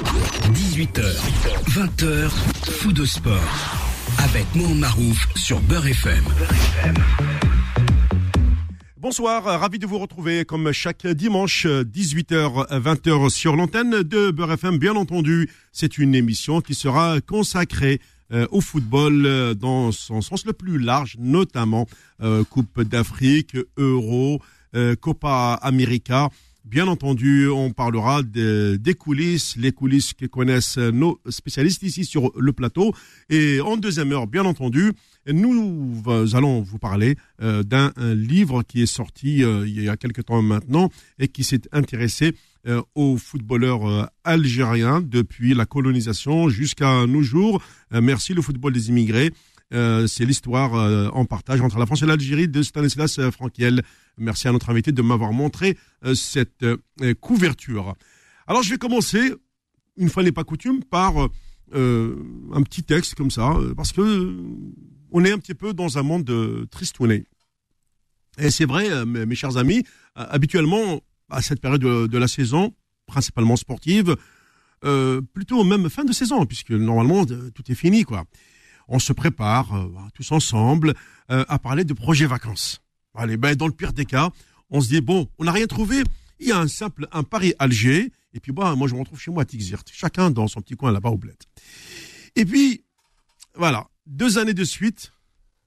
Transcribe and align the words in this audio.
18h, 0.00 1.02
20h, 1.68 2.30
fou 2.70 2.90
de 2.90 3.04
sport. 3.04 3.36
Avec 4.18 4.46
Mohamed 4.54 4.78
Marouf 4.78 5.28
sur 5.36 5.60
Beurre 5.60 5.88
FM. 5.88 6.24
Bonsoir, 8.96 9.44
ravi 9.44 9.78
de 9.78 9.86
vous 9.86 9.98
retrouver 9.98 10.46
comme 10.46 10.72
chaque 10.72 11.06
dimanche 11.06 11.66
18h 11.66 12.80
20h 12.80 13.28
sur 13.28 13.56
l'antenne 13.56 14.02
de 14.02 14.30
Beurre 14.30 14.52
FM. 14.52 14.78
Bien 14.78 14.96
entendu, 14.96 15.50
c'est 15.70 15.98
une 15.98 16.14
émission 16.14 16.62
qui 16.62 16.74
sera 16.74 17.20
consacrée 17.20 18.00
euh, 18.32 18.46
au 18.50 18.62
football 18.62 19.26
euh, 19.26 19.54
dans 19.54 19.92
son 19.92 20.22
sens 20.22 20.46
le 20.46 20.54
plus 20.54 20.78
large, 20.78 21.16
notamment 21.18 21.86
euh, 22.22 22.42
Coupe 22.44 22.80
d'Afrique, 22.82 23.54
Euro, 23.76 24.40
Copa 25.00 25.58
América. 25.60 26.30
Bien 26.64 26.86
entendu, 26.86 27.48
on 27.48 27.72
parlera 27.72 28.22
des 28.22 28.94
coulisses, 28.98 29.56
les 29.56 29.72
coulisses 29.72 30.12
que 30.12 30.26
connaissent 30.26 30.78
nos 30.78 31.20
spécialistes 31.28 31.82
ici 31.82 32.04
sur 32.04 32.30
le 32.38 32.52
plateau. 32.52 32.94
Et 33.28 33.60
en 33.60 33.76
deuxième 33.76 34.12
heure, 34.12 34.26
bien 34.26 34.44
entendu, 34.44 34.92
nous 35.26 36.02
allons 36.32 36.60
vous 36.60 36.78
parler 36.78 37.16
d'un 37.40 37.92
livre 37.98 38.62
qui 38.62 38.82
est 38.82 38.86
sorti 38.86 39.38
il 39.38 39.82
y 39.82 39.88
a 39.88 39.96
quelque 39.96 40.22
temps 40.22 40.42
maintenant 40.42 40.90
et 41.18 41.28
qui 41.28 41.44
s'est 41.44 41.62
intéressé 41.72 42.34
euh, 42.66 42.82
aux 42.94 43.16
footballeurs 43.16 43.88
euh, 43.88 44.04
algériens 44.22 45.00
depuis 45.00 45.54
la 45.54 45.64
colonisation 45.64 46.50
jusqu'à 46.50 47.06
nos 47.06 47.22
jours. 47.22 47.62
Euh, 47.94 48.02
merci 48.02 48.34
le 48.34 48.42
football 48.42 48.74
des 48.74 48.90
immigrés. 48.90 49.30
C'est 49.72 50.24
l'histoire 50.24 50.72
en 51.14 51.24
partage 51.24 51.60
entre 51.60 51.78
la 51.78 51.86
France 51.86 52.02
et 52.02 52.06
l'Algérie 52.06 52.48
de 52.48 52.62
Stanislas 52.62 53.20
Frankiel. 53.30 53.82
Merci 54.18 54.48
à 54.48 54.52
notre 54.52 54.70
invité 54.70 54.92
de 54.92 55.02
m'avoir 55.02 55.32
montré 55.32 55.78
cette 56.14 56.64
couverture. 57.20 57.94
Alors 58.46 58.62
je 58.62 58.70
vais 58.70 58.78
commencer, 58.78 59.32
une 59.96 60.08
fois 60.08 60.22
n'est 60.22 60.32
pas 60.32 60.44
coutume, 60.44 60.82
par 60.82 61.16
un 61.72 62.62
petit 62.62 62.82
texte 62.82 63.14
comme 63.14 63.30
ça, 63.30 63.54
parce 63.76 63.92
que 63.92 64.36
on 65.12 65.24
est 65.24 65.32
un 65.32 65.38
petit 65.38 65.54
peu 65.54 65.72
dans 65.72 65.98
un 65.98 66.02
monde 66.02 66.24
de 66.24 66.66
tristounet. 66.70 67.24
Et 68.38 68.50
c'est 68.50 68.64
vrai, 68.64 69.04
mes 69.06 69.34
chers 69.34 69.56
amis, 69.56 69.84
habituellement, 70.14 71.00
à 71.30 71.42
cette 71.42 71.60
période 71.60 71.80
de, 71.80 72.18
la 72.18 72.28
saison, 72.28 72.74
principalement 73.06 73.56
sportive, 73.56 74.16
euh, 74.84 75.20
plutôt 75.20 75.62
même 75.64 75.88
fin 75.88 76.04
de 76.04 76.12
saison, 76.12 76.46
puisque 76.46 76.70
normalement 76.70 77.24
euh, 77.30 77.50
tout 77.50 77.70
est 77.70 77.74
fini, 77.74 78.04
quoi. 78.04 78.24
On 78.90 78.98
se 78.98 79.12
prépare 79.12 79.74
euh, 79.74 79.88
tous 80.14 80.32
ensemble 80.32 80.94
à 81.28 81.60
parler 81.60 81.84
de 81.84 81.92
projets 81.92 82.26
vacances. 82.26 82.80
Allez, 83.14 83.36
ben 83.36 83.54
dans 83.54 83.68
le 83.68 83.72
pire 83.72 83.92
des 83.92 84.04
cas, 84.04 84.30
on 84.68 84.80
se 84.80 84.88
dit 84.88 85.00
bon, 85.00 85.28
on 85.38 85.44
n'a 85.44 85.52
rien 85.52 85.68
trouvé. 85.68 86.02
Il 86.40 86.48
y 86.48 86.52
a 86.52 86.58
un 86.58 86.66
simple 86.66 87.06
un 87.12 87.22
Paris 87.22 87.54
Alger, 87.60 88.10
et 88.34 88.40
puis 88.40 88.50
bah, 88.50 88.74
moi 88.74 88.88
je 88.88 88.94
me 88.94 88.98
retrouve 89.00 89.20
chez 89.20 89.30
moi 89.30 89.44
à 89.44 89.46
Tixert, 89.46 89.84
chacun 89.92 90.32
dans 90.32 90.48
son 90.48 90.60
petit 90.60 90.74
coin 90.74 90.90
là-bas 90.90 91.10
au 91.10 91.18
bled. 91.18 91.36
Et 92.34 92.44
puis 92.44 92.84
voilà, 93.54 93.88
deux 94.06 94.38
années 94.38 94.54
de 94.54 94.64
suite, 94.64 95.12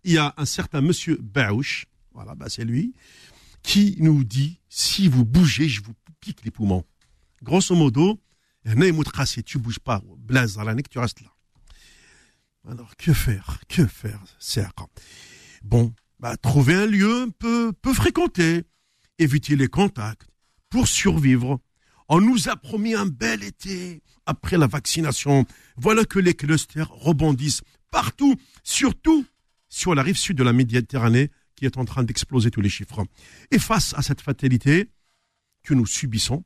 il 0.04 0.14
y 0.14 0.18
a 0.18 0.34
un 0.36 0.46
certain 0.46 0.82
Monsieur 0.82 1.18
Baouch, 1.22 1.86
voilà, 2.12 2.36
bah 2.36 2.48
c'est 2.50 2.66
lui, 2.66 2.94
qui 3.62 3.96
nous 4.00 4.24
dit 4.24 4.60
si 4.68 5.08
vous 5.08 5.24
bougez, 5.24 5.70
je 5.70 5.82
vous 5.82 5.94
pique 6.20 6.44
les 6.44 6.52
poumons. 6.52 6.84
Grosso 7.42 7.76
modo, 7.76 8.20
tu 9.46 9.60
bouges 9.60 9.80
pas, 9.80 10.02
blaze 10.18 10.58
à 10.58 10.64
l'année 10.64 10.84
que 10.84 10.90
tu 10.90 11.00
restes 11.00 11.22
là. 11.22 11.30
Alors 12.70 12.96
que 12.96 13.14
faire 13.14 13.60
Que 13.68 13.86
faire, 13.86 14.24
cercle 14.40 14.86
Bon, 15.64 15.94
bah, 16.20 16.38
trouver 16.38 16.76
un 16.76 16.86
lieu 16.86 17.30
peu, 17.40 17.74
peu 17.74 17.94
fréquenté, 17.94 18.64
éviter 19.20 19.56
les 19.56 19.68
contacts 19.68 20.28
pour 20.70 20.88
survivre. 20.88 21.60
On 22.10 22.22
nous 22.22 22.50
a 22.50 22.56
promis 22.56 22.94
un 22.94 23.06
bel 23.06 23.44
été 23.44 24.02
après 24.26 24.58
la 24.58 24.68
vaccination. 24.68 25.46
Voilà 25.78 26.06
que 26.06 26.20
les 26.20 26.34
clusters 26.34 26.90
rebondissent 26.90 27.62
partout, 27.92 28.36
surtout 28.64 29.26
sur 29.70 29.96
la 29.96 30.04
rive 30.04 30.18
sud 30.18 30.38
de 30.38 30.44
la 30.44 30.54
Méditerranée, 30.54 31.32
qui 31.56 31.66
est 31.66 31.78
en 31.78 31.86
train 31.86 32.04
d'exploser 32.04 32.52
tous 32.52 32.62
les 32.62 32.70
chiffres. 32.70 33.06
Et 33.52 33.60
face 33.60 33.94
à 33.96 34.02
cette 34.02 34.22
fatalité 34.22 34.90
que 35.64 35.74
nous 35.74 35.86
subissons, 35.86 36.44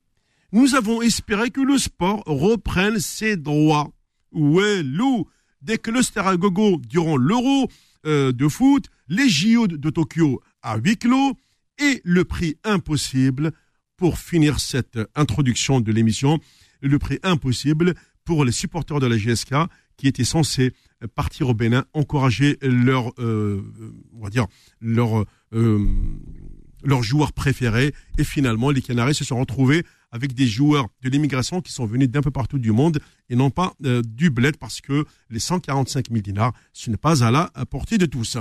nous 0.52 0.76
avons 0.76 1.02
espéré 1.02 1.52
que 1.52 1.62
le 1.62 1.78
sport 1.78 2.24
reprenne 2.26 3.00
ses 3.00 3.36
droits. 3.36 3.92
Ouais, 4.32 4.84
Lou, 4.84 5.28
dès 5.62 5.78
que 5.78 5.92
le 5.92 6.02
Staragogo 6.02 6.80
durant 6.88 7.18
l'Euro 7.18 7.70
euh, 8.06 8.32
de 8.32 8.48
foot, 8.48 8.86
les 9.08 9.30
JO 9.30 9.68
de, 9.68 9.90
Tokyo 9.90 10.42
à 10.62 10.78
huis 10.78 10.98
clos 10.98 11.34
et 11.80 12.02
le 12.04 12.24
prix 12.24 12.58
impossible 12.64 13.52
pour 13.96 14.20
finir 14.20 14.60
cette 14.60 15.00
introduction 15.16 15.80
de 15.82 15.92
l'émission, 15.92 16.40
le 16.82 17.00
prix 17.00 17.20
impossible 17.24 17.96
pour 18.26 18.46
les 18.46 18.52
supporters 18.52 19.00
de 19.00 19.08
la 19.08 19.18
GSK 19.18 19.56
qui 19.96 20.08
étaient 20.08 20.24
censés 20.24 20.74
partir 21.16 21.50
au 21.50 21.54
Bénin, 21.54 21.86
encourager 21.94 22.58
leur, 22.62 23.12
euh, 23.20 23.62
on 24.14 24.24
va 24.24 24.30
dire, 24.30 24.48
leur, 24.80 25.26
euh, 25.54 25.86
leurs 26.84 27.04
joueurs 27.04 27.34
préférés. 27.34 27.94
Et 28.18 28.24
finalement, 28.24 28.72
les 28.72 28.82
Canaries 28.82 29.16
se 29.16 29.24
sont 29.24 29.40
retrouvés 29.40 29.84
avec 30.12 30.34
des 30.34 30.48
joueurs 30.48 30.88
de 31.02 31.10
l'immigration 31.10 31.62
qui 31.62 31.72
sont 31.72 31.86
venus 31.86 32.10
d'un 32.10 32.22
peu 32.22 32.32
partout 32.32 32.60
du 32.60 32.72
monde 32.72 33.00
et 33.30 33.36
non 33.36 33.50
pas 33.50 33.74
euh, 33.86 34.02
du 34.06 34.30
bled 34.30 34.58
parce 34.58 34.82
que 34.82 35.06
les 35.30 35.40
145 35.40 36.08
000 36.10 36.22
dinars, 36.22 36.54
ce 36.74 36.90
n'est 36.90 36.98
pas 36.98 37.24
à 37.24 37.32
la 37.32 37.52
portée 37.70 37.98
de 37.98 38.06
tous. 38.06 38.38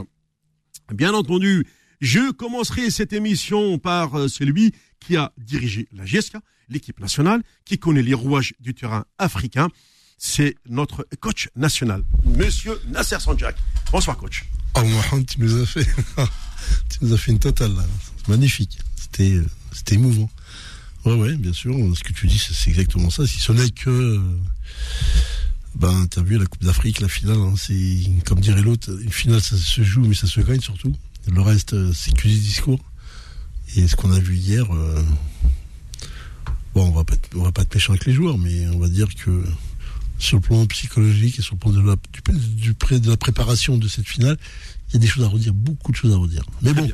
Bien 0.92 1.12
entendu, 1.14 1.66
je 2.00 2.30
commencerai 2.32 2.90
cette 2.90 3.12
émission 3.12 3.78
par 3.78 4.28
celui 4.28 4.72
qui 5.00 5.16
a 5.16 5.32
dirigé 5.38 5.88
la 5.92 6.04
GESCA, 6.04 6.40
l'équipe 6.68 7.00
nationale, 7.00 7.42
qui 7.64 7.78
connaît 7.78 8.02
les 8.02 8.14
rouages 8.14 8.54
du 8.60 8.74
terrain 8.74 9.04
africain 9.18 9.68
c'est 10.18 10.54
notre 10.68 11.06
coach 11.20 11.48
national, 11.56 12.02
Monsieur 12.24 12.80
Nasser 12.88 13.18
Sanjak. 13.20 13.56
Bonsoir, 13.90 14.16
coach. 14.16 14.46
Oh, 14.74 14.82
Mohamed, 14.82 15.26
tu 15.26 15.40
nous 15.40 15.60
as 15.60 15.66
fait, 15.66 15.84
tu 16.90 16.98
nous 17.02 17.12
as 17.12 17.18
fait 17.18 17.32
une 17.32 17.38
totale, 17.38 17.74
là. 17.74 17.84
magnifique. 18.28 18.78
C'était, 18.96 19.34
euh, 19.34 19.46
c'était 19.72 19.94
émouvant. 19.94 20.28
Ouais, 21.14 21.36
bien 21.36 21.52
sûr. 21.52 21.74
Ce 21.96 22.02
que 22.02 22.12
tu 22.12 22.26
dis, 22.26 22.38
c'est 22.38 22.68
exactement 22.70 23.10
ça. 23.10 23.26
Si 23.26 23.38
ce 23.38 23.52
n'est 23.52 23.70
que, 23.70 24.20
ben, 25.76 26.06
t'as 26.10 26.22
vu 26.22 26.36
la 26.36 26.46
Coupe 26.46 26.64
d'Afrique, 26.64 27.00
la 27.00 27.08
finale, 27.08 27.38
hein, 27.38 27.54
c'est, 27.56 27.76
comme 28.24 28.40
dirait 28.40 28.62
l'autre, 28.62 28.90
une 29.00 29.12
finale, 29.12 29.40
ça 29.40 29.56
se 29.56 29.82
joue, 29.84 30.04
mais 30.04 30.14
ça 30.14 30.26
se 30.26 30.40
gagne 30.40 30.60
surtout. 30.60 30.94
Le 31.28 31.40
reste, 31.40 31.74
euh, 31.74 31.92
c'est 31.94 32.12
que 32.12 32.26
du 32.26 32.38
discours. 32.38 32.80
Et 33.76 33.86
ce 33.86 33.94
qu'on 33.94 34.12
a 34.12 34.18
vu 34.18 34.36
hier, 34.36 34.66
euh, 34.74 35.02
bon, 36.74 36.88
on 36.88 36.92
va 36.92 37.04
pas, 37.04 37.14
on 37.34 37.42
va 37.42 37.52
pas 37.52 37.62
être 37.62 37.74
méchant 37.74 37.92
avec 37.92 38.06
les 38.06 38.12
joueurs, 38.12 38.38
mais 38.38 38.66
on 38.68 38.78
va 38.78 38.88
dire 38.88 39.08
que 39.14 39.44
sur 40.18 40.38
le 40.38 40.40
plan 40.40 40.66
psychologique 40.66 41.38
et 41.38 41.42
sur 41.42 41.54
le 41.54 41.60
plan 41.60 41.70
de 41.70 41.80
la, 41.80 41.96
du, 42.34 42.72
du, 42.72 43.00
de 43.00 43.10
la 43.10 43.16
préparation 43.16 43.76
de 43.76 43.86
cette 43.86 44.08
finale, 44.08 44.38
il 44.88 44.94
y 44.94 44.96
a 44.96 45.00
des 45.00 45.06
choses 45.06 45.24
à 45.24 45.28
redire, 45.28 45.52
beaucoup 45.52 45.92
de 45.92 45.96
choses 45.96 46.12
à 46.12 46.16
redire. 46.16 46.44
Mais 46.62 46.72
bon, 46.72 46.88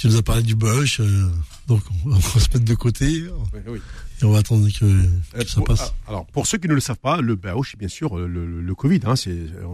tu 0.00 0.08
nous 0.08 0.16
as 0.16 0.22
parlé 0.22 0.42
du 0.42 0.54
Bush, 0.54 0.98
euh, 1.00 1.28
donc 1.68 1.82
on 2.06 2.08
va, 2.08 2.20
se 2.40 2.48
mettre 2.48 2.64
de 2.64 2.74
côté. 2.74 3.06
Et 3.06 4.24
on 4.24 4.32
va 4.32 4.38
attendre 4.38 4.66
que, 4.72 4.86
euh, 4.86 5.44
ça 5.46 5.60
passe. 5.60 5.92
Ah, 6.06 6.08
alors, 6.08 6.26
pour 6.26 6.46
ceux 6.46 6.56
qui 6.56 6.68
ne 6.68 6.74
le 6.74 6.80
savent 6.80 6.98
pas, 6.98 7.20
le 7.20 7.34
Baouche, 7.34 7.76
bien 7.76 7.88
sûr, 7.88 8.18
euh, 8.18 8.26
le, 8.26 8.62
le, 8.62 8.74
Covid, 8.74 9.00
hein, 9.04 9.12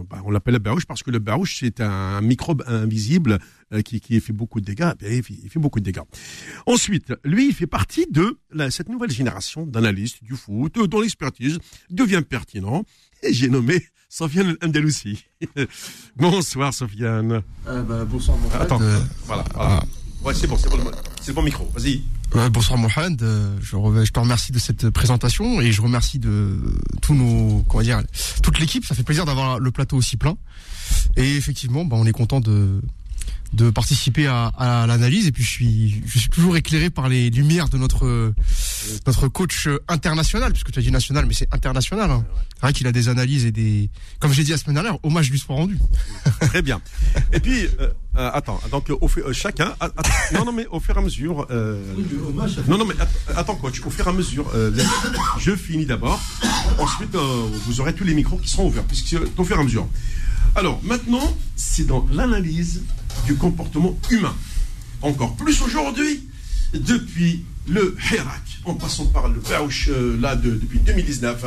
bah, 0.09 0.21
on 0.25 0.31
l'appelle 0.31 0.55
le 0.55 0.59
Baouche 0.59 0.85
parce 0.85 1.01
que 1.01 1.11
le 1.11 1.19
Baouche, 1.19 1.59
c'est 1.61 1.79
un 1.79 2.19
microbe 2.19 2.61
invisible 2.67 3.39
qui, 3.85 4.01
qui 4.01 4.19
fait 4.19 4.33
beaucoup 4.33 4.59
de 4.59 4.65
dégâts. 4.65 4.91
Il 5.01 5.23
fait, 5.23 5.33
il 5.43 5.49
fait, 5.49 5.59
beaucoup 5.59 5.79
de 5.79 5.85
dégâts. 5.85 6.03
Ensuite, 6.65 7.13
lui, 7.23 7.47
il 7.47 7.53
fait 7.53 7.65
partie 7.67 8.05
de 8.11 8.37
la, 8.51 8.69
cette 8.69 8.89
nouvelle 8.89 9.11
génération 9.11 9.65
d'analystes 9.65 10.25
du 10.25 10.35
foot 10.35 10.77
dont 10.89 10.99
l'expertise 10.99 11.57
devient 11.89 12.21
pertinent. 12.27 12.83
Et 13.23 13.33
j'ai 13.33 13.47
nommé 13.47 13.81
Sofiane 14.09 14.57
Andalousi. 14.61 15.23
bonsoir, 16.17 16.73
Sofiane. 16.73 17.43
bah, 17.65 18.03
bonsoir, 18.03 18.37
mon 18.37 18.49
Attends, 18.51 18.79
voilà. 19.25 19.45
voilà. 19.53 19.83
Ouais, 20.23 20.33
c'est 20.33 20.47
bon, 20.47 20.57
c'est 20.57 20.69
bon, 20.69 20.79
c'est 21.21 21.33
bon 21.33 21.41
micro. 21.41 21.69
Vas-y. 21.75 22.01
bonsoir 22.51 22.77
Mohamed, 22.77 23.21
euh, 23.21 23.55
je, 23.61 23.77
je, 24.03 24.11
te 24.11 24.19
remercie 24.19 24.51
de 24.51 24.59
cette 24.59 24.89
présentation 24.89 25.61
et 25.61 25.71
je 25.71 25.81
remercie 25.81 26.19
de 26.19 26.59
tous 27.01 27.13
nos, 27.13 27.63
comment 27.69 27.83
dire, 27.83 28.01
toute 28.43 28.59
l'équipe. 28.59 28.85
Ça 28.85 28.95
fait 28.95 29.03
plaisir 29.03 29.25
d'avoir 29.25 29.59
le 29.59 29.71
plateau 29.71 29.97
aussi 29.97 30.17
plein. 30.17 30.37
Et 31.15 31.35
effectivement, 31.35 31.85
bah, 31.85 31.97
on 31.99 32.05
est 32.05 32.11
content 32.11 32.39
de 32.39 32.81
de 33.53 33.69
participer 33.69 34.27
à, 34.27 34.47
à 34.57 34.87
l'analyse. 34.87 35.27
Et 35.27 35.31
puis 35.31 35.43
je 35.43 35.49
suis 35.49 36.03
je 36.05 36.19
suis 36.19 36.29
toujours 36.29 36.57
éclairé 36.57 36.89
par 36.89 37.09
les 37.09 37.29
lumières 37.29 37.69
de 37.69 37.77
notre 37.77 38.33
notre 39.05 39.27
coach 39.27 39.67
international 39.87 40.51
puisque 40.51 40.71
tu 40.71 40.79
as 40.79 40.81
dit 40.81 40.91
national 40.91 41.25
mais 41.25 41.33
c'est 41.33 41.53
international 41.53 42.09
hein. 42.11 42.25
c'est 42.55 42.61
vrai 42.61 42.73
qu'il 42.73 42.87
a 42.87 42.91
des 42.91 43.09
analyses 43.09 43.45
et 43.45 43.51
des 43.51 43.89
comme 44.19 44.31
j'ai 44.33 44.43
dit 44.43 44.51
la 44.51 44.57
semaine 44.57 44.75
dernière 44.75 44.97
hommage 45.03 45.31
du 45.31 45.37
sport 45.37 45.57
rendu. 45.57 45.77
Très 46.41 46.61
bien. 46.61 46.81
Et 47.33 47.39
puis 47.39 47.65
euh, 47.79 47.89
euh, 48.17 48.31
attends 48.33 48.59
donc 48.71 48.89
au 48.89 49.07
fait, 49.07 49.21
euh, 49.21 49.33
chacun 49.33 49.75
non 50.33 50.45
non 50.45 50.51
mais 50.51 50.65
au 50.67 50.79
fur 50.79 50.95
et 50.95 50.99
à 50.99 51.01
mesure 51.01 51.47
non 52.67 52.77
non 52.77 52.85
mais 52.85 52.95
attends 53.35 53.55
coach 53.55 53.81
au 53.85 53.89
fur 53.89 54.05
et 54.07 54.09
à 54.09 54.13
mesure 54.13 54.51
je 55.39 55.55
finis 55.55 55.85
d'abord. 55.85 56.19
Ensuite 56.79 57.15
vous 57.15 57.81
aurez 57.81 57.93
tous 57.93 58.03
les 58.03 58.13
micros 58.13 58.37
qui 58.37 58.49
seront 58.49 58.67
ouverts 58.67 58.83
puisque 58.83 59.15
au 59.37 59.43
fur 59.43 59.57
et 59.57 59.59
à 59.59 59.63
mesure 59.63 59.87
alors 60.55 60.81
maintenant 60.83 61.35
c'est 61.55 61.85
dans 61.85 62.07
l'analyse 62.11 62.83
du 63.25 63.35
comportement 63.35 63.97
humain. 64.09 64.35
Encore 65.01 65.35
plus 65.35 65.61
aujourd'hui, 65.61 66.27
depuis 66.73 67.45
le 67.67 67.95
Hirak, 68.11 68.59
en 68.65 68.73
passant 68.73 69.05
par 69.05 69.27
le 69.27 69.39
Baouch, 69.39 69.89
euh, 69.89 70.17
là, 70.19 70.35
depuis 70.35 70.79
2019, 70.79 71.45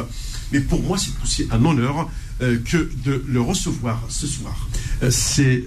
Mais 0.53 0.61
pour 0.61 0.83
moi, 0.83 0.99
c'est 0.99 1.13
aussi 1.23 1.47
un 1.51 1.65
honneur 1.65 2.11
euh, 2.43 2.59
que 2.65 2.91
de 3.05 3.25
le 3.27 3.41
recevoir 3.41 4.03
ce 4.09 4.27
soir. 4.27 4.69
Euh, 5.03 5.11
c'est 5.11 5.65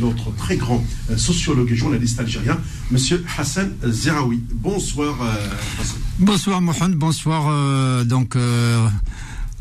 notre 0.00 0.34
très 0.36 0.56
grand 0.56 0.82
sociologue 1.16 1.70
et 1.70 1.76
journaliste 1.76 2.18
algérien, 2.20 2.58
Monsieur 2.90 3.24
Hassan 3.36 3.72
Zeraoui. 3.84 4.42
Bonsoir, 4.52 5.16
Hassan. 5.80 5.98
Bonsoir 6.18 6.60
Mohamed, 6.62 6.96
bonsoir 6.96 8.04
donc 8.04 8.36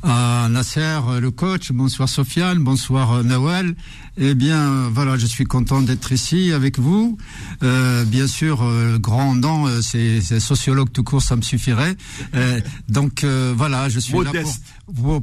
à 0.04 0.48
Nasser, 0.50 1.00
le 1.20 1.32
coach, 1.32 1.72
bonsoir 1.72 2.10
Sofiane, 2.10 2.60
bonsoir 2.60 3.12
euh, 3.12 3.24
Nawal. 3.24 3.76
Eh 4.18 4.34
bien, 4.34 4.90
voilà, 4.90 5.18
je 5.18 5.26
suis 5.26 5.46
content 5.46 5.82
d'être 5.82 6.12
ici 6.12 6.52
avec 6.52 6.80
vous. 6.80 7.18
Euh, 7.64 8.04
bien 8.06 8.28
sûr, 8.28 8.62
euh, 8.64 8.98
grand 8.98 9.36
nom, 9.36 9.68
euh, 9.68 9.82
c'est 9.82 10.22
sociologue 10.40 10.92
tout 10.92 11.04
court, 11.04 11.22
ça 11.22 11.36
me 11.36 11.42
suffirait. 11.42 11.96
Euh, 12.36 12.60
donc 12.90 13.24
voilà, 13.24 13.90
je 13.90 14.00
suis 14.00 14.18
là 14.20 14.32
pour, 14.42 14.54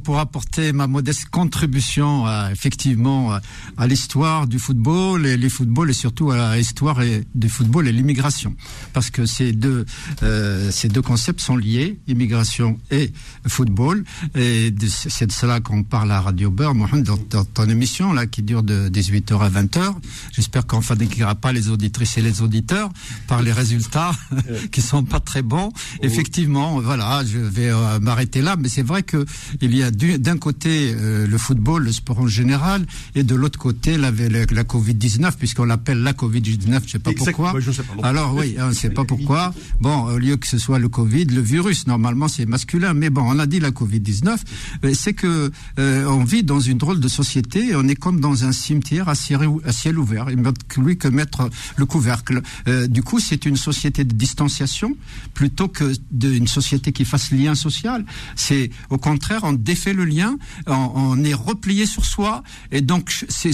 pour 0.03 0.19
apporter 0.19 0.71
ma 0.73 0.87
modeste 0.87 1.25
contribution 1.29 2.25
à, 2.25 2.49
effectivement 2.51 3.33
à, 3.33 3.41
à 3.77 3.87
l'histoire 3.87 4.47
du 4.47 4.59
football 4.59 5.25
et 5.25 5.37
les 5.37 5.49
footballs 5.49 5.89
et 5.89 5.93
surtout 5.93 6.31
à 6.31 6.55
l'histoire 6.57 6.99
du 7.35 7.49
football 7.49 7.87
et 7.87 7.91
l'immigration, 7.91 8.55
parce 8.93 9.09
que 9.09 9.25
ces 9.25 9.53
deux 9.53 9.85
euh, 10.23 10.71
ces 10.71 10.87
deux 10.87 11.01
concepts 11.01 11.41
sont 11.41 11.57
liés, 11.57 11.99
immigration 12.07 12.79
et 12.91 13.11
football. 13.47 14.03
Et 14.35 14.73
c'est 14.87 15.27
de 15.27 15.31
cela 15.31 15.59
qu'on 15.59 15.83
parle 15.83 16.11
à 16.11 16.21
Radio 16.21 16.51
Beurre, 16.51 16.75
Mohamed, 16.75 17.03
dans, 17.03 17.19
dans 17.29 17.45
ton 17.45 17.69
émission 17.69 18.13
là 18.13 18.25
qui 18.25 18.43
dure 18.43 18.63
de 18.63 18.89
18h 18.89 19.39
à 19.39 19.49
20h. 19.49 19.93
J'espère 20.31 20.65
qu'on 20.67 20.77
ne 20.77 20.83
fatiguera 20.83 21.35
pas 21.35 21.51
les 21.51 21.69
auditrices 21.69 22.17
et 22.17 22.21
les 22.21 22.41
auditeurs 22.41 22.89
par 23.27 23.41
les 23.41 23.51
résultats 23.51 24.11
qui 24.71 24.81
sont 24.81 25.03
pas 25.03 25.19
très 25.19 25.41
bons. 25.41 25.71
Effectivement, 26.01 26.79
voilà, 26.81 27.23
je 27.25 27.39
vais 27.39 27.69
euh, 27.69 27.99
m'arrêter 27.99 28.41
là, 28.41 28.55
mais 28.57 28.69
c'est 28.69 28.83
vrai 28.83 29.03
que 29.03 29.25
il 29.61 29.75
y 29.75 29.83
a 29.83 29.91
du- 29.91 30.17
d'un 30.19 30.37
côté 30.37 30.93
euh, 30.95 31.27
le 31.27 31.37
football, 31.37 31.83
le 31.83 31.91
sport 31.91 32.19
en 32.19 32.27
général, 32.27 32.85
et 33.15 33.23
de 33.23 33.35
l'autre 33.35 33.59
côté 33.59 33.97
la, 33.97 34.11
la, 34.11 34.45
la 34.51 34.63
Covid-19, 34.63 35.33
puisqu'on 35.37 35.65
l'appelle 35.65 35.99
la 36.01 36.13
Covid-19, 36.13 36.81
je 36.85 36.91
sais 36.91 36.99
pas 36.99 37.11
pourquoi. 37.13 37.59
Je 37.59 37.71
sais 37.71 37.83
pas. 37.83 37.93
Alors 38.07 38.33
oui, 38.35 38.55
on 38.59 38.67
ne 38.69 38.73
sait 38.73 38.89
pas 38.89 39.05
pourquoi. 39.05 39.53
Bon, 39.81 40.03
au 40.05 40.17
lieu 40.17 40.37
que 40.37 40.47
ce 40.47 40.57
soit 40.57 40.79
le 40.79 40.89
Covid, 40.89 41.25
le 41.25 41.41
virus, 41.41 41.87
normalement 41.87 42.27
c'est 42.27 42.45
masculin, 42.45 42.93
mais 42.93 43.09
bon, 43.09 43.23
on 43.25 43.39
a 43.39 43.45
dit 43.45 43.59
la 43.59 43.71
Covid-19, 43.71 44.37
euh, 44.85 44.93
c'est 44.93 45.13
que 45.13 45.51
euh, 45.79 46.05
on 46.05 46.23
vit 46.23 46.43
dans 46.43 46.59
une 46.59 46.77
drôle 46.77 46.99
de 46.99 47.07
société, 47.07 47.75
on 47.75 47.87
est 47.87 47.95
comme 47.95 48.19
dans 48.19 48.43
un 48.45 48.51
cimetière 48.51 49.09
à 49.09 49.15
ciel, 49.15 49.41
à 49.65 49.71
ciel 49.71 49.97
ouvert. 49.99 50.27
Il 50.29 50.37
ne 50.41 50.51
lui 50.77 50.97
que 50.97 51.07
mettre 51.07 51.49
le 51.77 51.85
couvercle. 51.85 52.41
Euh, 52.67 52.87
du 52.87 53.03
coup, 53.03 53.19
c'est 53.19 53.45
une 53.45 53.57
société 53.57 54.03
de 54.03 54.13
distanciation 54.13 54.95
plutôt 55.33 55.67
que 55.67 55.91
d'une 56.11 56.47
société 56.47 56.91
qui 56.91 57.05
fasse 57.05 57.31
lien 57.31 57.55
social. 57.55 58.05
C'est 58.35 58.69
au 58.89 58.97
contraire, 58.97 59.43
on 59.49 59.53
défait 59.53 59.93
le 59.93 60.05
lien, 60.05 60.37
on, 60.67 61.23
est 61.23 61.33
replié 61.33 61.85
sur 61.85 62.05
soi, 62.05 62.43
et 62.71 62.81
donc 62.81 63.25
c'est 63.29 63.51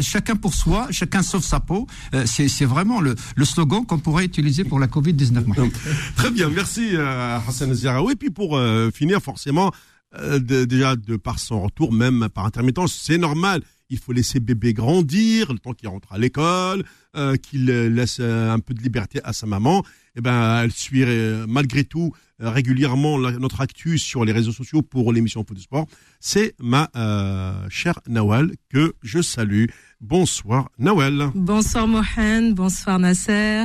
chacun 0.00 0.36
pour 0.36 0.54
soi, 0.54 0.88
chacun 0.90 1.22
sauve 1.22 1.44
sa 1.44 1.60
peau. 1.60 1.86
Euh, 2.14 2.24
c'est 2.26 2.64
vraiment 2.64 3.00
le, 3.00 3.14
slogan 3.44 3.86
qu'on 3.86 3.98
pourrait 3.98 4.24
utiliser 4.24 4.64
pour 4.64 4.78
la 4.78 4.86
Covid-19. 4.86 5.46
Mohamed. 5.46 5.72
Très 6.16 6.30
bien, 6.30 6.48
merci 6.50 6.90
euh, 6.94 7.38
Hassan 7.46 7.72
Zeraoui. 7.72 8.12
Et 8.12 8.16
puis 8.16 8.30
pour 8.30 8.56
euh, 8.56 8.90
finir, 8.90 9.20
forcément, 9.20 9.72
déjà 10.40 10.96
de 10.96 11.16
par 11.16 11.38
son 11.38 11.62
retour, 11.62 11.92
même 11.92 12.28
par 12.32 12.46
intermittence, 12.46 12.94
c'est 12.94 13.18
normal. 13.18 13.62
Il 13.90 13.98
faut 13.98 14.12
laisser 14.12 14.40
bébé 14.40 14.72
grandir, 14.72 15.52
le 15.52 15.58
temps 15.58 15.72
qu'il 15.72 15.88
rentre 15.88 16.12
à 16.12 16.18
l'école, 16.18 16.84
qu'il 17.42 17.66
laisse 17.66 18.20
un 18.20 18.58
peu 18.58 18.72
de 18.72 18.82
liberté 18.82 19.20
à 19.24 19.32
sa 19.32 19.46
maman. 19.46 19.84
Et 20.16 20.20
ben, 20.22 20.62
elle 20.64 20.72
suit 20.72 21.02
euh, 21.04 21.44
malgré 21.46 21.84
tout 21.84 22.12
euh, 22.42 22.48
régulièrement 22.50 23.18
la- 23.18 23.32
notre 23.32 23.60
actu 23.60 23.98
sur 23.98 24.24
les 24.24 24.32
réseaux 24.32 24.52
sociaux 24.52 24.80
pour 24.82 25.12
l'émission 25.12 25.44
Foot 25.46 25.56
de 25.56 25.62
Sport. 25.62 25.86
C'est 26.20 26.54
ma 26.58 26.88
euh, 26.96 27.52
chère 27.68 28.00
Nawal 28.08 28.52
que 28.72 28.94
je 29.02 29.20
salue. 29.20 29.66
Bonsoir 30.00 30.70
Nawal. 30.78 31.30
Bonsoir 31.34 31.86
Mohan, 31.86 32.52
bonsoir 32.52 32.98
Nasser, 32.98 33.64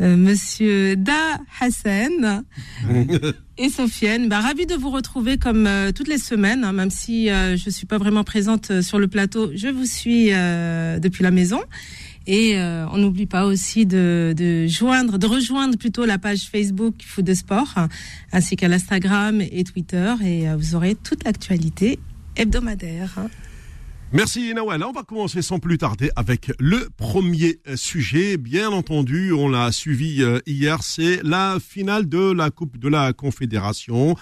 euh, 0.00 0.16
Monsieur 0.16 0.96
Da 0.96 1.38
Hassan 1.60 2.44
et 3.58 3.68
Sofiane. 3.68 4.28
Bah, 4.28 4.40
ravi 4.40 4.66
de 4.66 4.74
vous 4.74 4.90
retrouver 4.90 5.38
comme 5.38 5.66
euh, 5.68 5.92
toutes 5.92 6.08
les 6.08 6.18
semaines, 6.18 6.64
hein, 6.64 6.72
même 6.72 6.90
si 6.90 7.28
je 7.28 7.70
suis 7.70 7.86
pas 7.86 7.98
vraiment 7.98 8.24
présente 8.24 8.80
sur 8.82 8.98
le 8.98 9.06
plateau. 9.08 9.50
Je 9.54 9.68
vous 9.68 9.86
suis 9.86 10.26
depuis 11.00 11.22
la 11.22 11.30
maison. 11.30 11.60
Et 12.28 12.58
euh, 12.58 12.86
on 12.92 12.98
n'oublie 12.98 13.24
pas 13.24 13.46
aussi 13.46 13.86
de, 13.86 14.66
joindre, 14.66 15.18
de 15.18 15.26
rejoindre 15.26 15.78
plutôt 15.78 16.04
la 16.04 16.18
page 16.18 16.50
Facebook 16.52 16.96
Foot 17.02 17.24
de 17.24 17.32
Sport, 17.32 17.74
ainsi 18.32 18.54
qu'à 18.54 18.68
l'Instagram 18.68 19.40
et 19.40 19.64
Twitter. 19.64 20.14
Et 20.22 20.46
euh, 20.46 20.54
vous 20.54 20.74
aurez 20.74 20.94
toute 20.94 21.24
l'actualité 21.24 21.98
hebdomadaire. 22.36 23.18
Merci 24.12 24.52
Nawal. 24.52 24.84
On 24.84 24.92
va 24.92 25.04
commencer 25.04 25.40
sans 25.40 25.58
plus 25.58 25.78
tarder 25.78 26.10
avec 26.16 26.52
le 26.58 26.90
premier 26.98 27.60
sujet. 27.76 28.36
Bien 28.36 28.72
entendu, 28.72 29.32
on 29.32 29.48
l'a 29.48 29.72
suivi 29.72 30.22
euh, 30.22 30.40
hier, 30.46 30.82
c'est 30.82 31.22
la 31.22 31.56
finale 31.58 32.10
de 32.10 32.30
la 32.30 32.50
Coupe 32.50 32.76
de 32.76 32.88
la 32.88 33.14
Confédération 33.14 34.16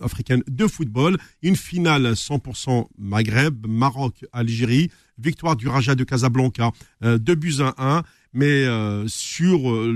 africaine 0.00 0.42
de 0.48 0.66
football. 0.66 1.18
Une 1.42 1.56
finale 1.56 2.12
100% 2.12 2.86
Maghreb, 2.98 3.66
Maroc, 3.66 4.24
Algérie. 4.32 4.90
Victoire 5.18 5.56
du 5.56 5.68
Raja 5.68 5.94
de 5.94 6.04
Casablanca, 6.04 6.70
euh, 7.04 7.18
2 7.18 7.34
buts 7.34 7.54
à 7.60 7.74
1. 7.98 8.02
Mais 8.32 8.64
euh, 8.66 9.04
sur 9.08 9.70
euh, 9.70 9.90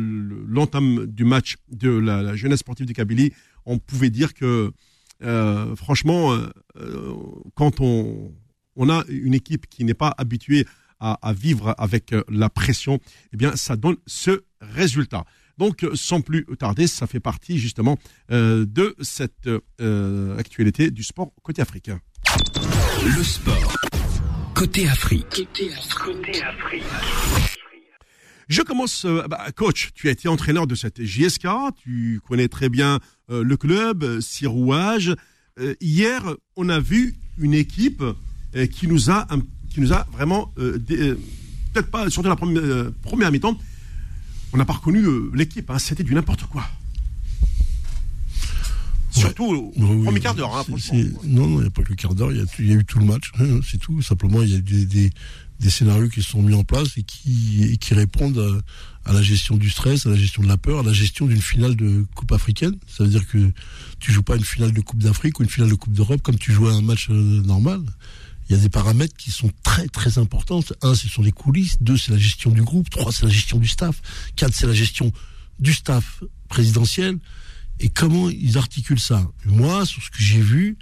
l'entame 0.49 1.07
du 1.07 1.25
match 1.25 1.57
de 1.71 1.91
la, 1.91 2.35
jeunesse 2.37 2.61
sportive 2.61 2.87
de 2.87 2.93
Kabylie, 2.93 3.33
on 3.67 3.79
pouvait 3.79 4.09
dire 4.09 4.33
que 4.33 4.73
euh, 5.23 5.77
franchement, 5.77 6.33
euh, 6.33 6.49
euh, 6.77 7.15
quand 7.55 7.81
on, 7.81 8.33
on 8.77 8.89
a 8.89 9.05
une 9.09 9.35
équipe 9.35 9.67
qui 9.69 9.85
n'est 9.85 9.95
pas 9.95 10.15
habituée 10.17 10.67
à, 11.01 11.33
vivre 11.33 11.75
avec 11.79 12.13
euh, 12.13 12.23
la 12.29 12.51
pression, 12.51 12.99
eh 13.33 13.37
bien, 13.37 13.57
ça 13.57 13.77
donne 13.77 13.97
ce 14.07 14.43
résultat. 14.61 15.25
Donc, 15.57 15.83
euh, 15.83 15.93
sans 15.95 16.21
plus 16.21 16.45
tarder, 16.59 16.87
ça 16.87 17.07
fait 17.07 17.21
partie 17.21 17.59
justement 17.59 17.99
euh, 18.31 18.67
de 18.67 18.95
cette 19.01 19.49
euh, 19.81 20.37
actualité 20.39 20.91
du 20.91 21.03
sport 21.03 21.33
côté 21.43 21.63
africain. 21.63 22.01
Le 23.03 23.25
sport. 23.25 23.90
Côté 24.61 24.87
Afrique. 24.87 25.49
Je 28.49 28.61
commence, 28.61 29.07
euh, 29.07 29.27
bah, 29.27 29.47
coach, 29.57 29.89
tu 29.95 30.09
as 30.09 30.11
été 30.11 30.29
entraîneur 30.29 30.67
de 30.67 30.75
cette 30.75 31.03
JSK, 31.03 31.47
tu 31.83 32.21
connais 32.29 32.47
très 32.47 32.69
bien 32.69 33.01
euh, 33.31 33.43
le 33.43 33.57
club, 33.57 34.05
euh, 34.05 34.21
rouages. 34.45 35.17
Euh, 35.59 35.75
hier, 35.81 36.23
on 36.57 36.69
a 36.69 36.79
vu 36.79 37.15
une 37.39 37.55
équipe 37.55 38.03
euh, 38.55 38.67
qui 38.67 38.87
nous 38.87 39.09
a, 39.11 39.27
un- 39.33 39.41
qui 39.71 39.81
nous 39.81 39.95
a 39.95 40.07
vraiment, 40.13 40.53
euh, 40.59 40.79
euh, 40.91 41.15
peut-être 41.73 41.91
pas 41.91 42.11
surtout 42.11 42.29
la 42.29 42.37
première, 42.37 42.63
euh, 42.63 42.95
première 43.01 43.33
mi-temps, 43.33 43.57
on 44.53 44.59
n'a 44.59 44.67
pas 44.67 44.75
reconnu 44.75 44.99
euh, 45.03 45.31
l'équipe, 45.33 45.71
hein, 45.71 45.79
c'était 45.79 46.05
du 46.05 46.15
n'importe 46.15 46.45
quoi. 46.45 46.65
Surtout 49.11 49.45
au 49.45 49.73
Oui, 49.77 49.87
oui, 49.97 50.05
premier 50.05 50.21
quart 50.21 50.35
d'heure, 50.35 50.57
hein, 50.57 50.65
Non, 51.25 51.47
non, 51.47 51.59
il 51.59 51.63
n'y 51.63 51.67
a 51.67 51.71
pas 51.71 51.83
que 51.83 51.89
le 51.91 51.97
quart 51.97 52.15
d'heure, 52.15 52.31
il 52.33 52.39
y, 52.39 52.41
a 52.41 52.45
y 52.65 52.77
eu 52.77 52.85
tout 52.85 52.99
le 52.99 53.07
match, 53.07 53.33
hein, 53.39 53.61
c'est 53.69 53.79
tout. 53.79 54.01
Simplement, 54.03 54.43
il 54.43 54.51
y 54.51 54.57
a 54.57 54.61
des, 54.61 54.85
des, 54.85 55.11
des 55.59 55.71
scénarios 55.71 56.09
qui 56.09 56.23
sont 56.23 56.43
mis 56.43 56.55
en 56.55 56.65
place 56.65 56.97
et 56.97 57.03
qui, 57.03 57.65
et 57.65 57.77
qui 57.77 57.95
répondent 57.95 58.39
à, 59.05 59.11
à 59.11 59.13
la 59.13 59.23
gestion 59.23 59.57
du 59.57 59.71
stress, 59.71 60.07
à 60.07 60.11
la 60.11 60.17
gestion 60.17 60.43
de 60.43 60.49
la 60.49 60.57
peur, 60.57 60.81
à 60.81 60.83
la 60.83 60.93
gestion 60.93 61.27
d'une 61.27 61.41
finale 61.41 61.77
de 61.77 62.05
Coupe 62.15 62.33
africaine. 62.33 62.77
Ça 62.87 63.05
veut 63.05 63.11
dire 63.11 63.27
que 63.27 63.51
tu 63.99 64.13
joues 64.13 64.23
pas 64.23 64.37
une 64.37 64.45
finale 64.45 64.73
de 64.73 64.81
Coupe 64.81 65.03
d'Afrique 65.03 65.41
ou 65.41 65.43
une 65.43 65.49
finale 65.49 65.71
de 65.71 65.75
Coupe 65.75 65.93
d'Europe 65.93 66.23
comme 66.23 66.39
tu 66.39 66.53
jouais 66.53 66.73
un 66.73 66.83
match 66.83 67.09
euh, 67.11 67.43
normal. 67.43 67.81
Il 68.49 68.57
y 68.57 68.59
a 68.59 68.63
des 68.63 68.69
paramètres 68.69 69.17
qui 69.17 69.31
sont 69.31 69.51
très 69.63 69.87
très 69.87 70.19
importants. 70.19 70.61
Un, 70.83 70.95
ce 70.95 71.09
sont 71.09 71.23
les 71.23 71.31
coulisses. 71.31 71.77
Deux, 71.81 71.97
c'est 71.97 72.11
la 72.11 72.19
gestion 72.19 72.51
du 72.51 72.63
groupe. 72.63 72.91
Trois, 72.91 73.13
c'est 73.13 73.25
la 73.25 73.31
gestion 73.31 73.59
du 73.59 73.69
staff. 73.69 74.03
Quatre, 74.35 74.55
c'est 74.55 74.67
la 74.67 74.75
gestion 74.75 75.13
du 75.61 75.73
staff 75.73 76.25
présidentiel 76.49 77.19
et 77.81 77.89
comment 77.89 78.29
ils 78.29 78.59
articulent 78.59 79.01
ça? 79.01 79.27
Moi, 79.47 79.87
sur 79.87 80.03
ce 80.03 80.11
que 80.11 80.23
j'ai 80.23 80.41
vu, 80.41 80.77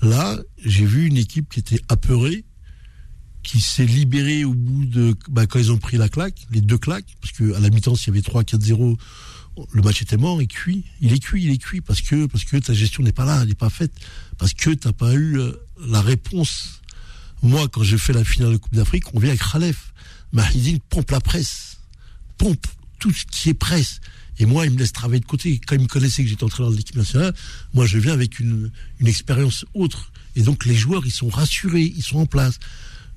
là, 0.00 0.38
j'ai 0.64 0.86
vu 0.86 1.06
une 1.06 1.16
équipe 1.16 1.52
qui 1.52 1.58
était 1.60 1.80
apeurée, 1.88 2.44
qui 3.42 3.60
s'est 3.60 3.84
libérée 3.84 4.44
au 4.44 4.54
bout 4.54 4.86
de, 4.86 5.16
bah, 5.28 5.46
quand 5.46 5.58
ils 5.58 5.72
ont 5.72 5.78
pris 5.78 5.96
la 5.96 6.08
claque, 6.08 6.46
les 6.50 6.60
deux 6.60 6.78
claques, 6.78 7.16
parce 7.20 7.32
que 7.32 7.54
à 7.54 7.60
la 7.60 7.70
mi-temps, 7.70 7.96
s'il 7.96 8.14
y 8.14 8.18
avait 8.18 8.26
3-4-0, 8.26 8.96
le 9.72 9.82
match 9.82 10.00
était 10.02 10.16
mort 10.16 10.40
et 10.40 10.46
cuit. 10.46 10.84
Il 11.00 11.12
est 11.12 11.18
cuit, 11.18 11.42
il 11.44 11.50
est 11.50 11.58
cuit 11.58 11.80
parce 11.80 12.00
que, 12.00 12.26
ta 12.58 12.72
gestion 12.72 13.02
n'est 13.02 13.12
pas 13.12 13.24
là, 13.24 13.40
elle 13.42 13.48
n'est 13.48 13.54
pas 13.54 13.70
faite, 13.70 13.92
parce 14.38 14.54
que 14.54 14.70
t'as 14.70 14.92
pas 14.92 15.12
eu 15.12 15.38
euh, 15.38 15.52
la 15.86 16.00
réponse. 16.00 16.80
Moi, 17.42 17.68
quand 17.68 17.82
j'ai 17.82 17.98
fait 17.98 18.12
la 18.12 18.24
finale 18.24 18.52
de 18.52 18.56
Coupe 18.58 18.74
d'Afrique, 18.74 19.12
on 19.12 19.18
vient 19.18 19.30
avec 19.30 19.42
Khalef. 19.42 19.92
Mahidine 20.32 20.80
pompe 20.88 21.10
la 21.10 21.20
presse, 21.20 21.78
pompe 22.38 22.66
tout 22.98 23.12
ce 23.12 23.24
qui 23.24 23.50
est 23.50 23.54
presse. 23.54 24.00
Et 24.38 24.46
moi, 24.46 24.66
il 24.66 24.72
me 24.72 24.78
laisse 24.78 24.92
travailler 24.92 25.20
de 25.20 25.26
côté. 25.26 25.60
Quand 25.64 25.76
il 25.76 25.82
me 25.82 25.86
connaissait 25.86 26.22
que 26.24 26.28
j'étais 26.28 26.44
entraîneur 26.44 26.72
de 26.72 26.76
l'équipe 26.76 26.96
nationale, 26.96 27.34
moi, 27.72 27.86
je 27.86 27.98
viens 27.98 28.12
avec 28.12 28.40
une, 28.40 28.70
une 29.00 29.06
expérience 29.06 29.64
autre. 29.74 30.12
Et 30.36 30.42
donc, 30.42 30.64
les 30.64 30.74
joueurs, 30.74 31.06
ils 31.06 31.12
sont 31.12 31.28
rassurés, 31.28 31.92
ils 31.96 32.02
sont 32.02 32.18
en 32.18 32.26
place. 32.26 32.58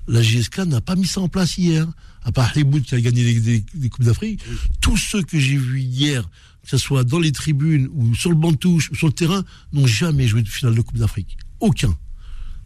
La 0.06 0.22
GSK 0.22 0.58
n'a 0.60 0.80
pas 0.80 0.94
mis 0.96 1.06
ça 1.06 1.20
en 1.20 1.28
place 1.28 1.58
hier. 1.58 1.86
À 2.22 2.32
part 2.32 2.56
Heboud 2.56 2.82
qui 2.82 2.94
a 2.94 3.00
gagné 3.00 3.22
les, 3.24 3.40
les- 3.40 3.64
les 3.74 3.88
Coupes 3.88 4.04
d'Afrique, 4.04 4.40
tous 4.80 4.96
ceux 4.96 5.22
que 5.22 5.38
j'ai 5.38 5.56
vus 5.56 5.80
hier, 5.80 6.22
que 6.62 6.68
ce 6.70 6.76
soit 6.78 7.02
dans 7.04 7.18
les 7.18 7.32
tribunes 7.32 7.88
ou 7.92 8.14
sur 8.14 8.30
le 8.30 8.36
banc 8.36 8.52
de 8.52 8.56
touche 8.56 8.90
ou 8.90 8.94
sur 8.94 9.06
le 9.06 9.12
terrain, 9.12 9.44
n'ont 9.72 9.86
jamais 9.86 10.26
joué 10.28 10.42
de 10.42 10.48
finale 10.48 10.74
de 10.74 10.80
Coupe 10.82 10.98
d'Afrique. 10.98 11.36
Aucun. 11.60 11.96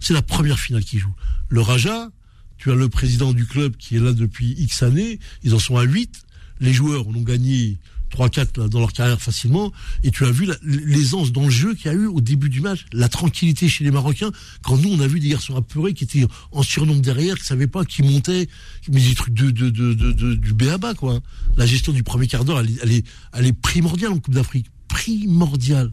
C'est 0.01 0.15
la 0.15 0.23
première 0.23 0.59
finale 0.59 0.85
qu'ils 0.85 0.99
jouent. 0.99 1.15
Le 1.49 1.61
Raja, 1.61 2.11
tu 2.59 2.71
as 2.73 2.75
le 2.75 2.89
président 2.89 3.33
du 3.33 3.47
club 3.47 3.77
qui 3.77 3.97
est 3.97 4.01
là 4.01 4.13
depuis 4.13 4.53
X 4.59 4.83
années, 4.83 5.21
ils 5.45 5.55
en 5.55 5.59
sont 5.61 5.77
à 5.77 5.85
8. 5.85 6.23
Les 6.61 6.73
joueurs 6.73 7.07
en 7.09 7.15
ont 7.15 7.23
gagné 7.23 7.79
3-4 8.13 8.59
là, 8.59 8.69
dans 8.69 8.79
leur 8.81 8.93
carrière 8.93 9.21
facilement. 9.21 9.73
Et 10.05 10.11
tu 10.11 10.25
as 10.25 10.31
vu 10.31 10.45
la- 10.47 10.57
l'aisance 10.63 11.33
dans 11.33 11.45
le 11.45 11.51
jeu 11.51 11.75
qu'il 11.75 11.87
y 11.87 11.89
a 11.89 11.95
eu 11.95 12.07
au 12.07 12.21
début 12.21 12.49
du 12.49 12.61
match, 12.61 12.85
la 12.93 13.09
tranquillité 13.09 13.69
chez 13.69 13.85
les 13.85 13.91
Marocains. 13.91 14.31
Quand 14.63 14.77
nous, 14.77 14.91
on 14.91 15.01
a 15.01 15.07
vu 15.07 15.19
des 15.21 15.29
garçons 15.29 15.57
apeurés 15.57 15.95
qui 15.95 16.05
étaient 16.05 16.27
en 16.53 16.63
surnombre 16.63 17.01
derrière, 17.01 17.39
qui 17.39 17.45
savaient 17.45 17.67
pas, 17.67 17.85
qui 17.85 18.03
montaient, 18.03 18.49
mais 18.91 19.01
des 19.01 19.15
trucs 19.15 19.35
de, 19.35 19.51
de, 19.51 19.71
de, 19.71 19.95
de, 19.95 20.35
du 20.35 20.53
béaba, 20.53 20.95
quoi. 20.95 21.21
La 21.57 21.67
gestion 21.67 21.93
du 21.93 22.03
premier 22.03 22.27
quart 22.27 22.45
d'heure, 22.45 22.61
elle 22.83 23.47
est 23.47 23.53
primordiale 23.53 24.13
en 24.13 24.19
Coupe 24.19 24.35
d'Afrique. 24.35 24.67
Primordiale. 24.89 25.93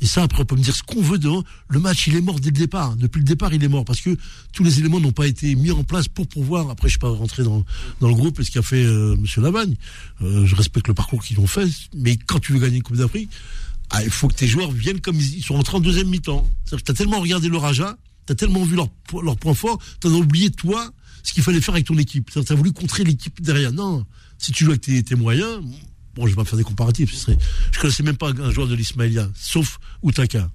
Et 0.00 0.06
ça, 0.06 0.22
après, 0.22 0.42
on 0.42 0.44
peut 0.44 0.56
me 0.56 0.60
dire 0.62 0.74
ce 0.74 0.82
qu'on 0.82 1.00
veut 1.00 1.18
devant. 1.18 1.42
Le 1.68 1.80
match, 1.80 2.06
il 2.06 2.16
est 2.16 2.20
mort 2.20 2.38
dès 2.38 2.50
le 2.50 2.56
départ. 2.56 2.96
Depuis 2.96 3.18
le 3.18 3.24
départ, 3.24 3.54
il 3.54 3.64
est 3.64 3.68
mort 3.68 3.84
parce 3.84 4.00
que 4.00 4.16
tous 4.52 4.62
les 4.62 4.78
éléments 4.78 5.00
n'ont 5.00 5.12
pas 5.12 5.26
été 5.26 5.54
mis 5.54 5.70
en 5.70 5.84
place 5.84 6.08
pour 6.08 6.26
pouvoir. 6.26 6.68
Après, 6.70 6.88
je 6.88 6.92
suis 6.92 6.98
pas 6.98 7.08
rentré 7.08 7.42
dans, 7.42 7.64
dans 8.00 8.08
le 8.08 8.14
groupe 8.14 8.38
et 8.40 8.44
ce 8.44 8.50
qu'a 8.50 8.62
fait 8.62 8.84
euh, 8.84 9.16
Monsieur 9.16 9.40
Lavagne. 9.40 9.74
Euh, 10.22 10.44
je 10.44 10.54
respecte 10.54 10.88
le 10.88 10.94
parcours 10.94 11.22
qu'ils 11.22 11.40
ont 11.40 11.46
fait, 11.46 11.68
mais 11.94 12.16
quand 12.16 12.38
tu 12.38 12.52
veux 12.52 12.58
gagner 12.58 12.76
une 12.76 12.82
Coupe 12.82 12.96
d'Afrique, 12.96 13.30
ah, 13.90 14.02
il 14.04 14.10
faut 14.10 14.28
que 14.28 14.34
tes 14.34 14.46
joueurs 14.46 14.70
viennent 14.70 15.00
comme 15.00 15.16
ils, 15.16 15.42
sont 15.42 15.54
rentrés 15.54 15.76
en 15.76 15.80
deuxième 15.80 16.08
mi-temps. 16.08 16.46
Que 16.70 16.76
t'as 16.76 16.94
tellement 16.94 17.20
regardé 17.20 17.48
le 17.48 17.56
Raja, 17.56 17.96
t'as 18.26 18.34
tellement 18.34 18.64
vu 18.64 18.76
leur 18.76 19.36
points 19.36 19.54
forts, 19.54 19.78
t'en 20.00 20.10
as 20.10 20.18
oublié 20.18 20.50
toi 20.50 20.90
ce 21.22 21.32
qu'il 21.32 21.42
fallait 21.42 21.60
faire 21.60 21.74
avec 21.74 21.86
ton 21.86 21.98
équipe. 21.98 22.30
Que 22.30 22.40
T'as 22.40 22.54
voulu 22.54 22.72
contrer 22.72 23.04
l'équipe 23.04 23.40
derrière. 23.40 23.72
Non, 23.72 24.04
si 24.38 24.52
tu 24.52 24.64
joues 24.64 24.70
avec 24.72 24.82
tes, 24.82 25.02
tes 25.02 25.14
moyens, 25.14 25.60
bon, 26.16 26.26
je 26.26 26.32
vais 26.32 26.36
pas 26.36 26.44
faire 26.44 26.58
des 26.58 26.64
comparatifs. 26.64 27.12
Ce 27.12 27.20
serait, 27.20 27.38
je 27.72 27.78
connaissais 27.78 28.02
même 28.02 28.16
pas 28.16 28.30
un 28.30 28.50
joueur 28.50 28.66
de 28.66 28.74
l'Ismaïlia, 28.74 29.28
sauf 29.34 29.78
Outaka. 30.02 30.50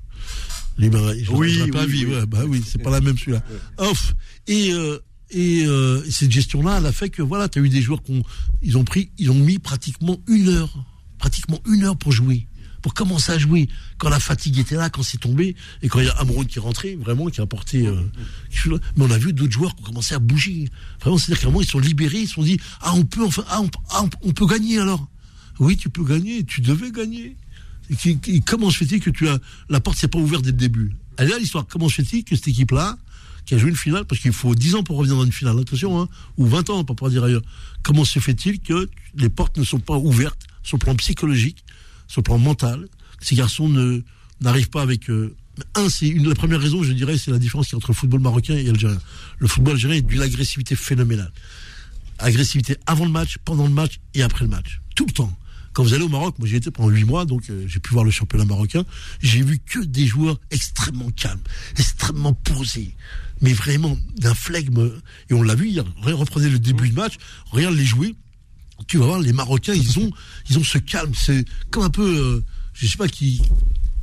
Les 0.77 0.89
Oui, 0.89 1.69
pas 1.71 1.83
oui, 1.85 1.87
vu, 1.87 2.07
oui. 2.07 2.13
ouais, 2.15 2.25
bah 2.25 2.43
oui, 2.47 2.63
c'est 2.65 2.81
pas 2.81 2.89
la 2.89 3.01
même 3.01 3.17
celui-là. 3.17 3.43
Off. 3.77 4.13
Et, 4.47 4.71
euh, 4.73 4.97
et, 5.29 5.63
euh, 5.65 6.03
et 6.05 6.11
cette 6.11 6.31
gestion-là, 6.31 6.77
elle 6.79 6.85
a 6.85 6.91
fait 6.91 7.09
que 7.09 7.21
voilà, 7.21 7.47
tu 7.49 7.59
as 7.59 7.61
eu 7.61 7.69
des 7.69 7.81
joueurs 7.81 8.01
qui 8.01 8.13
ont, 8.13 8.23
ils 8.61 8.77
ont 8.77 8.83
pris, 8.83 9.11
ils 9.17 9.29
ont 9.31 9.35
mis 9.35 9.59
pratiquement 9.59 10.17
une 10.27 10.49
heure, 10.49 10.85
pratiquement 11.19 11.59
une 11.67 11.83
heure 11.83 11.97
pour 11.97 12.11
jouer, 12.11 12.47
pour 12.81 12.93
commencer 12.93 13.31
à 13.33 13.37
jouer. 13.37 13.67
Quand 13.97 14.09
la 14.09 14.19
fatigue 14.19 14.57
était 14.59 14.75
là, 14.75 14.89
quand 14.89 15.03
c'est 15.03 15.19
tombé, 15.19 15.55
et 15.81 15.87
quand 15.89 15.99
il 15.99 16.05
y 16.05 16.09
a 16.09 16.13
Amroun 16.19 16.45
qui 16.47 16.57
est 16.57 16.61
rentré, 16.61 16.95
vraiment, 16.95 17.27
qui 17.27 17.41
a 17.41 17.43
apporté. 17.43 17.85
euh, 17.85 18.01
mais 18.65 19.05
on 19.05 19.11
a 19.11 19.17
vu 19.17 19.33
d'autres 19.33 19.51
joueurs 19.53 19.75
qui 19.75 19.81
ont 19.83 19.85
commencé 19.85 20.15
à 20.15 20.19
bouger. 20.19 20.67
Vraiment, 21.01 21.17
c'est-à-dire 21.17 21.41
qu'à 21.41 21.47
un 21.47 21.51
moment, 21.51 21.61
ils 21.61 21.69
sont 21.69 21.79
libérés, 21.79 22.21
ils 22.21 22.27
se 22.27 22.33
sont 22.35 22.43
dit, 22.43 22.59
ah, 22.81 22.93
on 22.95 23.03
peut 23.03 23.23
enfin, 23.23 23.43
ah, 23.49 23.61
on, 23.61 23.69
ah, 23.91 24.05
on 24.23 24.31
peut 24.31 24.47
gagner 24.47 24.79
alors. 24.79 25.07
Oui, 25.59 25.77
tu 25.77 25.89
peux 25.89 26.03
gagner, 26.03 26.43
tu 26.43 26.61
devais 26.61 26.91
gagner. 26.91 27.35
Comment 28.45 28.69
se 28.69 28.77
fait-il 28.77 28.99
que 29.01 29.09
tu 29.09 29.27
as 29.27 29.39
la 29.69 29.79
porte 29.79 29.97
s'est 29.97 30.07
pas 30.07 30.19
ouverte 30.19 30.43
dès 30.43 30.51
le 30.51 30.57
début? 30.57 30.91
Elle 31.17 31.27
est 31.27 31.31
là 31.31 31.39
l'histoire. 31.39 31.65
Comment 31.67 31.89
se 31.89 32.01
fait-il 32.01 32.23
que 32.23 32.35
cette 32.35 32.47
équipe-là, 32.47 32.97
qui 33.45 33.55
a 33.55 33.57
joué 33.57 33.69
une 33.69 33.75
finale, 33.75 34.05
parce 34.05 34.21
qu'il 34.21 34.33
faut 34.33 34.55
10 34.55 34.75
ans 34.75 34.83
pour 34.83 34.97
revenir 34.97 35.17
dans 35.17 35.25
une 35.25 35.31
finale, 35.31 35.59
attention, 35.59 35.99
hein, 36.01 36.07
ou 36.37 36.45
20 36.45 36.69
ans, 36.69 36.83
pour 36.83 36.95
pas 36.95 37.09
dire 37.09 37.23
ailleurs. 37.23 37.41
Comment 37.83 38.05
se 38.05 38.19
fait-il 38.19 38.59
que 38.59 38.89
les 39.15 39.29
portes 39.29 39.57
ne 39.57 39.63
sont 39.63 39.79
pas 39.79 39.97
ouvertes 39.97 40.47
sur 40.63 40.77
le 40.77 40.79
plan 40.79 40.95
psychologique, 40.95 41.63
sur 42.07 42.19
le 42.19 42.23
plan 42.23 42.37
mental? 42.37 42.87
Ces 43.19 43.35
garçons 43.35 43.67
ne 43.67 44.01
n'arrivent 44.41 44.69
pas 44.69 44.81
avec. 44.81 45.09
euh, 45.09 45.35
un, 45.75 45.89
c'est 45.89 46.07
une 46.07 46.27
la 46.27 46.33
première 46.33 46.61
raison, 46.61 46.81
je 46.81 46.93
dirais, 46.93 47.17
c'est 47.17 47.29
la 47.29 47.37
différence 47.37 47.73
entre 47.73 47.89
le 47.89 47.93
football 47.93 48.21
marocain 48.21 48.55
et 48.55 48.69
algérien. 48.69 48.97
Le 49.37 49.47
football 49.47 49.73
algérien 49.73 49.97
est 49.97 50.01
d'une 50.01 50.21
agressivité 50.21 50.75
phénoménale 50.75 51.31
agressivité 52.21 52.77
avant 52.85 53.05
le 53.05 53.11
match, 53.11 53.37
pendant 53.43 53.65
le 53.65 53.73
match 53.73 53.99
et 54.13 54.23
après 54.23 54.45
le 54.45 54.51
match. 54.51 54.79
Tout 54.95 55.05
le 55.05 55.11
temps. 55.11 55.33
Quand 55.73 55.83
vous 55.83 55.93
allez 55.93 56.03
au 56.03 56.09
Maroc, 56.09 56.35
moi 56.39 56.47
j'y 56.47 56.55
étais 56.55 56.71
pendant 56.71 56.89
huit 56.89 57.05
mois, 57.05 57.25
donc 57.25 57.49
euh, 57.49 57.65
j'ai 57.67 57.79
pu 57.79 57.93
voir 57.93 58.03
le 58.03 58.11
championnat 58.11 58.45
marocain, 58.45 58.83
j'ai 59.21 59.41
vu 59.41 59.59
que 59.59 59.79
des 59.79 60.05
joueurs 60.05 60.39
extrêmement 60.51 61.09
calmes, 61.11 61.39
extrêmement 61.77 62.33
posés, 62.33 62.93
mais 63.41 63.53
vraiment 63.53 63.97
d'un 64.17 64.35
flegme. 64.35 64.91
Et 65.29 65.33
on 65.33 65.43
l'a 65.43 65.55
vu 65.55 65.69
hier, 65.69 65.85
reprenez 66.01 66.49
le 66.49 66.59
début 66.59 66.89
du 66.89 66.95
match, 66.95 67.15
regarde 67.51 67.75
les 67.75 67.85
jouer, 67.85 68.15
tu 68.87 68.97
vas 68.97 69.05
voir, 69.05 69.19
les 69.19 69.33
Marocains, 69.33 69.73
ils 69.73 69.99
ont, 69.99 70.11
ils 70.49 70.57
ont 70.57 70.63
ce 70.63 70.77
calme. 70.77 71.13
C'est 71.15 71.45
comme 71.69 71.83
un 71.83 71.89
peu, 71.89 72.03
euh, 72.03 72.43
je 72.73 72.87
sais 72.87 72.97
pas 72.97 73.07
qui, 73.07 73.41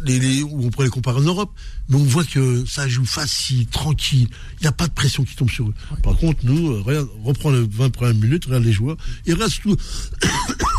les, 0.04 0.18
les, 0.18 0.42
où 0.42 0.64
on 0.64 0.70
pourrait 0.70 0.87
les 0.87 0.90
comparer 0.90 1.18
en 1.18 1.25
Europe, 1.25 1.50
mais 1.88 1.96
on 1.96 2.04
voit 2.04 2.25
que 2.25 2.64
ça 2.66 2.88
joue 2.88 3.04
facile, 3.04 3.66
tranquille. 3.66 4.28
Il 4.58 4.62
n'y 4.62 4.68
a 4.68 4.72
pas 4.72 4.87
de 4.87 4.92
pression 4.92 5.25
qui 5.25 5.34
tombe 5.34 5.50
sur 5.50 5.68
eux. 5.68 5.75
Par 6.02 6.16
contre, 6.16 6.40
nous, 6.44 6.70
euh, 6.70 6.80
regarde, 6.82 7.08
reprends 7.25 7.50
les 7.50 7.66
20 7.66 7.90
premières 7.90 8.14
minutes, 8.14 8.44
regarde 8.46 8.64
les 8.64 8.72
joueurs, 8.72 8.96
et 9.26 9.32
regarde 9.32 9.50
surtout 9.50 9.76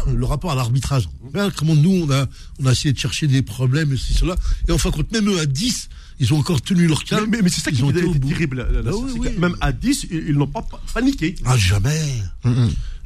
le 0.07 0.25
rapport 0.25 0.51
à 0.51 0.55
l'arbitrage. 0.55 1.09
Regarde 1.23 1.53
comment 1.55 1.75
nous, 1.75 1.91
on 2.05 2.11
a, 2.11 2.27
on 2.59 2.65
a 2.65 2.71
essayé 2.71 2.93
de 2.93 2.99
chercher 2.99 3.27
des 3.27 3.41
problèmes, 3.41 3.93
et 3.93 3.97
cela. 3.97 4.35
Et 4.67 4.71
en 4.71 4.77
fin 4.77 4.89
de 4.89 4.95
compte, 4.95 5.11
même 5.11 5.29
eux, 5.29 5.39
à 5.39 5.45
10, 5.45 5.89
ils 6.19 6.33
ont 6.33 6.37
encore 6.37 6.61
tenu 6.61 6.87
leur 6.87 7.03
calme. 7.03 7.27
mais- 7.29 7.41
mais 7.41 7.49
c'est 7.49 7.61
ça 7.61 7.71
qui 7.71 7.81
bout. 7.81 7.91
terrible. 8.29 8.57
là, 8.57 8.71
là, 8.71 8.81
Bah 8.81 8.91
oui, 8.95 9.11
oui. 9.17 9.29
Même 9.37 9.55
à 9.61 9.71
10, 9.71 10.07
ils, 10.11 10.29
ils 10.29 10.33
n'ont 10.35 10.47
pas 10.47 10.61
pa- 10.61 10.81
paniqué. 10.93 11.35
Ah, 11.45 11.57
jamais. 11.57 12.21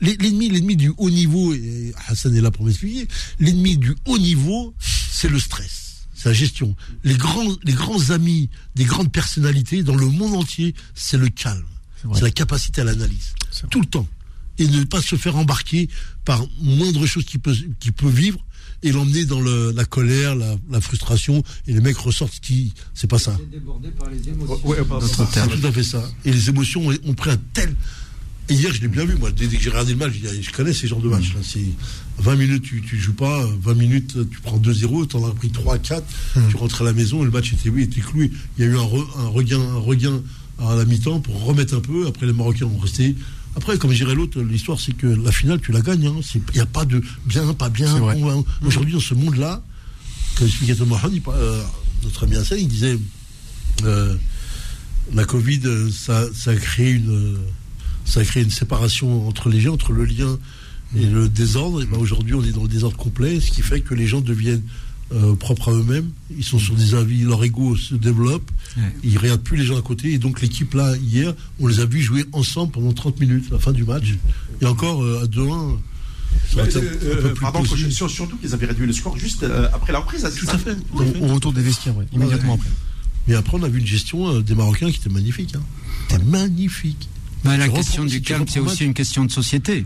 L'e- 0.01 0.17
L'ennemi, 0.19 0.49
l'ennemi 0.49 0.75
du 0.75 0.91
haut 0.97 1.09
niveau, 1.09 1.53
et 1.53 1.93
Hassan 2.07 2.35
est 2.35 2.41
là 2.41 2.51
pour 2.51 2.65
m'expliquer, 2.65 3.07
l'ennemi 3.39 3.77
du 3.77 3.95
haut 4.05 4.17
niveau, 4.17 4.73
c'est 4.79 5.29
le 5.29 5.39
stress. 5.39 6.05
C'est 6.15 6.29
la 6.29 6.33
gestion. 6.33 6.75
Les 7.03 7.15
grands, 7.15 7.55
les 7.63 7.73
grands 7.73 8.09
amis 8.11 8.49
des 8.75 8.85
grandes 8.85 9.11
personnalités 9.11 9.83
dans 9.83 9.95
le 9.95 10.07
monde 10.07 10.35
entier, 10.35 10.73
c'est 10.95 11.17
le 11.17 11.29
calme. 11.29 11.63
C'est 12.13 12.21
la 12.21 12.31
capacité 12.31 12.81
à 12.81 12.83
l'analyse. 12.83 13.33
Tout 13.69 13.79
le 13.79 13.85
temps. 13.87 14.07
Et 14.59 14.67
ne 14.67 14.83
pas 14.83 15.01
se 15.01 15.15
faire 15.15 15.35
embarquer 15.35 15.89
par 16.25 16.45
moindre 16.61 17.05
chose 17.05 17.25
qu'il 17.25 17.39
peut, 17.39 17.55
qu'il 17.79 17.93
peut 17.93 18.09
vivre 18.09 18.39
et 18.83 18.91
l'emmener 18.91 19.25
dans 19.25 19.39
le- 19.41 19.71
la 19.71 19.85
colère, 19.85 20.35
la, 20.35 20.55
la 20.69 20.81
frustration, 20.81 21.41
et 21.67 21.73
les 21.73 21.79
mecs 21.79 21.97
ressortent 21.97 22.39
qui, 22.41 22.73
c'est 22.93 23.09
pas 23.09 23.17
ça. 23.17 23.35
débordé 23.51 23.89
par 23.91 24.09
les 24.09 24.27
émotions. 24.29 24.59
Ouais. 24.67 24.77
C'est 25.07 25.47
tout 25.61 25.67
à 25.67 25.71
fait 25.71 25.83
ça. 25.83 26.03
Et 26.25 26.31
les 26.31 26.49
émotions 26.49 26.87
ont, 26.89 26.93
ont 27.05 27.13
pris 27.13 27.31
un 27.31 27.37
tel. 27.53 27.73
Et 28.49 28.55
hier, 28.55 28.73
je 28.73 28.81
l'ai 28.81 28.89
bien 28.89 29.05
vu, 29.05 29.15
moi, 29.15 29.31
dès 29.31 29.47
dès 29.47 29.55
que 29.55 29.63
j'ai 29.63 29.69
regardé 29.69 29.93
le 29.93 29.97
match, 29.99 30.11
je, 30.21 30.27
dis, 30.29 30.43
je 30.43 30.51
connais 30.51 30.73
ces 30.73 30.85
genres 30.87 30.99
de 30.99 31.07
matchs. 31.07 31.33
là. 31.33 31.39
C'est 31.41 31.63
20 32.19 32.35
minutes, 32.35 32.63
tu, 32.63 32.81
tu 32.81 32.99
joues 32.99 33.13
pas, 33.13 33.47
20 33.61 33.73
minutes, 33.73 34.17
tu 34.29 34.39
prends 34.41 34.57
2-0, 34.59 35.07
t'en 35.07 35.25
as 35.25 35.31
pris 35.33 35.47
3-4, 35.47 36.01
tu 36.49 36.57
rentres 36.57 36.81
à 36.81 36.83
la 36.85 36.91
maison, 36.93 37.21
et 37.21 37.25
le 37.25 37.31
match 37.31 37.53
était, 37.53 37.69
oui, 37.69 37.83
était 37.83 38.01
cloué. 38.01 38.31
Il 38.57 38.65
y 38.65 38.67
a 38.67 38.69
eu 38.69 38.75
un, 38.77 38.81
re- 38.83 39.07
un 39.17 39.27
regain, 39.29 39.61
un 39.61 39.77
regain 39.79 40.21
à 40.59 40.75
la 40.75 40.83
mi-temps 40.83 41.21
pour 41.21 41.41
remettre 41.45 41.73
un 41.73 41.79
peu. 41.79 42.05
Après, 42.05 42.25
les 42.25 42.33
Marocains 42.33 42.65
ont 42.65 42.77
resté. 42.77 43.15
Après, 43.55 43.77
comme 43.77 43.91
dirait 43.93 44.15
l'autre, 44.15 44.41
l'histoire, 44.41 44.79
c'est 44.79 44.93
que 44.95 45.07
la 45.07 45.31
finale, 45.31 45.59
tu 45.61 45.71
la 45.71 45.81
gagnes. 45.81 46.07
hein. 46.07 46.21
Il 46.35 46.41
n'y 46.55 46.59
a 46.59 46.65
pas 46.65 46.85
de 46.85 47.01
bien, 47.25 47.53
pas 47.53 47.69
bien. 47.69 47.99
Bon, 47.99 48.39
hein. 48.39 48.43
Aujourd'hui, 48.65 48.93
dans 48.93 48.99
ce 48.99 49.13
monde-là, 49.13 49.61
comme 50.35 50.47
expliquait 50.47 50.75
euh, 50.81 51.63
notre 52.03 52.23
ami 52.23 52.35
Hassan, 52.35 52.57
il 52.59 52.67
disait 52.67 52.97
euh, 53.83 54.15
la 55.13 55.25
Covid, 55.25 55.61
ça, 55.91 56.25
ça 56.33 56.51
a 56.51 56.55
créé 56.55 56.91
une, 56.91 57.37
ça 58.05 58.21
a 58.21 58.23
créé 58.23 58.43
une 58.43 58.49
séparation 58.49 59.27
entre 59.27 59.49
les 59.49 59.61
gens, 59.61 59.73
entre 59.73 59.91
le 59.91 60.05
lien 60.05 60.39
et 60.95 61.05
le 61.05 61.29
désordre. 61.29 61.83
Et 61.83 61.85
ben 61.85 61.97
aujourd'hui, 61.97 62.33
on 62.33 62.43
est 62.43 62.51
dans 62.51 62.63
le 62.63 62.67
désordre 62.69 62.97
complet, 62.97 63.39
ce 63.39 63.51
qui 63.51 63.61
fait 63.61 63.81
que 63.81 63.93
les 63.93 64.07
gens 64.07 64.21
deviennent 64.21 64.63
euh, 65.13 65.35
propres 65.35 65.69
à 65.69 65.73
eux-mêmes. 65.73 66.09
Ils 66.35 66.43
sont 66.43 66.59
sur 66.59 66.75
des 66.75 66.95
avis, 66.95 67.21
leur 67.23 67.43
ego 67.43 67.75
se 67.75 67.95
développe. 67.95 68.49
Ouais. 68.77 68.83
Ils 69.03 69.17
regardent 69.17 69.43
plus 69.43 69.57
les 69.57 69.65
gens 69.65 69.77
à 69.77 69.81
côté. 69.81 70.13
Et 70.13 70.17
donc 70.17 70.41
l'équipe 70.41 70.73
là, 70.73 70.95
hier, 70.97 71.33
on 71.59 71.67
les 71.67 71.79
a 71.79 71.85
vus 71.85 72.01
jouer 72.01 72.25
ensemble 72.31 72.71
pendant 72.71 72.93
30 72.93 73.19
minutes, 73.19 73.45
à 73.51 73.55
la 73.55 73.59
fin 73.59 73.71
du 73.71 73.83
match. 73.83 74.13
Et 74.61 74.65
encore 74.65 75.03
euh, 75.03 75.23
à 75.23 75.27
2-1. 75.27 75.77
ça 76.53 76.61
aurait 76.61 76.69
Euh, 76.75 77.33
pardon, 77.39 77.63
sur- 77.65 78.09
surtout 78.09 78.37
qu'ils 78.37 78.53
avaient 78.53 78.65
réduit 78.67 78.87
le 78.87 78.93
score 78.93 79.17
juste 79.17 79.43
euh, 79.43 79.67
après 79.73 79.93
la 79.93 79.99
reprise. 79.99 80.21
Tout 80.37 80.47
à 80.49 80.57
fait. 80.57 80.75
tout 80.75 81.01
à 81.01 81.05
fait. 81.05 81.19
Au, 81.19 81.25
au 81.25 81.33
retour 81.35 81.53
des 81.53 81.61
vestiaires, 81.61 81.95
ouais, 81.97 82.05
immédiatement 82.13 82.53
Ouais. 82.53 82.59
après. 82.59 82.71
Mais 83.27 83.35
après, 83.35 83.57
on 83.57 83.63
a 83.63 83.69
vu 83.69 83.79
une 83.79 83.87
gestion 83.87 84.35
euh, 84.35 84.41
des 84.41 84.55
Marocains 84.55 84.89
qui 84.91 84.97
était 84.99 85.09
magnifique. 85.09 85.53
Hein. 85.55 85.61
C'était 86.09 86.23
magnifique. 86.23 87.07
Ben, 87.45 87.57
la 87.57 87.67
question 87.69 88.03
reprends- 88.03 88.15
du 88.15 88.21
calme, 88.21 88.45
c'est 88.47 88.59
aussi 88.59 88.83
une 88.85 88.93
question 88.93 89.25
de 89.25 89.31
société, 89.31 89.85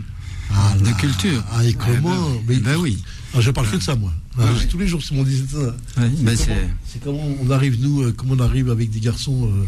Ah 0.52 0.74
de 0.80 0.84
là, 0.86 0.92
culture. 0.92 1.44
Ah, 1.52 1.64
et 1.64 1.72
comment 1.74 2.28
Mais- 2.46 2.56
ben 2.56 2.76
oui. 2.76 2.98
Ah, 3.34 3.40
je 3.40 3.50
parle 3.50 3.70
que 3.70 3.76
de 3.76 3.82
ça, 3.82 3.94
moi. 3.94 4.12
Ah. 4.38 4.44
Tous 4.70 4.78
les 4.78 4.86
jours, 4.88 5.02
c'est 5.02 5.14
mon 5.14 5.22
disait 5.22 5.44
ça. 5.50 5.58
Ouais, 5.58 6.10
comment- 6.46 6.58
c'est- 6.86 6.98
comment 7.02 7.28
on 7.42 7.50
arrive, 7.50 7.80
nous, 7.80 8.02
euh, 8.02 8.12
comment 8.16 8.34
on 8.34 8.40
arrive 8.40 8.70
avec 8.70 8.90
des 8.90 9.00
garçons 9.00 9.50
euh, 9.52 9.64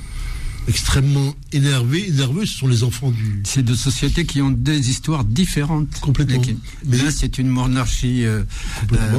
extrêmement 0.68 1.34
énervés. 1.52 2.08
Et 2.08 2.12
nerveux, 2.12 2.46
ce 2.46 2.56
sont 2.58 2.66
les 2.68 2.82
enfants 2.84 3.10
du. 3.10 3.42
C'est 3.44 3.62
deux 3.62 3.76
sociétés 3.76 4.24
qui 4.24 4.40
ont 4.42 4.50
des 4.50 4.90
histoires 4.90 5.24
différentes. 5.24 6.00
Complètement. 6.00 6.40
Mais 6.86 6.96
L'un, 6.98 7.10
c'est 7.10 7.38
une 7.38 7.48
monarchie 7.48 8.24
euh, 8.24 8.42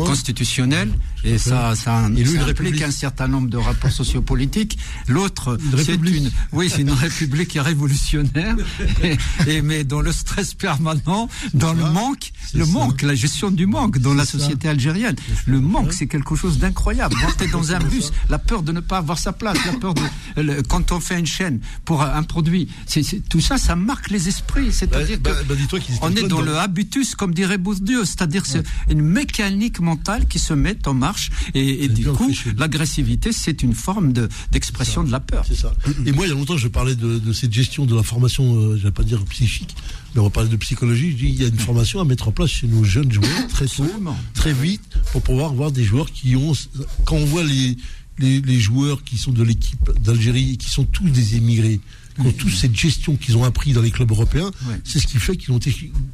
constitutionnelle, 0.06 0.92
et 1.24 1.38
ça, 1.38 1.76
ça, 1.76 2.10
Et 2.18 2.26
ça 2.26 2.46
implique 2.46 2.82
un 2.82 2.92
certain 2.92 3.28
nombre 3.28 3.50
de 3.50 3.58
rapports 3.58 3.92
sociopolitiques. 3.92 4.78
L'autre, 5.08 5.58
c'est 5.84 5.96
une, 5.96 6.32
oui, 6.52 6.70
c'est 6.70 6.82
une 6.82 6.92
république 6.92 7.58
révolutionnaire, 7.60 8.56
et, 9.04 9.18
et- 9.48 9.62
mais 9.62 9.84
dans 9.84 10.02
le 10.02 10.12
stress 10.12 10.54
permanent, 10.54 11.30
dans 11.54 11.74
le 11.74 11.84
manque, 11.84 12.32
le 12.54 12.66
ça. 12.66 12.72
manque, 12.72 13.02
la 13.02 13.16
gestion 13.16 13.52
du 13.52 13.66
manque 13.66 13.98
dans 14.00 14.14
la 14.14 14.26
ça. 14.26 14.40
société 14.40 14.68
algérienne. 14.68 15.16
Le 15.46 15.60
manque, 15.60 15.94
c'est 15.94 16.08
quelque 16.08 16.36
chose 16.36 16.58
d'incroyable. 16.58 17.16
Rentrer 17.22 17.48
dans 17.48 17.74
un 17.74 17.80
bus, 17.80 18.12
la 18.30 18.40
peur 18.40 18.64
de 18.64 18.72
ne 18.72 18.80
pas 18.80 18.98
avoir 18.98 19.18
sa 19.20 19.34
place, 19.34 19.58
la 19.66 19.74
peur 19.74 19.94
de, 19.94 20.02
le- 20.42 20.62
quand 20.64 20.92
on 20.92 21.00
fait 21.00 21.20
une 21.20 21.26
chaîne, 21.26 21.60
pour 21.86 22.02
un 22.02 22.24
produit. 22.24 22.68
C'est, 22.86 23.04
tout 23.30 23.42
ça, 23.42 23.58
ça 23.58 23.76
marque 23.76 24.10
les 24.10 24.28
esprits. 24.28 24.72
C'est-à-dire 24.72 25.20
Bah, 25.22 25.32
bah, 25.48 25.56
on 26.02 26.12
est 26.16 26.28
dans 26.28 26.42
le 26.42 26.58
habitus, 26.58 27.16
comme 27.16 27.34
dirait 27.34 27.58
Bourdieu, 27.58 28.06
c'est-à-dire 28.06 28.46
c'est 28.46 28.64
une 28.90 29.02
mécanique 29.02 29.80
mentale 29.80 30.28
qui 30.28 30.40
se 30.40 30.54
met 30.54 30.78
en 30.88 30.94
marche 30.94 31.11
et, 31.54 31.88
du 31.88 32.06
coup, 32.08 32.32
l'agressivité, 32.58 33.32
c'est 33.32 33.64
une 33.64 33.74
forme 33.74 34.14
de, 34.14 34.30
d'expression 34.52 35.04
de 35.04 35.12
la 35.12 35.20
peur. 35.20 35.46
C'est 35.48 35.56
ça. 35.56 35.74
Et 36.06 36.12
moi, 36.12 36.26
il 36.26 36.30
y 36.30 36.32
a 36.32 36.36
longtemps, 36.36 36.58
je 36.58 36.68
parlais 36.68 36.96
de, 36.96 37.20
de 37.20 37.34
cette 37.34 37.54
gestion 37.54 37.86
de 37.86 37.96
la 37.96 38.04
formation, 38.04 38.56
euh, 38.56 38.78
je 38.78 38.84
vais 38.84 38.92
pas 38.92 39.04
dire 39.04 39.24
psychique, 39.26 39.76
mais 40.14 40.22
on 40.22 40.26
va 40.26 40.30
parler 40.30 40.50
de 40.50 40.56
psychologie. 40.58 41.12
Je 41.12 41.16
dis, 41.18 41.28
il 41.30 41.42
y 41.42 41.46
a 41.46 41.48
une 41.48 41.60
formation 41.70 42.00
à 42.02 42.06
mettre 42.06 42.28
en 42.28 42.32
place 42.32 42.50
chez 42.52 42.68
nos 42.68 42.84
jeunes 42.84 43.12
joueurs 43.12 43.48
très 43.50 43.66
tôt, 43.68 43.86
très 44.34 44.54
vite, 44.54 44.82
pour 45.12 45.22
pouvoir 45.22 45.54
voir 45.54 45.72
des 45.72 45.84
joueurs 45.84 46.12
qui 46.12 46.36
ont. 46.36 46.54
Quand 47.06 47.16
on 47.16 47.26
voit 47.26 47.44
les, 47.44 47.78
les, 48.20 48.42
les 48.42 48.60
joueurs 48.60 49.04
qui 49.04 49.18
sont 49.18 49.32
de 49.32 49.44
l'équipe 49.44 49.90
d'Algérie 50.04 50.52
et 50.54 50.58
qui 50.58 50.70
sont 50.70 50.84
tous 50.86 51.10
des 51.10 51.36
émigrés, 51.36 51.80
qui 52.16 52.28
ont 52.28 52.32
tous 52.34 52.50
cette 52.50 52.76
gestion 52.76 53.16
qu'ils 53.16 53.38
ont 53.38 53.44
appris 53.44 53.74
dans 53.74 53.82
les 53.82 53.92
clubs 53.92 54.12
européens, 54.12 54.52
Ouais. 54.68 54.80
c'est 54.84 55.00
ce 55.00 55.08
qui 55.08 55.18
fait 55.18 55.38
qu'ils 55.38 55.54
ont 55.54 55.60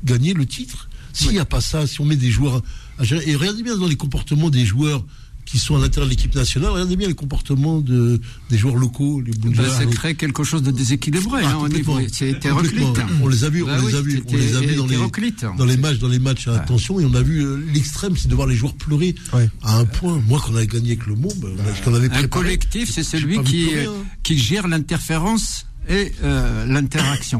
gagné 0.06 0.34
le 0.34 0.46
titre. 0.46 0.90
S'il 1.14 1.32
n'y 1.32 1.40
a 1.40 1.46
pas 1.46 1.62
ça, 1.62 1.88
si 1.88 2.00
on 2.02 2.06
met 2.06 2.16
des 2.16 2.30
joueurs 2.32 2.62
à 3.00 3.04
gérer, 3.04 3.24
et 3.30 3.36
regardez 3.36 3.64
bien 3.64 3.78
dans 3.78 3.88
les 3.88 3.96
comportements 3.98 4.50
des 4.50 4.66
joueurs 4.66 5.04
qui 5.46 5.60
sont 5.60 5.78
à 5.78 5.80
l'intérieur 5.80 6.08
de 6.08 6.10
l'équipe 6.10 6.36
nationale, 6.36 6.72
regardez 6.72 6.98
bien 6.98 7.08
les 7.08 7.14
comportements 7.14 7.80
de, 7.80 8.20
des 8.50 8.58
joueurs 8.58 8.76
locaux, 8.76 9.22
les 9.22 9.32
Ben, 9.32 9.56
ça 9.70 9.86
crée 9.86 10.14
quelque 10.16 10.44
chose 10.44 10.62
de 10.62 10.72
déséquilibré 10.72 11.40
Ah, 11.46 11.52
hein, 11.52 11.56
au 11.62 11.70
niveau. 11.70 11.94
complètement. 11.94 12.14
C'est 12.14 12.30
hétéroclite. 12.32 12.74
Complètement. 12.84 13.14
hein. 13.16 13.20
On 13.24 13.28
les 13.30 13.44
a 13.46 13.50
vus, 13.50 13.64
on 13.64 13.68
oui, 13.80 13.92
les 13.92 13.96
a 13.98 14.02
vus, 14.02 14.24
on 14.28 14.36
les 14.36 14.56
a 14.56 14.60
vus 14.60 14.76
dans 14.76 14.86
les, 14.86 14.94
hétéroclite. 14.96 15.46
dans 15.58 15.64
les 15.66 15.78
matchs, 15.78 16.00
dans 16.00 16.10
les 16.10 16.20
matchs 16.20 16.50
à 16.50 16.56
attention, 16.56 17.00
et 17.00 17.06
on 17.06 17.14
a 17.14 17.22
vu 17.22 17.46
euh, 17.46 17.64
l'extrême, 17.74 18.18
c'est 18.18 18.28
de 18.28 18.36
voir 18.36 18.48
les 18.48 18.58
joueurs 18.58 18.74
pleurer 18.74 19.16
Ouais. 19.34 19.50
à 19.64 19.78
un 19.78 19.86
point. 19.86 20.22
Moi, 20.28 20.42
qu'on 20.46 20.54
avait 20.58 20.68
gagné 20.68 20.88
avec 20.92 21.06
le 21.08 21.16
Mont, 21.16 21.32
ben, 21.38 21.50
qu'on 21.86 21.94
avait 21.94 22.08
Un 22.08 22.10
préparé, 22.10 22.28
collectif, 22.28 22.92
c'est 22.92 23.04
celui 23.04 23.42
qui, 23.44 23.68
pleurer, 23.68 23.86
euh, 23.88 23.92
hein. 23.92 24.06
qui 24.24 24.38
gère 24.38 24.68
l'interférence 24.68 25.66
et 25.88 26.12
euh, 26.26 26.66
l'interaction. 26.66 27.40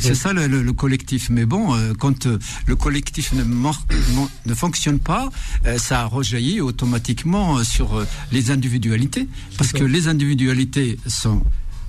C'est 0.00 0.14
ça 0.14 0.32
le, 0.32 0.46
le- 0.46 0.62
le 0.62 0.72
collectif. 0.72 1.28
Mais 1.30 1.44
bon, 1.46 1.74
euh, 1.74 1.92
quand 1.98 2.26
euh, 2.26 2.38
le 2.66 2.76
collectif 2.76 3.32
ne, 3.32 3.44
mor- 3.44 3.84
mon- 4.14 4.28
ne 4.46 4.54
fonctionne 4.54 4.98
pas, 4.98 5.28
euh, 5.66 5.78
ça 5.78 6.06
rejaillit 6.06 6.60
automatiquement 6.60 7.58
euh, 7.58 7.64
sur 7.64 7.94
euh, 7.96 8.04
les 8.32 8.50
individualités. 8.50 9.28
Parce 9.58 9.72
que 9.72 9.84
les 9.84 10.08
individualités 10.08 10.98
sont 11.06 11.42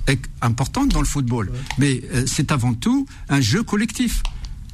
ec- 0.06 0.26
importantes 0.42 0.90
dans 0.90 1.00
le 1.00 1.06
football. 1.06 1.50
Mais 1.78 2.02
euh, 2.14 2.24
c'est 2.26 2.52
avant 2.52 2.74
tout 2.74 3.06
un 3.28 3.40
jeu 3.40 3.62
collectif. 3.62 4.22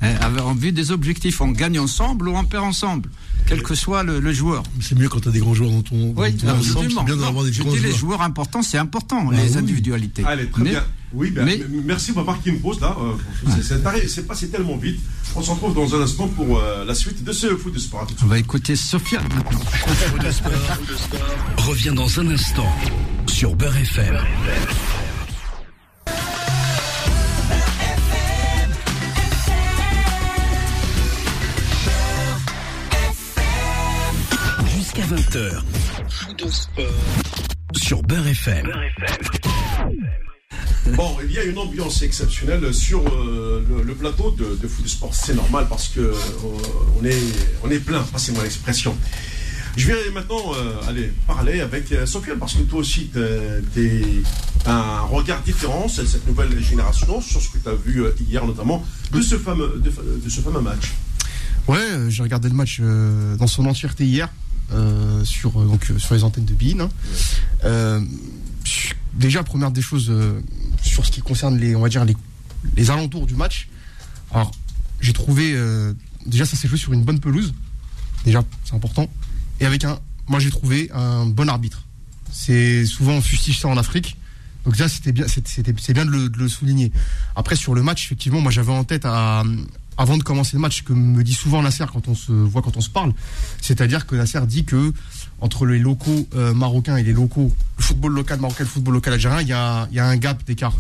Hein, 0.03 0.17
avec- 0.21 0.43
en 0.43 0.55
vue 0.55 0.73
des 0.73 0.91
objectifs, 0.91 1.41
on 1.41 1.49
gagne 1.53 1.79
ensemble 1.79 2.29
ou 2.29 2.37
on 2.37 2.45
perd 2.45 2.65
ensemble, 2.65 3.09
quel 3.47 3.63
que 3.63 3.75
soit 3.77 4.03
le, 4.03 4.19
le 4.21 4.33
joueur. 4.33 4.65
C'est 4.81 4.99
mieux 4.99 5.09
quand 5.09 5.21
tu 5.21 5.29
as 5.29 5.33
des 5.33 5.39
grands 5.39 5.55
joueurs 5.55 5.71
dans 5.71 5.83
ton, 5.83 6.13
dans 6.13 6.21
Oui, 6.23 6.35
ton 6.37 6.49
ensemble, 6.49 6.59
absolument. 6.61 7.01
c'est 7.01 7.07
bien 7.07 7.17
Non, 7.17 7.23
d'avoir 7.23 7.45
des 7.45 7.53
je 7.53 7.63
grands 7.63 7.73
dis 7.73 7.79
les 7.79 7.93
joueurs. 7.95 8.21
importants, 8.21 8.63
c'est 8.63 8.77
important, 8.77 9.25
Bah 9.25 9.37
les 9.37 9.53
oui. 9.53 9.57
individualités. 9.59 10.25
Allez, 10.27 10.47
très 10.51 10.63
Mais- 10.63 10.71
bien. 10.71 10.85
Oui, 11.15 11.31
ben, 11.31 11.45
mais- 11.45 11.61
merci, 11.85 12.11
on 12.11 12.21
va 12.21 12.25
marquer 12.25 12.51
une 12.51 12.61
pause 12.61 12.81
là. 12.81 12.97
euh, 13.01 13.13
c'est- 13.63 14.27
passé 14.27 14.49
tellement 14.49 14.77
vite. 14.77 15.01
On 15.37 15.43
se 15.43 15.51
retrouve 15.51 15.75
dans 15.75 15.95
un 15.95 16.03
instant 16.03 16.29
pour 16.29 16.59
euh, 16.59 16.85
la 16.85 16.95
suite 16.95 17.23
de 17.25 17.33
ce 17.33 17.57
foot 17.57 17.73
de 17.73 17.79
sport. 17.79 18.07
On 18.23 18.27
va 18.27 18.39
écouter 18.39 18.75
Sophia 18.77 19.21
maintenant. 19.23 19.61
Foot 19.61 20.25
de 20.27 20.31
sport 20.31 21.67
revient 21.67 21.93
dans 21.95 22.21
un 22.21 22.29
instant 22.31 22.69
sur 23.27 23.55
Beurre 23.55 23.77
FM. 23.77 24.17
Jusqu'à 34.77 35.03
20h. 35.03 35.63
Foot 36.09 36.45
de 36.45 36.49
sport 36.49 36.85
sur 37.75 38.03
Beurre 38.03 38.29
FM. 38.29 38.71
Bon, 40.97 41.17
il 41.25 41.33
y 41.33 41.39
a 41.39 41.45
une 41.45 41.57
ambiance 41.59 42.03
exceptionnelle 42.03 42.73
sur 42.75 43.01
euh, 43.07 43.65
le, 43.69 43.83
le 43.83 43.95
plateau 43.95 44.31
de, 44.33 44.59
de 44.61 44.69
foot 44.69 44.87
sport. 44.87 45.15
C'est 45.15 45.35
normal 45.35 45.67
parce 45.69 45.89
que 45.89 46.01
euh, 46.01 46.15
on 47.01 47.05
est 47.05 47.17
on 47.63 47.71
est 47.71 47.79
plein. 47.79 48.03
Passez-moi 48.03 48.43
l'expression. 48.43 48.95
Je 49.77 49.89
vais 49.89 50.11
maintenant 50.13 50.53
euh, 50.55 50.89
aller 50.89 51.13
parler 51.27 51.61
avec 51.61 51.93
Sofiane 52.07 52.39
parce 52.39 52.55
que 52.55 52.63
toi 52.63 52.81
aussi 52.81 53.11
tu 53.13 53.19
as 54.67 54.73
un 54.73 55.01
regard 55.01 55.43
différent 55.43 55.89
sur 55.89 56.07
cette 56.07 56.27
nouvelle 56.29 56.63
génération 56.63 57.21
sur 57.21 57.41
ce 57.41 57.49
que 57.49 57.59
tu 57.59 57.69
as 57.69 57.75
vu 57.75 58.05
hier 58.29 58.47
notamment 58.47 58.85
de 59.11 59.21
ce 59.23 59.37
fameux 59.39 59.81
de, 59.83 59.91
de 60.23 60.29
ce 60.29 60.41
fameux 60.43 60.61
match. 60.61 60.93
Ouais, 61.67 61.81
j'ai 62.11 62.23
regardé 62.23 62.49
le 62.51 62.55
match 62.55 62.81
dans 63.39 63.47
son 63.47 63.65
entièreté 63.67 64.05
hier 64.05 64.29
sur 65.25 65.51
donc 65.53 65.91
sur 65.99 66.15
les 66.15 66.23
antennes 66.25 66.45
de 66.45 66.55
Bein. 66.55 66.81
hein. 67.65 68.03
Ch- 68.65 68.95
déjà 69.15 69.43
première 69.43 69.71
des 69.71 69.83
choses 69.83 70.11
euh, 70.11 70.41
sur 70.83 71.07
ce 71.07 71.11
qui 71.11 71.21
concerne 71.21 71.59
les 71.59 71.75
on 71.77 71.81
va 71.81 71.89
dire 71.89 72.05
les, 72.77 72.91
alentours 72.91 73.27
du 73.27 73.35
match. 73.35 73.69
Alors 74.33 74.51
j'ai 75.01 75.13
trouvé 75.13 75.53
euh, 75.55 75.93
déjà 76.27 76.45
ça 76.45 76.57
s'est 76.57 76.69
joué 76.69 76.79
sur 76.79 76.93
une 76.93 77.05
bonne 77.05 77.21
pelouse. 77.21 77.55
Déjà 78.25 78.43
c'est 78.65 78.75
important 78.75 79.09
et 79.61 79.67
avec 79.67 79.85
un 79.85 79.99
moi 80.27 80.41
j'ai 80.41 80.51
trouvé 80.51 80.91
un 80.93 81.27
bon 81.27 81.49
arbitre. 81.49 81.85
C'est 82.33 82.85
souvent 82.87 83.13
on 83.13 83.21
fustige 83.21 83.61
ça 83.61 83.69
en 83.69 83.77
Afrique. 83.77 84.17
Donc 84.65 84.75
déjà 84.75 84.89
c'était 84.89 85.13
bien 85.13 85.27
c'est 85.29 85.93
bien 85.93 86.07
de 86.07 86.31
le, 86.37 86.49
souligner. 86.49 86.91
Après 87.37 87.57
sur 87.57 87.75
le 87.75 87.83
match 87.83 88.07
effectivement 88.07 88.41
moi 88.41 88.51
j'avais 88.51 88.73
en 88.73 88.85
tête 88.85 89.05
avant 89.97 90.17
de 90.17 90.23
commencer 90.23 90.57
le 90.57 90.61
match, 90.61 90.83
que 90.83 90.93
me 90.93 91.23
dit 91.23 91.35
souvent 91.35 91.63
Nasser 91.63 91.85
quand 91.93 92.09
on 92.09 92.15
se 92.15 92.33
voit, 92.33 92.63
quand 92.63 92.77
on 92.77 92.81
se 92.81 92.91
parle, 92.91 93.13
c'est-à-dire 93.61 94.07
que 94.07 94.17
Nasser 94.17 94.41
dit 94.47 94.65
que 94.65 94.93
entre 95.41 95.67
les 95.67 95.79
locaux 95.79 96.27
euh, 96.35 96.55
marocains 96.55 96.97
et 96.97 97.03
les 97.03 97.13
locaux, 97.13 97.53
le 97.79 97.83
football 97.83 98.15
local 98.15 98.41
marocain 98.41 98.65
le 98.65 98.69
football 98.71 98.95
local 98.95 99.15
algérien, 99.15 99.41
il 99.43 99.49
y 99.49 99.53
a, 99.53 99.89
y 99.93 99.99
un 99.99 100.17
gap 100.17 100.45
d'écart. 100.47 100.75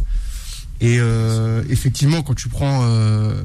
Et 0.81 0.97
euh, 0.99 1.63
effectivement, 1.71 2.23
quand 2.23 2.35
tu 2.35 2.49
prends, 2.49 2.81
euh, 2.85 3.43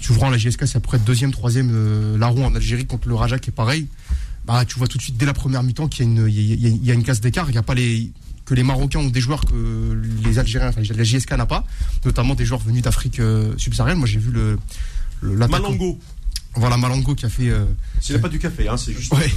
tu 0.00 0.12
prends 0.12 0.30
la 0.30 0.38
JSK, 0.38 0.66
c'est 0.66 0.76
après 0.76 0.98
deuxième, 0.98 1.30
troisième 1.32 1.70
euh, 1.72 2.16
larron 2.18 2.46
en 2.46 2.54
Algérie 2.54 2.86
contre 2.86 3.08
le 3.08 3.14
Raja 3.14 3.38
qui 3.38 3.50
est 3.50 3.52
pareil. 3.52 3.86
Bah, 4.46 4.64
tu 4.64 4.78
vois 4.78 4.88
tout 4.88 4.96
de 4.96 5.02
suite 5.02 5.16
dès 5.18 5.26
la 5.26 5.34
première 5.34 5.62
mi-temps 5.62 5.88
qu'il 5.88 6.06
y 6.06 6.08
a 6.08 6.10
une, 6.10 6.26
il 6.28 6.34
y 6.40 6.52
a, 6.52 6.54
il 6.54 6.60
y 6.62 6.66
a- 6.66 6.68
il 6.76 6.84
y 6.86 6.90
a 6.90 6.94
une 6.94 7.02
casse 7.04 7.20
d'écart. 7.20 7.48
Il 7.48 7.52
n'y 7.52 7.58
a 7.58 7.62
pas 7.62 7.74
les 7.74 8.10
que 8.46 8.54
les 8.54 8.62
Marocains 8.64 8.98
ont 8.98 9.06
des 9.10 9.20
joueurs 9.20 9.44
que 9.44 10.02
les 10.24 10.38
Algériens, 10.40 10.70
enfin 10.70 10.80
la 10.92 11.04
JSK 11.04 11.32
n'a 11.36 11.46
pas, 11.46 11.64
notamment 12.04 12.34
des 12.34 12.44
joueurs 12.44 12.60
venus 12.60 12.82
d'Afrique 12.82 13.20
euh, 13.20 13.52
subsaharienne. 13.58 13.98
Moi, 13.98 14.08
j'ai 14.08 14.18
vu 14.18 14.32
le 14.32 14.58
le- 15.20 15.36
Malango, 15.36 15.98
Voilà 16.54 16.76
Malango 16.78 17.14
qui 17.14 17.26
a 17.26 17.28
fait 17.28 17.48
euh, 17.50 17.66
ce 18.00 18.12
n'est 18.14 18.18
pas 18.18 18.28
du 18.30 18.38
café, 18.40 18.66
hein, 18.68 18.76
c'est 18.76 18.92
juste. 18.94 19.12
Ouais. 19.12 19.30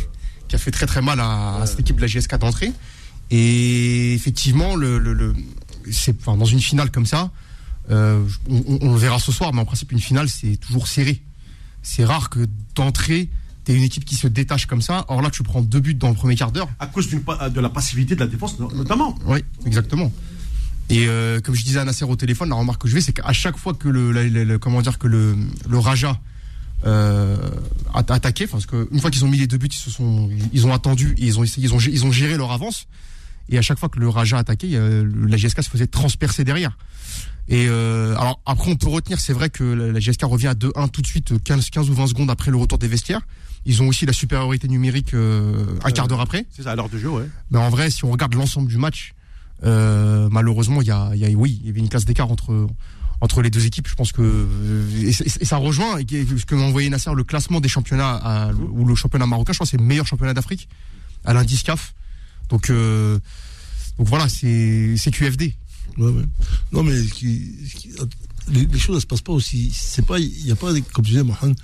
Qui 0.54 0.56
a 0.56 0.60
fait 0.60 0.70
très 0.70 0.86
très 0.86 1.02
mal 1.02 1.20
à, 1.20 1.56
à 1.62 1.66
cette 1.66 1.80
équipe 1.80 1.96
de 1.96 2.02
la 2.02 2.08
GSK 2.08 2.38
d'entrée. 2.38 2.72
Et 3.32 4.14
effectivement, 4.14 4.76
le, 4.76 5.00
le, 5.00 5.14
le- 5.14 5.34
c'est, 5.92 6.16
enfin, 6.20 6.38
dans 6.38 6.46
une 6.46 6.60
finale 6.62 6.92
comme 6.92 7.08
ça, 7.08 7.32
euh, 7.90 8.24
on, 8.48 8.58
on- 8.68 8.80
on 8.82 8.92
le 8.94 9.00
verra 9.00 9.18
ce 9.18 9.32
soir, 9.32 9.52
mais 9.52 9.62
en 9.62 9.66
principe, 9.66 9.92
une 9.92 10.00
finale, 10.00 10.30
c'est 10.30 10.58
toujours 10.58 10.88
serré. 10.88 11.24
C'est 11.82 12.06
rare 12.06 12.30
que 12.30 12.48
d'entrée, 12.76 13.30
t'es 13.64 13.76
une 13.76 13.82
équipe 13.82 14.06
qui 14.06 14.14
se 14.16 14.28
détache 14.28 14.68
comme 14.68 14.84
ça. 14.84 15.06
Or 15.08 15.24
là, 15.24 15.32
tu 15.32 15.42
prends 15.42 15.64
deux 15.64 15.80
buts 15.80 15.96
dans 15.96 16.10
le 16.10 16.16
premier 16.16 16.36
quart 16.36 16.52
d'heure. 16.52 16.70
À 16.80 16.86
cause 16.86 17.08
d'une 17.08 17.24
de 17.24 17.60
la 17.60 17.70
passivité 17.70 18.14
de 18.14 18.20
la 18.20 18.28
défense, 18.28 18.60
no- 18.60 18.72
notamment. 18.76 19.18
Oui, 19.26 19.40
exactement. 19.66 20.12
Et 20.92 21.08
euh, 21.08 21.40
comme 21.42 21.56
je 21.56 21.64
disais 21.64 21.80
à 21.80 21.84
Nasser 21.86 22.06
au 22.06 22.16
téléphone, 22.16 22.50
la 22.50 22.56
remarque 22.56 22.82
que 22.84 22.88
je 22.88 22.94
fais, 22.94 23.02
c'est 23.02 23.14
qu'à 23.14 23.34
chaque 23.34 23.58
fois 23.58 23.74
que 23.74 23.88
le, 23.90 24.12
la- 24.12 24.28
la- 24.30 24.46
la- 24.46 24.58
comment 24.60 24.84
dire 24.84 25.00
que 25.00 25.08
le, 25.08 25.36
le 25.68 25.80
Raja 25.80 26.20
euh, 26.86 27.38
a 27.94 28.00
a 28.00 28.14
attaqué, 28.14 28.48
parce 28.48 28.66
que 28.66 28.88
une 28.92 29.00
fois 29.00 29.12
qu'ils 29.12 29.24
ont 29.26 29.28
mis 29.30 29.38
les 29.38 29.48
deux 29.48 29.58
buts, 29.58 29.68
ils 29.72 29.74
se 29.76 29.90
sont, 29.90 30.30
ils 30.52 30.66
ont 30.68 30.74
attendu, 30.74 31.14
et 31.18 31.26
ils 31.26 31.40
ont 31.40 31.44
essayé, 31.44 31.68
ils 31.68 31.74
ont, 31.74 31.80
ils 31.80 32.06
ont 32.06 32.12
géré 32.12 32.38
leur 32.38 32.52
avance. 32.52 32.88
Et 33.50 33.58
à 33.58 33.62
chaque 33.62 33.78
fois 33.78 33.90
que 33.90 34.00
le 34.00 34.08
Raja 34.10 34.38
attaquait, 34.38 34.70
la 34.70 35.38
GSK 35.38 35.64
se 35.64 35.70
faisait 35.70 35.88
transpercer 35.88 36.44
derrière. 36.44 36.78
Et 37.50 37.66
euh, 37.68 38.16
alors 38.18 38.40
après, 38.46 38.72
on 38.72 38.76
peut 38.78 38.88
retenir, 38.88 39.20
c'est 39.20 39.34
vrai 39.34 39.50
que 39.50 39.64
la, 39.66 39.92
la 39.92 40.00
GSK 40.00 40.24
revient 40.24 40.48
à 40.48 40.54
2-1 40.54 40.90
tout 40.90 41.02
de 41.02 41.08
suite, 41.08 41.34
15, 41.44 41.70
15 41.70 41.90
ou 41.90 41.94
20 41.94 42.08
secondes 42.08 42.30
après 42.32 42.52
le 42.52 42.58
retour 42.58 42.78
des 42.78 42.88
vestiaires. 42.88 43.20
Ils 43.66 43.82
ont 43.84 43.88
aussi 43.90 44.06
la 44.06 44.14
supériorité 44.14 44.68
numérique 44.70 45.14
euh, 45.14 45.66
un 45.84 45.92
quart 45.92 46.08
d'heure 46.08 46.22
après. 46.22 46.46
C'est 46.52 46.64
ça, 46.64 46.72
à 46.72 46.76
l'heure 46.76 46.90
de 46.90 46.98
jeu, 46.98 47.10
ouais. 47.10 47.28
Mais 47.52 47.60
en 47.60 47.70
vrai, 47.70 47.90
si 47.90 48.06
on 48.06 48.12
regarde 48.12 48.34
l'ensemble 48.34 48.70
du 48.70 48.78
match, 48.78 49.14
euh, 49.66 50.28
malheureusement, 50.32 50.82
il 50.82 50.88
y 50.88 50.92
a, 50.92 51.12
il 51.14 51.20
y 51.22 51.26
a- 51.26 51.30
oui, 51.38 51.60
il 51.62 51.68
y 51.68 51.70
avait 51.70 51.80
une 51.82 51.90
classe 51.90 52.06
d'écart 52.06 52.32
entre 52.32 52.68
entre 53.24 53.42
les 53.42 53.50
deux 53.50 53.66
équipes. 53.66 53.88
Je 53.88 53.96
pense 53.96 54.12
que 54.12 54.22
euh, 54.22 55.08
et, 55.08 55.14
ça 55.46 55.56
rejoint 55.58 55.98
et 55.98 56.06
ce 56.10 56.46
que 56.46 56.56
m'a 56.56 56.64
envoyé 56.64 56.90
Nasser, 56.90 57.12
le 57.16 57.24
classement 57.24 57.62
des 57.62 57.70
championnats 57.70 58.52
ou 58.74 58.84
le 58.86 58.96
championnat 58.96 59.26
marocain. 59.26 59.54
Je 59.54 59.58
crois 59.58 59.66
c'est 59.66 59.78
le 59.78 59.84
meilleur 59.86 60.06
championnat 60.06 60.34
d'Afrique 60.34 60.68
à 61.24 61.34
l'indice 61.34 61.64
CAF. 61.64 61.94
Donc 62.50 62.70
euh, 62.70 63.18
donc 63.98 64.08
voilà, 64.08 64.28
c'est 64.28 64.96
c'est 64.98 65.12
QFD. 65.12 65.56
Non, 65.98 66.84
mais 66.84 67.02
qui- 67.06 67.52
qui- 67.78 67.92
les, 68.52 68.80
choses 68.80 68.96
ne 68.96 69.00
se 69.00 69.06
passent 69.06 69.22
pas 69.22 69.32
aussi. 69.32 69.72
C'est 69.74 70.06
pas, 70.06 70.20
il 70.20 70.44
n'y 70.44 70.52
a 70.52 70.56
pas, 70.56 70.72
comme 70.92 71.06
tu 71.06 71.12
disais, 71.12 71.24
Mohamed, 71.24 71.56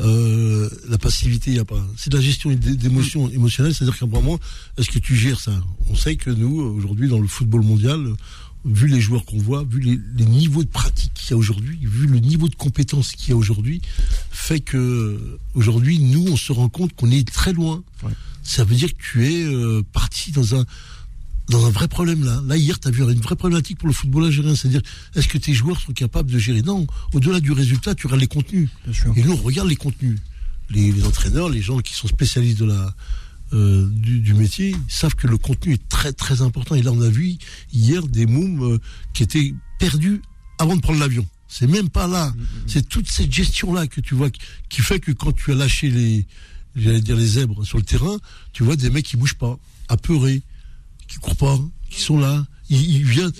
euh, 0.00 0.68
la 0.88 0.98
passivité, 0.98 1.50
il 1.52 1.56
y 1.56 1.60
a 1.60 1.64
pas. 1.64 1.80
C'est 1.96 2.10
de 2.10 2.16
la 2.16 2.22
gestion 2.22 2.50
d'é- 2.50 2.74
d'émotions 2.76 3.28
émotionnelles, 3.30 3.72
c'est-à-dire 3.74 3.96
qu'à 3.98 4.06
un 4.06 4.08
moment, 4.08 4.38
est-ce 4.76 4.90
que 4.90 4.98
tu 4.98 5.14
gères 5.14 5.38
ça? 5.38 5.52
On 5.90 5.94
sait 5.94 6.16
que 6.16 6.30
nous, 6.30 6.60
aujourd'hui, 6.60 7.08
dans 7.08 7.20
le 7.20 7.28
football 7.28 7.62
mondial, 7.62 8.00
vu 8.64 8.86
les 8.86 9.00
joueurs 9.00 9.24
qu'on 9.24 9.38
voit, 9.38 9.64
vu 9.64 9.80
les, 9.80 10.00
les 10.16 10.24
niveaux 10.24 10.64
de 10.64 10.68
pratique 10.68 11.12
qu'il 11.14 11.30
y 11.30 11.34
a 11.34 11.36
aujourd'hui, 11.36 11.78
vu 11.82 12.06
le 12.06 12.18
niveau 12.18 12.48
de 12.48 12.54
compétence 12.54 13.12
qu'il 13.12 13.30
y 13.30 13.32
a 13.32 13.36
aujourd'hui, 13.36 13.82
fait 14.30 14.60
que 14.60 15.38
aujourd'hui, 15.54 15.98
nous, 15.98 16.26
on 16.28 16.36
se 16.36 16.52
rend 16.52 16.68
compte 16.68 16.94
qu'on 16.94 17.10
est 17.10 17.30
très 17.30 17.52
loin. 17.52 17.82
Ouais. 18.02 18.12
Ça 18.42 18.64
veut 18.64 18.74
dire 18.74 18.88
que 18.88 19.02
tu 19.02 19.26
es 19.26 19.44
euh, 19.44 19.82
parti 19.92 20.32
dans 20.32 20.54
un 20.54 20.64
dans 21.50 21.66
un 21.66 21.70
vrai 21.70 21.88
problème 21.88 22.24
là. 22.24 22.42
Là, 22.46 22.56
hier, 22.56 22.80
tu 22.80 22.88
as 22.88 22.90
vu 22.90 23.02
une 23.02 23.20
vraie 23.20 23.36
problématique 23.36 23.78
pour 23.78 23.88
le 23.88 23.92
football 23.92 24.24
algérien. 24.24 24.54
C'est-à-dire, 24.56 24.80
est-ce 25.14 25.28
que 25.28 25.36
tes 25.36 25.52
joueurs 25.52 25.78
sont 25.78 25.92
capables 25.92 26.30
de 26.30 26.38
gérer? 26.38 26.62
Non, 26.62 26.86
au-delà 27.12 27.40
du 27.40 27.52
résultat, 27.52 27.94
tu 27.94 28.06
regardes 28.06 28.22
les 28.22 28.26
contenus. 28.26 28.70
Et 29.14 29.22
nous, 29.22 29.32
on 29.32 29.36
regarde 29.36 29.68
les 29.68 29.76
contenus. 29.76 30.18
Les, 30.70 30.90
les 30.90 31.04
entraîneurs, 31.04 31.50
les 31.50 31.60
gens 31.60 31.80
qui 31.80 31.92
sont 31.92 32.08
spécialistes 32.08 32.58
de 32.58 32.64
la, 32.64 32.94
euh, 33.54 33.88
du, 33.90 34.20
du 34.20 34.34
métier 34.34 34.76
savent 34.88 35.14
que 35.14 35.26
le 35.26 35.38
contenu 35.38 35.74
est 35.74 35.88
très 35.88 36.12
très 36.12 36.42
important. 36.42 36.74
Et 36.74 36.82
là, 36.82 36.92
on 36.92 37.00
a 37.00 37.08
vu 37.08 37.36
hier 37.72 38.06
des 38.06 38.26
mômes 38.26 38.74
euh, 38.74 38.78
qui 39.12 39.22
étaient 39.22 39.54
perdus 39.78 40.22
avant 40.58 40.76
de 40.76 40.80
prendre 40.80 40.98
l'avion. 40.98 41.26
C'est 41.46 41.66
même 41.68 41.88
pas 41.88 42.08
là. 42.08 42.34
C'est 42.66 42.88
toute 42.88 43.08
cette 43.08 43.32
gestion-là 43.32 43.86
que 43.86 44.00
tu 44.00 44.14
vois 44.14 44.30
qui, 44.30 44.40
qui 44.68 44.82
fait 44.82 44.98
que 44.98 45.12
quand 45.12 45.32
tu 45.32 45.52
as 45.52 45.54
lâché 45.54 45.88
les, 45.88 46.26
j'allais 46.74 47.00
dire 47.00 47.16
les 47.16 47.26
zèbres 47.26 47.64
sur 47.64 47.78
le 47.78 47.84
terrain, 47.84 48.16
tu 48.52 48.64
vois 48.64 48.76
des 48.76 48.90
mecs 48.90 49.04
qui 49.04 49.16
bougent 49.16 49.38
pas, 49.38 49.56
apeurés, 49.88 50.42
qui 51.06 51.18
courent 51.18 51.36
pas, 51.36 51.58
qui 51.90 52.00
sont 52.00 52.18
là. 52.18 52.46
Ils, 52.70 52.96
ils 52.96 53.04
viennent. 53.04 53.32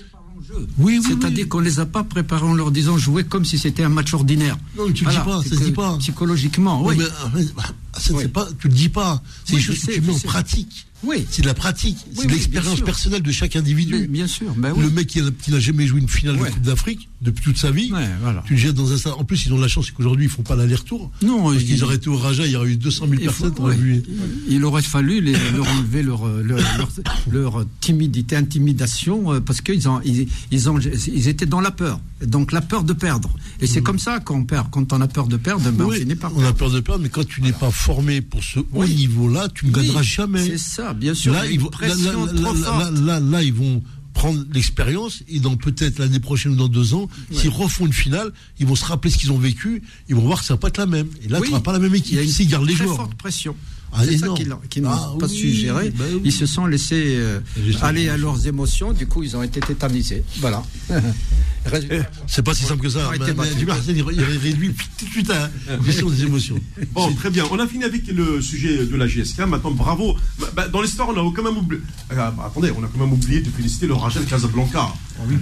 Oui, 0.79 0.99
oui, 0.99 1.01
C'est-à-dire 1.03 1.45
oui. 1.45 1.49
qu'on 1.49 1.61
les 1.61 1.81
a 1.81 1.87
pas 1.87 2.05
préparés 2.05 2.47
en 2.47 2.55
leur 2.55 2.71
disant 2.71 2.99
jouer 2.99 3.25
comme 3.25 3.45
si 3.45 3.59
c'était 3.59 3.83
un 3.83 3.89
match 3.89 4.13
ordinaire. 4.15 4.59
Non, 4.77 4.91
tu 4.93 5.05
le 5.05 5.11
dis 5.11 5.17
pas, 5.17 5.43
ça 5.43 5.57
se 5.57 5.65
dit 5.65 5.73
pas. 5.73 5.97
Psychologiquement, 5.99 6.85
oui. 6.85 6.97
mais, 6.99 7.05
ah, 7.23 7.31
bah, 7.57 7.63
c'est 7.99 8.33
pas, 8.33 8.49
tu 8.59 8.69
le 8.69 8.75
dis 8.75 8.89
pas. 8.89 9.23
C'est 9.45 9.59
choses 9.59 9.79
que 9.79 9.93
tu 9.93 10.01
mets 10.01 10.13
en 10.13 10.19
pratique. 10.19 10.87
Oui. 11.03 11.27
C'est 11.31 11.43
de 11.43 11.47
la 11.47 11.55
pratique. 11.55 11.99
C'est 12.15 12.27
de 12.27 12.33
l'expérience 12.33 12.81
personnelle 12.81 13.23
de 13.23 13.33
chaque 13.33 13.57
individu. 13.57 13.95
Mais 14.01 14.07
bien 14.07 14.27
sûr, 14.27 14.55
ben 14.57 14.73
oui. 14.77 14.85
Le 14.85 14.91
mec 14.91 15.07
qui 15.07 15.51
n'a 15.51 15.61
jamais 15.61 15.87
joué 15.87 16.01
une 16.01 16.09
finale 16.09 16.39
de 16.39 16.45
Coupe 16.45 16.63
d'Afrique 16.63 17.09
depuis 17.25 17.43
toute 17.43 17.57
sa 17.59 17.71
vie, 17.71 17.91
Ouais, 17.93 18.09
voilà. 18.23 18.43
tu 18.47 18.53
le 18.55 18.59
jettes 18.59 18.75
dans 18.75 18.93
un 18.93 18.97
stade. 18.99 19.15
En 19.17 19.25
plus, 19.25 19.47
ils 19.47 19.53
ont 19.53 19.57
de 19.57 19.63
la 19.63 19.69
chance, 19.69 19.91
qu'aujourd'hui, 19.91 20.27
ils 20.27 20.31
font 20.31 20.43
pas 20.43 20.55
l'aller-retour. 20.57 21.11
Non, 21.23 21.51
Parce 21.51 21.65
qu'ils 21.65 21.83
auraient 21.83 21.97
été 21.97 22.09
au 22.09 22.17
Raja, 22.19 22.45
il 22.47 22.53
y 22.53 22.57
aurait 22.57 22.71
eu 22.71 22.77
200 22.77 23.07
000 23.09 23.15
Il 23.15 23.19
faut- 23.19 23.25
personnes. 23.45 23.55
t'aurais 23.55 23.75
ouais. 23.75 23.81
vu. 23.81 24.03
Il 24.49 24.65
aurait 24.65 24.83
fallu 24.83 25.21
les- 25.21 25.33
leur 25.33 25.69
enlever 25.71 26.03
leur, 26.03 26.27
euh, 26.27 26.43
leur, 26.43 26.59
leur- 26.79 26.91
leur 27.31 27.65
timidité, 27.81 28.37
intimidation, 28.37 29.33
euh, 29.33 29.41
parce 29.41 29.61
qu'ils 29.61 29.89
ont, 29.89 30.01
ils, 30.05 30.29
ils 30.51 30.69
ont, 30.71 30.79
ils 30.79 31.29
étaient 31.29 31.47
dans 31.47 31.61
la 31.61 31.71
peur. 31.71 32.01
Donc 32.25 32.53
la 32.53 32.61
peur 32.61 32.85
de 32.85 32.93
perdre. 32.93 33.31
Et 33.61 33.67
c'est 33.67 33.83
comme 33.83 33.99
ça 33.99 34.21
qu'on 34.21 34.45
perd. 34.45 34.69
Quand 34.71 34.93
on 34.93 35.01
a 35.01 35.09
peur 35.09 35.27
de 35.27 35.37
perdre, 35.37 35.63
ben, 35.71 35.85
Mm. 35.85 35.89
Oui, 35.89 35.97
on 35.97 36.01
finit 36.01 36.15
par 36.15 36.37
on 36.37 36.45
a 36.45 36.53
peur 36.53 36.71
de 36.71 36.81
perdre, 36.81 37.03
mais 37.03 37.09
quand 37.09 37.27
tu 37.27 37.41
n'es 37.43 37.53
pas 37.53 37.71
formé 37.71 38.21
pour 38.21 38.43
ce 38.43 38.61
haut 38.61 38.67
Oui. 38.73 38.95
niveau-là, 38.95 39.49
tu 39.55 39.67
ne 39.67 39.73
gagneras 39.73 40.03
jamais. 40.03 40.45
C'est 40.45 40.59
ça, 40.59 40.93
bien 40.95 41.15
sûr. 41.15 41.35
Ils 41.51 41.61
vont, 41.61 41.71
là, 41.81 43.43
ils 43.43 43.53
vont 43.53 43.83
prendre 44.15 44.43
l'expérience 44.53 45.23
et 45.29 45.41
dans 45.41 45.57
peut-être 45.57 45.99
l'année 45.99 46.21
prochaine 46.21 46.53
ou 46.53 46.57
dans 46.57 46.69
deux 46.69 46.95
ans, 46.95 47.09
s'ils 47.33 47.51
refont 47.51 47.85
une 47.87 47.93
finale, 47.93 48.33
ils 48.59 48.67
vont 48.67 48.77
se 48.77 48.85
rappeler 48.85 49.11
ce 49.11 49.19
qu'ils 49.19 49.33
ont 49.33 49.39
vécu, 49.39 49.83
ils 50.09 50.15
vont 50.15 50.23
voir 50.23 50.41
que 50.41 50.47
ça 50.47 50.55
va 50.55 50.59
pas 50.59 50.69
être 50.69 50.79
la 50.79 50.87
même. 50.87 51.09
Et 51.23 51.29
là, 51.29 51.41
Oui. 51.41 51.47
tu 51.47 51.51
n'auras 51.51 51.63
pas 51.63 51.73
la 51.73 51.81
même 51.81 51.95
Il 51.95 51.99
y 51.99 51.99
équipe 51.99 52.19
a 52.19 52.23
une 52.23 52.31
les 52.65 52.75
très 52.75 52.87
forte 52.97 53.15
pression. 53.17 53.55
Ah, 53.97 54.03
c'est 54.05 54.19
ça 54.19 54.29
qu'ils 54.37 54.55
qu'ils 54.69 54.83
n'ont 54.83 54.91
Ah, 54.91 55.13
pas 55.19 55.27
oui, 55.27 55.37
su 55.37 55.51
gérer. 55.53 55.91
bah 55.91 56.05
oui. 56.13 56.21
Ils 56.25 56.33
se 56.33 56.47
sont 56.47 56.67
laissés 56.67 57.15
euh, 57.17 57.41
aller 57.83 58.09
à 58.09 58.17
leurs 58.17 58.47
émotions. 58.47 58.93
Du 58.93 59.07
coup, 59.07 59.23
ils 59.23 59.37
ont 59.37 59.43
été 59.43 59.61
tétanisés. 59.61 60.25
Voilà. 60.41 60.63
Résultat. 61.65 62.11
C'est 62.27 62.43
pas 62.43 62.53
si 62.55 62.65
simple 62.65 62.83
que 62.83 62.91
ça. 62.91 63.11
Mais- 63.19 63.33
mais 63.33 63.49
il 64.13 64.23
réduit 64.23 64.75
tout 64.99 65.05
de 65.07 65.11
suite 65.11 65.31
à 65.31 65.51
la 65.69 65.83
gestion 65.83 66.11
des 66.11 66.23
émotions. 66.25 66.57
Bon, 66.93 67.11
très 67.15 67.31
bien. 67.31 67.45
On 67.51 67.59
a 67.59 67.67
fini 67.67 67.85
avec 67.85 68.07
le 68.09 68.43
sujet 68.43 68.85
de 68.85 68.97
la 68.97 69.07
GSK. 69.07 69.41
Maintenant, 69.47 69.71
bravo. 69.71 70.15
Bah, 70.39 70.49
bah, 70.55 70.69
dans 70.69 70.83
l'histoire, 70.83 71.09
on 71.09 71.13
a 71.13 71.33
quand 71.35 71.43
même 71.43 71.57
oublié. 71.57 71.81
Bah, 72.15 72.35
attendez, 72.45 72.71
on 72.77 72.85
a 72.85 72.89
quand 72.89 72.99
même 73.01 73.13
oublié 73.15 73.41
de 73.41 73.49
féliciter 73.49 73.87
le 73.87 73.95
Rajel 73.95 74.25
Casablanca. 74.27 74.89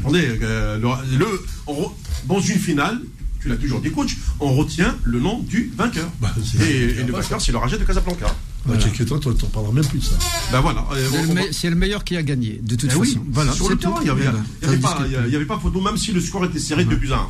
Attendez, 0.00 0.38
euh, 0.42 0.78
le, 0.78 1.18
le- 1.18 1.44
on 1.66 1.90
dans 2.28 2.40
une 2.40 2.58
finale, 2.58 3.00
tu 3.42 3.48
l'as 3.48 3.56
toujours 3.56 3.80
dit, 3.80 3.90
coach, 3.90 4.16
on 4.40 4.52
retient 4.54 4.96
le 5.04 5.18
nom 5.20 5.40
du 5.40 5.72
vainqueur. 5.76 6.08
Bah, 6.20 6.32
et, 6.60 6.64
et 6.64 7.02
le 7.02 7.12
vainqueur, 7.12 7.40
c'est 7.40 7.52
le 7.52 7.58
Rajel 7.58 7.78
de 7.80 7.84
Casablanca. 7.84 8.26
Dans 8.64 8.76
quelques 8.76 9.04
temps, 9.06 9.18
tu 9.18 9.28
n'en 9.28 9.34
parleras 9.34 9.72
même 9.72 9.84
plus 9.84 9.98
de 9.98 10.04
ça. 10.04 10.12
Ben 10.52 10.60
voilà. 10.60 10.86
C'est 11.50 11.68
le, 11.68 11.74
me- 11.74 11.80
meilleur 11.80 12.04
qui 12.04 12.16
a 12.16 12.22
gagné, 12.22 12.60
de 12.62 12.76
toute 12.76 12.90
Eh 12.92 12.96
oui, 12.96 13.08
façon. 13.08 13.24
Voilà, 13.32 13.52
sur 13.52 13.68
le 13.68 13.76
terrain, 13.76 13.94
tout. 13.94 14.02
il 14.02 14.04
n'y 14.04 14.10
avait, 14.10 14.22
Voilà. 14.22 14.38
avait 15.24 15.34
avait 15.36 15.44
pas 15.46 15.58
photo, 15.58 15.80
même 15.80 15.96
si 15.96 16.12
le 16.12 16.20
score 16.20 16.44
était 16.44 16.60
serré 16.60 16.84
de 16.84 16.94
2 16.94 17.12
à 17.12 17.16
1. 17.16 17.28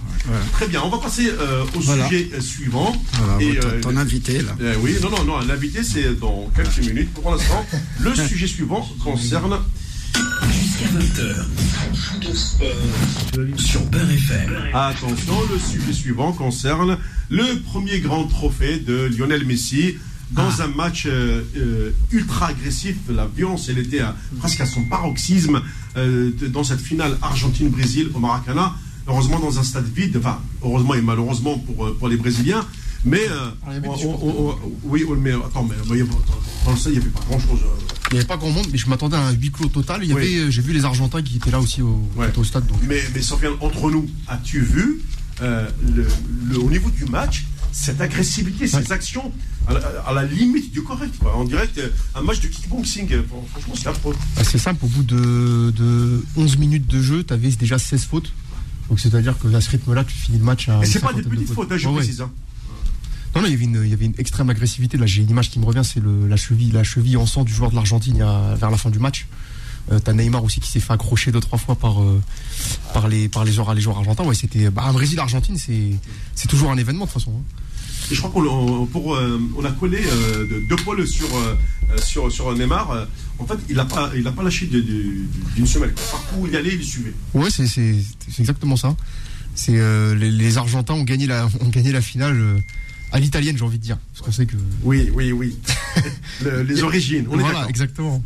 Très 0.53 0.69
bien, 0.69 0.83
on 0.85 0.91
va 0.91 0.99
passer 0.99 1.31
euh, 1.31 1.65
au 1.75 1.81
Voilà. 1.81 2.07
sujet 2.07 2.31
euh, 2.35 2.41
suivant. 2.43 2.95
Voilà, 3.15 3.43
Et, 3.43 3.57
ton- 3.59 3.67
euh, 3.67 3.81
ton 3.81 3.97
invité, 3.97 4.43
là. 4.43 4.55
euh, 4.61 4.75
oui, 4.83 4.95
non, 5.03 5.09
non, 5.09 5.25
non, 5.25 5.39
l'invité 5.41 5.83
c'est 5.83 6.19
dans 6.21 6.51
quelques 6.55 6.87
minutes. 6.87 7.15
Pour 7.15 7.31
l'instant, 7.33 7.65
le 8.01 8.15
sujet 8.29 8.47
suivant 8.47 8.87
concerne 9.03 9.57
Jusqu'à 10.83 10.99
20h. 10.99 11.35
Sur 13.59 13.81
Beurre 13.87 14.11
FM. 14.11 14.51
Attention, 14.75 15.35
le 15.53 15.59
sujet 15.59 15.93
suivant 15.93 16.33
concerne 16.33 16.99
le 17.31 17.61
premier 17.61 18.01
grand 18.01 18.25
trophée 18.25 18.79
de 18.79 19.09
Lionel 19.17 19.45
Messi 19.47 19.95
dans 20.33 20.61
un 20.63 20.67
match 20.69 21.05
euh, 21.07 21.43
euh, 21.57 21.91
ultra 22.11 22.49
agressif. 22.49 22.97
La 23.15 23.27
violence, 23.27 23.69
elle 23.69 23.79
était 23.79 24.01
à- 24.01 24.17
presque 24.39 24.61
à 24.61 24.67
son 24.67 24.83
paroxysme 24.85 25.61
euh, 25.97 26.31
de- 26.39 26.47
dans 26.49 26.65
cette 26.65 26.81
finale 26.81 27.17
Argentine-Brésil 27.23 28.11
au 28.15 28.19
Maracana. 28.19 28.75
Heureusement, 29.07 29.39
dans 29.41 29.59
un 29.59 29.63
stade 29.65 29.87
vide, 29.95 30.17
enfin, 30.19 30.41
heureusement 30.65 30.95
et 30.95 31.03
malheureusement 31.03 31.59
pour, 31.59 31.87
euh, 31.87 31.97
pour 31.99 32.09
les 32.09 32.17
Brésiliens. 32.17 32.65
Mais, 33.05 33.21
euh, 33.29 33.51
avait 33.67 33.87
on- 33.89 33.93
on- 33.95 34.51
on- 34.51 34.59
oui, 34.85 35.05
mais 35.19 35.33
attends, 35.33 35.65
mais, 35.69 35.75
mais 35.91 35.97
il 35.97 35.99
y 35.99 36.03
a- 36.03 36.07
dans 36.65 36.71
le 36.73 36.77
stade, 36.77 36.93
il 36.93 36.99
n'y 36.99 37.03
avait 37.05 37.11
pas 37.13 37.21
grand 37.29 37.39
chose. 37.41 37.61
Il 38.13 38.17
n'y 38.17 38.19
avait 38.19 38.29
pas 38.29 38.37
grand 38.37 38.51
monde, 38.51 38.67
mais 38.71 38.77
je 38.77 38.89
m'attendais 38.91 39.17
à 39.17 39.21
un 39.27 39.33
huis 39.33 39.51
clos 39.51 39.69
total. 39.69 40.01
Il 40.05 40.11
y 40.11 40.13
Oui. 40.13 40.21
avait, 40.21 40.35
euh, 40.37 40.51
j'ai 40.51 40.61
vu 40.61 40.75
les 40.75 40.85
Argentins 40.85 41.23
qui 41.23 41.37
étaient 41.37 41.51
là 41.51 41.59
aussi 41.61 41.81
au, 41.81 42.07
Ouais. 42.15 42.31
au 42.37 42.45
stade. 42.45 42.67
Donc. 42.67 42.77
Mais, 42.87 43.01
mais 43.15 43.23
Sofiane, 43.23 43.55
entre 43.61 43.91
nous, 43.91 44.07
as-tu 44.29 44.61
vu 44.61 45.01
euh, 45.41 45.67
le, 45.97 46.07
le- 46.51 46.59
au 46.59 46.69
niveau 46.71 46.91
du 46.91 47.07
match 47.07 47.45
cette 47.73 48.03
agressivité, 48.03 48.67
ces 48.67 48.93
actions 48.93 49.33
à 49.67 49.73
la, 49.73 49.81
à 50.07 50.13
la 50.13 50.25
limite 50.25 50.71
du 50.73 50.83
correct 50.83 51.15
quoi. 51.19 51.43
Dirait 51.49 51.69
que, 51.69 51.91
un 52.15 52.21
match 52.21 52.41
de 52.41 52.49
kickboxing. 52.49 53.11
euh, 53.13 53.23
Franchement, 53.51 53.75
c'est 53.75 53.89
affreux. 53.89 54.15
Bah, 54.37 54.43
c'est 54.45 54.59
simple, 54.59 54.85
au 54.85 54.89
bout 54.89 55.03
de, 55.05 55.73
de 55.75 56.23
11 56.37 56.59
minutes 56.59 56.87
de 56.87 57.01
jeu, 57.01 57.25
tu 57.25 57.33
avais 57.33 57.49
déjà 57.49 57.79
16 57.79 58.05
fautes. 58.05 58.31
Donc 58.91 59.01
c'est-à-dire 59.01 59.39
que 59.39 59.49
à 59.55 59.63
ce 59.63 59.71
rythme-là, 59.71 60.05
tu 60.05 60.13
finis 60.15 60.37
le 60.37 60.45
match 60.45 60.69
à. 60.69 60.83
Et 60.83 60.87
c'est 60.87 61.01
pas 61.01 61.15
des 61.15 61.23
petites 61.23 61.51
fautes, 61.55 61.73
hein, 61.73 61.79
je 61.79 61.89
ouais. 61.89 61.95
précise. 61.97 62.21
hein. 62.21 62.31
Non, 63.35 63.41
non, 63.43 63.47
il 63.49 63.53
y 63.53 63.55
avait 63.55 63.65
une, 63.65 63.81
il 63.85 63.91
y 63.91 63.95
avait 63.95 64.05
une 64.07 64.15
extrême 64.19 64.51
agressivité. 64.51 64.97
Là, 64.99 65.07
j'ai 65.07 65.23
une 65.23 65.31
image 65.31 65.51
qui 65.51 65.59
me 65.59 65.65
revient, 65.65 65.83
c'est 65.85 66.03
la 66.29 66.37
cheville, 66.37 66.71
la 66.73 66.85
cheville 66.85 67.17
en 67.17 67.27
sang 67.27 67.45
du 67.45 67.53
joueur 67.53 67.71
de 67.71 67.77
l'Argentine 67.77 68.19
vers 68.57 68.71
la 68.71 68.77
fin 68.77 68.91
du 68.91 68.99
match. 68.99 69.27
Euh, 69.91 69.99
T'as 69.99 70.13
Neymar 70.13 70.45
aussi 70.45 70.61
qui 70.61 70.71
s'est 70.71 70.79
fait 70.79 70.93
accrocher 70.93 71.33
deux 71.33 71.41
trois 71.41 71.59
fois 71.59 71.75
par 71.75 72.01
euh, 72.03 72.21
par 72.95 73.09
les 73.09 73.29
par 73.29 73.45
les 73.45 73.51
joueurs 73.51 73.75
les 73.75 73.81
joueurs 73.81 73.99
argentins. 73.99 74.23
Ouais, 74.23 74.35
c'était 74.37 74.71
bah, 74.71 74.85
un 74.87 74.93
Brésil 74.93 75.19
Argentine, 75.19 75.57
c'est 75.57 75.91
c'est 76.37 76.47
toujours 76.47 76.71
un 76.71 76.77
événement 76.77 77.07
de 77.07 77.11
toute 77.11 77.21
façon. 77.21 77.33
hein. 77.33 77.43
Et 78.11 78.15
je 78.15 78.21
crois 78.21 78.31
qu'on 78.31 78.87
pour, 78.87 79.15
euh, 79.17 79.41
on 79.57 79.65
a 79.65 79.71
collé 79.73 79.99
euh, 80.05 80.47
de- 80.47 80.63
deux 80.69 80.77
poils 80.77 81.05
sur, 81.07 81.27
sur, 82.05 82.31
sur 82.31 82.53
Neymar. 82.57 83.07
En 83.41 83.47
fait, 83.47 83.57
il 83.69 83.75
n'a 83.77 83.85
pas, 83.85 84.11
il 84.17 84.27
a 84.27 84.33
pas 84.33 84.43
lâché 84.45 84.67
d'une 84.67 85.67
semelle. 85.67 85.95
Partout 85.95 86.35
où 86.41 86.47
il 86.47 86.55
allait, 86.55 86.75
il 86.75 86.85
suivait. 86.85 87.15
Ouais, 87.35 87.49
c'est 87.51 87.65
exactement 88.39 88.77
ça. 88.77 88.95
C'est 89.57 89.73
les, 90.15 90.31
les 90.31 90.59
Argentins 90.59 90.95
ont 90.95 91.03
gagné 91.05 91.27
la 91.27 91.47
ont 91.61 91.69
gagné 91.71 91.91
la 91.91 92.03
finale 92.03 92.63
à 93.13 93.21
l'italienne, 93.21 93.57
j'ai 93.57 93.65
envie 93.65 93.79
de 93.79 93.83
dire, 93.85 93.99
parce 94.13 94.25
qu'on 94.27 94.33
sait 94.33 94.47
que 94.47 94.57
Oui, 94.83 95.11
oui, 95.15 95.33
oui. 95.33 95.57
Le- 96.43 96.63
les 96.63 96.83
origines, 96.83 97.27
on 97.31 97.35
est 97.35 97.41
voilà, 97.41 97.55
d'accord. 97.55 97.69
exactement. 97.71 98.23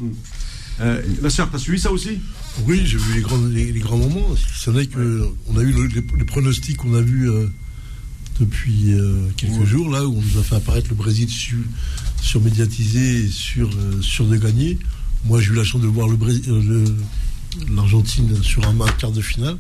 Euh, 0.81 1.03
la 1.23 1.31
sœur, 1.31 1.51
t'as 1.51 1.59
suivi 1.59 1.81
ça 1.81 1.91
aussi? 1.91 2.21
Oui, 2.67 2.83
j'ai 2.85 2.99
vu 2.99 3.15
les 3.15 3.21
grands, 3.23 3.39
les, 3.39 3.73
les 3.73 3.81
grands 3.81 3.97
moments. 3.99 4.29
C'est 4.57 4.71
vrai 4.71 4.87
que 4.87 5.29
on 5.49 5.57
a 5.59 5.63
eu 5.63 5.73
le- 5.73 5.87
les, 5.87 6.05
les 6.19 6.25
pronostics 6.25 6.77
qu'on 6.77 6.95
a 6.95 7.01
vus 7.01 7.29
euh, 7.31 7.47
depuis 8.41 8.93
euh, 8.93 9.29
quelques 9.37 9.65
jours, 9.65 9.91
là, 9.91 10.07
où 10.07 10.17
on 10.19 10.21
nous 10.23 10.39
a 10.39 10.43
fait 10.43 10.57
apparaître 10.57 10.89
le 10.91 10.95
Brésil 10.97 11.29
sur, 11.29 11.57
surmédiatisé 12.23 13.25
et 13.25 13.29
sur, 13.29 13.69
euh, 13.71 14.01
sûr 14.03 14.27
de 14.27 14.37
gagner. 14.37 14.79
Moi, 15.25 15.41
j'ai 15.41 15.51
eu 15.53 15.55
la 15.57 15.65
chance 15.65 15.81
de 15.81 15.87
voir 15.87 16.09
le 16.09 16.17
Bré- 16.17 16.41
le- 16.47 16.85
l'Argentine 17.75 18.43
sur 18.43 18.67
un 18.69 18.73
match 18.73 18.97
quart 18.99 19.13
de 19.13 19.21
finale. 19.23 19.57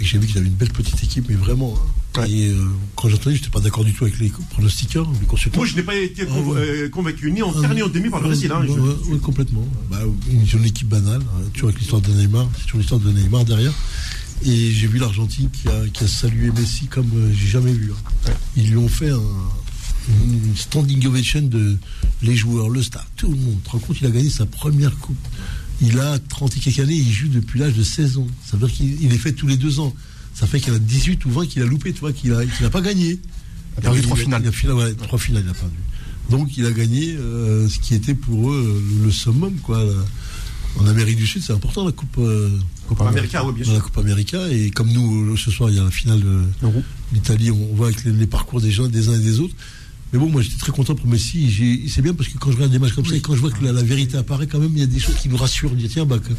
Et 0.00 0.04
j'ai 0.04 0.18
vu 0.18 0.26
qu'il 0.26 0.38
avait 0.38 0.48
une 0.48 0.54
belle 0.54 0.72
petite 0.72 1.02
équipe, 1.04 1.26
mais 1.28 1.36
vraiment. 1.36 1.74
hein. 1.78 1.88
Et 2.28 2.48
euh, 2.48 2.54
quand 2.96 3.08
j'entendais, 3.08 3.34
je 3.36 3.40
n'étais 3.40 3.50
pas 3.50 3.60
d'accord 3.60 3.84
du 3.84 3.92
tout 3.92 4.04
avec 4.04 4.18
les 4.20 4.30
pronostiqueurs, 4.50 5.06
les 5.20 5.26
consultants. 5.26 5.58
Moi, 5.58 5.66
je 5.66 5.74
n'ai 5.74 5.82
pas 5.82 5.96
été 5.96 6.22
Ah 6.28 6.32
euh, 6.56 6.88
convaincu 6.88 7.30
ni 7.32 7.42
en 7.42 7.52
quart 7.52 7.74
ni 7.74 7.82
en 7.82 7.88
demi 7.88 8.08
par 8.08 8.20
le 8.20 8.26
Brésil. 8.28 8.50
hein. 8.52 8.60
ouais, 8.60 8.68
Je- 8.68 8.80
ouais, 8.80 9.12
ouais, 9.14 9.18
complètement. 9.18 9.66
Bah, 9.90 9.98
une, 10.30 10.46
une 10.60 10.64
équipe 10.64 10.88
banale, 10.88 11.22
hein, 11.22 11.40
toujours 11.52 11.68
avec 11.70 11.80
l'histoire 11.80 12.00
de 12.02 12.10
Neymar, 12.12 12.48
toujours 12.66 12.78
l'histoire 12.78 13.00
de 13.00 13.10
Neymar 13.10 13.44
derrière. 13.44 13.72
Et 14.44 14.70
j'ai 14.72 14.86
vu 14.86 14.98
l'Argentine 14.98 15.48
qui 15.50 15.68
a, 15.68 15.88
qui 15.92 16.04
a 16.04 16.06
salué 16.08 16.50
Messi 16.52 16.86
comme 16.86 17.10
euh, 17.16 17.32
j'ai 17.32 17.48
jamais 17.48 17.72
vu. 17.72 17.90
hein. 17.92 18.30
Ils 18.56 18.68
lui 18.70 18.76
ont 18.76 18.88
fait 18.88 19.10
un, 19.10 19.20
une 20.24 20.54
standing 20.56 21.06
ovation 21.06 21.42
de 21.42 21.76
les 22.22 22.36
joueurs, 22.36 22.68
le 22.68 22.82
staff, 22.82 23.06
tout 23.16 23.28
le 23.30 23.36
monde. 23.36 23.56
Tu 23.62 23.66
te 23.66 23.70
rends 23.70 23.78
compte, 23.78 23.96
il 24.00 24.06
a 24.06 24.10
gagné 24.10 24.30
sa 24.30 24.46
première 24.46 24.96
coupe. 24.98 25.16
Il 25.80 25.98
a 25.98 26.18
30 26.20 26.56
et 26.56 26.60
quelques 26.60 26.78
années, 26.78 26.94
il 26.94 27.10
joue 27.12 27.28
depuis 27.28 27.58
l'âge 27.58 27.74
de 27.74 27.82
16 27.82 28.18
ans. 28.18 28.26
Ça 28.46 28.56
veut 28.56 28.66
dire 28.66 28.76
qu'il 28.76 29.02
il 29.02 29.12
est 29.12 29.18
fait 29.18 29.32
tous 29.32 29.46
les 29.48 29.56
deux 29.56 29.80
ans. 29.80 29.92
Ça 30.34 30.46
fait 30.46 30.58
qu'il 30.60 30.68
y 30.68 30.72
en 30.72 30.76
a 30.76 30.80
18 30.80 31.24
ou 31.26 31.30
20 31.30 31.46
qu'il 31.46 31.62
a 31.62 31.66
loupé, 31.66 31.92
tu 31.92 32.00
vois, 32.00 32.12
qu'il 32.12 32.32
n'a 32.32 32.70
pas 32.70 32.80
gagné. 32.80 33.18
Il 33.76 33.78
a 33.78 33.80
perdu 33.82 34.00
trois 34.02 34.16
finales. 34.16 34.42
Il 34.44 34.48
a, 34.48 34.52
final- 34.52 34.76
ouais, 34.76 34.94
trois 34.94 35.18
finales, 35.18 35.42
il 35.46 35.50
a 35.50 35.54
perdu. 35.54 35.76
Donc 36.30 36.56
il 36.56 36.66
a 36.66 36.72
gagné 36.72 37.14
euh, 37.16 37.68
ce 37.68 37.78
qui 37.78 37.94
était 37.94 38.14
pour 38.14 38.50
eux 38.50 38.80
euh, 39.00 39.04
le 39.04 39.10
summum, 39.10 39.54
quoi. 39.62 39.84
En 40.80 40.86
Amérique 40.86 41.16
du 41.18 41.26
Sud, 41.26 41.40
c'est 41.46 41.52
important 41.52 41.84
la 41.84 41.92
Coupe, 41.92 42.16
euh, 42.18 42.50
Copa 42.88 43.04
América, 43.08 43.44
oui, 43.44 43.52
bien 43.54 43.64
dans 43.64 43.72
la 43.72 43.76
sûr. 43.78 43.84
Coupe 43.84 43.98
América. 43.98 44.48
Et 44.50 44.70
comme 44.70 44.90
nous, 44.90 45.32
euh, 45.32 45.36
ce 45.36 45.50
soir, 45.52 45.70
il 45.70 45.76
y 45.76 45.78
a 45.78 45.84
la 45.84 45.90
finale 45.90 46.22
l'Italie, 47.12 47.50
on 47.52 47.74
voit 47.76 47.86
avec 47.88 48.02
les, 48.04 48.10
les 48.12 48.26
parcours 48.26 48.60
des 48.60 48.72
gens, 48.72 48.88
des 48.88 49.08
uns 49.08 49.14
et 49.14 49.22
des 49.22 49.38
autres. 49.38 49.54
Mais 50.12 50.18
bon, 50.18 50.28
moi 50.28 50.42
j'étais 50.42 50.58
très 50.58 50.72
content 50.72 50.94
pour 50.96 51.06
Messi. 51.08 51.88
C'est 51.88 52.02
bien 52.02 52.14
parce 52.14 52.28
que 52.28 52.38
quand 52.38 52.50
je 52.50 52.56
regarde 52.56 52.72
des 52.72 52.78
matchs 52.80 52.92
comme 52.94 53.06
ça 53.06 53.14
et 53.16 53.20
quand 53.20 53.34
je 53.36 53.40
vois 53.40 53.50
que 53.50 53.64
la, 53.64 53.72
la 53.72 53.82
vérité 53.82 54.16
apparaît, 54.16 54.46
quand 54.48 54.58
même, 54.58 54.72
il 54.74 54.80
y 54.80 54.82
a 54.82 54.86
des 54.86 54.98
choses 55.00 55.16
qui 55.16 55.28
nous 55.28 55.36
rassurent. 55.36 55.70
On 55.72 55.76
dit 55.76 55.88
tiens, 55.88 56.06
bah, 56.06 56.18
que- 56.18 56.32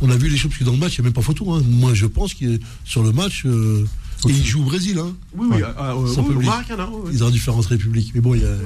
on 0.00 0.10
a 0.10 0.16
vu 0.16 0.28
les 0.28 0.36
choses 0.36 0.50
parce 0.50 0.58
que 0.60 0.64
dans 0.64 0.72
le 0.72 0.78
match, 0.78 0.98
il 0.98 1.00
n'y 1.00 1.04
a 1.06 1.08
même 1.08 1.12
pas 1.12 1.22
photo. 1.22 1.52
Hein. 1.52 1.62
Moi, 1.68 1.94
je 1.94 2.06
pense 2.06 2.34
que 2.34 2.58
sur 2.84 3.02
le 3.02 3.12
match, 3.12 3.44
euh, 3.46 3.84
et 4.28 4.32
il 4.32 4.44
joue 4.44 4.60
au 4.60 4.64
Brésil. 4.64 4.98
Hein. 4.98 5.14
Oui, 5.36 5.46
oui, 5.50 5.62
euh, 5.62 5.66
euh, 5.78 6.06
Sans 6.06 6.22
oui, 6.22 6.28
au 6.28 6.32
public. 6.32 6.46
Maracanã, 6.48 6.88
ouais. 6.88 7.10
Ils 7.12 7.22
le 7.70 7.76
public. 7.78 8.10
Mais 8.14 8.20
bon, 8.20 8.34
il 8.34 8.42
y 8.42 8.44
a, 8.44 8.56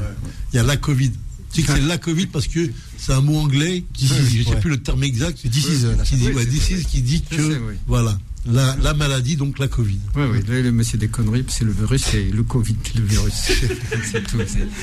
il 0.52 0.56
y 0.56 0.58
a 0.58 0.62
la 0.62 0.76
Covid. 0.76 1.12
Tu 1.52 1.60
sais 1.60 1.66
que 1.66 1.74
c'est 1.74 1.80
la 1.82 1.98
Covid 1.98 2.26
parce 2.28 2.46
que 2.46 2.70
c'est 2.96 3.12
un 3.12 3.20
mot 3.20 3.36
anglais 3.36 3.84
qui, 3.92 4.06
je 4.06 4.14
ne 4.14 4.44
sais 4.44 4.50
Ouais. 4.50 4.60
plus 4.60 4.70
le 4.70 4.82
terme 4.82 5.02
exact, 5.04 5.38
qui 5.38 5.50
dit, 5.50 5.62
Oui, 5.68 6.32
ouais, 6.32 6.46
qui 6.90 7.02
dit 7.02 7.20
que, 7.22 7.42
oui. 7.42 7.74
voilà, 7.86 8.18
la, 8.46 8.76
la 8.82 8.92
maladie, 8.94 9.36
donc 9.36 9.58
la 9.58 9.68
Covid. 9.68 9.98
Oui, 10.16 10.22
oui, 10.32 10.38
là, 10.48 10.60
le- 10.60 10.72
mais 10.72 10.82
c'est 10.84 10.96
des 10.98 11.08
conneries, 11.08 11.44
c'est 11.48 11.64
le 11.64 11.72
virus, 11.72 12.02
c'est 12.10 12.24
le 12.24 12.42
Covid, 12.42 12.76
le 12.96 13.02
virus. 13.04 13.32
c'est 14.10 14.26
tout. 14.26 14.38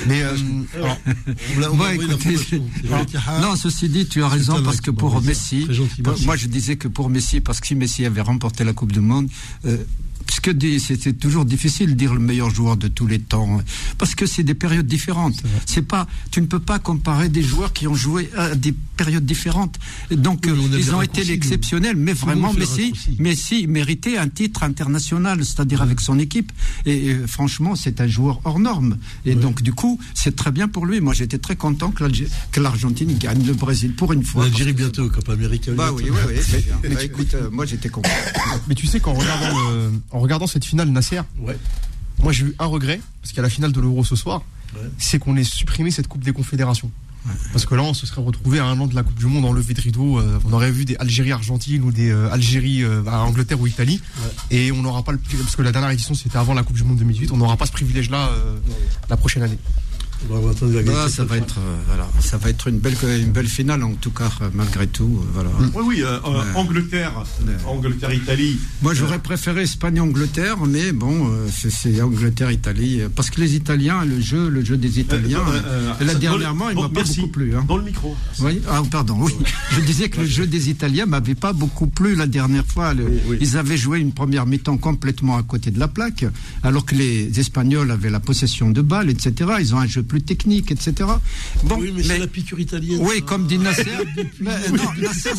Mais 0.06 0.22
euh, 0.22 0.34
alors, 0.74 0.96
On 1.56 1.60
l'a- 1.60 1.70
on 1.72 1.76
Moi, 1.76 1.86
a 1.88 1.90
envoyé 1.90 1.94
écoutez, 2.10 2.30
l'information. 2.30 2.66
C'est 2.80 2.86
alors, 2.86 2.98
Al-Ittihad. 3.00 3.42
non, 3.42 3.56
ceci 3.56 3.88
dit, 3.88 4.06
tu 4.06 4.22
as 4.22 4.28
raison 4.28 4.62
parce 4.62 4.80
que 4.80 4.90
pour. 4.90 5.20
Messi, 5.22 5.66
moi 6.24 6.36
je 6.36 6.46
disais 6.46 6.76
que 6.76 6.88
pour 6.88 7.10
Messi, 7.10 7.40
parce 7.40 7.60
que 7.60 7.66
si 7.66 7.74
Messi 7.74 8.06
avait 8.06 8.20
remporté 8.22 8.64
la 8.64 8.72
Coupe 8.72 8.92
du 8.92 9.00
Monde, 9.00 9.28
euh, 9.66 9.76
puisque 10.30 10.50
des- 10.56 10.78
c'était 10.78 11.12
toujours 11.12 11.44
difficile 11.44 11.88
de 11.90 11.94
dire 11.94 12.14
le 12.14 12.20
meilleur 12.20 12.50
joueur 12.54 12.76
de 12.76 12.86
tous 12.86 13.08
les 13.08 13.18
temps, 13.18 13.60
parce 13.98 14.14
que 14.14 14.26
c'est 14.26 14.44
des 14.44 14.54
périodes 14.54 14.86
différentes. 14.86 15.34
C'est 15.66 15.82
pas, 15.82 16.06
tu 16.30 16.40
ne 16.40 16.46
peux 16.46 16.60
pas 16.60 16.78
comparer 16.78 17.28
des 17.28 17.42
joueurs 17.42 17.72
qui 17.72 17.88
ont 17.88 17.96
joué 17.96 18.30
à 18.36 18.54
des 18.54 18.72
périodes 18.96 19.26
différentes. 19.26 19.76
Donc 20.12 20.42
Oui, 20.46 20.52
mais 20.52 20.76
on 20.76 20.78
ils 20.78 20.94
ont 20.94 21.02
été 21.02 21.28
exceptionnels, 21.32 21.96
mais 21.96 22.12
vraiment 22.12 22.52
Messi. 22.52 22.92
Messi 23.18 23.66
méritait 23.66 24.18
un 24.18 24.28
titre 24.28 24.62
international, 24.62 25.44
c'est-à-dire 25.44 25.82
avec 25.82 26.00
son 26.00 26.16
équipe. 26.20 26.52
Et, 26.86 27.16
franchement, 27.26 27.74
c'est 27.74 28.00
un 28.00 28.06
joueur 28.06 28.40
hors 28.44 28.60
norme. 28.60 28.98
Et 29.26 29.34
donc 29.34 29.62
du 29.62 29.72
coup, 29.72 29.98
c'est 30.14 30.36
très 30.36 30.52
bien 30.52 30.68
pour 30.68 30.86
lui. 30.86 31.00
Moi, 31.00 31.12
j'étais 31.12 31.38
très 31.38 31.56
content 31.56 31.90
que 31.90 32.04
que 32.52 32.60
l'Argentine 32.60 33.18
gagne 33.18 33.44
le 33.44 33.54
Brésil 33.54 33.94
pour 33.96 34.12
une 34.12 34.22
fois. 34.22 34.44
L'Algérie 34.44 34.72
parce 34.74 34.90
que- 34.90 34.96
bientôt, 35.00 35.10
Coupe 35.12 35.28
Américaine. 35.28 35.74
Bah 35.74 35.90
oui, 35.92 36.04
oui, 36.08 36.18
oui. 36.28 36.34
c'est 36.40 36.64
bien. 36.66 36.76
Bah, 36.94 37.02
écoute, 37.02 37.34
euh, 37.34 37.50
moi 37.50 37.66
j'étais 37.66 37.88
content. 37.88 38.08
mais 38.68 38.76
tu 38.76 38.86
sais 38.86 39.00
qu'en 39.00 39.14
regardant, 39.14 39.58
le- 39.70 39.90
en 40.12 40.19
regardant 40.20 40.46
cette 40.46 40.64
finale 40.64 40.88
Nasser, 40.90 41.20
Ouais. 41.40 41.56
moi 42.22 42.32
j'ai 42.32 42.44
eu 42.46 42.54
un 42.58 42.66
regret 42.66 43.00
parce 43.20 43.30
qu'il 43.30 43.38
y 43.38 43.40
a 43.40 43.42
la 43.44 43.50
finale 43.50 43.72
de 43.72 43.80
l'Euro 43.80 44.04
ce 44.04 44.16
soir, 44.16 44.42
Ouais. 44.74 44.80
c'est 44.98 45.18
qu'on 45.18 45.36
ait 45.36 45.44
supprimé 45.44 45.90
cette 45.90 46.06
Coupe 46.08 46.22
des 46.24 46.32
Confédérations. 46.32 46.90
Parce 47.52 47.66
que 47.66 47.74
là, 47.74 47.82
on 47.82 47.92
se 47.92 48.06
serait 48.06 48.22
retrouvé 48.22 48.60
à 48.60 48.64
un 48.64 48.80
an 48.80 48.86
de 48.86 48.94
la 48.94 49.02
Coupe 49.02 49.18
du 49.18 49.26
Monde 49.26 49.44
enlevé 49.44 49.74
de 49.74 49.80
rideau. 49.82 50.18
euh, 50.18 50.38
on 50.46 50.54
aurait 50.54 50.70
vu 50.70 50.86
des 50.86 50.96
Algérie-Argentine 50.96 51.82
ou 51.82 51.92
des 51.92 52.08
euh, 52.10 52.32
Algérie 52.32 52.82
euh, 52.82 53.02
à 53.06 53.18
Angleterre 53.24 53.60
ou 53.60 53.66
Italie. 53.66 54.00
Et 54.50 54.72
on 54.72 54.80
n'aura 54.80 55.02
pas 55.02 55.12
le 55.12 55.18
parce 55.18 55.54
que 55.54 55.60
la 55.60 55.70
dernière 55.70 55.90
édition 55.90 56.14
c'était 56.14 56.38
avant 56.38 56.54
la 56.54 56.62
Coupe 56.62 56.76
du 56.76 56.82
Monde 56.82 56.96
2018. 56.96 57.30
On 57.32 57.36
n'aura 57.36 57.58
pas 57.58 57.66
ce 57.66 57.72
privilège-là 57.72 58.30
euh, 58.30 58.56
la 59.10 59.18
prochaine 59.18 59.42
année. 59.42 59.58
Ah, 60.28 60.82
gagne. 60.82 61.08
ça 61.08 61.24
va 61.24 61.36
être, 61.38 61.58
euh, 61.58 61.76
voilà, 61.86 62.08
ça 62.20 62.36
va 62.36 62.50
être 62.50 62.68
une 62.68 62.78
belle, 62.78 62.94
une 63.20 63.32
belle 63.32 63.48
finale 63.48 63.82
en 63.82 63.92
tout 63.94 64.10
cas, 64.10 64.30
euh, 64.42 64.50
malgré 64.54 64.86
tout. 64.86 65.20
euh, 65.22 65.26
voilà. 65.32 65.50
Oui, 65.74 65.82
oui, 65.86 66.02
euh, 66.02 66.18
euh, 66.24 66.30
Ouais. 66.40 66.46
Angleterre. 66.56 67.12
Angleterre, 67.66 68.12
Italie. 68.12 68.58
Moi, 68.82 68.94
j'aurais 68.94 69.18
préféré 69.18 69.62
Espagne-Angleterre, 69.62 70.56
mais 70.66 70.92
bon, 70.92 71.28
euh, 71.30 71.46
c'est- 71.50 72.00
Angleterre-Italie, 72.02 73.02
euh, 73.02 73.08
parce 73.14 73.30
que 73.30 73.40
les 73.40 73.54
Italiens, 73.56 74.04
le 74.04 74.20
jeu, 74.20 74.48
le 74.48 74.64
jeu 74.64 74.76
des 74.76 75.00
Italiens, 75.00 75.40
Euh, 75.66 75.92
et 76.00 76.04
là 76.04 76.14
dernièrement, 76.14 76.70
il 76.70 76.76
m'a 76.76 76.82
pas 76.82 76.90
merci. 76.96 77.20
beaucoup 77.20 77.32
plu. 77.32 77.56
Hein. 77.56 77.64
Dans 77.66 77.76
le 77.76 77.84
micro. 77.84 78.14
Oui, 78.40 78.60
ah, 78.68 78.82
pardon, 78.90 79.16
oui. 79.20 79.32
Je 79.72 79.80
disais 79.80 80.08
que 80.08 80.20
le 80.20 80.26
jeu 80.26 80.46
des 80.46 80.70
Italiens 80.70 81.06
m'avait 81.06 81.34
pas 81.34 81.52
beaucoup 81.52 81.86
plu 81.86 82.14
la 82.14 82.26
dernière 82.26 82.64
fois. 82.66 82.94
Le- 82.94 83.04
Oui, 83.04 83.20
oui. 83.28 83.38
Ils 83.40 83.56
avaient 83.56 83.76
joué 83.76 83.98
une 83.98 84.12
première 84.12 84.46
mi-temps 84.46 84.76
complètement 84.78 85.36
à 85.36 85.42
côté 85.42 85.70
de 85.70 85.78
la 85.78 85.88
plaque, 85.88 86.24
alors 86.62 86.84
que 86.84 86.94
les 86.94 87.38
Espagnols 87.40 87.90
avaient 87.90 88.10
la 88.10 88.20
possession 88.20 88.70
de 88.70 88.82
balles, 88.82 89.10
etc. 89.10 89.50
Ils 89.60 89.74
ont 89.74 89.78
un 89.78 89.86
jeu 89.86 90.02
plus 90.10 90.22
technique, 90.22 90.72
etc. 90.72 91.08
Bon, 91.62 91.76
Oui, 91.78 91.92
mais, 91.94 92.02
c'est 92.02 92.18
la 92.18 92.26
piqûre 92.26 92.58
italienne. 92.58 92.98
oui, 93.00 93.16
ça. 93.20 93.24
comme 93.28 93.46
dit 93.46 93.58
Nasser. 93.58 93.84
Mais, 94.40 94.50
non, 94.70 94.90
Nasser, 95.00 95.30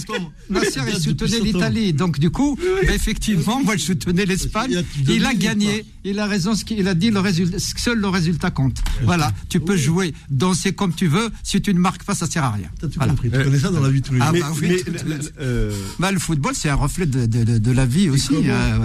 Nasser, 0.49 0.79
il 0.87 0.99
soutenait 1.01 1.39
l'Italie. 1.41 1.91
Donc, 1.93 2.19
du 2.19 2.29
coup, 2.29 2.57
effectivement, 2.83 3.61
moi, 3.63 3.75
je 3.75 3.83
soutenais 3.83 4.25
l'Espagne. 4.25 4.71
Il 4.71 5.25
a- 5.25 5.31
Il 5.33 5.37
gagné. 5.37 5.85
Il 6.03 6.17
a 6.19 6.25
raison. 6.25 6.55
Ce 6.55 6.63
qu'il 6.65 6.87
a 6.87 6.93
dit, 6.95 7.11
le 7.11 7.19
résultat, 7.19 7.57
seul 7.59 7.99
le 7.99 8.07
résultat 8.07 8.49
compte. 8.49 8.77
Voilà. 9.03 9.31
Tu 9.49 9.59
peux 9.59 9.75
jouer, 9.77 10.13
danser 10.29 10.71
comme 10.73 10.93
tu 10.95 11.07
veux. 11.07 11.29
Si 11.43 11.61
tu 11.61 11.73
ne 11.73 11.79
marques 11.79 12.03
pas, 12.03 12.15
ça 12.15 12.27
sert 12.27 12.43
à 12.45 12.51
rien. 12.51 12.69
T'as 12.79 12.87
tout 12.87 12.93
Voilà. 12.95 13.11
compris. 13.11 13.29
Tu 13.29 13.43
connais 13.43 13.59
ça 13.59 13.69
dans 13.71 13.81
la 13.81 13.89
vie 13.89 14.01
de 14.01 14.07
tous 14.07 14.13
les 14.13 14.21
Ah, 14.21 14.31
jours. 14.33 14.57
mais, 14.61 14.67
le- 14.69 15.15
le- 15.15 15.19
euh, 15.41 15.71
Bah, 15.99 16.11
le 16.11 16.19
football, 16.19 16.53
c'est 16.55 16.69
un 16.69 16.75
reflet 16.75 17.05
de, 17.05 17.25
de, 17.25 17.43
de, 17.43 17.57
de 17.57 17.71
la 17.71 17.85
vie 17.85 18.09
aussi. 18.09 18.29
voilà, 18.33 18.77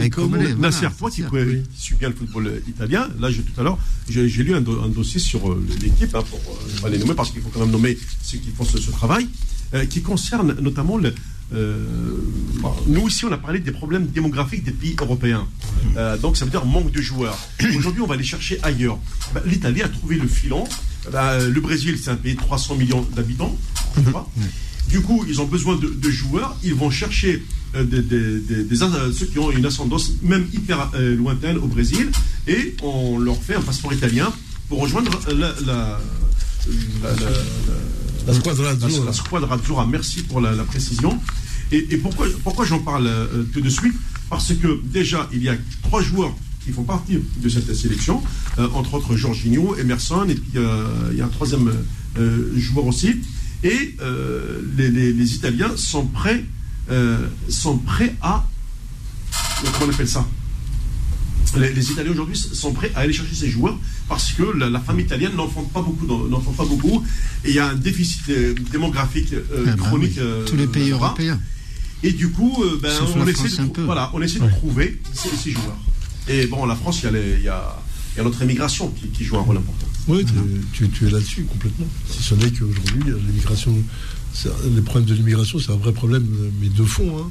Nasser, 0.61 0.87
connais- 1.31 1.63
qui 1.75 1.81
suis 1.81 1.95
bien 1.95 2.09
le 2.11 2.15
football 2.17 2.47
euh, 2.49 2.61
italien, 2.69 3.09
là, 3.21 3.31
tout 3.43 3.61
à 3.61 3.63
l'heure, 3.65 3.79
j'ai 4.09 4.43
lu 4.43 4.55
un, 4.55 4.61
do- 4.61 4.81
un 4.83 4.89
dossier 4.89 5.21
sur 5.21 5.51
euh, 5.53 5.65
l'équipe, 5.81 6.15
hein, 6.15 6.23
pour 6.31 6.39
euh, 6.39 6.81
pas 6.83 6.89
les 6.89 6.99
nommer, 6.99 7.15
parce 7.15 7.31
qu'il 7.31 7.41
faut 7.43 7.49
quand 7.53 7.61
même 7.61 7.71
nommer 7.71 7.97
ceux 8.23 8.39
qui 8.39 8.51
font 8.51 8.65
ce, 8.65 8.79
ce 8.79 8.91
travail, 8.91 9.29
euh, 9.75 9.85
qui 9.87 10.03
concerne 10.03 10.57
notamment 10.61 10.97
le. 10.97 11.15
euh, 11.55 11.85
bon, 12.61 12.73
nous 12.87 13.09
ici, 13.09 13.25
on 13.25 13.33
a 13.33 13.39
parlé 13.39 13.59
des 13.61 13.73
problèmes 13.73 14.07
démographiques 14.07 14.65
des 14.65 14.73
pays 14.73 14.97
européens. 15.01 15.47
Euh, 15.97 16.17
donc, 16.19 16.37
ça 16.37 16.45
veut 16.45 16.51
dire 16.51 16.65
manque 16.65 16.91
de 16.91 17.01
joueurs. 17.01 17.39
Aujourd'hui, 17.79 18.03
on 18.03 18.07
va 18.07 18.15
aller 18.15 18.25
chercher 18.25 18.59
ailleurs. 18.63 18.99
Bah, 19.35 19.43
L'Italie 19.47 19.83
a 19.83 19.89
trouvé 19.89 20.17
le 20.17 20.29
filon. 20.29 20.65
Bah, 21.13 21.39
le 21.39 21.61
Brésil, 21.61 21.99
c'est 22.03 22.11
un 22.11 22.17
pays 22.17 22.35
de 22.35 22.41
300 22.41 22.75
millions 22.77 23.07
d'habitants. 23.15 23.57
Du 24.89 25.01
coup, 25.01 25.25
ils 25.29 25.41
ont 25.41 25.47
besoin 25.47 25.75
de, 25.77 25.89
de 25.89 26.11
joueurs. 26.11 26.57
Ils 26.63 26.75
vont 26.75 26.91
chercher 26.91 27.43
euh, 27.75 27.83
des, 27.83 28.03
des- 28.03 28.39
des- 28.39 28.63
des- 28.65 28.77
ceux 28.77 29.27
qui 29.27 29.39
ont 29.41 29.51
une 29.51 29.67
ascendance 29.67 30.13
même 30.23 30.47
hyper 30.55 30.93
lointaine 30.95 31.57
au 31.59 31.67
Brésil 31.67 32.09
et 32.47 32.77
on 32.83 33.19
leur 33.19 33.37
fait 33.43 33.57
un 33.57 33.61
passeport 33.63 33.93
italien 33.93 34.33
pour 34.69 34.81
rejoindre 34.81 35.11
la, 35.29 35.55
la, 35.67 36.01
la, 38.27 38.35
squadra 38.35 38.65
la- 38.65 38.71
Azzurra. 38.87 39.11
Azzurra. 39.55 39.87
Merci 39.87 40.23
pour 40.23 40.41
la, 40.41 40.53
précision. 40.65 41.19
Et, 41.73 41.87
et 41.91 41.97
pourquoi, 41.97 42.27
pourquoi 42.45 42.65
j'en 42.65 42.79
parle 42.81 43.07
euh, 43.07 43.45
tout 43.53 43.61
de 43.61 43.69
suite? 43.71 43.95
Parce 44.31 44.53
que 44.55 44.81
déjà, 44.85 45.29
il 45.33 45.43
y 45.43 45.49
a 45.49 45.57
trois 45.83 46.03
joueurs 46.03 46.35
qui 46.65 46.73
font 46.73 46.83
partie 46.83 47.19
de 47.41 47.49
cette 47.49 47.73
sélection, 47.75 48.23
euh, 48.59 48.69
entre 48.75 48.95
autres 48.95 49.15
Jorginho, 49.17 49.77
Emerson, 49.77 50.27
et 50.29 50.35
puis 50.35 50.53
euh, 50.57 50.85
il 51.13 51.19
y 51.19 51.21
a 51.21 51.27
un 51.27 51.29
troisième 51.29 51.73
joueur 52.57 52.87
aussi. 52.87 53.17
Et 53.63 53.97
les, 54.77 54.91
les- 54.91 55.13
les 55.13 55.35
Italiens 55.35 55.73
sont 55.77 56.07
prêts, 56.07 56.45
sont 57.49 57.79
prêts 57.79 58.15
à. 58.23 58.47
Comment 59.63 59.87
on 59.87 59.95
appelle 59.95 60.09
ça? 60.09 60.27
Les, 61.59 61.73
les 61.73 61.91
Italiens 61.91 62.11
aujourd'hui 62.13 62.37
sont 62.37 62.73
prêts 62.73 62.93
à 62.95 63.01
aller 63.01 63.13
chercher 63.13 63.35
ces 63.35 63.49
joueurs 63.51 63.79
parce 64.09 64.33
que 64.33 64.43
la, 64.57 64.69
la 64.71 64.81
femme 64.81 65.01
italienne 65.01 65.33
n'enfante 65.37 65.73
pas 65.73 65.83
beaucoup, 65.83 66.07
n'enfante 66.29 66.57
pas 66.57 66.65
beaucoup, 66.65 67.05
et 67.45 67.51
il 67.51 67.55
y 67.55 67.59
a 67.59 67.69
un 67.71 67.75
déficit 67.75 68.23
euh, 68.31 68.55
démographique 68.73 69.33
euh, 69.33 69.43
Ah 69.69 69.71
bah 69.77 69.85
chronique. 69.89 70.13
oui. 70.17 70.21
euh, 70.23 70.45
Tous 70.45 70.57
les 70.57 70.67
pays 70.67 70.91
européens. 70.91 71.41
Et 72.03 72.13
du 72.13 72.31
coup, 72.31 72.63
euh, 72.63 72.79
ben, 72.83 72.91
on, 73.17 73.23
essaie 73.27 73.33
France 73.35 73.57
de, 73.57 73.61
un 73.61 73.65
trou- 73.65 73.73
peu. 73.73 73.83
voilà, 73.85 74.11
on 74.15 74.21
essaie 74.23 74.39
de 74.39 74.49
trouver 74.49 75.01
ces, 75.15 75.29
ces 75.37 75.53
joueurs. 75.53 75.79
Et 76.29 76.47
bon, 76.47 76.67
la 76.67 76.77
France, 76.77 77.01
il 77.03 77.05
y 77.05 77.09
a, 77.09 77.11
les- 77.13 77.37
il 77.39 77.45
y 77.45 77.49
a, 77.49 77.83
il 78.15 78.19
y 78.19 78.21
a 78.21 78.25
notre 78.25 78.43
immigration 78.43 78.89
qui, 78.91 79.09
qui 79.09 79.25
joue 79.25 79.37
un 79.37 79.41
rôle 79.43 79.57
important. 79.57 79.87
Oui, 80.09 80.25
tu, 80.25 80.33
tu- 80.73 80.89
tu 80.91 81.07
es 81.07 81.11
là-dessus 81.11 81.45
complètement. 81.45 81.87
Si 82.11 82.23
ce 82.23 82.35
n'est 82.35 82.51
qu'aujourd'hui, 82.51 83.03
l'immigration, 83.27 83.77
les 84.75 84.83
problèmes 84.83 85.07
de 85.09 85.15
l'immigration, 85.15 85.59
c'est 85.59 85.73
un 85.73 85.77
vrai 85.77 85.93
problème, 85.93 86.27
mais 86.61 86.69
de 86.69 86.85
fond. 86.85 87.19
hein. 87.19 87.31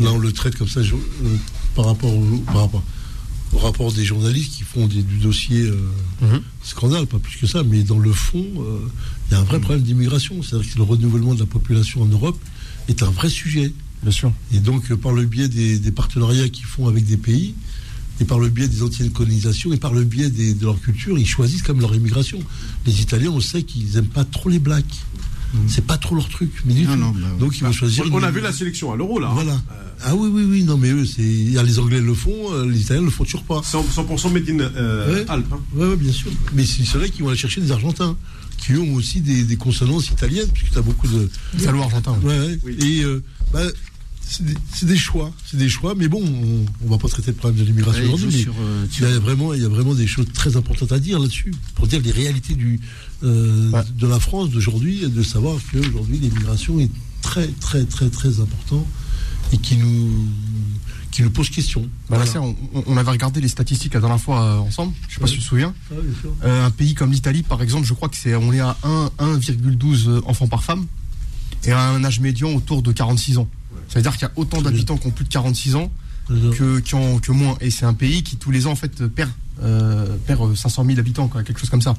Là, 0.00 0.12
on 0.12 0.18
le 0.18 0.32
traite 0.32 0.56
comme 0.56 0.68
ça 0.68 0.82
je- 0.82 0.94
euh, 0.94 1.36
par, 1.74 1.86
rapport 1.86 2.14
au, 2.14 2.24
par 2.46 2.60
rapport 2.62 2.84
au 3.54 3.58
rapport 3.58 3.92
des 3.92 4.04
journalistes 4.04 4.52
qui 4.56 4.62
font 4.62 4.86
des- 4.86 5.02
du 5.02 5.18
dossier 5.18 5.62
euh, 5.62 5.76
Mhm. 6.22 6.40
scandale, 6.62 7.06
pas 7.06 7.18
plus 7.18 7.36
que 7.38 7.46
ça, 7.46 7.62
mais 7.62 7.82
dans 7.82 7.98
le 7.98 8.12
fond, 8.12 8.44
euh, 8.58 8.78
il 9.28 9.32
y 9.32 9.36
a 9.36 9.40
un 9.40 9.44
vrai 9.44 9.58
problème 9.60 9.82
d'immigration. 9.84 10.42
C'est-à-dire 10.42 10.70
que 10.72 10.76
le 10.78 10.84
renouvellement 10.84 11.34
de 11.34 11.40
la 11.40 11.46
population 11.46 12.02
en 12.02 12.06
Europe 12.06 12.38
est 12.88 13.02
un 13.02 13.10
vrai 13.10 13.28
sujet. 13.30 13.72
Bien 14.02 14.12
sûr. 14.12 14.32
Et 14.52 14.60
donc, 14.60 14.90
euh, 14.90 14.96
par 14.96 15.12
le 15.12 15.24
biais 15.24 15.48
des, 15.48 15.78
des 15.78 15.90
partenariats 15.92 16.48
qu'ils 16.48 16.66
font 16.66 16.86
avec 16.88 17.04
des 17.06 17.16
pays, 17.16 17.54
et 18.20 18.24
par 18.24 18.38
le 18.38 18.48
biais 18.48 18.68
des 18.68 18.82
anciennes 18.82 19.10
colonisations, 19.10 19.72
et 19.72 19.76
par 19.76 19.92
le 19.94 20.04
biais 20.04 20.28
des- 20.30 20.52
de 20.54 20.64
leur 20.64 20.80
culture, 20.80 21.18
ils 21.18 21.26
choisissent 21.26 21.62
comme 21.62 21.80
leur 21.80 21.94
immigration. 21.94 22.38
Les 22.86 23.00
Italiens, 23.00 23.30
on 23.30 23.40
sait 23.40 23.62
qu'ils 23.62 23.92
n'aiment 23.94 24.06
pas 24.06 24.24
trop 24.24 24.48
les 24.50 24.58
blacks. 24.58 24.84
C'est 25.66 25.86
pas 25.86 25.96
trop 25.96 26.14
leur 26.14 26.28
truc. 26.28 26.50
Mais 26.64 26.74
du 26.74 26.84
Non, 26.84 26.94
tout. 26.94 26.98
non, 27.00 27.10
bah, 27.12 27.26
donc, 27.40 27.56
ils 27.58 27.64
vont 27.64 27.72
choisir. 27.72 28.04
On, 28.12 28.18
on 28.18 28.22
a 28.22 28.30
vu 28.30 28.40
la 28.40 28.52
sélection 28.52 28.92
à 28.92 28.96
l'euro, 28.96 29.18
là. 29.18 29.28
hein. 29.28 29.34
Voilà. 29.34 29.52
Euh, 29.52 29.84
Ah 30.04 30.14
oui, 30.14 30.28
oui, 30.32 30.44
oui. 30.44 30.62
Non, 30.64 30.76
mais 30.76 30.90
eux, 30.90 31.04
c'est. 31.06 31.22
il 31.22 31.50
y 31.52 31.58
a 31.58 31.62
Les 31.62 31.78
Anglais 31.78 32.00
le 32.00 32.14
font, 32.14 32.52
euh, 32.52 32.66
les 32.66 32.80
Italiens 32.82 33.02
le 33.02 33.10
font 33.10 33.24
toujours 33.24 33.44
pas. 33.44 33.60
100%, 33.62 33.84
100% 34.06 34.32
made 34.32 34.48
in 34.50 34.60
euh, 34.60 35.14
Ouais. 35.14 35.24
Alpes. 35.28 35.46
hein. 35.52 35.60
Oui, 35.74 35.96
bien 35.96 36.12
sûr. 36.12 36.30
Mais 36.52 36.64
c'est 36.66 36.84
ceux-là 36.84 37.08
qui 37.08 37.22
vont 37.22 37.28
aller 37.28 37.38
chercher 37.38 37.60
des 37.62 37.72
Argentins, 37.72 38.16
qui 38.58 38.74
ont 38.76 38.94
aussi 38.94 39.20
des, 39.20 39.44
des 39.44 39.56
consonances 39.56 40.10
italiennes, 40.10 40.48
puisque 40.52 40.72
tu 40.72 40.78
as 40.78 40.82
beaucoup 40.82 41.08
de. 41.08 41.30
Salaud 41.58 41.82
argentin. 41.82 42.16
Ouais, 42.22 42.38
ouais. 42.38 42.58
Oui. 42.64 42.76
Et 42.82 43.02
euh, 43.04 43.22
bah, 43.52 43.62
c'est 44.28 44.86
des, 44.86 44.96
choix, 44.96 45.32
c'est 45.46 45.56
des 45.56 45.68
choix. 45.68 45.94
Mais 45.96 46.08
bon, 46.08 46.22
on, 46.22 46.66
on 46.86 46.90
va 46.90 46.98
pas 46.98 47.08
traiter 47.08 47.30
le 47.30 47.36
problème 47.36 47.58
de 47.60 47.64
l'immigration 47.64 48.02
Ouais, 48.04 48.12
aujourd'hui. 48.12 48.30
joue 48.30 48.36
mais 48.36 48.42
sur, 48.42 48.54
euh, 48.60 48.86
Il 48.98 49.02
y, 49.02 49.16
a 49.16 49.18
vraiment, 49.18 49.54
il 49.54 49.62
y 49.62 49.64
a 49.64 49.68
vraiment 49.68 49.94
des 49.94 50.06
choses 50.06 50.26
très 50.34 50.56
importantes 50.56 50.92
à 50.92 50.98
dire 50.98 51.18
là-dessus, 51.18 51.52
pour 51.74 51.86
dire 51.86 52.00
les 52.02 52.10
réalités 52.12 52.54
du, 52.54 52.80
euh, 53.22 53.70
Ouais. 53.70 53.82
de 53.98 54.06
la 54.06 54.20
France 54.20 54.50
d'aujourd'hui, 54.50 55.04
et 55.04 55.08
de 55.08 55.22
savoir 55.22 55.56
qu'aujourd'hui 55.72 56.18
l'immigration 56.18 56.78
est 56.78 56.90
très, 57.22 57.48
très, 57.48 57.84
très, 57.84 58.10
très 58.10 58.40
important 58.40 58.86
et 59.52 59.58
qui 59.58 59.76
nous 59.76 60.10
qui 61.10 61.22
nous 61.22 61.30
pose 61.30 61.48
question. 61.48 61.88
Bah, 62.10 62.18
Voilà. 62.22 62.52
On, 62.86 62.96
avait 62.98 63.10
regardé 63.10 63.40
les 63.40 63.48
statistiques 63.48 63.94
la 63.94 64.00
dernière 64.00 64.20
fois 64.20 64.42
euh, 64.42 64.58
ensemble. 64.58 64.92
Je 65.08 65.14
sais 65.14 65.20
pas 65.20 65.26
si 65.26 65.34
tu 65.34 65.40
te 65.40 65.44
souviens. 65.44 65.74
Euh, 66.44 66.66
un 66.66 66.70
pays 66.70 66.94
comme 66.94 67.10
l'Italie, 67.10 67.42
par 67.42 67.62
exemple, 67.62 67.86
je 67.86 67.94
crois 67.94 68.10
que 68.10 68.16
c'est 68.16 68.34
on 68.36 68.52
est 68.52 68.60
à 68.60 68.76
1 68.82 69.10
1,12 69.18 70.20
enfants 70.26 70.48
par 70.48 70.62
femme 70.62 70.86
et 71.64 71.72
à 71.72 71.80
un 71.90 72.04
âge 72.04 72.20
médian 72.20 72.50
autour 72.54 72.82
de 72.82 72.92
46 72.92 73.38
ans. 73.38 73.48
Ça 73.88 73.98
veut 73.98 74.02
dire 74.02 74.12
qu'il 74.12 74.22
y 74.22 74.30
a 74.30 74.32
autant 74.36 74.60
d'habitants 74.62 74.96
qui 74.96 75.06
ont 75.06 75.10
plus 75.10 75.24
de 75.24 75.30
46 75.30 75.76
ans 75.76 75.90
que, 76.28 76.78
qui 76.80 76.94
ont, 76.94 77.18
que 77.18 77.32
moins. 77.32 77.56
Et 77.60 77.70
c'est 77.70 77.86
un 77.86 77.94
pays 77.94 78.22
qui 78.22 78.36
tous 78.36 78.50
les 78.50 78.66
ans 78.66 78.72
en 78.72 78.76
fait 78.76 79.06
perd 79.06 79.30
euh, 79.62 80.16
perd 80.26 80.54
500 80.54 80.84
000 80.84 80.98
habitants, 81.00 81.26
quoi, 81.26 81.42
quelque 81.42 81.58
chose 81.58 81.70
comme 81.70 81.82
ça. 81.82 81.94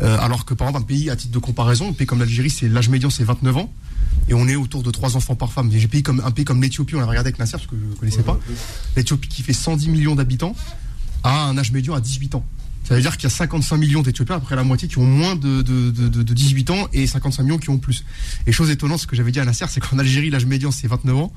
Euh, 0.00 0.16
alors 0.20 0.46
que 0.46 0.54
par 0.54 0.68
exemple 0.68 0.84
un 0.84 0.86
pays 0.86 1.10
à 1.10 1.16
titre 1.16 1.34
de 1.34 1.38
comparaison, 1.38 1.90
un 1.90 1.92
pays 1.92 2.06
comme 2.06 2.20
l'Algérie, 2.20 2.48
c'est 2.50 2.68
l'âge 2.68 2.88
médian 2.88 3.10
c'est 3.10 3.24
29 3.24 3.56
ans 3.58 3.72
et 4.28 4.34
on 4.34 4.48
est 4.48 4.56
autour 4.56 4.82
de 4.82 4.90
3 4.90 5.16
enfants 5.16 5.34
par 5.34 5.52
femme. 5.52 5.70
Pays 5.70 6.02
comme 6.02 6.22
un 6.24 6.30
pays 6.30 6.44
comme 6.44 6.62
l'Éthiopie, 6.62 6.94
on 6.94 7.00
l'a 7.00 7.06
regardé 7.06 7.28
avec 7.28 7.38
Nasser 7.38 7.52
parce 7.52 7.66
que 7.66 7.76
je 7.76 7.90
ne 7.90 7.94
connaissais 7.94 8.22
pas. 8.22 8.38
L'Éthiopie 8.96 9.28
qui 9.28 9.42
fait 9.42 9.52
110 9.52 9.88
millions 9.90 10.14
d'habitants 10.14 10.54
a 11.22 11.46
un 11.46 11.58
âge 11.58 11.72
médian 11.72 11.94
à 11.94 12.00
18 12.00 12.36
ans. 12.36 12.46
Ça 12.84 12.94
veut 12.94 13.00
dire 13.00 13.16
qu'il 13.16 13.24
y 13.24 13.26
a 13.26 13.30
55 13.30 13.76
millions 13.78 14.02
d'Éthiopiens, 14.02 14.36
après 14.36 14.56
la 14.56 14.62
moitié, 14.62 14.88
qui 14.88 14.98
ont 14.98 15.06
moins 15.06 15.36
de, 15.36 15.62
de, 15.62 15.90
de, 15.90 16.08
de- 16.08 16.22
de 16.22 16.34
18 16.34 16.70
ans 16.70 16.88
et 16.92 17.06
55 17.06 17.42
millions 17.42 17.58
qui 17.58 17.70
ont 17.70 17.78
plus. 17.78 18.04
Et 18.46 18.52
chose 18.52 18.70
étonnante, 18.70 19.00
ce 19.00 19.06
que 19.06 19.16
j'avais 19.16 19.32
dit 19.32 19.40
à 19.40 19.44
Nasser, 19.46 19.64
c'est 19.70 19.80
qu'en 19.80 19.98
Algérie, 19.98 20.28
l'âge 20.30 20.44
médian, 20.46 20.70
c'est 20.70 20.86
29 20.86 21.16
ans. 21.16 21.32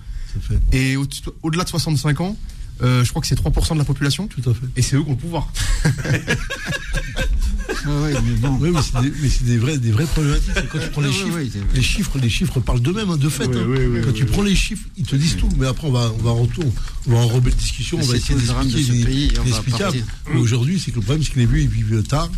Et 0.73 0.97
au- 0.97 1.07
au-delà 1.43 1.63
de 1.63 1.69
65 1.69 2.19
ans, 2.21 2.35
euh, 2.81 3.03
je 3.03 3.09
crois 3.09 3.21
que 3.21 3.27
c'est 3.27 3.39
3% 3.39 3.73
de 3.73 3.79
la 3.79 3.85
population. 3.85 4.27
Tout 4.27 4.49
à 4.49 4.53
fait. 4.53 4.65
Et 4.75 4.81
c'est 4.81 4.95
eux 4.95 5.01
qui 5.03 5.07
ont 5.09 5.11
le 5.13 5.17
pouvoir. 5.17 5.51
Ouais, 5.85 5.91
ouais, 7.85 8.13
mais 8.23 8.35
bon. 8.39 8.57
Oui, 8.59 8.69
mais 8.73 8.79
c'est 8.81 9.01
des, 9.01 9.13
mais 9.21 9.29
c'est 9.29 9.43
des 9.45 9.57
vrais, 9.57 9.77
des 9.77 9.91
vraies 9.91 10.05
problématiques. 10.05 10.51
Quand 10.71 10.79
tu 10.79 10.89
prends 10.89 11.01
les 11.01 11.07
Ouais, 11.07 11.13
chiffres, 11.13 11.35
ouais, 11.35 11.49
les 11.73 11.81
chiffres, 11.81 12.17
les 12.19 12.29
chiffres 12.29 12.59
parlent 12.59 12.81
d'eux-mêmes, 12.81 13.09
hein, 13.09 13.17
de 13.17 13.29
fait. 13.29 13.45
Hein. 13.45 13.67
Quand 14.03 14.13
tu 14.13 14.25
prends 14.25 14.43
les 14.43 14.55
chiffres, 14.55 14.87
ils 14.97 15.05
te 15.05 15.15
disent 15.15 15.37
tout. 15.37 15.49
Mais 15.57 15.67
après, 15.67 15.87
on 15.87 15.91
va, 15.91 16.11
on 16.19 16.23
va 16.23 16.31
en 16.31 16.35
retour, 16.41 16.65
on 17.07 17.11
va 17.11 17.17
enrober 17.19 17.49
la 17.51 17.55
discussion, 17.55 17.97
on 17.97 18.01
va 18.01 18.13
C'est 18.13 18.33
essayer 18.33 18.39
d'expliquer 18.39 19.31
l'explicable. 19.45 19.97
Aujourd'hui, 20.35 20.79
c'est 20.83 20.91
que 20.91 20.97
le 20.97 21.01
problème, 21.01 21.23
c'est 21.23 21.33
que 21.33 21.39
les 21.39 21.45
vieux, 21.45 21.61
ils 21.61 21.67
vivent 21.69 22.03
tard. 22.03 22.29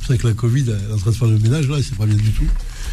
C'est 0.00 0.14
vrai 0.14 0.18
que 0.18 0.28
la 0.28 0.34
Covid 0.34 0.64
elle 0.68 0.90
est 0.90 0.94
en 0.94 0.96
train 0.96 1.10
de 1.10 1.16
faire 1.16 1.28
le 1.28 1.38
ménage, 1.38 1.68
là, 1.68 1.78
et 1.78 1.82
c'est 1.82 1.96
pas 1.96 2.06
bien 2.06 2.16
du 2.16 2.30
tout. 2.30 2.46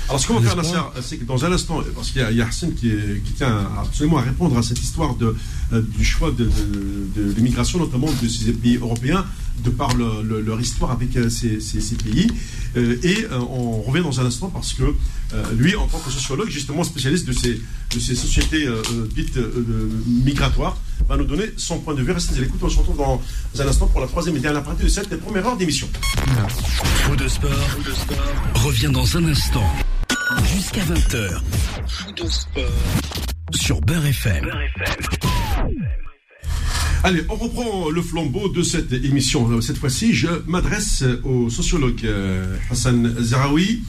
Alors, 0.08 0.20
ce 0.20 0.28
qu'on 0.28 0.36
va 0.36 0.42
faire, 0.42 0.56
Nasser, 0.56 0.78
c'est 1.02 1.18
que 1.18 1.24
dans 1.26 1.44
un 1.46 1.52
instant, 1.52 1.82
parce 1.96 2.12
qu'il 2.12 2.22
y 2.22 2.24
a, 2.24 2.32
il 2.32 2.38
y 2.38 2.42
a 2.42 2.48
Hassan 2.48 2.74
qui, 2.74 2.90
est- 2.90 3.24
qui 3.26 3.34
tient 3.34 3.68
absolument 3.80 4.18
à 4.18 4.22
répondre 4.22 4.58
à 4.58 4.62
cette 4.64 4.80
histoire 4.80 5.16
de, 5.16 5.36
euh, 5.74 5.82
du 5.82 6.06
choix 6.06 6.30
de, 6.32 6.46
de- 6.46 7.10
de 7.24 7.32
l'immigration, 7.36 7.80
notamment 7.80 8.10
de 8.22 8.28
ces 8.28 8.52
pays 8.54 8.78
européens, 8.78 9.26
de 9.64 9.70
par 9.70 9.96
le- 9.96 10.22
le- 10.22 10.42
leur 10.42 10.60
histoire 10.62 10.92
avec 10.92 11.16
euh, 11.18 11.30
ces, 11.30 11.60
ces- 11.60 11.82
ces 11.82 11.96
pays. 11.96 12.28
Euh, 12.78 12.98
et 13.04 13.26
on 13.32 13.82
revient 13.82 14.04
dans 14.04 14.20
un 14.20 14.26
instant 14.26 14.50
parce 14.50 14.74
que 14.74 14.84
lui, 15.58 15.76
en 15.76 15.88
tant 15.88 15.98
que 16.00 16.12
sociologue, 16.12 16.50
justement 16.50 16.84
spécialiste 16.84 17.26
de 17.28 17.34
ces, 17.34 17.60
de 17.94 18.00
ces 18.00 18.16
sociétés 18.16 18.68
dites 19.16 19.38
migratoires, 20.08 20.78
va 21.10 21.18
nous 21.18 21.26
donner 21.26 21.46
son 21.58 21.80
point 21.80 21.94
de 21.94 22.02
vue. 22.04 22.12
Restez 22.12 22.38
à 22.38 22.42
l'écoute, 22.42 22.60
on 22.64 22.70
se 22.70 22.78
retrouve 22.78 22.98
dans 22.98 23.22
un 23.60 23.68
instant 23.68 23.88
pour 23.88 24.02
la 24.02 24.08
troisième 24.08 24.36
et 24.38 24.40
dernière 24.40 24.64
partie 24.64 24.84
de 24.84 24.88
cette 24.90 25.20
première 25.20 25.46
heure 25.48 25.58
d'émission. 25.58 25.88
Fou 27.04 27.16
de 27.16 27.28
sport, 27.28 27.50
revient 28.64 28.90
dans 28.92 29.18
un 29.18 29.26
instant. 29.26 29.64
Jusqu'à 30.76 30.94
20h. 30.94 31.42
Sur 33.54 33.80
Beurre 33.82 34.06
FM. 34.08 34.46
Allez, 37.04 37.24
on 37.30 37.36
reprend 37.36 37.90
le 37.90 38.02
flambeau 38.02 38.50
de 38.50 38.62
cette 38.62 38.92
émission. 38.92 39.62
Cette 39.62 39.78
fois-ci, 39.78 40.14
je 40.14 40.28
m'adresse 40.48 41.04
au 41.24 41.50
sociologue 41.50 42.02
euh, 42.04 42.58
Hassan 42.70 43.16
Zeraoui. 43.20 43.84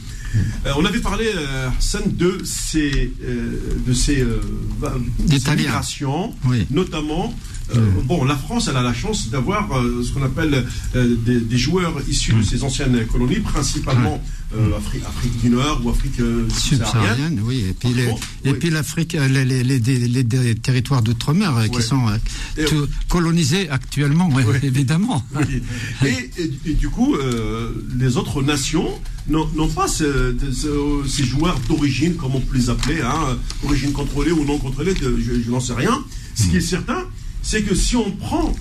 Euh, 0.65 0.71
on 0.77 0.85
avait 0.85 0.99
parlé, 0.99 1.25
euh, 1.35 1.67
Hassan, 1.77 2.03
de 2.05 2.37
ces, 2.45 3.11
euh, 3.23 3.59
de 3.85 3.93
ces, 3.93 4.21
euh, 4.21 4.39
va- 4.79 4.95
ces 5.19 5.23
D'Italiens. 5.25 5.57
migrations, 5.63 6.33
Oui. 6.45 6.67
notamment. 6.69 7.33
Euh, 7.75 7.79
Bon, 8.05 8.23
la 8.23 8.35
France, 8.35 8.67
elle 8.69 8.77
a 8.77 8.81
la 8.83 8.93
chance 8.93 9.29
d'avoir 9.29 9.71
euh, 9.77 10.03
ce 10.03 10.11
qu'on 10.13 10.23
appelle 10.23 10.65
euh, 10.95 11.15
des, 11.25 11.39
des 11.39 11.57
joueurs 11.57 11.95
issus 12.07 12.33
de 12.33 12.41
ces 12.41 12.63
anciennes 12.63 13.05
colonies, 13.07 13.39
principalement 13.39 14.23
Afri- 14.55 15.03
Afrique 15.05 15.37
du 15.41 15.49
Nord 15.49 15.81
ou 15.83 15.89
Afrique 15.89 16.21
subsaharienne. 16.57 17.41
oui. 17.43 17.65
Et 17.69 17.73
puis, 17.73 17.89
les- 17.93 18.05
Bon, 18.05 18.17
et 18.45 18.51
oui. 18.51 18.57
puis 18.59 18.69
l'Afrique, 18.69 19.17
les, 19.29 20.55
territoires 20.55 21.01
d'outre-mer 21.01 21.65
qui 21.73 21.81
sont 21.81 22.05
tout 22.67 22.87
colonisés 23.09 23.69
actuellement, 23.69 24.29
évidemment. 24.63 25.23
Et, 26.05 26.07
et- 26.41 26.51
et 26.65 26.73
du 26.73 26.89
coup, 26.89 27.15
les 27.97 28.17
autres 28.17 28.41
nations 28.41 28.87
n'ont 29.29 29.67
pas 29.67 29.87
ce- 29.87 30.31
de- 30.31 30.51
ce- 30.51 31.07
ces 31.09 31.25
joueurs 31.25 31.59
d'origine, 31.67 32.15
comme 32.15 32.35
on 32.35 32.39
peut 32.39 32.57
les 32.57 32.69
appeler, 32.69 33.01
hein, 33.01 33.37
origine 33.63 33.91
contrôlée 33.91 34.31
ou 34.31 34.45
non 34.45 34.57
contrôlée, 34.57 34.93
je, 35.01 35.41
je 35.45 35.51
n'en 35.51 35.59
sais 35.59 35.73
rien. 35.73 36.03
Ce 36.35 36.43
qui 36.47 36.57
est 36.57 36.61
certain, 36.61 37.03
c'est 37.49 37.63
que 37.63 37.73
si 37.75 37.95
on 37.95 38.11
prend 38.11 38.53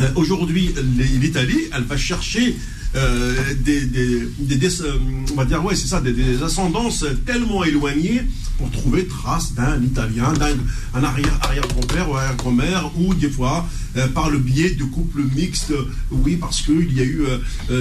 euh, 0.00 0.10
aujourd'hui 0.14 0.74
l'Italie, 1.22 1.62
elle 1.74 1.84
va 1.84 1.96
chercher 1.96 2.54
euh, 2.96 3.54
des, 3.66 3.80
des- 3.86 4.80
euh, 4.82 4.98
on 5.32 5.36
va 5.36 5.44
dire 5.46 5.64
ouais 5.64 5.74
c'est 5.74 5.88
ça 5.88 6.00
des, 6.02 6.42
ascendances 6.42 7.04
tellement 7.24 7.64
éloignées 7.64 8.20
pour 8.58 8.70
trouver 8.70 9.06
trace 9.06 9.54
d'un 9.54 9.82
Italien, 9.82 10.32
d'un 10.34 10.54
un 10.92 11.02
arrière 11.02 11.36
arrière 11.42 11.66
grand-père 11.66 12.08
ou 12.10 12.14
arrière 12.16 12.36
grand-mère 12.36 12.90
ou 13.00 13.14
des 13.14 13.30
fois 13.30 13.66
euh, 13.96 14.06
par 14.08 14.28
le 14.30 14.38
biais 14.38 14.72
de 14.74 14.84
couples 14.84 15.22
mixtes, 15.34 15.72
oui 16.12 16.36
parce 16.36 16.60
qu'il 16.62 16.92
y 16.92 17.00
a 17.00 17.04
eu 17.04 17.22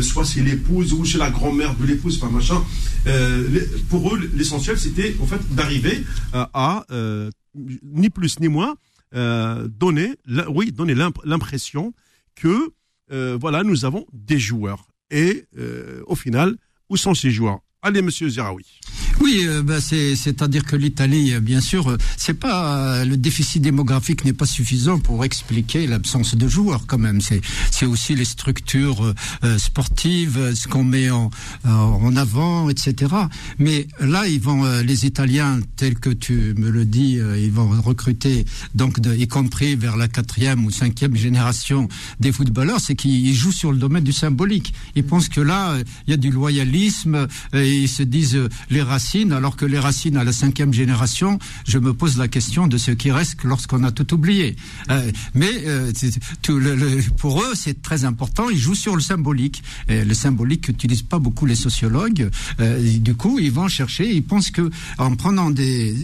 soit 0.01 0.25
c'est 0.25 0.41
l'épouse 0.41 0.93
ou 0.93 1.03
chez 1.03 1.17
la 1.17 1.29
grand-mère 1.31 1.75
de 1.75 1.85
l'épouse, 1.85 2.17
enfin 2.21 2.31
machin. 2.33 2.59
Pour 3.89 4.15
eux 4.15 4.31
l'essentiel 4.35 4.79
c'était 4.79 5.15
en 5.21 5.27
fait 5.27 5.41
d'arriver 5.53 6.03
à 6.33 6.85
ni 8.01 8.09
plus 8.09 8.39
ni 8.39 8.47
moins 8.47 8.75
euh, 9.15 9.67
donner, 9.67 10.15
oui, 10.49 10.71
donner 10.71 10.95
l'imp- 10.95 11.19
l'impression 11.25 11.93
que 12.35 12.73
euh, 13.11 13.37
voilà, 13.39 13.63
nous 13.63 13.85
avons 13.85 14.05
des 14.13 14.39
joueurs. 14.39 14.87
Et 15.11 15.45
euh, 15.57 16.01
au 16.07 16.15
final, 16.15 16.57
où 16.89 16.97
sont 16.97 17.13
ces 17.13 17.31
joueurs? 17.31 17.59
Allez, 17.81 18.01
monsieur 18.01 18.29
Zeraoui. 18.29 18.79
Oui, 19.21 19.45
euh, 19.45 19.79
c'est, 19.79 20.15
c'est-à-dire 20.15 20.65
que 20.65 20.75
l'Italie, 20.75 21.33
euh, 21.33 21.39
bien 21.39 21.61
sûr, 21.61 21.89
euh, 21.89 21.97
c'est 22.17 22.33
pas 22.33 22.77
euh, 22.77 23.05
le 23.05 23.17
déficit 23.17 23.61
démographique 23.61 24.25
n'est 24.25 24.33
pas 24.33 24.45
suffisant 24.45 24.99
pour 24.99 25.23
expliquer 25.23 25.87
l'absence 25.87 26.35
de 26.35 26.47
joueurs 26.47 26.85
quand 26.87 26.97
même. 26.97 27.21
C'est, 27.21 27.41
aussi 27.83 28.15
les 28.15 28.23
structures 28.23 29.13
sportives, 29.57 30.53
ce 30.55 30.69
qu'on 30.69 30.85
met 30.85 31.09
en, 31.09 31.29
en 31.65 32.15
avant, 32.15 32.69
etc. 32.69 33.13
Mais 33.59 33.87
là, 33.99 34.25
ils 34.25 34.39
vont, 34.39 34.63
les 34.81 35.05
Italiens, 35.05 35.59
tels 35.75 35.99
que 35.99 36.09
tu 36.09 36.53
me 36.57 36.69
le 36.69 36.85
dis, 36.85 37.19
ils 37.37 37.51
vont 37.51 37.69
recruter, 37.81 38.45
donc, 38.73 38.99
y 39.05 39.27
compris 39.27 39.75
vers 39.75 39.97
la 39.97 40.07
quatrième 40.07 40.65
ou 40.65 40.71
cinquième 40.71 41.17
génération 41.17 41.89
des 42.21 42.31
footballeurs, 42.31 42.79
c'est 42.79 42.95
qu'ils 42.95 43.35
jouent 43.35 43.51
sur 43.51 43.73
le 43.73 43.77
domaine 43.77 44.05
du 44.05 44.13
symbolique. 44.13 44.73
Ils 44.95 45.03
pensent 45.03 45.27
que 45.27 45.41
là, 45.41 45.75
il 46.07 46.11
y 46.11 46.13
a 46.13 46.17
du 46.17 46.31
loyalisme. 46.31 47.27
Et 47.53 47.79
ils 47.79 47.89
se 47.89 48.03
disent 48.03 48.39
les 48.69 48.81
alors 49.31 49.55
que 49.55 49.65
les 49.65 49.79
racines 49.79 50.17
à 50.17 50.23
la 50.23 50.31
cinquième 50.31 50.73
génération, 50.73 51.37
je 51.67 51.77
me 51.77 51.93
pose 51.93 52.17
la 52.17 52.27
question 52.27 52.67
de 52.67 52.77
ce 52.77 52.91
qui 52.91 53.11
reste 53.11 53.43
lorsqu'on 53.43 53.83
a 53.83 53.91
tout 53.91 54.13
oublié. 54.13 54.55
Euh, 54.89 55.11
mais 55.33 55.51
euh, 55.65 55.91
pour 57.17 57.41
eux, 57.41 57.53
c'est 57.53 57.81
très 57.81 58.05
important. 58.05 58.49
Ils 58.49 58.57
jouent 58.57 58.75
sur 58.75 58.95
le 58.95 59.01
symbolique. 59.01 59.63
Le 59.89 60.13
symbolique 60.13 60.61
qu'utilisent 60.65 61.03
pas 61.03 61.19
beaucoup 61.19 61.45
les 61.45 61.55
sociologues. 61.55 62.29
Euh, 62.59 62.99
du 62.99 63.15
coup, 63.15 63.39
ils 63.39 63.51
vont 63.51 63.67
chercher. 63.67 64.09
Ils 64.09 64.23
pensent 64.23 64.51
que 64.51 64.69
en 64.97 65.15
prenant 65.15 65.49
des 65.51 65.95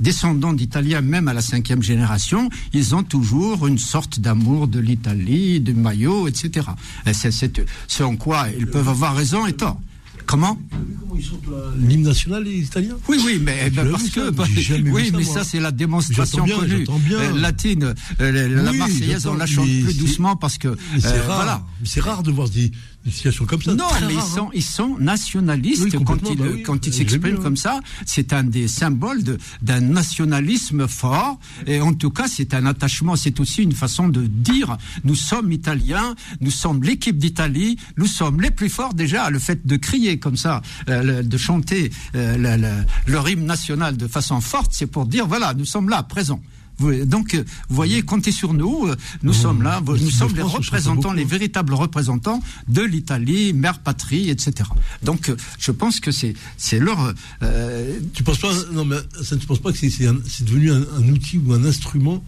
descendants 0.00 0.52
d'Italiens, 0.52 1.00
même 1.00 1.28
à 1.28 1.32
la 1.32 1.42
cinquième 1.42 1.82
génération, 1.82 2.50
ils 2.72 2.94
ont 2.94 3.04
toujours 3.04 3.66
une 3.66 3.78
sorte 3.78 4.18
d'amour 4.18 4.66
de 4.66 4.80
l'Italie, 4.80 5.60
du 5.60 5.74
maillot, 5.74 6.26
etc. 6.26 6.66
Et 7.06 7.14
C'est 7.14 7.30
c'est 7.30 7.64
ce 7.86 8.02
en 8.02 8.16
quoi 8.16 8.46
ils 8.58 8.66
peuvent 8.66 8.88
avoir 8.88 9.14
raison 9.14 9.46
et 9.46 9.52
tort. 9.52 9.80
Comment 10.26 10.58
Comment 11.00 11.14
ils 11.16 11.24
sont 11.24 11.38
l'hymne 11.76 12.02
national, 12.02 12.44
les 12.44 12.58
Italiens 12.58 12.96
Oui, 13.08 13.18
oui, 13.24 13.40
mais 13.42 13.70
l'as 13.70 13.84
parce 13.84 14.08
que 14.10 14.24
ça 14.26 14.30
bah, 14.30 14.44
oui, 14.54 14.62
ça, 14.64 14.74
mais 15.16 15.24
moi. 15.24 15.34
ça 15.34 15.44
c'est 15.44 15.60
la 15.60 15.70
démonstration 15.70 16.44
bien, 16.44 16.56
connue 16.58 16.84
bien. 17.06 17.18
euh, 17.18 17.38
latine. 17.38 17.94
Euh, 18.20 18.62
la 18.62 18.70
Oui, 18.70 18.78
Marseillaise, 18.78 19.26
on 19.26 19.34
la 19.34 19.46
chante 19.46 19.66
plus 19.66 19.96
doucement 19.98 20.36
parce 20.36 20.58
que 20.58 20.76
c'est 20.98 21.06
euh, 21.06 21.22
rare. 21.26 21.36
voilà. 21.36 21.66
C'est 21.84 22.00
rare 22.00 22.22
de 22.22 22.30
voir 22.30 22.48
des, 22.48 22.70
des 23.04 23.10
situations 23.10 23.44
comme 23.46 23.60
ça. 23.62 23.74
Non, 23.74 23.84
mais 24.06 24.12
ils 24.14 24.16
rare, 24.18 24.26
sont, 24.26 24.46
hein. 24.46 24.50
ils 24.54 24.62
sont 24.62 24.96
nationalistes 24.98 25.82
Oui, 25.84 25.90
quand 25.92 26.04
complètement, 26.04 26.30
ils, 26.30 26.38
bah 26.38 26.54
oui. 26.54 26.62
quand 26.62 26.86
ils 26.86 26.92
s'expriment 26.94 27.38
comme 27.40 27.56
ça. 27.56 27.80
C'est 28.06 28.32
un 28.32 28.44
des 28.44 28.68
symboles 28.68 29.22
de- 29.24 29.38
d'un 29.60 29.80
nationalisme 29.80 30.86
fort. 30.86 31.38
Et 31.66 31.80
en 31.80 31.94
tout 31.94 32.10
cas, 32.10 32.28
c'est 32.28 32.54
un 32.54 32.66
attachement. 32.66 33.16
C'est 33.16 33.40
aussi 33.40 33.62
une 33.62 33.72
façon 33.72 34.08
de 34.08 34.26
dire 34.26 34.76
nous 35.04 35.14
sommes 35.14 35.50
italiens, 35.52 36.14
nous 36.40 36.50
sommes 36.50 36.82
l'équipe 36.82 37.18
d'Italie, 37.18 37.76
nous 37.96 38.06
sommes 38.06 38.40
les 38.40 38.50
plus 38.50 38.68
forts 38.68 38.94
déjà. 38.94 39.30
Le 39.30 39.38
fait 39.38 39.66
de 39.66 39.76
crier 39.76 40.18
comme 40.18 40.36
ça, 40.36 40.62
euh, 40.88 41.02
le- 41.02 41.22
de 41.24 41.36
chanter 41.36 41.90
euh, 42.14 42.36
la- 42.38 42.56
la- 42.56 42.84
leur 43.06 43.28
hymne 43.28 43.46
national 43.46 43.96
de 43.96 44.06
façon 44.06 44.40
forte, 44.40 44.72
c'est 44.72 44.86
pour 44.86 45.06
dire 45.06 45.26
voilà, 45.26 45.54
nous 45.54 45.64
sommes 45.64 45.88
là, 45.88 46.02
présents. 46.02 46.40
Donc, 46.80 47.34
euh, 47.34 47.44
vous 47.68 47.76
voyez, 47.76 48.02
comptez 48.02 48.32
sur 48.32 48.54
nous. 48.54 48.86
euh, 48.88 48.96
Nous 49.22 49.32
sommes 49.32 49.62
là, 49.62 49.80
nous 49.86 50.10
sommes 50.10 50.34
les 50.34 50.42
représentants, 50.56 51.12
les 51.12 51.24
véritables 51.24 51.74
représentants 51.74 52.42
de 52.68 52.82
l'Italie, 52.82 53.52
mère 53.52 53.78
patrie, 53.80 54.30
etc. 54.30 54.68
Donc, 55.02 55.28
euh, 55.28 55.36
je 55.58 55.70
pense 55.70 56.00
que 56.00 56.10
c'est 56.10 56.34
c'est 56.56 56.78
leur. 56.80 57.12
euh, 57.42 57.98
Tu 58.14 58.22
penses 58.24 58.38
pas, 58.38 58.52
non, 58.72 58.84
mais 58.84 58.96
ça 59.22 59.36
ne 59.36 59.40
tu 59.40 59.46
penses 59.46 59.60
pas 59.60 59.70
que 59.72 59.78
c'est 59.78 60.44
devenu 60.44 60.72
un, 60.72 60.82
un 60.98 61.08
outil 61.08 61.38
ou 61.38 61.52
un 61.52 61.64
instrument 61.64 62.24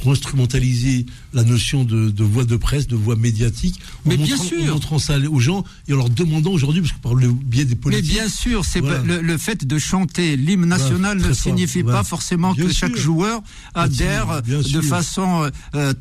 pour 0.00 0.12
instrumentaliser 0.12 1.06
la 1.34 1.44
notion 1.44 1.84
de, 1.84 2.10
de 2.10 2.24
voix 2.24 2.44
de 2.44 2.56
presse, 2.56 2.86
de 2.86 2.96
voix 2.96 3.16
médiatique, 3.16 3.80
en 4.06 4.08
Mais 4.10 4.16
bien 4.16 4.36
montrant, 4.36 4.48
sûr. 4.48 4.62
en 4.62 4.74
montrant 4.74 4.98
ça 4.98 5.18
aux 5.18 5.40
gens 5.40 5.64
et 5.86 5.92
en 5.92 5.96
leur 5.96 6.10
demandant 6.10 6.52
aujourd'hui, 6.52 6.80
parce 6.80 6.92
que 6.92 6.98
par 7.00 7.14
le 7.14 7.28
biais 7.32 7.64
des 7.64 7.74
Mais 7.74 7.80
politiques. 7.80 8.12
bien 8.14 8.28
sûr, 8.28 8.64
c'est 8.64 8.80
Voilà. 8.80 9.02
le, 9.02 9.20
le 9.20 9.38
fait 9.38 9.66
de 9.66 9.78
chanter 9.78 10.36
l'hymne 10.36 10.64
national 10.66 11.18
ne 11.18 11.32
signifie 11.32 11.82
voilà. 11.82 11.98
pas 11.98 12.04
forcément 12.04 12.52
Bien 12.54 12.66
que 12.66 12.72
chaque 12.72 12.96
joueur 12.96 13.42
adhère 13.74 14.42
Bien 14.42 14.58
de 14.58 14.62
sûr. 14.62 14.84
façon 14.84 15.50
euh, 15.74 15.92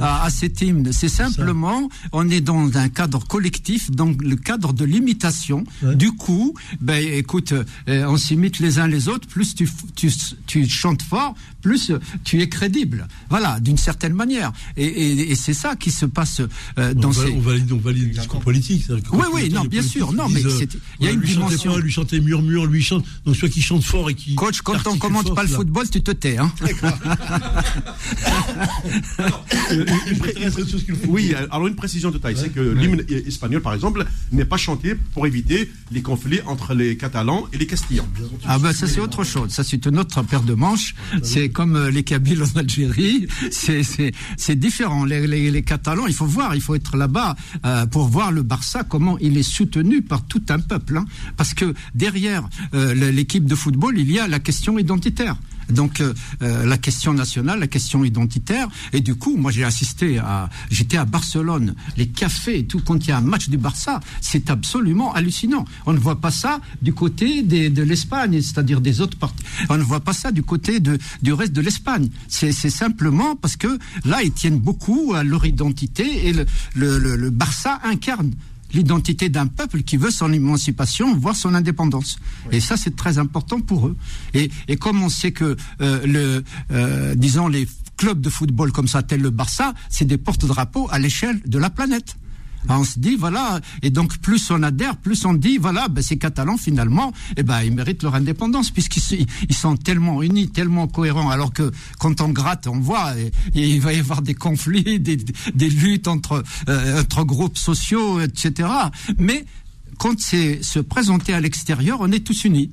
à, 0.00 0.24
à 0.24 0.30
cet 0.30 0.60
hymne. 0.62 0.92
C'est 0.92 1.08
simplement, 1.08 1.88
on 2.12 2.28
est 2.28 2.40
dans 2.40 2.76
un 2.76 2.88
cadre 2.88 3.24
collectif, 3.26 3.90
dans 3.90 4.12
le 4.18 4.36
cadre 4.36 4.72
de 4.72 4.84
l'imitation. 4.84 5.64
Ouais. 5.82 5.94
Du 5.96 6.12
coup, 6.12 6.54
ben 6.80 7.02
écoute, 7.12 7.52
euh, 7.52 8.06
on 8.08 8.16
s'imite 8.16 8.58
les 8.58 8.78
uns 8.78 8.86
les 8.88 9.08
autres. 9.08 9.28
Plus 9.28 9.54
tu, 9.54 9.68
tu, 9.94 10.10
tu 10.46 10.68
chantes 10.68 11.02
fort, 11.02 11.34
plus 11.62 11.92
tu 12.24 12.40
es 12.40 12.48
crédible. 12.48 13.06
Voilà, 13.28 13.60
d'une 13.60 13.76
certaine 13.78 13.99
manière. 14.08 14.52
Et, 14.76 14.84
et, 14.86 15.30
et 15.32 15.34
c'est 15.34 15.54
ça 15.54 15.76
qui 15.76 15.90
se 15.90 16.06
passe 16.06 16.40
euh, 16.40 16.92
on, 16.96 17.00
dans 17.00 17.10
va- 17.10 17.26
ces. 17.26 17.32
on 17.32 17.40
valide, 17.40 17.72
on 17.72 17.78
valide 17.78 18.04
le 18.08 18.14
discours 18.14 18.40
politique. 18.40 18.84
Oui, 19.12 19.26
oui, 19.32 19.50
non, 19.50 19.64
bien 19.64 19.82
sûr, 19.82 20.12
non, 20.12 20.28
mais 20.28 20.44
euh, 20.44 20.50
il 21.00 21.06
y 21.06 21.08
a 21.08 21.12
voilà, 21.12 21.12
une 21.12 21.20
dimension. 21.20 21.72
Pas, 21.74 21.78
lui 21.80 21.92
chantez 21.92 22.20
murmure, 22.20 22.66
lui 22.66 22.82
chante. 22.82 23.04
Donc 23.24 23.36
soit 23.36 23.48
qui 23.48 23.62
chante 23.62 23.84
fort 23.84 24.10
et 24.10 24.14
qui. 24.14 24.34
Coach, 24.34 24.60
quand 24.62 24.86
on 24.86 24.96
commente 24.98 25.26
fort, 25.26 25.34
pas 25.34 25.42
le 25.44 25.50
là. 25.50 25.56
football, 25.56 25.88
tu 25.90 26.02
te 26.02 26.10
tais. 26.10 26.38
Hein. 26.38 26.52
Oui, 31.08 31.32
euh, 31.34 31.46
alors 31.50 31.66
une 31.66 31.74
précision 31.74 32.10
de 32.10 32.18
taille, 32.18 32.36
c'est 32.36 32.50
que 32.50 32.60
l'hymne 32.60 33.04
espagnol, 33.26 33.60
par 33.62 33.74
exemple, 33.74 34.04
n'est 34.32 34.44
pas 34.44 34.56
chanté 34.56 34.94
pour 35.14 35.26
éviter 35.26 35.70
les 35.90 36.02
conflits 36.02 36.40
entre 36.46 36.74
les 36.74 36.96
Catalans 36.96 37.46
et 37.52 37.58
les 37.58 37.66
Castillans. 37.66 38.08
Ah 38.46 38.58
ben 38.58 38.72
ça 38.72 38.86
c'est 38.86 39.00
autre 39.00 39.24
chose. 39.24 39.50
Ça 39.50 39.64
c'est 39.64 39.84
une 39.86 39.98
autre 39.98 40.22
paire 40.22 40.42
de 40.42 40.54
manches. 40.54 40.94
C'est 41.22 41.48
comme 41.48 41.76
euh, 41.76 41.90
les 41.90 42.02
Kabyles 42.02 42.42
en 42.42 42.58
Algérie. 42.58 43.26
C'est 43.50 43.82
c'est 44.36 44.56
différent. 44.56 45.04
Les, 45.04 45.62
Catalans, 45.62 46.06
il 46.06 46.14
faut 46.14 46.26
voir, 46.26 46.54
il 46.54 46.60
faut 46.60 46.74
être 46.74 46.96
là-bas 46.96 47.36
euh, 47.66 47.86
pour 47.86 48.08
voir 48.08 48.32
le 48.32 48.42
Barça 48.42 48.84
comment 48.84 49.18
il 49.18 49.36
est 49.36 49.42
soutenu 49.42 50.02
par 50.02 50.24
tout 50.24 50.42
un 50.48 50.58
peuple. 50.58 50.96
hein. 50.96 51.04
Parce 51.36 51.54
que 51.54 51.74
derrière 51.94 52.48
euh, 52.74 52.94
l'équipe 53.12 53.44
de 53.44 53.54
football, 53.54 53.98
il 53.98 54.10
y 54.10 54.18
a 54.18 54.28
la 54.28 54.38
question 54.38 54.78
identitaire. 54.78 55.36
Donc 55.70 56.00
euh, 56.00 56.14
euh, 56.42 56.64
la 56.64 56.78
question 56.78 57.12
nationale, 57.12 57.60
la 57.60 57.66
question 57.66 58.04
identitaire, 58.04 58.68
et 58.92 59.00
du 59.00 59.14
coup, 59.14 59.36
moi 59.36 59.50
j'ai 59.50 59.64
assisté 59.64 60.18
à, 60.18 60.48
j'étais 60.70 60.96
à 60.96 61.04
Barcelone, 61.04 61.74
les 61.96 62.08
cafés 62.08 62.64
tout, 62.64 62.80
quand 62.80 63.06
il 63.06 63.10
y 63.10 63.12
a 63.12 63.18
un 63.18 63.22
match 63.22 63.48
du 63.48 63.58
Barça, 63.58 64.00
c'est 64.20 64.50
absolument 64.50 65.12
hallucinant. 65.14 65.64
On 65.86 65.92
ne 65.92 65.98
voit 65.98 66.20
pas 66.20 66.30
ça 66.30 66.60
du 66.82 66.92
côté 66.92 67.42
de 67.42 67.82
l'Espagne, 67.82 68.40
c'est-à-dire 68.40 68.80
des 68.80 69.00
autres 69.00 69.16
parties. 69.16 69.44
On 69.68 69.76
ne 69.76 69.82
voit 69.82 70.00
pas 70.00 70.12
ça 70.12 70.32
du 70.32 70.42
côté 70.42 70.80
de, 70.80 70.98
du 71.22 71.32
reste 71.32 71.52
de 71.52 71.60
l'Espagne. 71.60 72.08
C'est 72.28 72.52
simplement 72.52 73.36
parce 73.36 73.56
que 73.56 73.78
là, 74.04 74.22
ils 74.22 74.32
tiennent 74.32 74.58
beaucoup 74.58 75.14
à 75.14 75.24
leur 75.24 75.46
identité 75.46 76.28
et 76.28 76.32
le 76.74 77.30
Barça 77.30 77.80
incarne 77.84 78.32
l'identité 78.72 79.28
d'un 79.28 79.46
peuple 79.46 79.82
qui 79.82 79.96
veut 79.96 80.10
son 80.10 80.32
émancipation, 80.32 81.14
voire 81.16 81.36
son 81.36 81.54
indépendance. 81.54 82.18
Et 82.52 82.60
ça, 82.60 82.76
c'est 82.76 82.96
très 82.96 83.18
important 83.18 83.60
pour 83.60 83.88
eux. 83.88 83.96
Et, 84.34 84.50
et 84.68 84.76
comme 84.76 85.02
on 85.02 85.08
sait 85.08 85.32
que 85.32 85.56
euh, 85.80 86.06
le, 86.06 86.44
euh, 86.70 87.14
disons 87.14 87.48
les 87.48 87.66
clubs 87.96 88.20
de 88.20 88.30
football 88.30 88.72
comme 88.72 88.88
ça, 88.88 89.02
tel 89.02 89.20
le 89.20 89.30
Barça, 89.30 89.74
c'est 89.88 90.06
des 90.06 90.18
porte-drapeaux 90.18 90.88
à 90.90 90.98
l'échelle 90.98 91.40
de 91.46 91.58
la 91.58 91.70
planète. 91.70 92.16
Ah, 92.68 92.78
On 92.78 92.84
se 92.84 92.98
dit 92.98 93.16
voilà 93.16 93.60
et 93.82 93.90
donc 93.90 94.18
plus 94.18 94.50
on 94.50 94.62
adhère, 94.62 94.96
plus 94.96 95.24
on 95.24 95.34
dit 95.34 95.56
voilà 95.56 95.88
ben, 95.88 96.02
ces 96.02 96.18
Catalans 96.18 96.58
finalement 96.58 97.12
eh 97.36 97.42
ben 97.42 97.62
ils 97.62 97.72
méritent 97.72 98.02
leur 98.02 98.14
indépendance 98.14 98.70
puisqu'ils 98.70 99.26
ils 99.48 99.54
sont 99.54 99.76
tellement 99.76 100.22
unis, 100.22 100.48
tellement 100.48 100.86
cohérents 100.86 101.30
alors 101.30 101.52
que 101.52 101.72
quand 101.98 102.20
on 102.20 102.28
gratte 102.28 102.66
on 102.66 102.78
voit 102.78 103.14
il 103.54 103.80
va 103.80 103.92
y 103.92 103.98
avoir 103.98 104.22
des 104.22 104.34
conflits, 104.34 105.00
des, 105.00 105.70
luttes 105.70 106.08
entre 106.08 106.44
euh, 106.68 107.00
entre 107.00 107.24
groupes 107.24 107.58
sociaux 107.58 108.20
etc. 108.20 108.68
Mais 109.18 109.46
quand 109.98 110.20
c'est 110.20 110.62
se 110.62 110.80
présenter 110.80 111.32
à 111.32 111.40
l'extérieur 111.40 111.98
on 112.00 112.12
est 112.12 112.24
tous 112.24 112.44
unis. 112.44 112.70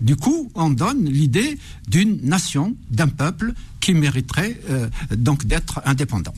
Du 0.00 0.14
coup, 0.14 0.48
on 0.54 0.70
donne 0.70 1.06
l'idée 1.06 1.58
d'une 1.88 2.20
nation, 2.22 2.76
d'un 2.88 3.08
peuple 3.08 3.52
qui 3.80 3.94
mériterait 3.94 4.60
euh, 4.70 4.88
donc 5.10 5.44
d'être 5.44 5.80
indépendant. 5.84 6.34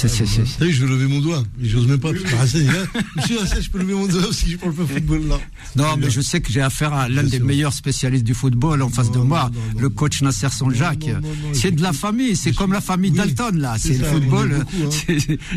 C'est- 0.00 0.08
c'est- 0.08 0.26
c'est- 0.26 0.40
Vous 0.42 0.46
savez, 0.46 0.72
je 0.72 0.84
vais 0.84 0.90
lever 0.92 1.06
mon 1.06 1.20
doigt. 1.20 1.42
J'ose 1.62 1.86
même 1.86 1.98
pas. 1.98 2.12
parce 2.12 2.24
que 2.24 2.34
Hassan 2.36 2.66
là. 2.66 2.72
Monsieur 3.16 3.42
Hassan, 3.42 3.60
je 3.62 3.68
peux 3.70 3.78
lever 3.78 3.92
mon 3.94 4.06
doigt 4.06 4.26
aussi, 4.26 4.50
je 4.52 4.56
parle 4.56 4.72
pas 4.72 4.86
football 4.86 5.26
là. 5.28 5.38
Non, 5.76 5.96
mais 5.98 6.10
je 6.10 6.20
sais 6.22 6.40
que 6.40 6.50
j'ai 6.50 6.62
affaire 6.62 6.94
à 6.94 7.08
l'un 7.08 7.22
des 7.22 7.36
sûr. 7.36 7.44
meilleurs 7.44 7.72
spécialistes 7.74 8.24
du 8.24 8.32
football 8.34 8.80
en 8.82 8.88
face 8.88 9.10
de 9.10 9.18
moi, 9.18 9.50
non, 9.52 9.60
non, 9.74 9.80
le 9.80 9.88
coach 9.90 10.22
Nasser 10.22 10.46
non, 10.60 10.70
C'est 11.52 11.70
de 11.72 11.82
la 11.82 11.92
famille, 11.92 12.34
c'est 12.36 12.52
comme 12.52 12.72
la 12.72 12.80
famille 12.80 13.10
oui, 13.10 13.16
Dalton 13.18 13.58
là. 13.58 13.76
c'est 13.78 13.98
le 13.98 14.04
football. 14.04 14.54
hein. 14.60 14.88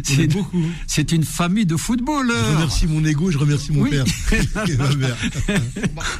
c'est- 0.03 0.23
une, 0.25 0.31
hein. 0.39 0.45
c'est 0.87 1.11
une 1.11 1.23
famille 1.23 1.65
de 1.65 1.77
footballeurs. 1.77 2.35
Je 2.49 2.55
remercie 2.55 2.87
mon 2.87 3.05
ego, 3.05 3.31
je 3.31 3.37
remercie 3.37 3.71
mon 3.71 3.83
Oui. 3.83 3.91
père. 3.91 4.05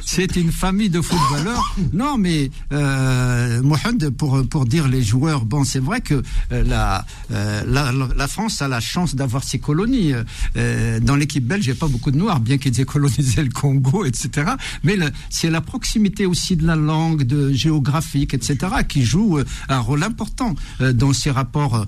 C'est 0.04 0.36
une 0.36 0.52
famille 0.52 0.90
de 0.90 1.00
footballeurs. 1.00 1.76
Non, 1.92 2.16
mais 2.18 2.50
euh, 2.72 3.62
Mohamed, 3.62 4.10
pour 4.10 4.46
pour 4.48 4.64
dire 4.66 4.88
les 4.88 5.02
joueurs, 5.02 5.44
bon, 5.44 5.64
c'est 5.64 5.78
vrai 5.80 6.00
que 6.00 6.22
euh, 6.52 6.62
la, 6.64 7.04
euh, 7.30 7.62
la 7.66 7.92
la 8.16 8.28
France 8.28 8.62
a 8.62 8.68
la 8.68 8.80
chance 8.80 9.14
d'avoir 9.14 9.44
ses 9.44 9.58
colonies. 9.58 10.12
Euh, 10.56 11.00
dans 11.00 11.16
l'équipe 11.16 11.44
belge, 11.46 11.66
il 11.66 11.70
n'y 11.70 11.76
a 11.76 11.80
pas 11.80 11.88
beaucoup 11.88 12.10
de 12.10 12.16
Noirs, 12.16 12.40
bien 12.40 12.58
qu'ils 12.58 12.78
aient 12.80 12.84
colonisé 12.84 13.42
le 13.42 13.50
Congo, 13.50 14.04
etc. 14.04 14.52
Mais 14.82 14.96
c'est 15.30 15.50
la 15.50 15.60
proximité 15.60 16.26
aussi 16.26 16.56
de 16.56 16.66
la 16.66 16.76
langue, 16.76 17.22
de 17.24 17.52
géographique, 17.52 18.34
etc., 18.34 18.56
qui 18.88 19.04
joue 19.04 19.38
euh, 19.38 19.44
un 19.68 19.78
rôle 19.80 20.02
important 20.02 20.54
euh, 20.80 20.92
dans 20.92 21.12
ces 21.12 21.30
rapports 21.30 21.86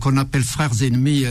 qu'on 0.00 0.16
appelle 0.16 0.42
frères 0.42 0.82
ennemis, 0.82 1.24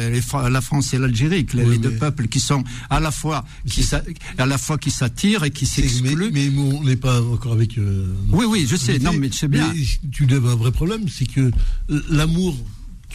la 0.50 0.62
France 0.62 0.94
et 0.94 0.98
l'Algérie, 0.98 1.46
les, 1.54 1.64
Oui, 1.64 1.80
deux 1.80 1.92
peuples 1.92 2.28
qui 2.28 2.40
sont 2.40 2.64
à 2.90 3.00
la 3.00 3.12
fois 3.12 3.46
qui 3.68 3.84
s'a- 3.84 4.04
à 4.38 4.46
la 4.46 4.58
fois 4.58 4.78
qui 4.78 4.92
s'attirent 4.92 5.44
et 5.44 5.52
qui 5.52 5.66
s'excluent. 5.66 6.32
mais 6.34 6.50
on 6.58 6.84
n'est 6.84 6.96
pas 6.96 7.22
encore 7.22 7.54
avec. 7.54 7.78
euh, 7.78 8.06
Oui, 8.32 8.46
oui, 8.48 8.66
je 8.70 8.76
sais. 8.76 9.00
Non, 9.00 9.14
mais 9.14 9.32
sais 9.32 9.48
bien. 9.48 9.72
Mais 9.74 9.82
tu 10.12 10.26
lèves 10.26 10.46
un 10.46 10.56
vrai 10.56 10.72
problème, 10.72 11.06
c'est 11.10 11.26
que 11.26 11.52
l'amour 12.10 12.56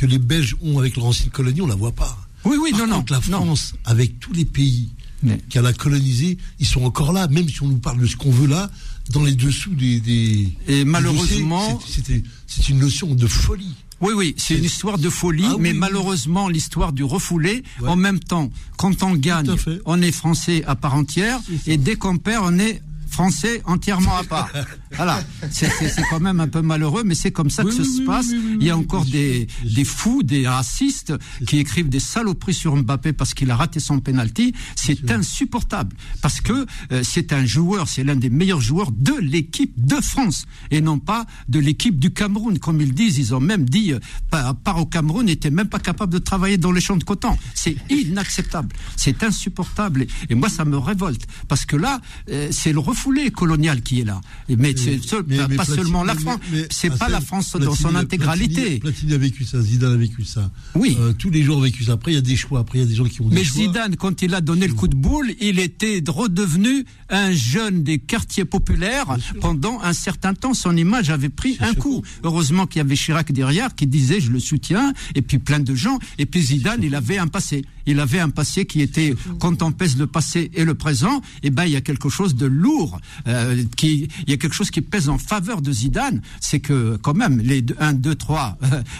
que 0.01 0.07
les 0.07 0.18
Belges 0.18 0.57
ont 0.62 0.78
avec 0.78 0.96
leur 0.96 1.05
ancienne 1.05 1.28
colonie, 1.28 1.61
on 1.61 1.66
la 1.66 1.74
voit 1.74 1.92
pas. 1.92 2.16
Oui, 2.46 2.57
oui, 2.59 2.70
Par 2.70 2.80
non, 2.80 2.86
non. 2.86 3.05
la 3.11 3.16
non. 3.28 3.44
France, 3.44 3.74
avec 3.84 4.18
tous 4.18 4.32
les 4.32 4.46
pays 4.46 4.88
Mais- 5.22 5.36
qu'elle 5.51 5.66
a 5.66 5.74
colonisés, 5.74 6.38
ils 6.59 6.64
sont 6.64 6.84
encore 6.84 7.12
là, 7.12 7.28
même 7.28 7.46
si 7.51 7.62
on 7.62 7.66
nous 7.68 7.76
parle 7.76 8.01
de 8.01 8.07
ce 8.07 8.16
qu'on 8.16 8.30
veut 8.30 8.46
là, 8.46 8.70
dans 9.11 9.22
les 9.22 9.34
dessous 9.34 9.74
des. 9.74 10.01
des 10.01 10.48
Et 10.68 10.84
malheureusement- 10.86 11.78
c'est- 11.86 12.68
une 12.70 12.78
notion 12.78 13.14
de 13.14 13.26
folie. 13.26 13.74
Oui, 14.01 14.14
oui, 14.16 14.34
c'est 14.38 14.57
une 14.57 14.64
histoire 14.64 14.96
de 14.96 15.11
folie, 15.11 15.44
Ah 15.46 15.57
oui, 15.57 15.61
mais 15.61 15.72
oui. 15.72 15.78
malheureusement, 15.78 16.48
l'histoire 16.48 16.94
du 16.94 17.05
refoulé, 17.05 17.62
Ouais. 17.82 17.88
en 17.90 17.96
même 17.96 18.20
temps, 18.20 18.51
quand 18.78 19.03
on 19.03 19.12
gagne, 19.14 19.55
on 19.84 20.01
est 20.01 20.12
français 20.12 20.64
à 20.66 20.76
part 20.76 20.94
entière, 20.94 21.38
et 21.66 21.76
dès 21.76 21.96
qu'on 21.96 22.16
perd, 22.16 22.42
on 22.46 22.59
est 22.59 22.80
français 23.11 23.61
entièrement 23.66 24.16
à 24.16 24.24
part. 24.24 24.48
voilà, 24.93 25.22
c'est 25.51 25.70
quand 26.11 26.20
même 26.20 26.41
un 26.41 26.49
peu 26.49 26.62
malheureux, 26.62 27.05
mais 27.05 27.14
c'est 27.14 27.30
comme 27.30 27.49
ça 27.49 27.64
Oui, 27.64 27.70
que 27.70 27.76
ça 27.76 27.82
oui, 27.82 27.95
se 27.95 28.01
oui, 28.01 28.07
passe. 28.07 28.26
Il 28.30 28.62
y 28.62 28.70
a 28.70 28.76
encore 28.76 29.05
des, 29.05 29.47
des 29.64 29.84
fous, 29.84 30.22
des 30.22 30.49
racistes 30.49 31.12
qui 31.47 31.59
écrivent 31.59 31.88
des 31.88 32.01
saloperies 32.01 32.55
sur 32.55 32.74
Mbappé 32.76 33.12
parce 33.12 33.32
qu'il 33.34 33.51
a 33.51 33.57
raté 33.57 33.78
son 33.78 34.01
penalty. 34.01 34.53
C'est 34.74 35.11
insupportable 35.11 35.97
parce 36.22 36.41
que 36.41 36.66
euh, 36.93 37.03
c'est 37.05 37.32
un 37.32 37.45
joueur, 37.45 37.88
c'est 37.88 38.03
l'un 38.03 38.16
des 38.16 38.30
meilleurs 38.30 38.61
joueurs 38.61 38.91
de 38.91 39.14
l'équipe 39.20 39.72
de 39.76 39.97
France 39.97 40.47
et 40.70 40.80
non 40.80 40.99
pas 40.99 41.24
de 41.49 41.61
l'équipe 41.61 41.99
du 41.99 42.12
Cameroun, 42.12 42.59
comme 42.59 42.80
ils 42.80 42.93
disent. 42.95 43.18
Ils 43.18 43.34
ont 43.34 43.41
même 43.41 43.68
dit, 43.68 43.93
euh, 43.93 44.01
par, 44.30 44.57
part 44.57 44.78
au 44.78 44.86
Cameroun, 44.86 45.26
n'était 45.26 45.51
même 45.51 45.68
pas 45.68 45.78
capable 45.78 46.12
de 46.12 46.18
travailler 46.18 46.59
dans 46.59 46.72
les 46.72 46.80
champs 46.80 46.97
de 46.97 47.05
coton. 47.05 47.36
C'est 47.55 47.76
inacceptable, 47.91 48.74
c'est 48.97 49.22
insupportable. 49.22 50.03
Et, 50.03 50.09
et 50.30 50.34
moi, 50.34 50.49
ça 50.49 50.64
me 50.64 50.76
révolte 50.76 51.26
parce 51.49 51.64
que 51.64 51.76
là, 51.76 52.01
euh, 52.30 52.49
c'est 52.51 52.72
le 52.72 52.80
refoulé 52.80 53.30
colonial 53.30 53.82
qui 53.82 54.01
est 54.01 54.05
là. 54.05 54.20
Mais, 54.49 54.74
c'est 54.84 55.02
seul- 55.02 55.24
Mais- 55.26 55.36
pas, 55.36 55.48
mais 55.48 55.56
pas 55.56 55.64
Platini- 55.64 55.76
seulement 55.76 56.04
la 56.04 56.14
France, 56.14 56.38
c'est 56.70 56.96
pas 56.98 57.08
la 57.08 57.20
France 57.20 57.56
dans 57.56 57.74
son 57.74 57.94
intégralité. 57.94 58.78
Platini, 58.78 59.12
a 59.14 59.18
vécu 59.18 59.44
ça, 59.44 59.60
Zidane 59.60 59.92
a 59.92 59.96
vécu 59.96 60.24
ça. 60.24 60.50
Oui. 60.74 60.96
Euh, 61.00 61.12
tous 61.12 61.30
les 61.30 61.42
joueurs 61.42 61.58
ont 61.58 61.62
vécu 61.62 61.84
ça. 61.84 61.92
Après, 61.92 62.12
il 62.12 62.14
y 62.14 62.18
a 62.18 62.22
des 62.22 62.36
choix. 62.36 62.60
Après, 62.60 62.78
il 62.78 62.82
y 62.82 62.84
a 62.84 62.88
des 62.88 62.94
gens 62.94 63.04
qui 63.04 63.20
ont 63.20 63.28
des 63.28 63.34
Mais 63.36 63.44
choix. 63.44 63.62
Zidane, 63.62 63.96
quand 63.96 64.22
il 64.22 64.34
a 64.34 64.40
donné 64.40 64.66
le 64.66 64.74
coup 64.74 64.88
de 64.88 64.96
boule, 64.96 65.32
il 65.40 65.58
était 65.58 66.02
redevenu 66.06 66.84
un 67.08 67.32
jeune 67.32 67.82
des 67.82 67.98
quartiers 67.98 68.44
populaires. 68.44 69.16
Pendant 69.40 69.80
un 69.82 69.92
certain 69.92 70.34
temps, 70.34 70.54
son 70.54 70.76
image 70.76 71.10
avait 71.10 71.28
pris 71.28 71.56
un 71.60 71.74
coup. 71.74 72.02
Heureusement 72.24 72.66
qu'il 72.66 72.78
y 72.78 72.80
avait 72.80 72.96
Chirac 72.96 73.32
derrière 73.32 73.74
qui 73.74 73.86
disait 73.86 74.20
je 74.20 74.30
le 74.30 74.40
soutiens, 74.40 74.92
et 75.14 75.22
puis 75.22 75.38
plein 75.38 75.60
de 75.60 75.74
gens. 75.74 75.98
Et 76.18 76.26
puis 76.26 76.42
Zidane, 76.42 76.82
il 76.82 76.94
avait 76.94 77.18
un 77.18 77.26
passé. 77.28 77.64
Il 77.86 78.00
avait 78.00 78.20
un 78.20 78.30
passé 78.30 78.66
qui 78.66 78.80
était, 78.82 79.14
quand 79.38 79.62
on 79.62 79.72
pèse 79.72 79.96
le 79.96 80.06
passé 80.06 80.50
et 80.54 80.64
le 80.64 80.74
présent, 80.74 81.22
eh 81.42 81.50
ben 81.50 81.64
il 81.64 81.72
y 81.72 81.76
a 81.76 81.80
quelque 81.80 82.08
chose 82.08 82.34
de 82.34 82.46
lourd 82.46 83.00
euh, 83.26 83.62
qui 83.76 84.08
il 84.26 84.30
y 84.30 84.32
a 84.32 84.36
quelque 84.36 84.54
chose 84.54 84.70
qui 84.70 84.80
pèse 84.80 85.08
en 85.08 85.18
faveur 85.18 85.62
de 85.62 85.72
Zidane, 85.72 86.20
c'est 86.40 86.60
que 86.60 86.96
quand 87.02 87.14
même 87.14 87.40
les 87.40 87.64
1, 87.78 87.92
2, 87.94 88.14
3, 88.14 88.58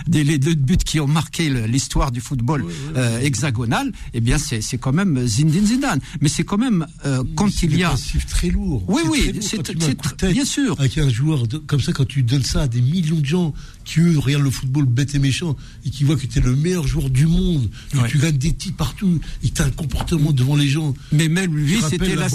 les 0.08 0.38
deux 0.38 0.54
buts 0.54 0.76
qui 0.76 1.00
ont 1.00 1.06
marqué 1.06 1.48
l'histoire 1.66 2.10
du 2.12 2.20
football 2.20 2.64
euh, 2.96 3.20
hexagonal, 3.20 3.92
eh 4.14 4.20
bien 4.20 4.38
c'est 4.38 4.60
c'est 4.60 4.78
quand 4.78 4.92
même 4.92 5.26
Zinedine 5.26 5.66
Zidane. 5.66 6.00
Mais 6.20 6.28
c'est 6.28 6.44
quand 6.44 6.58
même 6.58 6.86
euh, 7.06 7.22
quand 7.36 7.62
il 7.62 7.76
y 7.76 7.84
a 7.84 7.94
C'est 7.96 8.26
très 8.26 8.48
lourd. 8.50 8.84
Oui, 8.88 9.02
oui, 9.08 9.38
c'est- 9.40 9.58
bien 10.32 10.44
sûr. 10.44 10.78
Avec 10.80 10.98
un 10.98 11.08
joueur 11.08 11.46
de- 11.46 11.58
comme 11.58 11.80
ça, 11.80 11.92
quand 11.92 12.06
tu 12.06 12.22
donnes 12.22 12.42
ça 12.44 12.62
à 12.62 12.68
des 12.68 12.80
millions 12.80 13.16
de 13.20 13.24
gens 13.26 13.52
qui 13.84 14.00
eux 14.00 14.18
regardent 14.18 14.44
le 14.44 14.50
football 14.50 14.84
bête 14.84 15.14
et 15.14 15.18
méchant 15.18 15.56
et 15.84 15.90
qui 15.90 16.04
voient 16.04 16.16
que 16.16 16.26
tu 16.26 16.38
es 16.38 16.42
le 16.42 16.54
meilleur 16.56 16.86
joueur 16.86 17.10
du 17.10 17.26
monde, 17.26 17.68
que 17.92 17.98
Ouais. 17.98 18.08
tu 18.08 18.18
gagnes 18.18 18.38
des 18.38 18.52
titres 18.52 18.76
partout 18.76 19.20
et 19.42 19.48
que 19.48 19.54
tu 19.54 19.62
as 19.62 19.66
un 19.66 19.70
comportement 19.70 20.32
devant 20.32 20.56
les 20.56 20.68
gens. 20.68 20.94
Mais 21.12 21.28
même 21.28 21.56
lui 21.56 21.80
la 21.80 22.28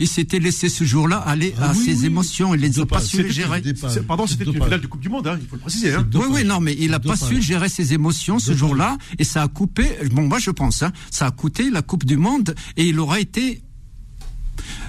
il 0.00 0.08
s'était 0.08 0.38
laissé 0.38 0.68
ce 0.68 0.84
jour-là 0.84 1.18
aller 1.18 1.54
Ah 1.58 1.70
à 1.70 1.72
oui, 1.72 1.84
ses 1.84 2.00
oui. 2.00 2.06
émotions. 2.06 2.54
Il 2.54 2.60
les 2.60 2.78
a 2.80 2.86
pas 2.86 3.00
su 3.00 3.30
gérer. 3.30 3.62
Pardon, 4.06 4.26
c'était 4.26 4.44
une 4.44 4.54
finale 4.54 4.80
de 4.80 4.86
Coupe 4.86 5.00
du 5.00 5.08
Monde, 5.08 5.26
hein, 5.26 5.38
il 5.40 5.46
faut 5.46 5.56
le 5.56 5.60
préciser. 5.62 5.94
Hein. 5.94 6.06
Oui, 6.14 6.24
oui, 6.30 6.44
non, 6.44 6.60
mais 6.60 6.76
il 6.78 6.90
n'a 6.90 7.00
pas 7.00 7.16
su 7.16 7.40
gérer 7.42 7.68
ses 7.68 7.92
émotions 7.94 8.38
ce 8.38 8.54
jour-là, 8.54 8.98
et 9.18 9.24
ça 9.24 9.42
a 9.42 9.48
coupé. 9.48 9.88
Bon, 10.12 10.26
moi, 10.26 10.38
je 10.38 10.50
pense, 10.50 10.82
hein, 10.82 10.92
ça 11.10 11.26
a 11.26 11.30
coûté 11.30 11.70
la 11.70 11.82
Coupe 11.82 12.04
du 12.04 12.16
Monde, 12.16 12.54
et 12.76 12.86
il 12.88 12.98
aurait 13.00 13.22
été. 13.22 13.62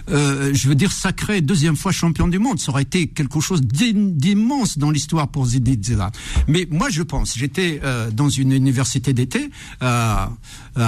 Euh, 0.09 0.53
je 0.53 0.67
veux 0.67 0.75
dire 0.75 0.91
sacré 0.91 1.41
deuxième 1.41 1.75
fois 1.75 1.91
champion 1.91 2.27
du 2.27 2.39
monde, 2.39 2.59
ça 2.59 2.71
aurait 2.71 2.83
été 2.83 3.07
quelque 3.07 3.39
chose 3.39 3.61
d'im- 3.61 4.11
d'immense 4.11 4.77
dans 4.77 4.91
l'histoire 4.91 5.27
pour 5.27 5.45
Zidane. 5.47 6.11
Mais 6.47 6.67
moi 6.69 6.89
je 6.89 7.01
pense, 7.03 7.37
j'étais 7.37 7.79
euh, 7.83 8.11
dans 8.11 8.29
une 8.29 8.51
université 8.51 9.13
d'été 9.13 9.49
à, 9.81 10.31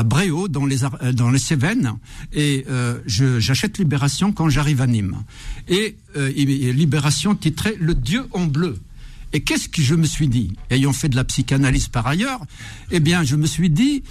Bréau 0.05 0.47
dans 0.47 0.65
les 0.65 0.83
euh, 0.83 1.11
dans 1.13 1.29
les 1.31 1.39
Cévennes 1.39 1.93
et 2.33 2.65
euh, 2.69 2.99
j'achète 3.07 3.77
Libération 3.77 4.31
quand 4.31 4.49
j'arrive 4.49 4.81
à 4.81 4.87
Nîmes 4.87 5.23
et, 5.67 5.95
Libération 6.25 7.35
titrait 7.35 7.75
Le 7.79 7.93
Dieu 7.93 8.25
en 8.31 8.45
bleu. 8.45 8.77
Et 9.33 9.41
qu'est-ce 9.41 9.69
que 9.69 9.81
je 9.81 9.93
me 9.95 10.05
suis 10.05 10.27
dit 10.27 10.53
Ayant 10.69 10.93
fait 10.93 11.09
de 11.09 11.15
la 11.15 11.23
psychanalyse 11.23 11.87
par 11.89 12.07
ailleurs, 12.07 12.39
eh 12.91 12.99
bien, 12.99 13.23
je 13.23 13.35
me 13.35 13.45
suis 13.45 13.69
dit, 13.69 14.03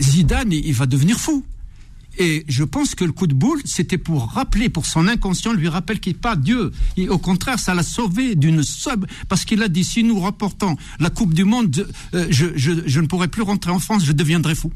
Zidane, 0.00 0.52
il 0.52 0.72
va 0.72 0.86
devenir 0.86 1.18
fou. 1.18 1.44
Et 2.18 2.44
je 2.48 2.64
pense 2.64 2.94
que 2.94 3.04
le 3.04 3.12
coup 3.12 3.26
de 3.26 3.34
boule, 3.34 3.60
c'était 3.64 3.98
pour 3.98 4.30
rappeler, 4.30 4.68
pour 4.68 4.86
son 4.86 5.08
inconscient, 5.08 5.52
lui 5.52 5.68
rappelle 5.68 6.00
qu'il 6.00 6.14
n'est 6.14 6.18
pas 6.18 6.36
Dieu. 6.36 6.72
Au 7.08 7.18
contraire, 7.18 7.58
ça 7.58 7.74
l'a 7.74 7.82
sauvé 7.82 8.34
d'une 8.34 8.62
sub, 8.62 9.06
parce 9.28 9.44
qu'il 9.44 9.62
a 9.62 9.68
dit, 9.68 9.84
si 9.84 10.02
nous 10.02 10.20
rapportons 10.20 10.76
la 10.98 11.10
Coupe 11.10 11.34
du 11.34 11.44
Monde, 11.44 11.86
euh, 12.14 12.26
je 12.30 13.00
ne 13.00 13.06
pourrai 13.06 13.28
plus 13.28 13.42
rentrer 13.42 13.70
en 13.70 13.78
France, 13.78 14.04
je 14.04 14.12
deviendrai 14.12 14.54
fou 14.54 14.72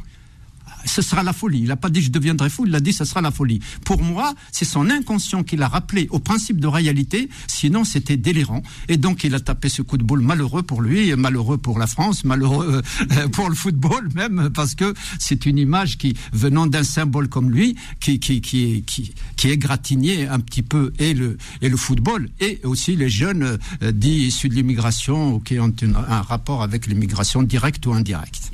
ce 0.85 1.03
sera 1.03 1.23
la 1.23 1.33
folie. 1.33 1.61
Il 1.61 1.69
n'a 1.69 1.77
pas 1.77 1.91
dit 1.91 2.03
je 2.03 2.11
deviendrai 2.11 2.51
fou, 2.51 2.67
il 2.67 2.75
a 2.75 2.81
dit 2.81 2.93
ce 2.93 3.05
sera 3.05 3.21
la 3.21 3.31
folie. 3.31 3.61
Pour 3.85 4.03
moi, 4.03 4.35
c'est 4.53 4.65
son 4.65 4.91
inconscient 4.91 5.43
qui 5.43 5.57
l'a 5.57 5.69
rappelé 5.69 6.09
au 6.11 6.19
principe 6.19 6.61
de 6.61 6.67
réalité, 6.67 7.29
sinon 7.47 7.85
c'était 7.85 8.17
délirant. 8.17 8.63
Et 8.89 8.97
donc 8.97 9.25
il 9.25 9.35
a 9.35 9.41
tapé 9.41 9.69
ce 9.69 9.83
coup 9.83 9.99
de 9.99 10.05
boule 10.05 10.21
malheureux 10.21 10.63
pour 10.63 10.83
lui, 10.83 11.15
malheureux 11.15 11.59
pour 11.59 11.79
la 11.79 11.87
France, 11.87 12.25
malheureux 12.25 12.83
euh, 13.13 13.29
pour 13.29 13.49
le 13.49 13.55
football 13.55 14.09
même, 14.15 14.51
parce 14.55 14.75
que 14.75 14.95
c'est 15.19 15.47
une 15.47 15.59
image 15.59 15.99
qui, 15.99 16.15
venant 16.33 16.67
d'un 16.67 16.85
symbole 16.85 17.29
comme 17.29 17.51
lui, 17.51 17.77
qui, 18.01 18.19
qui, 18.19 18.41
qui, 18.41 18.83
qui, 18.83 19.15
qui 19.37 19.49
égratignait 19.49 20.27
un 20.27 20.41
petit 20.41 20.63
peu 20.63 20.93
et 20.99 21.15
le, 21.15 21.37
et 21.63 21.69
le 21.69 21.77
football, 21.77 22.29
et 22.41 22.61
aussi 22.65 22.97
les 22.97 23.09
jeunes 23.09 23.59
euh, 23.83 23.93
dits 23.93 24.27
issus 24.27 24.49
de 24.49 24.55
l'immigration 24.55 25.35
ou 25.35 25.41
qui 25.41 25.59
ont 25.59 25.73
un 25.95 26.23
rapport 26.23 26.63
avec 26.63 26.87
l'immigration 26.87 27.43
directe 27.43 27.87
ou 27.87 27.93
indirecte. 27.93 28.53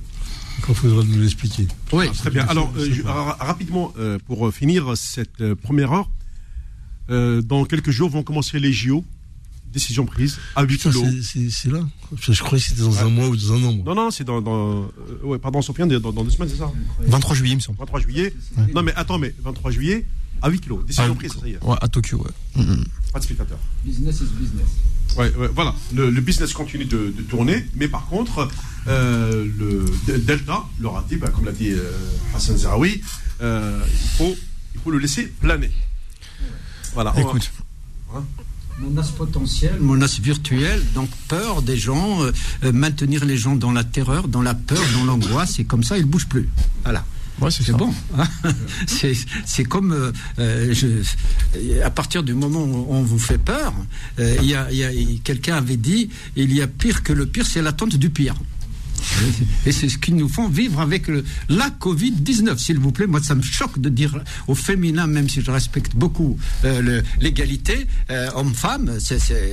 Quand 0.62 0.72
il 0.72 0.76
faudra 0.76 1.04
nous 1.04 1.20
l'expliquer. 1.20 1.66
Oui. 1.92 2.10
Très 2.12 2.30
bien. 2.30 2.44
Alors, 2.46 2.72
euh, 2.76 2.88
je- 2.92 3.02
rapidement, 3.02 3.92
euh, 3.98 4.18
pour 4.26 4.46
euh, 4.48 4.50
finir 4.50 4.96
cette 4.96 5.40
euh, 5.40 5.54
première 5.54 5.92
heure, 5.92 6.10
euh, 7.10 7.42
dans 7.42 7.64
quelques 7.64 7.90
jours 7.90 8.10
vont 8.10 8.22
commencer 8.22 8.58
les 8.58 8.72
JO. 8.72 9.04
Décision 9.72 10.06
prise 10.06 10.38
à 10.54 10.64
c'est- 11.50 11.68
là. 11.70 11.80
Je 12.18 12.32
je 12.32 12.42
croyais 12.42 12.62
que 12.62 12.70
c'était 12.70 12.80
dans 12.82 12.98
un 13.00 13.10
mois 13.10 13.28
ou 13.28 13.36
dans 13.36 13.52
un 13.52 13.62
an. 13.64 13.72
moi. 13.74 13.82
Non, 13.84 13.94
non, 14.04 14.10
c'est 14.10 14.24
dans, 14.24 14.40
dans 14.40 14.84
euh, 14.84 14.86
ouais, 15.24 15.38
pardon, 15.38 15.60
Sofiane, 15.60 15.88
dans, 15.98 16.12
dans 16.12 16.24
deux 16.24 16.30
semaines, 16.30 16.48
c'est 16.48 16.56
ça? 16.56 16.72
23 17.00 17.34
juillet, 17.34 17.52
il 17.52 17.56
me 17.56 17.60
semble. 17.60 17.78
23 17.78 18.00
juillet. 18.00 18.32
Non, 18.74 18.82
mais 18.82 18.94
attends, 18.94 19.18
mais 19.18 19.34
23 19.42 19.70
juillet 19.72 20.06
à 20.42 20.48
8 20.50 20.60
kilos. 20.60 20.84
Décision 20.86 21.12
Ah, 21.12 21.14
prise, 21.14 21.32
ça 21.32 21.46
y 21.48 21.52
est. 21.52 21.64
Ouais, 21.64 21.76
à 21.80 21.88
Tokyo, 21.88 22.18
ouais. 22.18 22.62
Mm, 22.62 22.72
mm. 22.72 22.84
Pas 23.12 23.18
de 23.18 23.24
spectateurs. 23.24 23.58
Business 23.84 24.16
is 24.20 24.24
business. 24.38 24.68
Ouais, 25.16 25.32
ouais, 25.36 25.48
voilà. 25.54 25.74
Le, 25.94 26.10
le 26.10 26.20
business 26.20 26.52
continue 26.52 26.84
de, 26.84 27.12
de 27.16 27.22
tourner, 27.22 27.64
mais 27.74 27.88
par 27.88 28.06
contre, 28.06 28.48
euh, 28.86 29.46
le 29.58 30.18
Delta, 30.18 30.64
le 30.80 30.88
raté, 30.88 31.16
bah, 31.16 31.28
comme 31.30 31.44
l'a 31.46 31.52
dit 31.52 31.70
euh, 31.70 31.90
Hassan 32.34 32.56
Zeraoui, 32.56 33.00
euh, 33.40 33.80
il, 33.90 34.08
faut, 34.18 34.36
il 34.74 34.80
faut 34.82 34.90
le 34.90 34.98
laisser 34.98 35.24
planer. 35.26 35.70
Voilà. 36.94 37.12
va- 37.12 37.20
Écoute, 37.20 37.50
Menace 38.78 39.10
potentielle, 39.12 39.80
menace 39.80 40.20
virtuelle, 40.20 40.82
donc 40.94 41.08
peur 41.28 41.62
des 41.62 41.78
gens, 41.78 42.22
euh, 42.22 42.32
maintenir 42.72 43.24
les 43.24 43.38
gens 43.38 43.56
dans 43.56 43.72
la 43.72 43.84
terreur, 43.84 44.28
dans 44.28 44.42
la 44.42 44.52
peur, 44.54 44.82
dans 44.92 45.04
l'angoisse, 45.04 45.58
et 45.58 45.64
comme 45.64 45.82
ça, 45.82 45.96
ils 45.96 46.02
ne 46.04 46.10
bougent 46.10 46.28
plus. 46.28 46.50
Voilà. 46.84 47.02
C'est 47.50 47.72
bon. 47.76 47.92
hein. 48.18 48.24
c'est 49.44 49.64
comme 49.64 49.92
euh, 49.92 50.12
euh, 50.38 50.72
à 51.84 51.90
partir 51.90 52.22
du 52.22 52.34
moment 52.34 52.62
où 52.62 52.86
on 52.90 53.02
vous 53.02 53.18
fait 53.18 53.38
peur, 53.38 53.72
euh, 54.18 54.36
il 54.42 54.48
y 54.48 54.54
a- 54.54 54.68
quelqu'un 55.22 55.56
avait 55.56 55.76
dit 55.76 56.10
il 56.36 56.52
y 56.54 56.62
a 56.62 56.66
pire 56.66 57.02
que 57.02 57.12
le 57.12 57.26
pire, 57.26 57.46
c'est 57.46 57.62
l'attente 57.62 57.96
du 57.96 58.10
pire. 58.10 58.34
Et 59.66 59.72
c'est 59.72 59.88
ce 59.88 59.98
qu'ils 59.98 60.16
nous 60.16 60.28
font 60.28 60.48
vivre 60.48 60.80
avec 60.80 61.08
le, 61.08 61.24
la 61.48 61.70
Covid-19, 61.70 62.58
s'il 62.58 62.78
vous 62.78 62.92
plaît. 62.92 63.06
Moi, 63.06 63.20
ça 63.22 63.34
me 63.34 63.42
choque 63.42 63.78
de 63.78 63.88
dire 63.88 64.18
au 64.46 64.54
féminin, 64.54 65.06
même 65.06 65.28
si 65.28 65.40
je 65.40 65.50
respecte 65.50 65.94
beaucoup 65.94 66.38
euh, 66.64 67.02
l'égalité, 67.20 67.86
euh, 68.10 68.28
homme-femme 68.34 68.98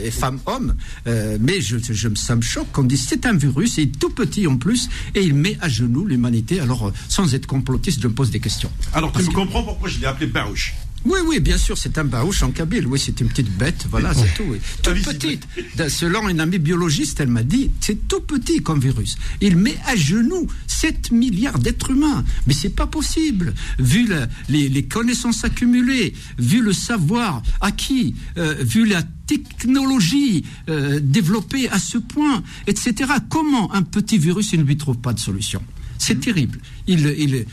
et 0.04 0.12
femme-homme, 0.12 0.76
euh, 1.08 1.38
mais 1.40 1.62
je, 1.62 1.78
je, 1.78 2.10
ça 2.16 2.36
me 2.36 2.42
choque 2.42 2.72
qu'on 2.72 2.84
dise 2.84 3.06
c'est 3.08 3.26
un 3.26 3.34
virus, 3.34 3.78
et 3.78 3.88
tout 3.88 4.10
petit 4.10 4.48
en 4.48 4.58
plus, 4.58 4.90
et 5.16 5.24
il 5.24 5.34
met 5.34 5.58
à 5.62 5.70
genoux 5.70 6.06
l'humanité. 6.06 6.60
Alors, 6.60 6.88
euh, 6.88 6.94
sans 7.10 7.34
être 7.34 7.48
complotiste, 7.48 8.02
je 8.02 8.08
me 8.08 8.14
pose 8.14 8.32
des 8.32 8.40
questions. 8.40 8.72
Alors, 8.94 9.12
tu 9.12 9.24
me 9.24 9.32
comprends 9.32 9.64
pourquoi 9.64 9.90
je 9.90 10.00
l'ai 10.00 10.06
appelé 10.06 10.28
Barouche 10.28 10.74
Oui, 11.06 11.20
oui, 11.28 11.40
bien 11.42 11.58
sûr, 11.58 11.78
c'est 11.78 11.98
un 11.98 12.06
baouche 12.06 12.44
en 12.44 12.52
kabyle. 12.52 12.88
Oui, 12.88 12.98
c'est 12.98 13.20
une 13.20 13.28
petite 13.28 13.52
bête, 13.58 13.86
voilà, 13.90 14.14
c'est 14.14 14.34
tout. 14.36 14.44
Oui. 14.48 14.58
Toute 14.82 15.02
petite. 15.04 15.48
Selon 15.90 16.30
une 16.30 16.40
amie 16.40 16.60
biologiste, 16.60 17.20
elle 17.20 17.28
m'a 17.28 17.44
dit, 17.44 17.72
c'est 17.82 18.08
tout 18.08 18.22
petit 18.22 18.62
comme 18.62 18.80
virus. 18.80 19.18
Il 19.42 19.58
met 19.58 19.76
à 19.86 19.96
genoux 19.96 20.48
7 20.68 21.12
milliards 21.12 21.60
d'êtres 21.60 21.92
humains. 21.92 22.24
Mais 22.48 22.54
c'est 22.54 22.70
pas 22.76 22.88
possible. 22.88 23.54
Vu 23.80 24.08
la- 24.08 24.28
les, 24.50 24.70
les 24.70 24.84
connaissances 24.86 25.44
accumulées, 25.44 26.14
vu 26.38 26.62
le 26.62 26.72
savoir 26.74 27.42
acquis, 27.60 28.16
euh, 28.38 28.56
vu 28.62 28.86
la 28.86 29.04
technologie 29.28 30.46
euh, 30.70 31.00
développée 31.02 31.70
à 31.70 31.80
ce 31.80 31.98
point, 31.98 32.44
etc. 32.68 33.12
Comment 33.30 33.74
un 33.74 33.84
petit 33.84 34.18
virus, 34.18 34.54
il 34.54 34.60
ne 34.60 34.66
lui 34.66 34.78
trouve 34.78 34.98
pas 35.00 35.14
de 35.14 35.20
solution? 35.20 35.62
C'est 35.98 36.20
terrible. 36.20 36.60
Il, 36.88 37.00
il, 37.18 37.46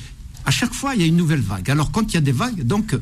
à 0.45 0.51
chaque 0.51 0.73
fois, 0.73 0.95
il 0.95 1.01
y 1.01 1.05
a 1.05 1.07
une 1.07 1.17
nouvelle 1.17 1.41
vague. 1.41 1.71
Alors, 1.71 1.91
quand 1.93 2.11
il 2.13 2.15
y 2.15 2.19
a 2.19 2.21
des 2.23 2.33
vagues, 2.33 2.63
donc, 2.65 2.95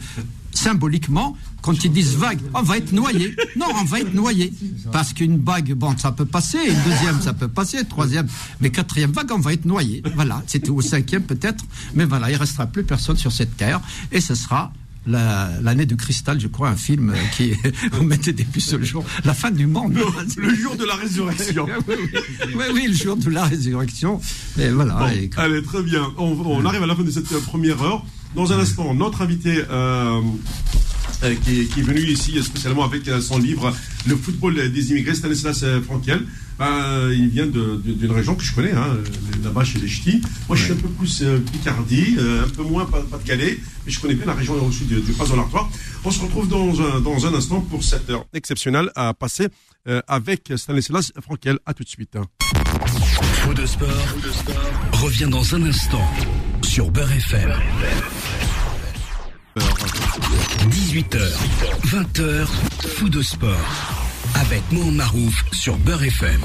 symboliquement, 0.59 1.37
quand 1.63 1.85
ils 1.85 1.91
disent 1.93 2.15
vague, 2.17 2.39
on 2.55 2.63
va 2.63 2.79
être 2.79 2.93
noyé. 2.93 3.35
Non, 3.57 3.67
on 3.81 3.85
va 3.85 4.01
être 4.01 4.15
noyé. 4.15 4.53
Parce 4.93 5.13
qu'une 5.13 5.43
vague, 5.43 5.73
bon, 5.75 5.97
ça 5.97 6.13
peut 6.13 6.25
passer, 6.27 6.59
une 6.67 6.91
deuxième, 6.91 7.21
ça 7.21 7.33
peut 7.33 7.49
passer, 7.49 7.85
troisième, 7.85 8.27
mais 8.61 8.71
quatrième 8.71 9.13
vague, 9.13 9.31
on 9.33 9.39
va 9.39 9.53
être 9.53 9.65
noyé. 9.65 10.03
Voilà, 10.15 10.43
c'était 10.47 10.71
au 10.71 10.81
cinquième 10.81 11.23
peut-être, 11.23 11.65
mais 11.95 12.05
voilà, 12.05 12.31
il 12.31 12.37
restera 12.37 12.67
plus 12.67 12.85
personne 12.85 13.17
sur 13.17 13.33
cette 13.33 13.57
terre, 13.57 13.81
et 14.13 14.21
ce 14.21 14.35
sera 14.35 14.73
la- 15.07 15.51
l'année 15.63 15.87
du 15.87 15.97
cristal, 15.97 16.39
je 16.39 16.49
crois, 16.49 16.69
un 16.69 16.77
film 16.77 17.15
qui 17.37 17.53
vous 17.93 18.03
mettez 18.05 18.33
des 18.33 18.45
puces 18.45 18.73
le 18.75 18.85
jour, 18.85 19.05
la 19.25 19.33
fin 19.35 19.51
du 19.51 19.67
monde. 19.67 19.99
Le 20.37 20.55
jour 20.55 20.77
de 20.77 20.85
la 20.85 20.97
résurrection. 20.97 21.67
oui, 21.89 21.95
oui, 22.13 22.21
oui, 22.55 22.65
oui, 22.75 22.87
le 22.89 22.95
jour 22.95 23.17
de 23.17 23.31
la 23.31 23.45
résurrection. 23.45 24.21
Et 24.59 24.69
voilà. 24.69 24.95
Bon, 24.95 25.09
et- 25.09 25.31
allez, 25.37 25.63
très 25.63 25.83
bien. 25.83 26.13
On, 26.19 26.33
on 26.45 26.65
arrive 26.67 26.83
à 26.83 26.87
la 26.87 26.95
fin 26.95 27.05
de 27.05 27.11
cette 27.11 27.29
première 27.47 27.81
heure. 27.83 28.05
Dans 28.35 28.53
un 28.53 28.59
instant, 28.59 28.95
notre 28.95 29.23
invité 29.23 29.65
euh, 29.71 30.21
euh, 31.25 31.35
qui, 31.43 31.61
est, 31.61 31.83
venu 31.83 32.01
ici 32.01 32.41
spécialement 32.43 32.85
avec 32.85 33.09
euh, 33.09 33.21
son 33.21 33.39
livre 33.39 33.75
Le 34.07 34.17
football 34.17 34.71
des 34.71 34.91
immigrés, 34.93 35.15
Stanislas 35.15 35.63
euh, 35.65 35.81
Frankel. 35.83 36.25
Euh, 36.61 37.13
il 37.17 37.29
vient 37.29 37.47
d'une 37.47 38.11
région 38.11 38.35
que 38.35 38.45
je 38.45 38.55
connais, 38.55 38.73
hein, 38.73 38.97
là-bas 39.43 39.65
chez 39.65 39.79
les 39.79 39.89
Ch'tis. 39.89 40.21
Moi, 40.49 40.57
je 40.57 40.65
suis 40.65 40.73
un 40.73 40.77
peu 40.77 40.89
plus 40.89 41.23
Picardie, 41.53 42.17
un 42.19 42.49
peu 42.49 42.63
moins 42.63 42.85
pas, 42.85 43.01
pas 43.03 43.19
de 43.19 43.23
Calais, 43.23 43.59
mais 43.87 43.93
je 43.93 44.01
connais 44.01 44.15
bien 44.15 44.27
la 44.27 44.35
région 44.35 44.55
au 44.55 44.73
sud 44.73 44.89
du, 44.89 45.01
du 45.01 45.13
Pas-en-Artois. 45.13 45.69
On 46.05 46.11
se 46.11 46.21
retrouve 46.21 46.49
dans 46.49 46.81
un, 46.81 47.01
dans 47.01 47.27
un 47.27 47.35
instant 47.35 47.61
pour 47.61 47.85
cette 47.85 48.11
heure 48.11 48.25
exceptionnelle 48.35 48.91
à 48.97 49.15
passer 49.15 49.47
avec 50.09 50.53
Stanislas 50.57 51.13
Frankel. 51.23 51.61
À 51.65 51.75
tout 51.75 51.85
de 51.85 51.89
suite. 51.89 52.17
Faux 52.87 53.67
sport, 53.67 53.89
revient 54.95 55.29
dans 55.31 55.55
un 55.55 55.63
instant 55.63 56.03
sur 56.63 56.91
Beurre 56.91 57.13
FM. 57.13 57.53
18h, 60.71 61.19
20h, 61.85 62.47
fou 62.97 63.09
de 63.09 63.23
sport. 63.23 63.51
Avec 64.35 64.63
Mohamed 64.71 64.95
Marouf 64.97 65.45
sur 65.53 65.77
Beurre 65.79 66.05
FM. 66.05 66.41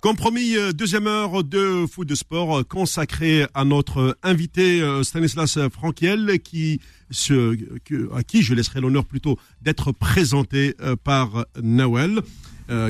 Comme 0.00 0.16
promis, 0.16 0.56
euh, 0.56 0.72
deuxième 0.72 1.06
heure 1.06 1.44
de 1.44 1.84
foot 1.86 2.08
de 2.08 2.14
sport 2.14 2.66
consacrée 2.66 3.46
à 3.52 3.66
notre 3.66 4.16
invité 4.22 4.80
euh, 4.80 5.02
Stanislas 5.02 5.58
Frankiel, 5.70 6.40
qui 6.42 6.80
à 8.14 8.22
qui 8.22 8.42
je 8.42 8.54
laisserai 8.54 8.80
l'honneur 8.80 9.04
plutôt 9.04 9.38
d'être 9.60 9.92
présenté 9.92 10.74
euh, 10.80 10.96
par 10.96 11.44
Nawel. 11.62 12.20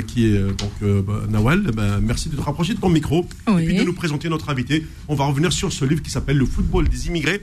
Qui 0.07 0.27
est 0.27 0.39
donc 0.39 1.05
bah, 1.05 1.23
Nawel, 1.29 1.63
bah, 1.75 2.01
merci 2.01 2.29
de 2.29 2.37
te 2.37 2.41
rapprocher 2.41 2.75
de 2.75 2.81
ton 2.81 2.89
micro 2.89 3.27
et 3.59 3.65
puis 3.65 3.77
de 3.77 3.83
nous 3.83 3.95
présenter 3.95 4.29
notre 4.29 4.51
invité. 4.51 4.87
On 5.09 5.15
va 5.15 5.25
revenir 5.25 5.53
sur 5.53 5.73
ce 5.73 5.85
livre 5.85 6.03
qui 6.03 6.11
s'appelle 6.11 6.37
Le 6.37 6.47
football 6.47 6.89
des 6.89 7.07
immigrés, 7.07 7.43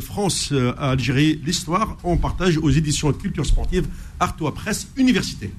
France 0.00 0.52
à 0.76 0.90
Algérie, 0.90 1.40
l'histoire. 1.44 1.96
On 2.04 2.16
partage 2.16 2.58
aux 2.58 2.70
éditions 2.70 3.12
Culture 3.12 3.46
Sportive 3.46 3.86
Artois 4.20 4.54
Presse 4.54 4.88
Université. 4.96 5.52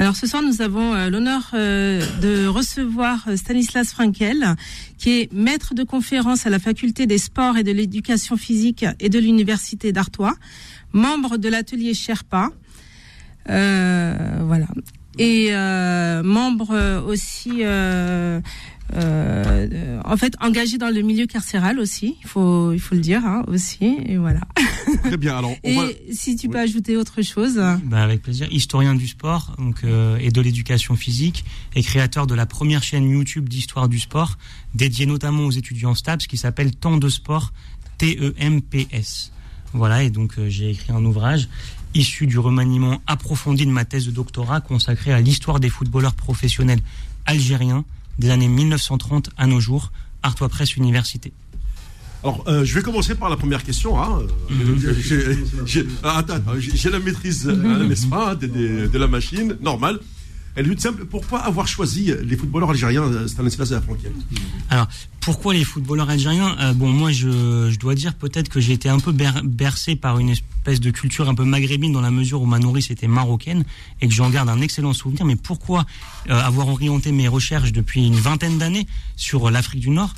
Alors 0.00 0.14
ce 0.14 0.28
soir, 0.28 0.44
nous 0.44 0.62
avons 0.62 0.94
euh, 0.94 1.10
l'honneur 1.10 1.50
euh, 1.54 2.00
de 2.20 2.46
recevoir 2.46 3.24
euh, 3.26 3.36
Stanislas 3.36 3.90
Frankel, 3.90 4.54
qui 4.96 5.10
est 5.10 5.32
maître 5.32 5.74
de 5.74 5.82
conférence 5.82 6.46
à 6.46 6.50
la 6.50 6.60
faculté 6.60 7.08
des 7.08 7.18
sports 7.18 7.56
et 7.56 7.64
de 7.64 7.72
l'éducation 7.72 8.36
physique 8.36 8.86
et 9.00 9.08
de 9.08 9.18
l'université 9.18 9.90
d'Artois, 9.90 10.36
membre 10.92 11.36
de 11.36 11.48
l'atelier 11.48 11.94
Sherpa. 11.94 12.50
voilà. 13.46 14.68
Et 15.18 15.50
membre 16.22 17.02
aussi 17.06 17.62
euh, 18.96 19.98
en 20.04 20.16
fait 20.16 20.32
engagé 20.40 20.78
dans 20.78 20.88
le 20.88 21.02
milieu 21.02 21.26
carcéral 21.26 21.78
aussi, 21.78 22.16
il 22.22 22.26
faut 22.26 22.72
il 22.72 22.80
faut 22.80 22.94
le 22.94 23.02
dire 23.02 23.24
hein, 23.24 23.44
aussi 23.46 23.98
et 24.06 24.16
voilà. 24.16 24.40
Très 25.04 25.18
bien. 25.18 25.36
Alors 25.36 25.52
et 25.62 25.76
si 26.12 26.36
tu 26.36 26.48
peux 26.48 26.58
ajouter 26.58 26.96
autre 26.96 27.20
chose. 27.20 27.56
Bah 27.84 28.02
avec 28.02 28.22
plaisir. 28.22 28.48
Historien 28.50 28.94
du 28.94 29.06
sport 29.06 29.54
donc 29.58 29.84
euh, 29.84 30.16
et 30.18 30.30
de 30.30 30.40
l'éducation 30.40 30.96
physique 30.96 31.44
et 31.74 31.82
créateur 31.82 32.26
de 32.26 32.34
la 32.34 32.46
première 32.46 32.82
chaîne 32.82 33.08
YouTube 33.08 33.48
d'histoire 33.48 33.88
du 33.88 33.98
sport 33.98 34.38
dédiée 34.74 35.06
notamment 35.06 35.44
aux 35.44 35.50
étudiants 35.50 35.94
STAPS 35.94 36.26
qui 36.26 36.38
s'appelle 36.38 36.74
Temps 36.74 36.96
de 36.96 37.08
sport 37.10 37.52
T 37.98 38.16
E 38.20 38.34
M 38.38 38.62
P 38.62 38.88
S. 38.90 39.32
Voilà 39.74 40.02
et 40.02 40.08
donc 40.08 40.38
euh, 40.38 40.48
j'ai 40.48 40.70
écrit 40.70 40.92
un 40.92 41.04
ouvrage 41.04 41.50
issu 41.94 42.26
du 42.26 42.38
remaniement 42.38 43.00
approfondi 43.06 43.66
de 43.66 43.70
ma 43.70 43.84
thèse 43.84 44.06
de 44.06 44.10
doctorat 44.10 44.60
consacrée 44.60 45.12
à 45.12 45.20
l'histoire 45.20 45.60
des 45.60 45.68
footballeurs 45.68 46.14
professionnels 46.14 46.80
algériens 47.26 47.84
des 48.18 48.30
années 48.30 48.48
1930 48.48 49.30
à 49.36 49.46
nos 49.46 49.60
jours, 49.60 49.92
Artois 50.22 50.48
Presse 50.48 50.76
Université. 50.76 51.32
Alors, 52.24 52.42
euh, 52.48 52.64
je 52.64 52.74
vais 52.74 52.82
commencer 52.82 53.14
par 53.14 53.30
la 53.30 53.36
première 53.36 53.62
question. 53.62 54.02
Hein. 54.02 54.22
J'ai 55.64 56.90
la 56.90 56.98
maîtrise, 56.98 57.46
euh, 57.46 57.86
n'est-ce 57.86 58.06
pas, 58.06 58.34
de, 58.34 58.98
la 58.98 59.06
machine, 59.06 59.56
normal. 59.60 60.00
Elle 60.58 60.72
est 60.72 60.80
simple. 60.80 61.04
Pourquoi 61.04 61.38
avoir 61.38 61.68
choisi 61.68 62.12
les 62.24 62.36
footballeurs 62.36 62.70
algériens, 62.70 63.04
euh, 63.04 63.28
Stanislas 63.28 63.72
Franquiel 63.80 64.10
Alors, 64.70 64.88
pourquoi 65.20 65.54
les 65.54 65.62
footballeurs 65.62 66.10
algériens? 66.10 66.56
Euh, 66.58 66.72
Bon, 66.72 66.88
moi, 66.88 67.12
je, 67.12 67.70
je 67.70 67.78
dois 67.78 67.94
dire 67.94 68.14
peut-être 68.14 68.48
que 68.48 68.58
j'ai 68.58 68.72
été 68.72 68.88
un 68.88 68.98
peu 68.98 69.12
bercé 69.44 69.94
par 69.94 70.18
une 70.18 70.30
espèce 70.30 70.80
de 70.80 70.90
culture 70.90 71.28
un 71.28 71.36
peu 71.36 71.44
maghrébine 71.44 71.92
dans 71.92 72.00
la 72.00 72.10
mesure 72.10 72.42
où 72.42 72.46
ma 72.46 72.58
nourrice 72.58 72.90
était 72.90 73.06
marocaine 73.06 73.62
et 74.00 74.08
que 74.08 74.12
j'en 74.14 74.30
garde 74.30 74.48
un 74.48 74.60
excellent 74.60 74.94
souvenir. 74.94 75.24
Mais 75.24 75.36
pourquoi 75.36 75.86
euh, 76.28 76.34
avoir 76.34 76.66
orienté 76.68 77.12
mes 77.12 77.28
recherches 77.28 77.70
depuis 77.70 78.04
une 78.04 78.16
vingtaine 78.16 78.58
d'années 78.58 78.88
sur 79.14 79.52
l'Afrique 79.52 79.80
du 79.80 79.90
Nord? 79.90 80.12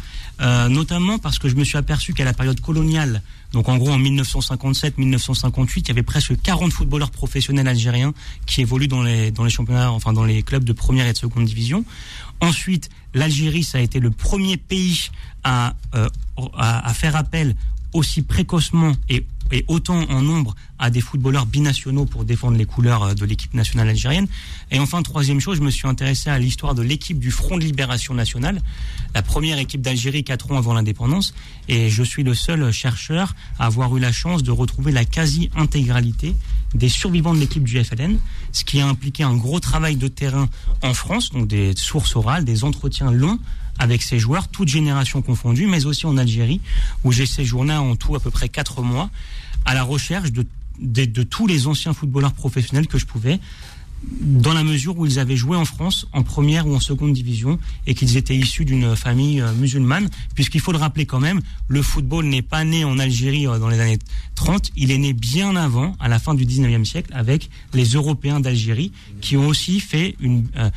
Notamment 0.70 1.18
parce 1.18 1.38
que 1.38 1.50
je 1.50 1.54
me 1.54 1.64
suis 1.64 1.76
aperçu 1.76 2.14
qu'à 2.14 2.24
la 2.24 2.32
période 2.32 2.62
coloniale, 2.62 3.20
donc 3.52 3.68
en 3.68 3.76
gros 3.76 3.90
en 3.90 3.98
1957-1958, 3.98 5.72
il 5.76 5.88
y 5.88 5.90
avait 5.90 6.02
presque 6.02 6.40
40 6.40 6.72
footballeurs 6.72 7.10
professionnels 7.10 7.66
algériens 7.66 8.12
qui 8.46 8.60
évoluent 8.60 8.88
dans 8.88 9.02
les, 9.02 9.30
dans 9.30 9.44
les 9.44 9.50
championnats, 9.50 9.90
enfin 9.90 10.12
dans 10.12 10.24
les 10.24 10.42
clubs 10.42 10.64
de 10.64 10.72
première 10.72 11.06
et 11.06 11.12
de 11.12 11.18
seconde 11.18 11.44
division. 11.44 11.84
Ensuite, 12.40 12.90
l'Algérie, 13.12 13.64
ça 13.64 13.78
a 13.78 13.80
été 13.80 13.98
le 13.98 14.10
premier 14.10 14.56
pays 14.56 15.10
à, 15.42 15.74
euh, 15.94 16.08
à, 16.56 16.88
à 16.88 16.94
faire 16.94 17.16
appel 17.16 17.56
aussi 17.92 18.22
précocement 18.22 18.92
et 19.08 19.26
et 19.52 19.64
autant 19.68 20.08
en 20.10 20.22
nombre 20.22 20.54
à 20.78 20.90
des 20.90 21.00
footballeurs 21.00 21.46
binationaux 21.46 22.06
pour 22.06 22.24
défendre 22.24 22.56
les 22.56 22.64
couleurs 22.64 23.02
euh, 23.02 23.14
de 23.14 23.24
l'équipe 23.24 23.54
nationale 23.54 23.88
algérienne. 23.88 24.26
Et 24.70 24.78
enfin, 24.78 25.02
troisième 25.02 25.40
chose, 25.40 25.58
je 25.58 25.62
me 25.62 25.70
suis 25.70 25.86
intéressé 25.86 26.30
à 26.30 26.38
l'histoire 26.38 26.74
de 26.74 26.82
l'équipe 26.82 27.18
du 27.18 27.30
Front 27.30 27.58
de 27.58 27.64
Libération 27.64 28.14
Nationale, 28.14 28.60
la 29.14 29.22
première 29.22 29.58
équipe 29.58 29.82
d'Algérie 29.82 30.24
quatre 30.24 30.50
ans 30.52 30.56
avant 30.56 30.74
l'indépendance. 30.74 31.34
Et 31.68 31.90
je 31.90 32.02
suis 32.02 32.22
le 32.22 32.34
seul 32.34 32.70
chercheur 32.72 33.34
à 33.58 33.66
avoir 33.66 33.96
eu 33.96 34.00
la 34.00 34.12
chance 34.12 34.42
de 34.42 34.50
retrouver 34.50 34.92
la 34.92 35.04
quasi-intégralité 35.04 36.34
des 36.74 36.88
survivants 36.88 37.34
de 37.34 37.40
l'équipe 37.40 37.64
du 37.64 37.82
FLN, 37.82 38.18
ce 38.52 38.64
qui 38.64 38.80
a 38.80 38.86
impliqué 38.86 39.22
un 39.22 39.36
gros 39.36 39.60
travail 39.60 39.96
de 39.96 40.08
terrain 40.08 40.48
en 40.82 40.94
France, 40.94 41.30
donc 41.30 41.48
des 41.48 41.74
sources 41.76 42.14
orales, 42.16 42.44
des 42.44 42.64
entretiens 42.64 43.10
longs 43.10 43.38
avec 43.80 44.02
ces 44.02 44.18
joueurs, 44.18 44.46
toutes 44.46 44.68
générations 44.68 45.22
confondues, 45.22 45.66
mais 45.66 45.86
aussi 45.86 46.06
en 46.06 46.16
Algérie, 46.18 46.60
où 47.02 47.12
j'ai 47.12 47.26
séjourné 47.26 47.72
en 47.72 47.96
tout 47.96 48.14
à 48.14 48.20
peu 48.20 48.30
près 48.30 48.48
quatre 48.48 48.82
mois 48.82 49.10
à 49.64 49.74
la 49.74 49.82
recherche 49.82 50.30
de, 50.30 50.44
de, 50.78 51.22
tous 51.22 51.46
les 51.46 51.66
anciens 51.66 51.94
footballeurs 51.94 52.34
professionnels 52.34 52.86
que 52.86 52.98
je 52.98 53.06
pouvais, 53.06 53.40
dans 54.02 54.54
la 54.54 54.64
mesure 54.64 54.98
où 54.98 55.06
ils 55.06 55.18
avaient 55.18 55.36
joué 55.36 55.56
en 55.56 55.64
France 55.64 56.06
en 56.12 56.22
première 56.22 56.66
ou 56.66 56.74
en 56.74 56.80
seconde 56.80 57.12
division 57.12 57.58
et 57.86 57.94
qu'ils 57.94 58.16
étaient 58.16 58.36
issus 58.36 58.64
d'une 58.64 58.96
famille 58.96 59.40
euh, 59.40 59.52
musulmane, 59.54 60.08
puisqu'il 60.34 60.60
faut 60.60 60.72
le 60.72 60.78
rappeler 60.78 61.06
quand 61.06 61.20
même, 61.20 61.40
le 61.68 61.82
football 61.82 62.24
n'est 62.26 62.42
pas 62.42 62.64
né 62.64 62.84
en 62.84 62.98
Algérie 62.98 63.46
euh, 63.46 63.58
dans 63.58 63.68
les 63.68 63.80
années 63.80 63.98
30, 64.36 64.70
il 64.76 64.90
est 64.90 64.98
né 64.98 65.12
bien 65.12 65.54
avant, 65.56 65.96
à 66.00 66.08
la 66.08 66.18
fin 66.18 66.34
du 66.34 66.46
19e 66.46 66.84
siècle, 66.84 67.10
avec 67.14 67.50
les 67.74 67.84
Européens 67.84 68.40
d'Algérie, 68.40 68.92
qui 69.20 69.36
ont 69.36 69.48
aussi 69.48 69.80
fait 69.80 70.16
une, 70.20 70.46
euh, 70.56 70.70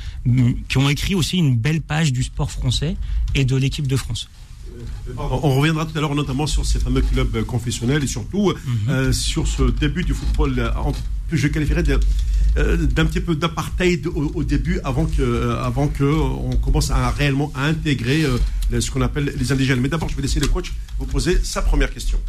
qui 0.67 0.78
ont 0.78 0.89
écrit 0.89 1.15
aussi 1.15 1.38
une 1.38 1.55
belle 1.55 1.82
page 1.82 2.11
du 2.11 2.24
sport 2.24 2.51
français 2.51 2.97
et 3.36 3.45
de 3.45 3.55
l'équipe 3.55 3.88
de 3.88 3.95
France. 3.95 4.30
On 5.17 5.55
reviendra 5.55 5.86
tout 5.86 5.95
à 5.97 6.01
l'heure 6.01 6.15
notamment 6.15 6.47
sur 6.47 6.65
ces 6.65 6.80
fameux 6.80 7.01
clubs 7.01 7.43
confessionnels 7.43 8.03
et 8.03 8.07
surtout 8.07 8.53
mhm. 8.88 9.13
sur 9.13 9.47
ce 9.47 9.69
début 9.69 10.03
du 10.03 10.15
football 10.15 10.74
que 11.30 11.38
je 11.38 11.47
qualifierais 11.47 11.84
euh, 12.57 12.78
d'un 12.78 13.05
petit 13.05 13.19
peu 13.19 13.36
d'apartheid 13.36 14.05
au, 14.07 14.43
début 14.43 14.80
avant 14.84 15.05
que, 15.05 15.21
euh, 15.21 15.63
avant 15.63 15.88
que 15.88 16.03
on 16.03 16.55
commence 16.57 16.91
à 16.91 17.09
réellement 17.09 17.51
à 17.55 17.65
intégrer 17.65 18.26
euh, 18.26 18.38
ce 18.80 18.91
qu'on 18.91 19.01
appelle 19.01 19.34
les 19.38 19.51
indigènes. 19.51 19.80
Mais 19.80 19.89
d'abord, 19.89 20.09
je 20.09 20.15
vais 20.15 20.21
laisser 20.21 20.39
le 20.39 20.47
coach 20.47 20.71
vous 20.99 21.05
poser 21.05 21.39
sa 21.43 21.61
première 21.61 21.91
question. 21.91 22.19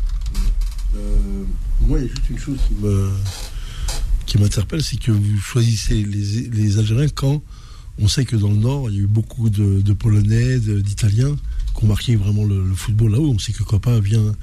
moi, 1.87 1.99
il 1.99 2.07
y 2.07 2.09
a 2.09 2.11
juste 2.11 2.31
une 2.31 2.39
chose 2.39 2.59
qui 2.69 2.75
me 2.83 3.11
qui 4.27 4.39
m'interpelle, 4.39 4.83
c'est 4.83 4.97
que 4.97 5.13
vous 5.13 5.39
choisissez 5.39 6.03
les, 6.03 6.49
les, 6.49 6.79
Algériens 6.79 7.09
quand 7.09 7.43
on 7.99 8.09
sait 8.09 8.25
que 8.25 8.37
dans 8.37 8.49
le 8.49 8.57
Nord, 8.57 8.91
il 8.91 8.97
y 8.97 9.01
a 9.01 9.03
eu 9.03 9.07
beaucoup 9.07 9.51
de, 9.51 9.93
Polonais, 9.93 10.59
d'Italiens 10.59 11.37
qui 11.77 11.85
ont 11.85 11.87
marqué 11.87 12.17
vraiment 12.17 12.45
le, 12.45 12.65
football 12.75 13.13
là-haut. 13.13 13.33
On 13.35 13.39
sait 13.39 13.53
que 13.53 13.63
Copa 13.63 14.01
vient, 14.01 14.35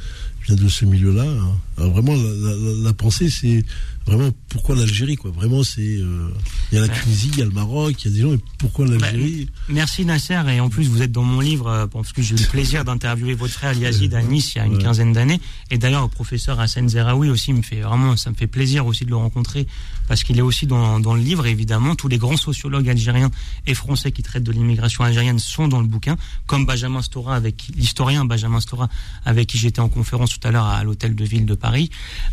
vient 0.45 0.55
de 0.55 0.69
ce 0.69 0.85
milieu-là. 0.85 1.25
Hein. 1.25 1.87
vraiment, 1.89 2.15
la 2.15 2.93
pensée, 2.93 3.29
c'est 3.29 3.65
vraiment 4.05 4.29
pourquoi 4.49 4.75
l'Algérie 4.75 5.15
quoi? 5.15 5.31
Vraiment 5.31 5.63
c'est 5.63 5.81
euh, 5.81 6.29
il 6.71 6.75
y 6.75 6.77
a 6.77 6.81
la 6.81 6.89
Tunisie 6.89 7.29
il 7.33 7.39
y 7.39 7.41
a 7.41 7.45
le 7.45 7.51
Maroc 7.51 8.03
il 8.03 8.09
y 8.09 8.13
a 8.13 8.15
des 8.15 8.21
gens 8.21 8.37
pourquoi 8.57 8.85
l'Algérie? 8.85 9.45
Bah, 9.45 9.51
merci 9.69 10.05
Nasser 10.05 10.41
et 10.49 10.59
en 10.59 10.69
plus 10.69 10.87
vous 10.87 11.01
êtes 11.01 11.11
dans 11.11 11.23
mon 11.23 11.39
livre 11.39 11.67
euh, 11.67 11.87
parce 11.87 12.11
que 12.11 12.21
j'ai 12.21 12.35
eu 12.35 12.39
le 12.39 12.45
plaisir 12.45 12.83
d'interviewer 12.83 13.33
votre 13.35 13.53
frère 13.53 13.77
Yazid 13.77 14.13
à 14.13 14.21
Nice 14.21 14.55
il 14.55 14.57
y 14.57 14.61
a 14.61 14.65
une 14.65 14.79
quinzaine 14.79 15.13
d'années. 15.13 15.39
Et 15.69 15.77
d'ailleurs 15.77 16.03
le 16.03 16.09
professeur 16.09 16.59
Hassan 16.59 16.89
Zeraoui 16.89 17.29
aussi 17.29 17.53
me 17.53 17.61
fait 17.61 17.81
vraiment 17.81 18.17
ça 18.17 18.29
me 18.31 18.35
fait 18.35 18.47
plaisir 18.47 18.85
aussi 18.85 19.05
de 19.05 19.09
le 19.09 19.15
rencontrer 19.15 19.67
parce 20.07 20.23
qu'il 20.23 20.37
est 20.37 20.41
aussi 20.41 20.67
dans, 20.67 20.99
dans 20.99 21.13
le 21.13 21.21
livre 21.21 21.45
évidemment. 21.45 21.95
Tous 21.95 22.07
les 22.07 22.17
grands 22.17 22.37
sociologues 22.37 22.89
algériens 22.89 23.31
et 23.67 23.73
français 23.73 24.11
qui 24.11 24.23
traitent 24.23 24.43
de 24.43 24.51
l'immigration 24.51 25.03
algérienne 25.03 25.39
sont 25.39 25.67
dans 25.67 25.79
le 25.79 25.87
bouquin 25.87 26.17
comme 26.47 26.65
Benjamin 26.65 27.01
Stora 27.01 27.35
avec 27.35 27.67
l'historien 27.75 28.25
Benjamin 28.25 28.59
Stora 28.59 28.89
avec 29.25 29.47
qui 29.47 29.57
j'étais 29.57 29.79
en 29.79 29.89
conférence 29.89 30.37
tout 30.37 30.47
à 30.47 30.51
l'heure 30.51 30.65
à 30.65 30.83
l'hôtel 30.83 31.15
de 31.15 31.23
ville 31.23 31.45
de 31.45 31.55
Paris. 31.55 31.89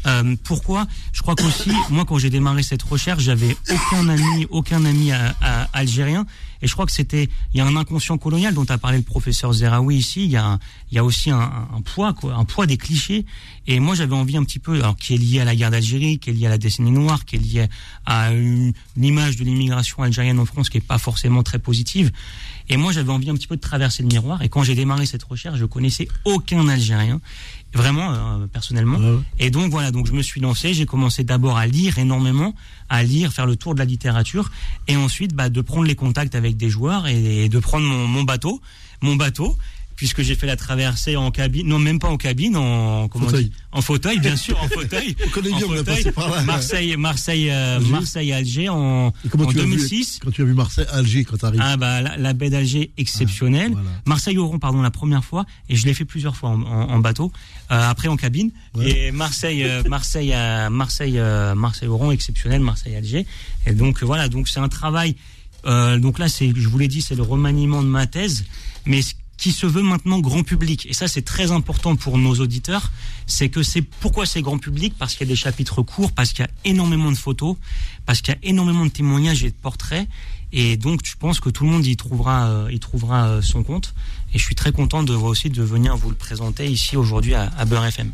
Euh, 0.06 0.34
pourquoi? 0.44 0.86
Je 1.12 1.22
crois 1.22 1.34
qu'aussi 1.34 1.67
moi, 1.90 2.04
quand 2.04 2.18
j'ai 2.18 2.30
démarré 2.30 2.62
cette 2.62 2.82
recherche, 2.82 3.22
j'avais 3.22 3.56
aucun 3.70 4.08
ami, 4.08 4.46
aucun 4.50 4.84
ami 4.84 5.10
algérien. 5.72 6.26
Et 6.60 6.66
je 6.66 6.72
crois 6.72 6.86
que 6.86 6.92
c'était, 6.92 7.28
il 7.52 7.58
y 7.58 7.60
a 7.60 7.66
un 7.66 7.76
inconscient 7.76 8.18
colonial 8.18 8.52
dont 8.52 8.64
a 8.68 8.78
parlé 8.78 8.98
le 8.98 9.04
professeur 9.04 9.52
Zeraoui 9.52 9.96
ici. 9.96 10.24
Il 10.24 10.30
y 10.30 10.36
a, 10.98 11.04
aussi 11.04 11.30
un, 11.30 11.68
poids, 11.84 12.14
un 12.24 12.44
poids 12.44 12.66
des 12.66 12.76
clichés. 12.76 13.24
Et 13.66 13.80
moi, 13.80 13.94
j'avais 13.94 14.14
envie 14.14 14.36
un 14.36 14.44
petit 14.44 14.58
peu, 14.58 14.74
alors 14.74 14.96
qui 14.96 15.14
est 15.14 15.18
lié 15.18 15.40
à 15.40 15.44
la 15.44 15.54
guerre 15.54 15.70
d'Algérie, 15.70 16.18
qui 16.18 16.30
est 16.30 16.32
lié 16.32 16.46
à 16.46 16.50
la 16.50 16.58
décennie 16.58 16.90
noire, 16.90 17.24
qui 17.24 17.36
est 17.36 17.38
lié 17.38 17.66
à 18.06 18.32
une, 18.32 18.72
image 18.96 19.36
de 19.36 19.44
l'immigration 19.44 20.02
algérienne 20.02 20.40
en 20.40 20.46
France 20.46 20.68
qui 20.68 20.78
est 20.78 20.86
pas 20.86 20.98
forcément 20.98 21.42
très 21.42 21.58
positive. 21.58 22.10
Et 22.68 22.76
moi, 22.76 22.92
j'avais 22.92 23.12
envie 23.12 23.30
un 23.30 23.34
petit 23.34 23.46
peu 23.46 23.56
de 23.56 23.60
traverser 23.60 24.02
le 24.02 24.08
miroir. 24.08 24.42
Et 24.42 24.48
quand 24.48 24.62
j'ai 24.62 24.74
démarré 24.74 25.06
cette 25.06 25.22
recherche, 25.22 25.58
je 25.58 25.64
connaissais 25.64 26.08
aucun 26.24 26.68
Algérien 26.68 27.20
vraiment 27.74 28.12
euh, 28.12 28.46
personnellement. 28.46 28.98
Et 29.38 29.50
donc 29.50 29.70
voilà, 29.70 29.90
donc 29.90 30.06
je 30.06 30.12
me 30.12 30.22
suis 30.22 30.40
lancé, 30.40 30.74
j'ai 30.74 30.86
commencé 30.86 31.24
d'abord 31.24 31.56
à 31.56 31.66
lire 31.66 31.98
énormément, 31.98 32.54
à 32.88 33.02
lire, 33.02 33.32
faire 33.32 33.46
le 33.46 33.56
tour 33.56 33.74
de 33.74 33.78
la 33.78 33.84
littérature, 33.84 34.50
et 34.86 34.96
ensuite 34.96 35.34
bah, 35.34 35.48
de 35.48 35.60
prendre 35.60 35.84
les 35.84 35.94
contacts 35.94 36.34
avec 36.34 36.56
des 36.56 36.70
joueurs 36.70 37.06
et, 37.06 37.48
de 37.48 37.58
prendre 37.58 37.86
mon, 37.86 38.06
mon 38.06 38.22
bateau, 38.22 38.60
mon 39.02 39.16
bateau 39.16 39.56
puisque 39.98 40.22
j'ai 40.22 40.36
fait 40.36 40.46
la 40.46 40.54
traversée 40.54 41.16
en 41.16 41.32
cabine, 41.32 41.66
non 41.66 41.80
même 41.80 41.98
pas 41.98 42.06
en 42.06 42.16
cabine, 42.16 42.56
en 42.56 43.08
comment 43.08 43.24
on 43.26 43.28
Fauteuil. 43.30 43.44
dit? 43.46 43.52
En 43.72 43.82
fauteuil, 43.82 44.20
bien 44.20 44.36
sûr, 44.36 44.56
en 44.62 44.68
fauteuil. 44.78 45.16
On 45.26 45.28
connaît 45.30 45.50
on 45.52 45.82
passé 45.84 46.12
par 46.12 46.30
là. 46.30 46.42
Marseille, 46.44 46.96
Marseille, 46.96 47.50
euh, 47.50 47.76
Alger. 47.78 47.90
Marseille, 47.90 48.32
Alger 48.32 48.68
en, 48.68 49.08
en 49.08 49.12
tu 49.12 49.28
as 49.42 49.46
vu- 49.48 49.54
2006. 49.54 50.20
Quand 50.24 50.30
tu 50.30 50.42
as 50.42 50.44
vu 50.44 50.54
Marseille, 50.54 50.86
Alger, 50.92 51.24
quand 51.24 51.36
tu 51.36 51.44
arrives. 51.46 51.60
Ah 51.64 51.76
bah 51.76 52.00
la, 52.00 52.16
la 52.16 52.32
baie 52.32 52.48
d'Alger 52.48 52.92
exceptionnelle. 52.96 53.72
Ah, 53.74 53.80
voilà. 53.82 53.90
Marseille-Oran 54.06 54.58
pardon 54.60 54.82
la 54.82 54.92
première 54.92 55.24
fois 55.24 55.44
et 55.68 55.74
je 55.74 55.84
l'ai 55.84 55.94
fait 55.94 56.04
plusieurs 56.04 56.36
fois 56.36 56.50
en, 56.50 56.62
en- 56.62 56.90
en 56.90 56.98
bateau. 57.00 57.32
Euh, 57.72 57.90
après 57.90 58.06
en 58.06 58.16
cabine 58.16 58.52
Ouais. 58.76 58.90
et 59.08 59.10
Marseille 59.10 59.64
euh, 59.64 59.82
Marseille 59.88 60.32
euh, 60.32 60.70
Marseille 60.70 61.18
euh, 61.18 61.54
Marseille-Oran 61.56 62.12
exceptionnel 62.12 62.60
Marseille-Alger 62.60 63.26
et 63.66 63.72
donc 63.72 64.02
voilà 64.04 64.28
donc 64.28 64.48
c'est 64.48 64.60
un 64.60 64.68
travail. 64.68 65.16
euh, 65.66 65.98
donc 65.98 66.18
là 66.20 66.28
c'est 66.28 66.52
je 66.54 66.68
vous 66.68 66.78
l'ai 66.78 66.88
dit 66.88 67.02
c'est 67.02 67.16
le 67.16 67.22
remaniement 67.24 67.82
de 67.82 67.88
ma 67.88 68.06
thèse 68.06 68.44
mais 68.86 69.02
ce 69.02 69.12
qui 69.38 69.52
se 69.52 69.66
veut 69.66 69.82
maintenant 69.82 70.18
grand 70.18 70.42
public. 70.42 70.86
Et 70.90 70.92
ça 70.92 71.08
c'est 71.08 71.22
très 71.22 71.50
important 71.50 71.96
pour 71.96 72.18
nos 72.18 72.34
auditeurs. 72.34 72.92
C'est 73.26 73.48
que 73.48 73.62
c'est 73.62 73.82
pourquoi 73.82 74.26
c'est 74.26 74.42
grand 74.42 74.58
public? 74.58 74.94
Parce 74.98 75.14
qu'il 75.14 75.26
y 75.26 75.30
a 75.30 75.32
des 75.32 75.36
chapitres 75.36 75.82
courts 75.82 76.12
parce 76.12 76.32
qu'il 76.32 76.44
y 76.44 76.48
a 76.48 76.50
énormément 76.70 77.10
de 77.10 77.16
photos 77.16 77.56
parce 78.04 78.20
qu'il 78.20 78.34
y 78.34 78.36
a 78.36 78.40
énormément 78.50 78.84
de 78.84 78.90
témoignages 78.90 79.44
et 79.44 79.50
de 79.50 79.56
portraits. 79.56 80.06
Et 80.52 80.76
donc 80.76 81.00
je 81.04 81.14
pense 81.16 81.40
que 81.40 81.50
tout 81.50 81.64
le 81.64 81.70
monde 81.70 81.86
y 81.86 81.96
trouvera 81.96 82.48
euh, 82.48 82.78
euh, 83.12 83.42
son 83.42 83.62
compte. 83.62 83.94
Et 84.34 84.38
je 84.38 84.44
suis 84.44 84.54
très 84.54 84.72
content 84.72 85.02
de 85.02 85.14
aussi 85.14 85.48
de 85.50 85.62
venir 85.62 85.96
vous 85.96 86.10
le 86.10 86.16
présenter 86.16 86.66
ici 86.66 86.96
aujourd'hui 86.96 87.34
à, 87.34 87.50
à 87.56 87.64
FM. 87.88 88.12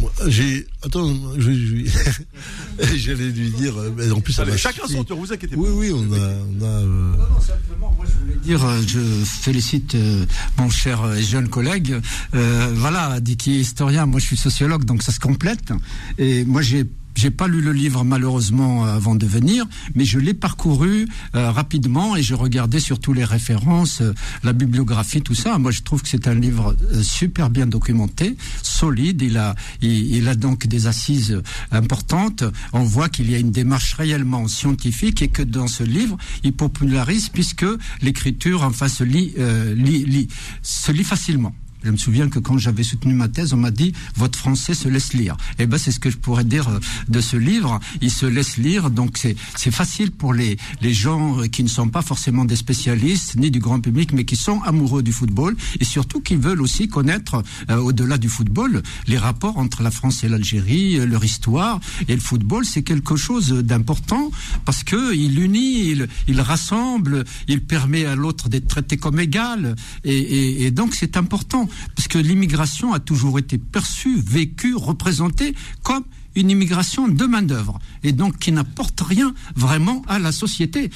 Moi, 0.00 0.10
J'ai. 0.28 0.66
Attends, 0.82 1.12
je, 1.38 1.50
je- 1.52 2.96
j'allais 2.96 3.30
lui 3.30 3.50
dire. 3.50 3.76
euh, 3.78 3.92
mais 3.96 4.10
en 4.10 4.20
plus, 4.20 4.32
ça 4.32 4.42
Allez, 4.42 4.52
m'a 4.52 4.56
chacun 4.56 4.86
son 4.88 5.04
tour, 5.04 5.18
vous 5.18 5.32
inquiétez 5.32 5.56
pas. 5.56 5.60
Oui, 5.62 5.68
oui, 5.72 5.92
on 5.92 6.12
a. 6.12 6.16
On 6.16 6.62
a 6.62 6.66
euh, 6.66 7.12
simplement, 7.46 7.92
moi, 7.96 8.06
je 8.06 8.24
voulais 8.24 8.38
dire, 8.42 8.64
euh, 8.64 8.80
je 8.86 9.00
félicite 9.24 9.94
euh, 9.94 10.24
mon 10.56 10.70
cher 10.70 11.02
euh, 11.02 11.20
jeune 11.20 11.48
collègue. 11.48 11.96
Euh, 12.34 12.72
voilà, 12.76 13.20
dit 13.20 13.36
qui 13.36 13.56
est 13.56 13.60
historien, 13.60 14.06
moi 14.06 14.20
je 14.20 14.26
suis 14.26 14.36
sociologue, 14.36 14.84
donc 14.84 15.02
ça 15.02 15.12
se 15.12 15.20
complète. 15.20 15.72
Et 16.18 16.44
moi 16.44 16.62
j'ai 16.62 16.84
j'ai 17.18 17.30
pas 17.32 17.48
lu 17.48 17.60
le 17.60 17.72
livre 17.72 18.04
malheureusement 18.04 18.86
euh, 18.86 18.94
avant 18.94 19.16
de 19.16 19.26
venir, 19.26 19.66
mais 19.96 20.04
je 20.04 20.20
l'ai 20.20 20.34
parcouru 20.34 21.08
euh, 21.34 21.50
rapidement 21.50 22.14
et 22.14 22.22
je 22.22 22.34
regardais 22.36 22.78
surtout 22.78 23.12
les 23.12 23.24
références, 23.24 24.02
euh, 24.02 24.14
la 24.44 24.52
bibliographie, 24.52 25.20
tout 25.20 25.34
ça. 25.34 25.58
Moi, 25.58 25.72
je 25.72 25.82
trouve 25.82 26.00
que 26.02 26.08
c'est 26.08 26.28
un 26.28 26.34
livre 26.34 26.76
euh, 26.92 27.02
super 27.02 27.50
bien 27.50 27.66
documenté, 27.66 28.36
solide. 28.62 29.20
Il 29.22 29.36
a, 29.36 29.56
il, 29.82 30.14
il 30.16 30.28
a 30.28 30.36
donc 30.36 30.68
des 30.68 30.86
assises 30.86 31.32
euh, 31.32 31.42
importantes. 31.72 32.44
On 32.72 32.84
voit 32.84 33.08
qu'il 33.08 33.28
y 33.30 33.34
a 33.34 33.38
une 33.38 33.50
démarche 33.50 33.94
réellement 33.94 34.46
scientifique 34.46 35.20
et 35.20 35.28
que 35.28 35.42
dans 35.42 35.66
ce 35.66 35.82
livre, 35.82 36.16
il 36.44 36.52
popularise 36.52 37.30
puisque 37.30 37.66
l'écriture, 38.00 38.62
enfin, 38.62 38.86
se 38.88 39.02
lit, 39.02 39.34
lit, 39.74 40.04
lit- 40.04 40.28
se 40.62 40.92
lit 40.92 41.04
facilement. 41.04 41.52
Je 41.84 41.90
me 41.90 41.96
souviens 41.96 42.28
que 42.28 42.38
quand 42.38 42.58
j'avais 42.58 42.82
soutenu 42.82 43.14
ma 43.14 43.28
thèse, 43.28 43.52
on 43.52 43.56
m'a 43.56 43.70
dit 43.70 43.92
votre 44.16 44.38
français 44.38 44.74
se 44.74 44.88
laisse 44.88 45.12
lire. 45.12 45.36
Et 45.58 45.66
ben 45.66 45.78
c'est 45.78 45.92
ce 45.92 46.00
que 46.00 46.10
je 46.10 46.16
pourrais 46.18 46.44
dire 46.44 46.68
euh, 46.68 46.80
de 47.08 47.20
ce 47.20 47.36
livre. 47.36 47.78
Il 48.00 48.10
se 48.10 48.26
laisse 48.26 48.56
lire, 48.56 48.90
donc 48.90 49.16
c'est 49.16 49.36
c'est 49.56 49.70
facile 49.70 50.10
pour 50.10 50.32
les 50.34 50.56
les 50.80 50.92
gens 50.92 51.40
euh, 51.40 51.46
qui 51.46 51.62
ne 51.62 51.68
sont 51.68 51.88
pas 51.88 52.02
forcément 52.02 52.44
des 52.44 52.56
spécialistes 52.56 53.36
ni 53.36 53.50
du 53.50 53.60
grand 53.60 53.80
public, 53.80 54.12
mais 54.12 54.24
qui 54.24 54.36
sont 54.36 54.60
amoureux 54.62 55.02
du 55.02 55.12
football 55.12 55.56
et 55.80 55.84
surtout 55.84 56.20
qui 56.20 56.36
veulent 56.36 56.60
aussi 56.60 56.88
connaître 56.88 57.42
euh, 57.70 57.76
au-delà 57.76 58.18
du 58.18 58.28
football 58.28 58.82
les 59.06 59.18
rapports 59.18 59.58
entre 59.58 59.82
la 59.82 59.90
France 59.90 60.24
et 60.24 60.28
l'Algérie, 60.28 60.98
euh, 60.98 61.06
leur 61.06 61.24
histoire 61.24 61.80
et 62.08 62.14
le 62.14 62.20
football. 62.20 62.64
C'est 62.64 62.82
quelque 62.82 63.16
chose 63.16 63.50
d'important 63.50 64.30
parce 64.64 64.82
que 64.82 65.14
il 65.14 65.38
unit, 65.40 65.90
il, 65.90 66.08
il 66.26 66.40
rassemble, 66.40 67.24
il 67.46 67.62
permet 67.62 68.04
à 68.04 68.14
l'autre 68.16 68.48
d'être 68.48 68.68
traité 68.68 68.96
comme 68.96 69.20
égal 69.20 69.76
et, 70.04 70.16
et, 70.16 70.66
et 70.66 70.70
donc 70.70 70.94
c'est 70.94 71.16
important 71.16 71.68
parce 71.94 72.08
que 72.08 72.18
l'immigration 72.18 72.92
a 72.92 73.00
toujours 73.00 73.38
été 73.38 73.58
perçue, 73.58 74.20
vécue, 74.20 74.74
représentée 74.74 75.54
comme 75.82 76.04
une 76.34 76.50
immigration 76.50 77.08
de 77.08 77.24
main 77.24 77.42
d'œuvre 77.42 77.80
et 78.04 78.12
donc 78.12 78.38
qui 78.38 78.52
n'apporte 78.52 79.00
rien 79.00 79.34
vraiment 79.56 80.02
à 80.06 80.20
la 80.20 80.30
société. 80.30 80.88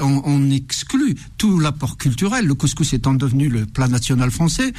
On, 0.00 0.48
exclut 0.50 1.16
tout 1.38 1.58
l'apport 1.58 1.96
culturel. 1.96 2.46
Le 2.46 2.54
couscous 2.54 2.92
étant 2.92 3.14
devenu 3.14 3.48
le 3.48 3.66
plat 3.66 3.88
national 3.88 4.30
français, 4.30 4.72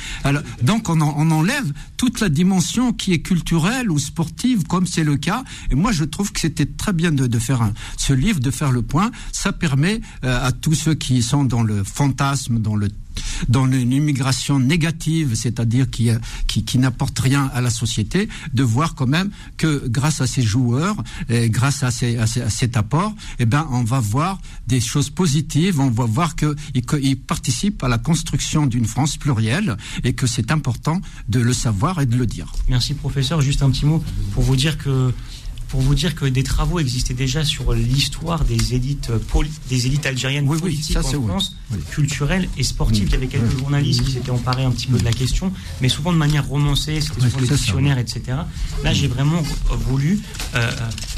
donc 0.62 0.88
on, 0.88 1.02
en- 1.02 1.14
on 1.18 1.30
enlève 1.32 1.74
toute 1.98 2.22
la 2.22 2.30
dimension 2.30 2.94
qui 2.94 3.12
est 3.12 3.20
culturelle 3.20 3.92
ou 3.92 4.00
sportive, 4.00 4.64
comme 4.66 4.86
c'est 4.88 5.04
le 5.04 5.18
cas. 5.18 5.44
Et 5.72 5.76
moi, 5.76 5.92
je 5.92 6.06
trouve 6.06 6.32
que 6.32 6.40
c'était 6.40 6.66
très 6.68 6.94
bien 6.94 7.12
de, 7.12 7.28
de 7.28 7.40
faire 7.40 7.62
un, 7.62 7.74
ce 7.98 8.14
livre, 8.14 8.40
de 8.40 8.52
faire 8.52 8.72
le 8.72 8.84
point. 8.84 9.12
Ça 9.34 9.52
permet 9.52 10.00
euh, 10.24 10.40
à 10.48 10.54
tous 10.54 10.76
ceux 10.76 10.94
qui 10.94 11.22
sont 11.22 11.44
dans 11.44 11.64
le 11.64 11.84
fantasme, 11.84 12.60
dans 12.60 12.76
le 12.76 12.88
dans 13.50 13.66
une 13.72 13.92
immigration 13.92 14.60
négative, 14.60 15.36
c'est-à-dire 15.36 15.90
qui, 15.90 16.10
qui, 16.48 16.64
qui 16.64 16.78
n'apporte 16.78 17.18
rien 17.20 17.50
à 17.54 17.62
la 17.62 17.70
société, 17.70 18.30
de 18.54 18.64
voir 18.64 18.96
quand 18.96 19.08
même 19.08 19.30
que 19.58 19.88
grâce 19.88 20.22
à 20.22 20.28
ces 20.28 20.42
joueurs, 20.42 20.96
et 21.30 21.50
grâce 21.50 21.84
à, 21.84 21.92
ces, 21.92 22.18
à, 22.18 22.28
ces- 22.28 22.42
à 22.42 22.50
cet 22.50 22.78
apport, 22.78 23.14
eh 23.40 23.46
ben, 23.46 23.68
on 23.72 23.84
va 23.84 24.00
voir 24.00 24.40
des 24.68 24.80
choses 24.80 25.10
positives, 25.10 25.80
on 25.80 25.90
va 25.90 26.06
voir 26.06 26.36
qu'ils 26.36 26.56
ils 27.02 27.18
participent 27.18 27.84
à 27.84 27.88
la 27.88 27.98
construction 27.98 28.66
d'une 28.66 28.86
France 28.86 29.18
plurielle 29.18 29.78
et 30.04 30.14
que 30.14 30.28
c'est 30.28 30.52
important 30.52 31.02
de 31.30 31.40
le 31.40 31.54
savoir 31.54 32.00
et 32.02 32.06
de 32.06 32.16
le 32.16 32.26
dire. 32.26 32.52
Merci 32.70 32.94
professeur. 32.94 33.42
Juste 33.42 33.62
un 33.64 33.70
petit 33.70 33.86
mot 33.86 34.04
pour 34.34 34.44
vous 34.44 34.56
dire 34.56 34.78
que 34.78 35.14
pour 35.68 35.82
vous 35.82 35.96
dire 35.96 36.16
que 36.16 36.26
des 36.26 36.44
travaux 36.44 36.80
existaient 36.80 37.14
déjà 37.14 37.44
sur 37.44 37.74
l'histoire 37.74 38.44
des 38.46 38.74
élites 38.74 39.12
poli- 39.30 39.52
des 39.70 39.86
élites 39.86 40.06
algériennes 40.06 40.46
Oui, 40.48 40.56
oui, 40.56 40.62
politiques 40.62 40.94
ça, 40.94 41.00
en. 41.02 41.04
France, 41.28 41.56
Oui. 41.72 41.80
culturelles 41.92 42.48
et 42.58 42.64
sportives. 42.64 43.06
Il 43.08 43.12
y 43.12 43.16
avait 43.16 43.28
quelques 43.28 43.58
journalistes 43.58 44.04
qui 44.04 44.12
s'étaient 44.14 44.30
emparés 44.32 44.64
un 44.64 44.72
petit 44.72 44.88
peu 44.88 44.98
de 44.98 45.04
la 45.04 45.12
question, 45.12 45.52
mais 45.82 45.90
souvent 45.90 46.14
de 46.14 46.18
manière 46.18 46.46
romancée, 46.48 47.02
c'était 47.02 47.22
souvent 47.30 47.42
des 47.42 47.48
dictionnaires, 47.48 47.98
etc. 47.98 48.22
Là, 48.84 48.94
j'ai 48.94 49.08
vraiment 49.08 49.42
voulu 49.72 50.20
euh, 50.56 50.72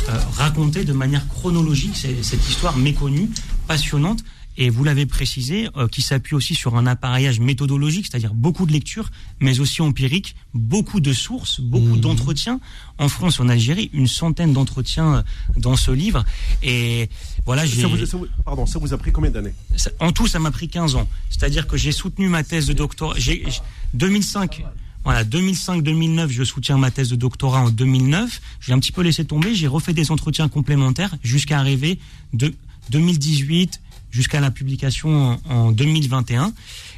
euh, 0.10 0.20
raconter 0.36 0.84
de 0.84 0.93
manière 0.93 1.28
chronologique 1.28 1.95
cette 2.22 2.50
histoire 2.50 2.76
méconnue, 2.78 3.30
passionnante. 3.68 4.20
Et 4.62 4.70
vous 4.70 4.84
l'avez 4.84 5.05
précisé, 5.05 5.70
euh, 5.78 5.88
qui 5.88 6.01
s'appuie 6.01 6.36
aussi 6.36 6.53
sur 6.53 6.76
un 6.76 6.86
appareillage 6.86 7.39
méthodologique, 7.39 8.07
c'est-à-dire 8.12 8.34
beaucoup 8.34 8.66
de 8.66 8.74
lectures, 8.74 9.10
mais 9.39 9.62
aussi 9.62 9.82
empirique, 9.82 10.36
beaucoup 10.53 10.99
de 10.99 11.14
sources, 11.14 11.62
beaucoup 11.62 11.95
d'entretiens. 11.95 12.60
En 12.97 13.07
France 13.07 13.39
en 13.39 13.47
Algérie, 13.47 13.89
une 13.93 14.07
centaine 14.07 14.51
d'entretiens 14.51 15.16
euh, 15.16 15.22
dans 15.55 15.78
ce 15.78 15.91
livre. 15.91 16.26
Et 16.62 17.10
voilà, 17.45 17.66
j'ai. 17.66 17.82
Ça 17.82 17.88
vous, 17.88 18.05
ça 18.05 18.18
vous- 18.18 18.28
pardon, 18.43 18.66
ça 18.66 18.80
vous 18.80 18.93
a 18.93 18.97
pris 18.97 19.14
combien 19.14 19.32
d'années? 19.32 19.53
En 20.01 20.12
tout, 20.12 20.28
ça 20.28 20.39
m'a 20.39 20.51
pris 20.51 20.68
15 20.68 20.95
ans. 20.95 21.07
C'est-à-dire 21.30 21.66
que 21.66 21.78
j'ai 21.78 21.93
soutenu 21.93 22.28
ma 22.28 22.43
thèse 22.43 22.68
de 22.68 22.74
doctorat. 22.74 23.16
J'ai, 23.18 23.43
j'ai- 23.47 23.62
2005. 23.93 24.66
Voilà, 25.05 25.24
2005-2009, 25.24 26.28
je 26.30 26.43
soutiens 26.43 26.78
ma 26.78 26.91
thèse 26.91 27.07
de 27.07 27.16
doctorat 27.16 27.62
en 27.62 27.70
2009. 27.70 28.41
J'ai 28.60 28.74
un 28.74 28.80
petit 28.80 28.91
peu 28.91 29.03
laissé 29.03 29.24
tomber. 29.24 29.55
J'ai 29.55 29.68
refait 29.68 29.93
des 29.93 30.12
entretiens 30.12 30.49
complémentaires 30.49 31.16
jusqu'à 31.24 31.60
arriver 31.60 31.97
de 32.34 32.53
2018 32.89 33.80
jusqu'à 34.12 34.39
la 34.39 34.51
publication 34.51 35.39
en, 35.45 35.51
en 35.53 35.72
2021. 35.72 36.53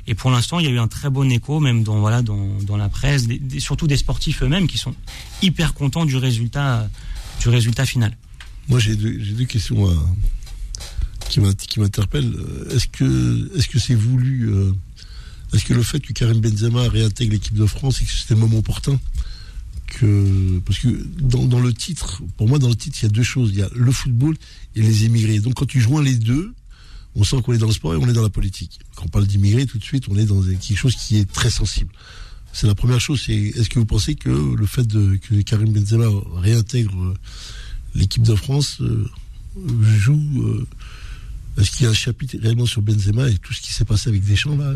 Et 0.08 0.16
pour 0.16 0.32
l'instant, 0.32 0.60
il 0.60 0.66
y 0.66 0.70
a 0.70 0.72
eu 0.72 0.80
un 0.80 0.88
très 0.88 1.10
bon 1.10 1.30
écho, 1.32 1.60
même 1.60 1.84
dans 1.84 2.00
voilà 2.00 2.22
dans, 2.22 2.58
dans 2.64 2.78
la 2.78 2.90
presse, 2.90 3.28
des- 3.28 3.60
surtout 3.60 3.88
des 3.88 3.98
sportifs 3.98 4.42
eux-mêmes 4.44 4.68
qui 4.68 4.78
sont 4.78 4.96
hyper 5.42 5.74
contents 5.74 6.06
du 6.06 6.18
résultat 6.18 6.90
du 7.42 7.50
résultat 7.50 7.86
final. 7.86 8.18
Moi, 8.70 8.80
j'ai 8.80 8.96
deux, 8.96 9.12
deux 9.18 9.46
questions 9.46 9.90
à- 9.90 10.06
qui 11.30 11.40
m'int- 11.40 11.54
qui 11.56 11.80
m'interpellent. 11.80 12.34
Euh, 12.36 12.76
Est-ce 12.76 12.88
que 12.88 13.52
est-ce 13.58 13.68
que 13.68 13.80
c'est 13.80 13.96
voulu 13.96 14.50
euh, 14.50 14.72
Est-ce 15.54 15.66
que 15.66 15.74
le 15.74 15.84
fait 15.84 16.00
que 16.00 16.14
Karim 16.14 16.40
Benzema 16.40 16.88
réintègre 16.90 17.34
l'équipe 17.34 17.54
de 17.56 17.66
France 17.66 18.02
et 18.02 18.06
que 18.06 18.12
c'était 18.12 18.34
le 18.34 18.40
moment 18.42 18.58
opportun 18.58 19.00
que 19.88 20.60
parce 20.66 20.80
que 20.80 20.88
dans, 21.20 21.46
dans 21.46 21.60
le 21.60 21.74
titre, 21.74 22.22
pour 22.38 22.48
moi, 22.48 22.60
dans 22.60 22.70
le 22.70 22.76
titre, 22.76 22.98
il 23.02 23.04
y 23.04 23.06
a 23.08 23.10
deux 23.10 23.24
choses. 23.24 23.50
Il 23.54 23.60
y 23.60 23.64
a 23.64 23.70
le 23.76 23.92
football 23.92 24.36
et 24.76 24.82
les 24.82 25.06
immigrés. 25.06 25.40
Donc, 25.40 25.56
quand 25.56 25.66
tu 25.68 25.82
joins 25.82 26.02
les 26.04 26.16
deux, 26.16 26.54
on 27.16 27.24
sent 27.24 27.42
qu'on 27.42 27.54
est 27.54 27.58
dans 27.58 27.68
le 27.68 27.74
sport 27.74 27.94
et 27.94 27.98
on 27.98 28.08
est 28.08 28.14
dans 28.14 28.22
la 28.22 28.30
politique. 28.30 28.80
Quand 28.96 29.06
on 29.06 29.10
parle 29.10 29.28
d'immigrés, 29.28 29.66
tout 29.66 29.78
de 29.78 29.84
suite, 29.84 30.06
on 30.10 30.18
est 30.18 30.26
dans 30.26 30.42
quelque 30.42 30.76
chose 30.78 30.96
qui 30.96 31.18
est 31.18 31.32
très 31.32 31.50
sensible. 31.50 31.92
C'est 32.54 32.68
la 32.68 32.76
première 32.76 33.00
chose. 33.00 33.22
C'est 33.26 33.34
est-ce 33.34 33.70
que 33.70 33.80
vous 33.80 33.86
pensez 33.86 34.16
que 34.16 34.30
le 34.30 34.66
fait 34.66 34.88
que 34.88 35.42
Karim 35.42 35.72
Benzema 35.72 36.08
réintègre 36.36 37.02
euh, 37.02 37.14
l'équipe 37.96 38.24
de 38.24 38.36
France 38.36 38.82
euh, 38.82 39.10
joue 39.82 40.22
euh, 40.44 40.68
Est-ce 41.58 41.72
qu'il 41.72 41.86
y 41.86 41.88
a 41.88 41.92
un 41.92 41.94
chapitre 41.94 42.38
réellement 42.42 42.66
sur 42.66 42.82
Benzema 42.82 43.30
et 43.30 43.38
tout 43.38 43.54
ce 43.54 43.62
qui 43.62 43.74
s'est 43.74 43.86
passé 43.86 44.10
avec 44.10 44.26
Deschamps 44.26 44.58
là? 44.58 44.74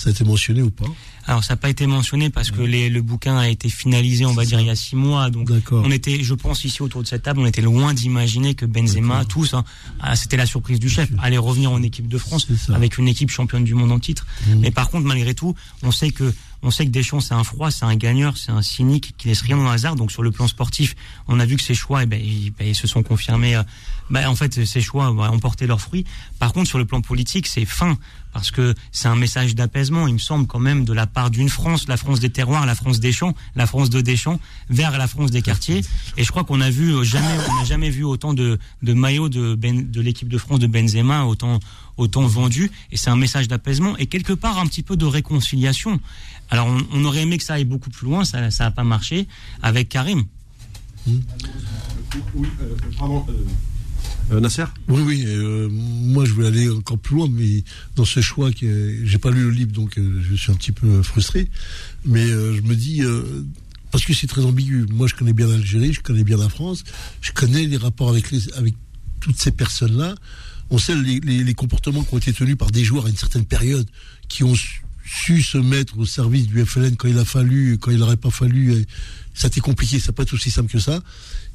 Ça 0.00 0.08
a 0.08 0.12
été 0.12 0.24
mentionné 0.24 0.62
ou 0.62 0.70
pas? 0.70 0.86
Alors 1.26 1.44
ça 1.44 1.52
n'a 1.52 1.56
pas 1.58 1.68
été 1.68 1.86
mentionné 1.86 2.30
parce 2.30 2.50
que 2.50 2.62
les- 2.62 2.88
le 2.88 3.02
bouquin 3.02 3.36
a 3.36 3.48
été 3.48 3.68
finalisé, 3.68 4.24
on 4.24 4.32
va 4.32 4.44
dire, 4.44 4.58
il 4.58 4.66
y 4.66 4.70
a 4.70 4.74
six 4.76 4.96
mois. 4.96 5.30
Donc 5.30 5.48
on 5.70 5.90
était, 5.90 6.22
je 6.24 6.34
pense, 6.34 6.64
ici 6.64 6.82
autour 6.82 7.02
de 7.02 7.06
cette 7.06 7.22
table, 7.22 7.40
on 7.40 7.46
était 7.46 7.60
loin 7.60 7.92
d'imaginer 7.94 8.54
que 8.54 8.64
Benzema, 8.66 9.24
tous, 9.26 9.54
hein, 9.54 9.64
ah, 10.00 10.16
c'était 10.16 10.36
la 10.38 10.46
surprise 10.46 10.80
du 10.80 10.88
chef, 10.88 11.08
allait 11.22 11.38
revenir 11.38 11.70
en 11.70 11.82
équipe 11.82 12.08
de 12.08 12.18
France 12.18 12.48
avec 12.74 12.98
une 12.98 13.06
équipe 13.08 13.30
championne 13.30 13.64
du 13.64 13.74
monde 13.74 13.92
en 13.92 13.98
titre. 14.00 14.26
Mhm. 14.48 14.60
Mais 14.60 14.70
par 14.70 14.90
contre, 14.90 15.06
malgré 15.06 15.34
tout, 15.34 15.54
on 15.82 15.92
sait 15.92 16.10
que 16.10 16.32
On 16.62 16.70
sait 16.70 16.84
que 16.84 16.90
Deschamps, 16.90 17.20
c'est 17.20 17.32
un 17.32 17.42
froid, 17.42 17.70
c'est 17.70 17.86
un 17.86 17.96
gagneur, 17.96 18.36
c'est 18.36 18.52
un 18.52 18.60
cynique 18.60 19.14
qui 19.16 19.28
laisse 19.28 19.40
rien 19.40 19.56
au 19.56 19.66
hasard. 19.66 19.96
Donc 19.96 20.12
sur 20.12 20.22
le 20.22 20.30
plan 20.30 20.46
sportif, 20.46 20.94
on 21.26 21.40
a 21.40 21.46
vu 21.46 21.56
que 21.56 21.62
ses 21.62 21.72
choix, 21.74 22.02
eh 22.02 22.06
ben, 22.06 22.20
ils, 22.22 22.50
ben, 22.50 22.68
ils 22.68 22.74
se 22.74 22.86
sont 22.86 23.02
confirmés. 23.02 23.56
euh, 23.56 23.62
ben, 24.10 24.28
en 24.28 24.34
fait, 24.34 24.64
ces 24.64 24.80
choix 24.80 25.10
ont 25.10 25.38
porté 25.38 25.66
leurs 25.66 25.80
fruits. 25.80 26.04
Par 26.38 26.52
contre, 26.52 26.68
sur 26.68 26.78
le 26.78 26.84
plan 26.84 27.00
politique, 27.00 27.46
c'est 27.46 27.64
fin 27.64 27.96
parce 28.32 28.50
que 28.50 28.74
c'est 28.92 29.08
un 29.08 29.16
message 29.16 29.54
d'apaisement, 29.54 30.06
il 30.06 30.14
me 30.14 30.18
semble 30.18 30.46
quand 30.46 30.60
même, 30.60 30.84
de 30.84 30.92
la 30.92 31.06
part 31.06 31.30
d'une 31.30 31.48
France, 31.48 31.88
la 31.88 31.96
France 31.96 32.20
des 32.20 32.30
terroirs, 32.30 32.64
la 32.64 32.74
France 32.74 33.00
des 33.00 33.12
champs, 33.12 33.34
la 33.56 33.66
France 33.66 33.90
de 33.90 34.00
Deschamps, 34.00 34.38
vers 34.68 34.96
la 34.98 35.08
France 35.08 35.30
des 35.30 35.42
quartiers. 35.42 35.82
Et 36.16 36.24
je 36.24 36.30
crois 36.30 36.44
qu'on 36.44 36.60
a 36.60 36.70
euh, 36.70 37.02
jamais, 37.02 37.36
n'a 37.36 37.64
jamais 37.64 37.90
vu 37.90 38.04
autant 38.04 38.32
de, 38.32 38.58
de 38.82 38.92
maillots 38.92 39.28
de, 39.28 39.54
ben, 39.54 39.90
de 39.90 40.00
l'équipe 40.00 40.28
de 40.28 40.38
France 40.38 40.60
de 40.60 40.66
Benzema, 40.66 41.24
autant, 41.24 41.58
autant 41.96 42.26
vendus. 42.26 42.70
Et 42.92 42.96
c'est 42.96 43.10
un 43.10 43.16
message 43.16 43.48
d'apaisement 43.48 43.96
et 43.96 44.06
quelque 44.06 44.32
part 44.32 44.58
un 44.58 44.66
petit 44.66 44.82
peu 44.82 44.96
de 44.96 45.06
réconciliation. 45.06 46.00
Alors 46.50 46.68
on, 46.92 47.04
aurait 47.04 47.22
aimé 47.22 47.38
que 47.38 47.44
ça 47.44 47.54
aille 47.54 47.64
beaucoup 47.64 47.90
plus 47.90 48.06
loin, 48.06 48.24
ça, 48.24 48.50
ça 48.50 48.66
a 48.66 48.70
pas 48.70 48.84
marché 48.84 49.26
avec 49.62 49.88
Karim. 49.88 50.24
Oui, 51.06 51.20
euh, 52.60 52.76
pardon. 52.98 53.24
Euh, 53.28 53.32
Nasser 54.38 54.64
Oui, 54.88 55.02
oui. 55.04 55.24
euh, 55.26 55.68
moi, 55.70 56.24
je 56.24 56.32
voulais 56.32 56.48
aller 56.48 56.70
encore 56.70 56.98
plus 56.98 57.16
loin, 57.16 57.28
mais 57.30 57.64
dans 57.96 58.04
ce 58.04 58.20
choix 58.20 58.52
que 58.52 59.00
j'ai 59.04 59.18
pas 59.18 59.30
lu 59.30 59.42
le 59.42 59.50
livre, 59.50 59.72
donc 59.72 59.98
euh, 59.98 60.22
je 60.22 60.34
suis 60.36 60.52
un 60.52 60.54
petit 60.54 60.72
peu 60.72 61.02
frustré. 61.02 61.48
Mais 62.04 62.24
euh, 62.30 62.54
je 62.56 62.62
me 62.62 62.74
dis 62.74 63.02
euh, 63.02 63.22
parce 63.90 64.04
que 64.04 64.14
c'est 64.14 64.26
très 64.26 64.44
ambigu. 64.44 64.86
Moi, 64.90 65.06
je 65.08 65.14
connais 65.14 65.32
bien 65.32 65.48
l'Algérie, 65.48 65.92
je 65.92 66.00
connais 66.00 66.24
bien 66.24 66.36
la 66.36 66.48
France, 66.48 66.84
je 67.20 67.32
connais 67.32 67.66
les 67.66 67.76
rapports 67.76 68.10
avec 68.10 68.26
avec 68.56 68.74
toutes 69.20 69.38
ces 69.38 69.50
personnes-là. 69.50 70.14
On 70.70 70.78
sait 70.78 70.94
les, 70.94 71.18
les, 71.20 71.54
comportements 71.54 72.04
qui 72.04 72.14
ont 72.14 72.18
été 72.18 72.32
tenus 72.32 72.56
par 72.56 72.70
des 72.70 72.84
joueurs 72.84 73.06
à 73.06 73.08
une 73.08 73.16
certaine 73.16 73.44
période, 73.44 73.88
qui 74.28 74.44
ont 74.44 74.54
su, 75.04 75.42
se 75.42 75.58
mettre 75.58 75.98
au 75.98 76.06
service 76.06 76.46
du 76.46 76.64
FLN 76.64 76.94
quand 76.94 77.08
il 77.08 77.18
a 77.18 77.24
fallu, 77.24 77.76
quand 77.78 77.90
il 77.90 77.98
n'aurait 77.98 78.16
pas 78.16 78.30
fallu. 78.30 78.86
Ça 79.34 79.46
a 79.46 79.48
été 79.48 79.60
compliqué, 79.60 79.98
ça 79.98 80.12
peut 80.12 80.22
être 80.22 80.32
aussi 80.32 80.50
simple 80.50 80.70
que 80.70 80.78
ça. 80.78 81.00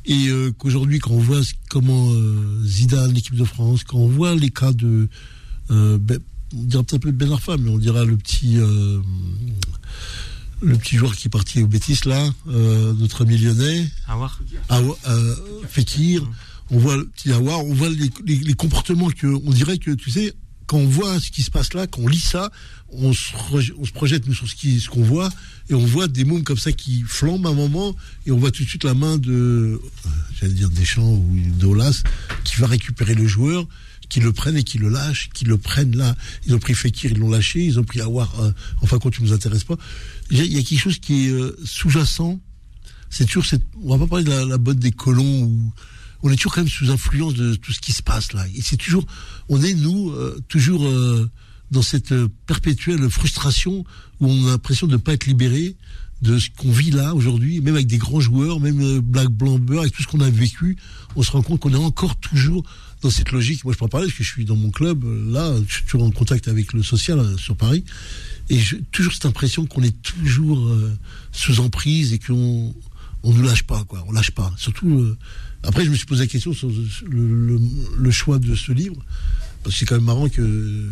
Et 0.07 0.27
euh, 0.27 0.51
qu'aujourd'hui, 0.51 0.99
quand 0.99 1.11
on 1.11 1.19
voit 1.19 1.41
comment 1.69 2.11
euh, 2.13 2.61
Zidane, 2.63 3.11
l'équipe 3.13 3.35
de 3.35 3.43
France, 3.45 3.83
quand 3.83 3.97
on 3.97 4.07
voit 4.07 4.35
les 4.35 4.49
cas 4.51 4.71
de, 4.71 5.07
euh, 5.71 5.97
ben, 5.97 6.19
on 6.55 6.61
dira 6.63 6.83
peut-être 6.83 7.05
Ben 7.09 7.31
Arfa, 7.31 7.57
mais 7.57 7.69
on 7.69 7.77
dira 7.79 8.05
le 8.05 8.15
petit, 8.17 8.57
le 10.61 10.77
petit 10.77 10.95
joueur 10.97 11.15
qui 11.15 11.27
est 11.27 11.29
parti 11.29 11.61
au 11.63 11.67
Bétis 11.67 11.99
là, 12.05 12.29
notre 12.45 13.23
ami 13.23 13.37
lyonnais, 13.37 13.89
À 14.69 14.79
voir. 14.79 14.97
Awa- 15.05 15.67
Fekir, 15.67 16.21
on 16.71 16.77
voit 16.77 16.97
le 16.97 17.05
petit 17.05 17.31
Awar, 17.31 17.65
on 17.65 17.73
voit 17.73 17.89
les, 17.89 18.09
les- 18.25 18.37
les 18.37 18.53
comportements 18.53 19.09
que, 19.09 19.27
on 19.27 19.51
dirait 19.51 19.77
que, 19.77 19.91
tu 19.91 20.11
sais, 20.11 20.33
quand 20.67 20.77
on 20.77 20.87
voit 20.87 21.19
ce 21.19 21.29
qui 21.31 21.41
se 21.43 21.51
passe 21.51 21.73
là, 21.73 21.87
quand 21.87 22.01
on 22.01 22.07
lit 22.07 22.19
ça, 22.19 22.51
on 22.89 23.13
se, 23.13 23.31
on 23.77 23.85
se 23.85 23.91
projette 23.91 24.31
sur 24.31 24.47
ce 24.47 24.89
qu'on 24.89 25.03
voit, 25.03 25.29
et 25.69 25.73
on 25.73 25.85
voit 25.85 26.07
des 26.07 26.23
mômes 26.25 26.43
comme 26.43 26.57
ça 26.57 26.71
qui 26.71 27.01
flambent 27.03 27.45
à 27.47 27.49
un 27.49 27.53
moment, 27.53 27.95
et 28.25 28.31
on 28.31 28.37
voit 28.37 28.51
tout 28.51 28.63
de 28.63 28.69
suite 28.69 28.83
la 28.83 28.93
main 28.93 29.17
de, 29.17 29.79
j'allais 30.39 30.53
dire 30.53 30.69
Deschamps 30.69 31.13
ou 31.13 31.35
d'Olas, 31.59 32.03
qui 32.43 32.57
va 32.57 32.67
récupérer 32.67 33.13
le 33.15 33.27
joueur, 33.27 33.67
qui 34.07 34.19
le 34.19 34.31
prennent 34.31 34.57
et 34.57 34.63
qui 34.63 34.77
le 34.77 34.89
lâchent, 34.89 35.29
qui 35.33 35.45
le 35.45 35.57
prennent 35.57 35.95
là. 35.97 36.15
Ils 36.45 36.53
ont 36.53 36.59
pris 36.59 36.75
Fekir, 36.75 37.11
ils 37.11 37.17
l'ont 37.17 37.29
lâché, 37.29 37.63
ils 37.65 37.79
ont 37.79 37.83
pris 37.83 38.01
Awar, 38.01 38.39
euh, 38.39 38.51
enfin 38.81 38.99
quand 38.99 39.09
tu 39.09 39.23
nous 39.23 39.33
intéresse 39.33 39.63
pas. 39.63 39.77
Il 40.29 40.37
y 40.45 40.57
a- 40.57 40.63
quelque 40.63 40.79
chose 40.79 40.99
qui 40.99 41.25
est 41.25 41.29
euh, 41.31 41.57
sous-jacent, 41.65 42.39
c'est 43.09 43.25
toujours 43.25 43.45
on 43.83 43.97
va 43.97 44.05
pas 44.05 44.07
parler 44.09 44.25
de 44.25 44.29
la, 44.29 44.45
la 44.45 44.57
botte 44.59 44.77
des 44.79 44.91
colons 44.91 45.43
où 45.43 45.73
on 46.25 46.31
est 46.31 46.37
toujours 46.37 46.55
quand 46.55 46.61
même 46.61 46.69
sous 46.69 46.89
influence 46.89 47.35
de 47.35 47.53
tout 47.53 47.71
ce 47.71 47.79
qui 47.79 47.91
se 47.91 48.01
passe 48.01 48.33
là. 48.33 48.43
Et 48.55 48.61
c'est 48.61 48.77
toujours, 48.77 49.05
on 49.47 49.61
est 49.61 49.75
nous 49.75 50.09
euh, 50.09 50.41
toujours 50.47 50.83
euh, 50.83 51.29
dans 51.69 51.83
cette 51.83 52.13
euh, 52.13 52.27
perpétuelle 52.47 53.07
frustration 53.11 53.85
où 54.19 54.27
on 54.27 54.47
a 54.47 54.51
l'impression 54.51 54.87
de 54.87 54.93
ne 54.93 54.97
pas 54.97 55.13
être 55.13 55.27
libéré 55.27 55.75
de 56.23 56.39
ce 56.39 56.49
qu'on 56.49 56.71
vit 56.71 56.89
là 56.89 57.13
aujourd'hui, 57.13 57.61
même 57.61 57.75
avec 57.75 57.85
des 57.85 57.99
grands 57.99 58.21
joueurs, 58.21 58.59
même 58.59 59.01
Black 59.01 59.27
Blamber, 59.27 59.79
avec 59.81 59.93
tout 59.93 60.01
ce 60.01 60.07
qu'on 60.07 60.21
a 60.21 60.29
vécu, 60.29 60.77
on 61.15 61.21
se 61.21 61.29
rend 61.29 61.43
compte 61.43 61.59
qu'on 61.59 61.73
est 61.73 61.77
encore 61.77 62.15
toujours 62.15 62.63
dans 63.03 63.11
cette 63.11 63.31
logique. 63.31 63.63
Moi, 63.63 63.73
je 63.73 63.77
peux 63.77 63.85
en 63.85 63.89
parler 63.89 64.07
parce 64.07 64.17
que 64.17 64.23
je 64.23 64.31
suis 64.31 64.45
dans 64.45 64.55
mon 64.55 64.71
club 64.71 65.05
là, 65.31 65.53
je 65.67 65.73
suis 65.73 65.83
toujours 65.83 66.07
en 66.07 66.11
contact 66.11 66.47
avec 66.47 66.73
le 66.73 66.81
social 66.81 67.37
sur 67.37 67.55
Paris, 67.55 67.83
et 68.49 68.57
j'ai 68.57 68.81
toujours 68.91 69.13
cette 69.13 69.25
impression 69.25 69.67
qu'on 69.67 69.83
est 69.83 70.01
toujours 70.01 70.73
sous 71.31 71.59
emprise 71.59 72.13
et 72.13 72.17
qu'on 72.17 72.73
on 73.21 73.33
ne 73.33 73.45
lâche 73.45 73.63
pas, 73.63 73.83
quoi. 73.83 74.03
On 74.07 74.11
lâche 74.11 74.31
pas. 74.31 74.51
Surtout. 74.57 75.15
Après, 75.65 75.85
je 75.85 75.89
me 75.89 75.95
suis 75.95 76.05
posé 76.05 76.21
la 76.23 76.27
question 76.27 76.53
sur 76.53 76.69
le, 76.69 76.77
le- 77.47 77.61
le 77.97 78.11
choix 78.11 78.39
de 78.39 78.55
ce 78.55 78.71
livre, 78.71 78.95
parce 79.63 79.75
que 79.75 79.79
c'est 79.79 79.85
quand 79.85 79.95
même 79.95 80.05
marrant 80.05 80.29
que 80.29 80.87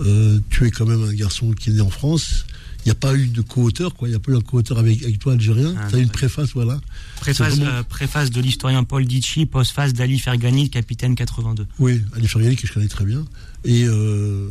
euh, 0.00 0.38
tu 0.50 0.66
es 0.66 0.70
quand 0.70 0.86
même 0.86 1.02
un 1.02 1.12
garçon 1.14 1.52
qui 1.52 1.70
est 1.70 1.74
né 1.74 1.80
en 1.80 1.90
France. 1.90 2.44
Il 2.84 2.88
n'y 2.88 2.92
a 2.92 2.96
pas 2.96 3.16
eu 3.16 3.26
de 3.26 3.40
co-auteur, 3.40 3.94
quoi. 3.94 4.06
Il 4.06 4.12
n'y 4.12 4.16
a 4.16 4.20
pas 4.20 4.30
eu 4.30 4.36
un 4.36 4.40
co-auteur 4.40 4.78
avec, 4.78 5.02
avec 5.02 5.18
toi, 5.18 5.32
algérien. 5.32 5.74
Ah, 5.76 5.88
tu 5.90 5.96
as 5.96 5.98
une 5.98 6.08
préface, 6.08 6.50
voilà. 6.54 6.80
Préface, 7.20 7.54
C'est 7.54 7.60
vraiment- 7.60 7.78
euh, 7.78 7.82
préface 7.82 8.30
de 8.30 8.40
l'historien 8.40 8.84
Paul 8.84 9.04
Ditchy, 9.06 9.46
postface 9.46 9.92
d'Ali 9.92 10.18
Fergani, 10.20 10.70
capitaine 10.70 11.16
82. 11.16 11.66
Oui, 11.80 12.00
Ali 12.14 12.28
Fergani, 12.28 12.54
que 12.54 12.66
je 12.66 12.72
connais 12.72 12.86
très 12.86 13.04
bien. 13.04 13.24
Et 13.64 13.84
euh, 13.88 14.48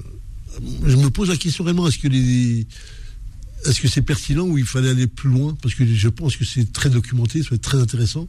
je 0.86 0.96
me 0.98 1.10
pose 1.10 1.30
la 1.30 1.38
question 1.38 1.64
réellement, 1.64 1.88
est-ce 1.88 1.98
que 2.00 2.08
les. 2.10 2.68
Est-ce 3.66 3.80
que 3.82 3.88
c'est 3.88 4.02
pertinent 4.02 4.44
ou 4.44 4.58
il 4.58 4.66
fallait 4.66 4.90
aller 4.90 5.08
plus 5.08 5.30
loin? 5.30 5.56
Parce 5.62 5.74
que 5.74 5.86
je 5.86 6.10
pense 6.10 6.36
que 6.36 6.44
c'est 6.46 6.72
très 6.74 6.90
documenté, 6.90 7.42
ça 7.42 7.50
va 7.52 7.56
être 7.56 7.62
très 7.62 7.80
intéressant. 7.80 8.28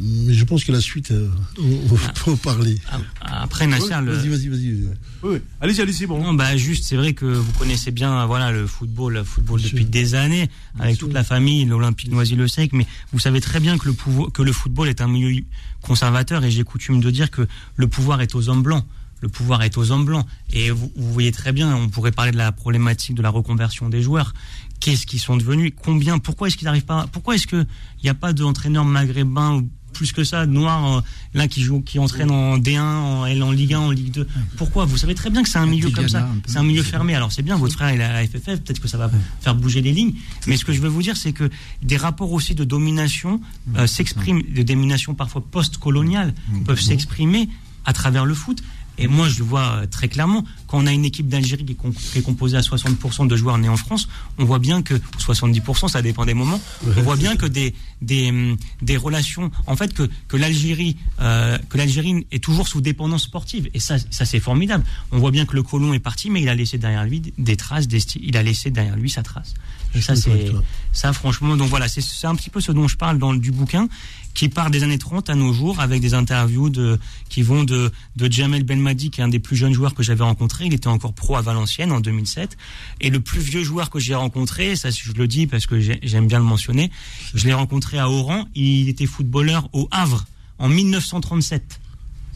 Mais 0.00 0.34
je 0.34 0.44
pense 0.44 0.64
que 0.64 0.72
la 0.72 0.80
suite, 0.80 1.12
euh, 1.12 1.30
on 1.60 1.94
va 1.94 2.08
pas 2.12 2.30
en 2.32 2.36
parler. 2.36 2.76
Ah, 3.20 3.42
Après, 3.42 3.66
Nasser, 3.68 3.94
Ouais, 3.94 4.02
le, 4.02 4.12
Vas-y, 4.16 4.28
vas-y, 4.28 4.48
vas-y. 4.48 4.88
Oui. 5.22 5.38
Allez-y, 5.60 5.80
allez-y, 5.80 6.06
bon. 6.06 6.22
Non, 6.22 6.34
bah 6.34 6.56
juste, 6.56 6.84
c'est 6.84 6.96
vrai 6.96 7.12
que 7.12 7.24
vous 7.24 7.52
connaissez 7.52 7.92
bien, 7.92 8.26
voilà, 8.26 8.50
le 8.50 8.66
football, 8.66 9.14
le 9.14 9.24
football 9.24 9.60
Bien 9.60 9.68
depuis 9.70 9.84
sûr. 9.84 9.90
des 9.90 10.14
années, 10.16 10.50
avec 10.80 10.96
sûr. 10.96 11.06
toute 11.06 11.14
la 11.14 11.22
famille, 11.24 11.64
l'Olympique 11.64 12.10
Noisy-le-Sec, 12.10 12.72
mais 12.72 12.86
vous 13.12 13.20
savez 13.20 13.40
très 13.40 13.60
bien 13.60 13.78
que 13.78 13.86
le 13.86 13.92
pouvoir, 13.92 14.32
que 14.32 14.42
le 14.42 14.52
football 14.52 14.88
est 14.88 15.00
un 15.00 15.08
milieu 15.08 15.42
conservateur, 15.82 16.44
et 16.44 16.50
j'ai 16.50 16.64
coutume 16.64 17.00
de 17.00 17.10
dire 17.10 17.30
que 17.30 17.46
le 17.76 17.86
pouvoir 17.88 18.20
est 18.20 18.34
aux 18.34 18.48
hommes 18.48 18.62
blancs. 18.62 18.84
Le 19.22 19.28
pouvoir 19.30 19.62
est 19.62 19.78
aux 19.78 19.92
hommes 19.92 20.04
blancs. 20.04 20.26
Et 20.52 20.70
vous, 20.70 20.92
vous 20.94 21.12
voyez 21.12 21.32
très 21.32 21.50
bien, 21.52 21.74
on 21.74 21.88
pourrait 21.88 22.12
parler 22.12 22.32
de 22.32 22.36
la 22.36 22.52
problématique 22.52 23.14
de 23.14 23.22
la 23.22 23.30
reconversion 23.30 23.88
des 23.88 24.02
joueurs. 24.02 24.34
Qu'est-ce 24.80 25.06
qu'ils 25.06 25.20
sont 25.20 25.36
devenus 25.36 25.72
Combien 25.82 26.18
Pourquoi 26.18 26.48
est-ce 26.48 26.56
qu'ils 26.56 26.66
n'arrivent 26.66 26.84
pas 26.84 27.06
Pourquoi 27.12 27.34
est-ce 27.34 27.46
qu'il 27.46 27.66
n'y 28.04 28.10
a 28.10 28.14
pas 28.14 28.32
d'entraîneur 28.32 28.84
maghrébin 28.84 29.54
ou 29.56 29.68
plus 29.92 30.12
que 30.12 30.24
ça, 30.24 30.44
noir, 30.44 30.98
euh, 30.98 31.00
là 31.32 31.48
qui 31.48 31.62
joue, 31.62 31.80
qui 31.80 31.98
entraîne 31.98 32.30
en 32.30 32.58
D1, 32.58 32.78
en, 32.82 33.24
L- 33.24 33.42
en 33.42 33.50
Ligue 33.50 33.72
1, 33.72 33.78
en 33.78 33.90
Ligue 33.90 34.12
2 34.12 34.28
Pourquoi? 34.58 34.84
Vous 34.84 34.98
savez 34.98 35.14
très 35.14 35.30
bien 35.30 35.42
que 35.42 35.48
c'est 35.48 35.56
un 35.58 35.64
milieu 35.64 35.88
comme 35.94 36.04
ça. 36.10 36.28
C'est 36.46 36.58
un 36.58 36.62
milieu 36.64 36.82
fermé. 36.82 37.14
Alors 37.14 37.32
c'est 37.32 37.40
bien, 37.40 37.56
votre 37.56 37.72
frère 37.72 37.90
il 37.94 38.00
est 38.02 38.04
à 38.04 38.12
la 38.12 38.26
FFF, 38.26 38.60
peut-être 38.60 38.80
que 38.80 38.88
ça 38.88 38.98
va 38.98 39.10
faire 39.40 39.54
bouger 39.54 39.80
les 39.80 39.92
lignes. 39.92 40.12
Mais 40.46 40.58
ce 40.58 40.66
que 40.66 40.74
je 40.74 40.82
veux 40.82 40.88
vous 40.90 41.00
dire, 41.02 41.16
c'est 41.16 41.32
que 41.32 41.48
des 41.82 41.96
rapports 41.96 42.30
aussi 42.32 42.54
de 42.54 42.62
domination 42.64 43.40
euh, 43.76 43.86
s'expriment, 43.86 44.42
de 44.42 44.62
domination 44.62 45.14
parfois 45.14 45.42
post-coloniale, 45.50 46.34
peuvent 46.66 46.80
s'exprimer 46.80 47.48
à 47.86 47.94
travers 47.94 48.26
le 48.26 48.34
foot. 48.34 48.62
Et 48.98 49.08
moi, 49.08 49.28
je 49.28 49.38
le 49.38 49.44
vois 49.44 49.82
euh, 49.82 49.86
très 49.86 50.08
clairement. 50.08 50.44
Quand 50.66 50.78
on 50.78 50.86
a 50.86 50.92
une 50.92 51.04
équipe 51.04 51.28
d'Algérie 51.28 51.64
qui, 51.64 51.72
est 51.72 51.76
com- 51.76 51.92
qui 51.94 52.18
est 52.18 52.22
composée 52.22 52.56
à 52.56 52.60
60% 52.60 53.26
de 53.28 53.36
joueurs 53.36 53.58
nés 53.58 53.68
en 53.68 53.76
France, 53.76 54.08
on 54.38 54.44
voit 54.44 54.58
bien 54.58 54.82
que, 54.82 54.94
ou 54.94 55.18
70%, 55.32 55.88
ça 55.88 56.02
dépend 56.02 56.24
des 56.24 56.34
moments, 56.34 56.60
on 56.96 57.02
voit 57.02 57.16
bien 57.16 57.36
que 57.36 57.46
des, 57.46 57.74
des, 58.02 58.30
hum, 58.30 58.56
des 58.82 58.96
relations, 58.96 59.50
en 59.66 59.76
fait, 59.76 59.92
que, 59.94 60.08
que 60.28 60.36
l'Algérie, 60.36 60.96
euh, 61.20 61.58
que 61.68 61.78
l'Algérie 61.78 62.26
est 62.32 62.42
toujours 62.42 62.68
sous 62.68 62.80
dépendance 62.80 63.24
sportive. 63.24 63.68
Et 63.74 63.80
ça, 63.80 63.96
ça 64.10 64.24
c'est 64.24 64.40
formidable. 64.40 64.84
On 65.12 65.18
voit 65.18 65.30
bien 65.30 65.44
que 65.46 65.54
le 65.54 65.62
colon 65.62 65.92
est 65.92 65.98
parti, 65.98 66.30
mais 66.30 66.42
il 66.42 66.48
a 66.48 66.54
laissé 66.54 66.78
derrière 66.78 67.04
lui 67.04 67.20
des 67.38 67.56
traces, 67.56 67.88
des 67.88 68.00
il 68.20 68.36
a 68.36 68.42
laissé 68.42 68.70
derrière 68.70 68.96
lui 68.96 69.10
sa 69.10 69.22
trace. 69.22 69.54
Et 69.94 70.00
ça, 70.02 70.14
c'est, 70.16 70.52
ça, 70.92 71.12
franchement, 71.12 71.56
donc 71.56 71.68
voilà, 71.70 71.88
c'est, 71.88 72.26
un 72.26 72.34
petit 72.34 72.50
peu 72.50 72.60
ce 72.60 72.72
dont 72.72 72.86
je 72.88 72.96
parle 72.96 73.18
dans 73.18 73.32
le, 73.32 73.38
du 73.38 73.50
bouquin, 73.50 73.88
qui 74.36 74.48
part 74.50 74.70
des 74.70 74.82
années 74.82 74.98
30 74.98 75.30
à 75.30 75.34
nos 75.34 75.52
jours, 75.52 75.80
avec 75.80 76.00
des 76.02 76.12
interviews 76.14 76.68
de, 76.70 76.98
qui 77.30 77.40
vont 77.42 77.64
de, 77.64 77.90
de 78.16 78.30
Jamel 78.30 78.62
Belmadi, 78.64 79.10
qui 79.10 79.20
est 79.20 79.24
un 79.24 79.28
des 79.28 79.38
plus 79.40 79.56
jeunes 79.56 79.72
joueurs 79.72 79.94
que 79.94 80.02
j'avais 80.02 80.22
rencontré. 80.24 80.66
Il 80.66 80.74
était 80.74 80.88
encore 80.88 81.14
pro 81.14 81.36
à 81.36 81.40
Valenciennes 81.40 81.90
en 81.90 82.00
2007. 82.00 82.56
Et 83.00 83.08
le 83.10 83.20
plus 83.20 83.40
vieux 83.40 83.64
joueur 83.64 83.88
que 83.88 83.98
j'ai 83.98 84.14
rencontré, 84.14 84.76
ça 84.76 84.90
je 84.90 85.10
le 85.12 85.26
dis 85.26 85.46
parce 85.46 85.66
que 85.66 85.80
j'ai- 85.80 85.98
j'aime 86.02 86.28
bien 86.28 86.38
le 86.38 86.44
mentionner, 86.44 86.90
je 87.34 87.46
l'ai 87.46 87.54
rencontré 87.54 87.98
à 87.98 88.10
Oran. 88.10 88.44
Il 88.54 88.88
était 88.90 89.06
footballeur 89.06 89.68
au 89.72 89.88
Havre 89.90 90.26
en 90.58 90.68
1937. 90.68 91.80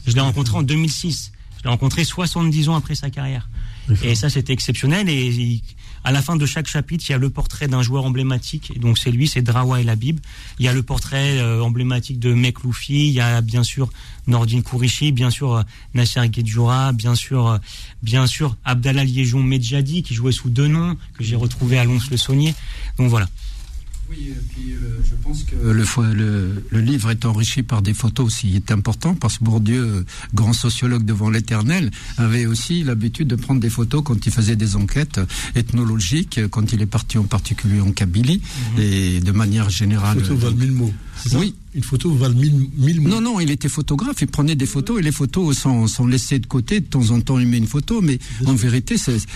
Je 0.07 0.13
l'ai 0.13 0.21
rencontré 0.21 0.57
en 0.57 0.63
2006. 0.63 1.31
Je 1.59 1.63
l'ai 1.63 1.69
rencontré 1.69 2.03
70 2.03 2.69
ans 2.69 2.75
après 2.75 2.95
sa 2.95 3.11
carrière. 3.11 3.47
Et 4.03 4.15
ça, 4.15 4.29
c'était 4.31 4.53
exceptionnel. 4.53 5.07
Et 5.07 5.27
il- 5.27 5.61
à 6.03 6.11
la 6.11 6.21
fin 6.21 6.35
de 6.35 6.45
chaque 6.45 6.67
chapitre, 6.67 7.05
il 7.07 7.11
y 7.11 7.15
a 7.15 7.17
le 7.17 7.29
portrait 7.29 7.67
d'un 7.67 7.81
joueur 7.81 8.05
emblématique. 8.05 8.79
Donc, 8.79 8.97
c'est 8.97 9.11
lui, 9.11 9.27
c'est 9.27 9.41
Drawa 9.41 9.81
El 9.81 9.89
Habib. 9.89 10.19
Il 10.59 10.65
y 10.65 10.67
a 10.67 10.73
le 10.73 10.83
portrait 10.83 11.37
euh, 11.39 11.61
emblématique 11.61 12.19
de 12.19 12.33
Mekloufi. 12.33 13.07
Il 13.07 13.13
y 13.13 13.19
a 13.19 13.41
bien 13.41 13.63
sûr 13.63 13.89
Nordine 14.27 14.63
Kourichi, 14.63 15.11
bien 15.11 15.29
sûr 15.29 15.53
euh, 15.53 15.63
Nasser 15.93 16.27
Guedjoura, 16.27 16.91
bien 16.91 17.15
sûr, 17.15 17.47
euh, 17.47 17.57
bien 18.01 18.27
sûr 18.27 18.55
Abdallah 18.65 19.03
Liéjon 19.03 19.43
Medjadi, 19.43 20.03
qui 20.03 20.13
jouait 20.13 20.31
sous 20.31 20.49
deux 20.49 20.67
noms, 20.67 20.97
que 21.17 21.23
j'ai 21.23 21.35
retrouvé 21.35 21.77
à 21.77 21.85
Lons-le-Saunier. 21.85 22.55
Donc 22.97 23.09
voilà. 23.09 23.27
Oui, 24.11 24.27
et 24.29 24.33
puis 24.53 24.73
euh, 24.73 24.99
je 25.09 25.15
pense 25.23 25.43
que 25.43 25.55
le, 25.55 25.83
fo- 25.85 26.11
le, 26.11 26.63
le 26.69 26.79
livre 26.81 27.09
est 27.11 27.23
enrichi 27.25 27.63
par 27.63 27.81
des 27.81 27.93
photos 27.93 28.25
aussi, 28.27 28.55
est 28.57 28.69
important 28.71 29.15
parce 29.15 29.37
que 29.37 29.45
Bourdieu, 29.45 29.81
euh, 29.81 30.03
grand 30.33 30.51
sociologue 30.53 31.05
devant 31.05 31.29
l'éternel, 31.29 31.91
avait 32.17 32.45
aussi 32.45 32.83
l'habitude 32.83 33.29
de 33.29 33.35
prendre 33.37 33.61
des 33.61 33.69
photos 33.69 34.01
quand 34.03 34.25
il 34.25 34.31
faisait 34.31 34.57
des 34.57 34.75
enquêtes 34.75 35.19
euh, 35.19 35.25
ethnologiques, 35.55 36.41
quand 36.49 36.73
il 36.73 36.81
est 36.81 36.85
parti 36.87 37.17
en 37.17 37.23
particulier 37.23 37.79
en 37.79 37.91
Kabylie, 37.93 38.41
et 38.77 39.21
de 39.21 39.31
manière 39.31 39.69
générale. 39.69 40.17
Une 40.17 40.23
photo 40.25 40.35
valent 40.35 40.57
mille 40.57 40.71
mots. 40.73 40.93
Oui. 41.33 41.55
Une 41.73 41.83
photo 41.83 42.13
valent 42.13 42.35
mille, 42.35 42.67
mille 42.77 42.99
mots. 42.99 43.07
Non, 43.07 43.21
non, 43.21 43.39
il 43.39 43.49
était 43.49 43.69
photographe, 43.69 44.17
il 44.21 44.27
prenait 44.27 44.55
des 44.55 44.65
photos 44.65 44.99
et 44.99 45.01
les 45.01 45.13
photos 45.13 45.57
sont, 45.57 45.87
sont 45.87 46.05
laissées 46.05 46.37
de 46.39 46.45
côté. 46.45 46.81
De 46.81 46.85
temps 46.85 47.11
en 47.11 47.21
temps, 47.21 47.39
il 47.39 47.47
met 47.47 47.59
une 47.59 47.65
photo, 47.67 48.01
mais 48.01 48.19
en 48.45 48.53
vérité, 48.55 48.95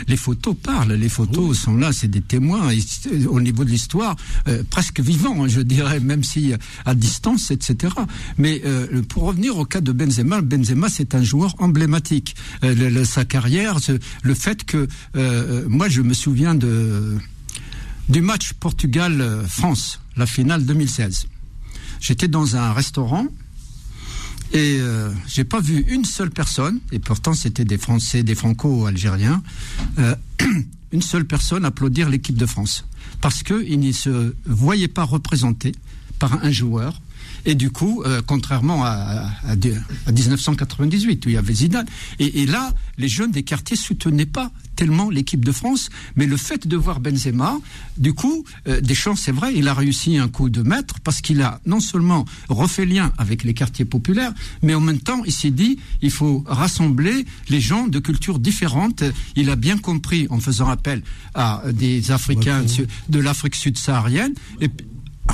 les 0.10 0.18
photos 0.18 0.54
parlent. 0.62 0.92
Les 0.94 1.08
photos 1.08 1.58
sont 1.58 1.78
là, 1.78 1.94
c'est 1.94 2.10
des 2.10 2.20
témoins 2.20 2.72
et 2.72 3.26
au 3.28 3.40
niveau 3.40 3.64
de 3.64 3.70
l'histoire, 3.70 4.18
euh, 4.50 4.64
presque 4.70 5.00
vivants, 5.00 5.46
hein, 5.46 5.48
je 5.48 5.62
dirais, 5.62 6.02
même 6.02 6.26
si 6.26 6.52
euh, 6.52 6.58
à 6.84 6.94
distance, 6.94 7.52
etc. 7.52 7.94
Mais 8.38 8.62
euh, 8.66 9.02
pour 9.04 9.24
revenir 9.24 9.58
au 9.58 9.64
cas 9.64 9.80
de 9.80 9.94
Benzema, 9.94 10.42
Benzema, 10.42 10.90
c'est 10.90 11.16
un 11.16 11.24
joueur 11.24 11.56
emblématique. 11.60 12.36
Euh, 12.66 12.76
le- 12.76 12.90
le- 12.90 13.06
sa 13.06 13.24
carrière, 13.24 13.80
ce- 13.80 13.98
le 14.24 14.34
fait 14.34 14.66
que, 14.66 14.88
euh, 15.16 15.64
moi, 15.70 15.88
je 15.88 16.02
me 16.02 16.14
souviens 16.14 16.54
de 16.54 17.16
du 18.10 18.22
match 18.22 18.52
Portugal-France, 18.60 20.00
la 20.18 20.26
finale 20.26 20.66
2016. 20.66 21.28
J'étais 22.06 22.28
dans 22.28 22.56
un 22.56 22.72
restaurant 22.72 23.26
et 24.54 24.78
euh, 24.80 25.10
j'ai 25.26 25.44
pas 25.44 25.60
vu 25.60 25.84
une 25.90 26.06
seule 26.06 26.30
personne, 26.30 26.80
et 26.92 27.00
pourtant 27.00 27.34
c'était 27.34 27.66
des 27.66 27.80
Français, 27.80 28.22
des 28.22 28.36
Franco-Algériens, 28.36 29.42
euh, 29.98 30.16
une 30.92 31.02
seule 31.02 31.26
personne 31.26 31.66
applaudir 31.66 32.08
l'équipe 32.08 32.38
de 32.38 32.46
France. 32.46 32.86
Parce 33.22 33.42
qu'ils 33.42 33.80
ne 33.80 33.92
se 33.92 34.36
voyaient 34.46 34.88
pas 34.88 35.04
représentés 35.04 35.72
par 36.20 36.46
un 36.46 36.52
joueur. 36.52 37.02
Et 37.46 37.56
du 37.56 37.70
coup, 37.70 38.04
euh, 38.06 38.22
contrairement 38.26 38.84
à, 38.84 38.90
à, 38.90 39.52
à 39.52 40.12
1998 40.12 41.26
où 41.26 41.30
il 41.30 41.34
y 41.34 41.38
avait 41.38 41.54
Zidane, 41.54 41.86
et, 42.20 42.42
et 42.42 42.46
là, 42.46 42.74
les 42.98 43.08
jeunes 43.08 43.32
des 43.32 43.44
quartiers 43.44 43.78
soutenaient 43.78 44.26
pas 44.26 44.52
tellement 44.76 45.10
l'équipe 45.10 45.44
de 45.44 45.52
France, 45.52 45.90
mais 46.16 46.26
le 46.26 46.38
fait 46.38 46.68
de 46.68 46.76
voir 46.76 47.00
Benzema, 47.00 47.58
du 47.98 48.14
coup, 48.14 48.44
euh, 48.68 48.82
Deschamps, 48.82 49.16
c'est 49.16 49.32
vrai, 49.32 49.54
il 49.56 49.68
a 49.68 49.74
réussi 49.74 50.18
un 50.18 50.28
coup 50.28 50.50
de 50.50 50.62
maître 50.62 51.00
parce 51.04 51.22
qu'il 51.22 51.42
a 51.42 51.62
non 51.66 51.80
seulement 51.80 52.26
refait 52.50 52.86
lien 52.86 53.14
avec 53.18 53.44
les 53.44 53.54
quartiers 53.54 53.86
populaires, 53.86 54.34
mais 54.62 54.76
en 54.76 54.82
même 54.82 55.00
temps, 55.00 55.24
il 55.26 55.32
s'est 55.32 55.52
dit, 55.52 55.80
il 56.02 56.12
faut 56.12 56.44
rassembler 56.46 57.26
les 57.50 57.62
gens 57.62 57.88
de 57.88 58.00
cultures 58.00 58.40
différentes. 58.40 59.04
Il 59.36 59.50
a 59.50 59.56
bien 59.56 59.78
compris, 59.78 60.28
en 60.30 60.40
faisant 60.40 60.70
appel 60.70 61.02
à 61.34 61.64
des 61.72 62.12
Africains 62.12 62.64
de, 63.10 63.20
l'Afrique 63.20 63.56
subsaharienne. 63.56 64.34
Et 64.62 64.70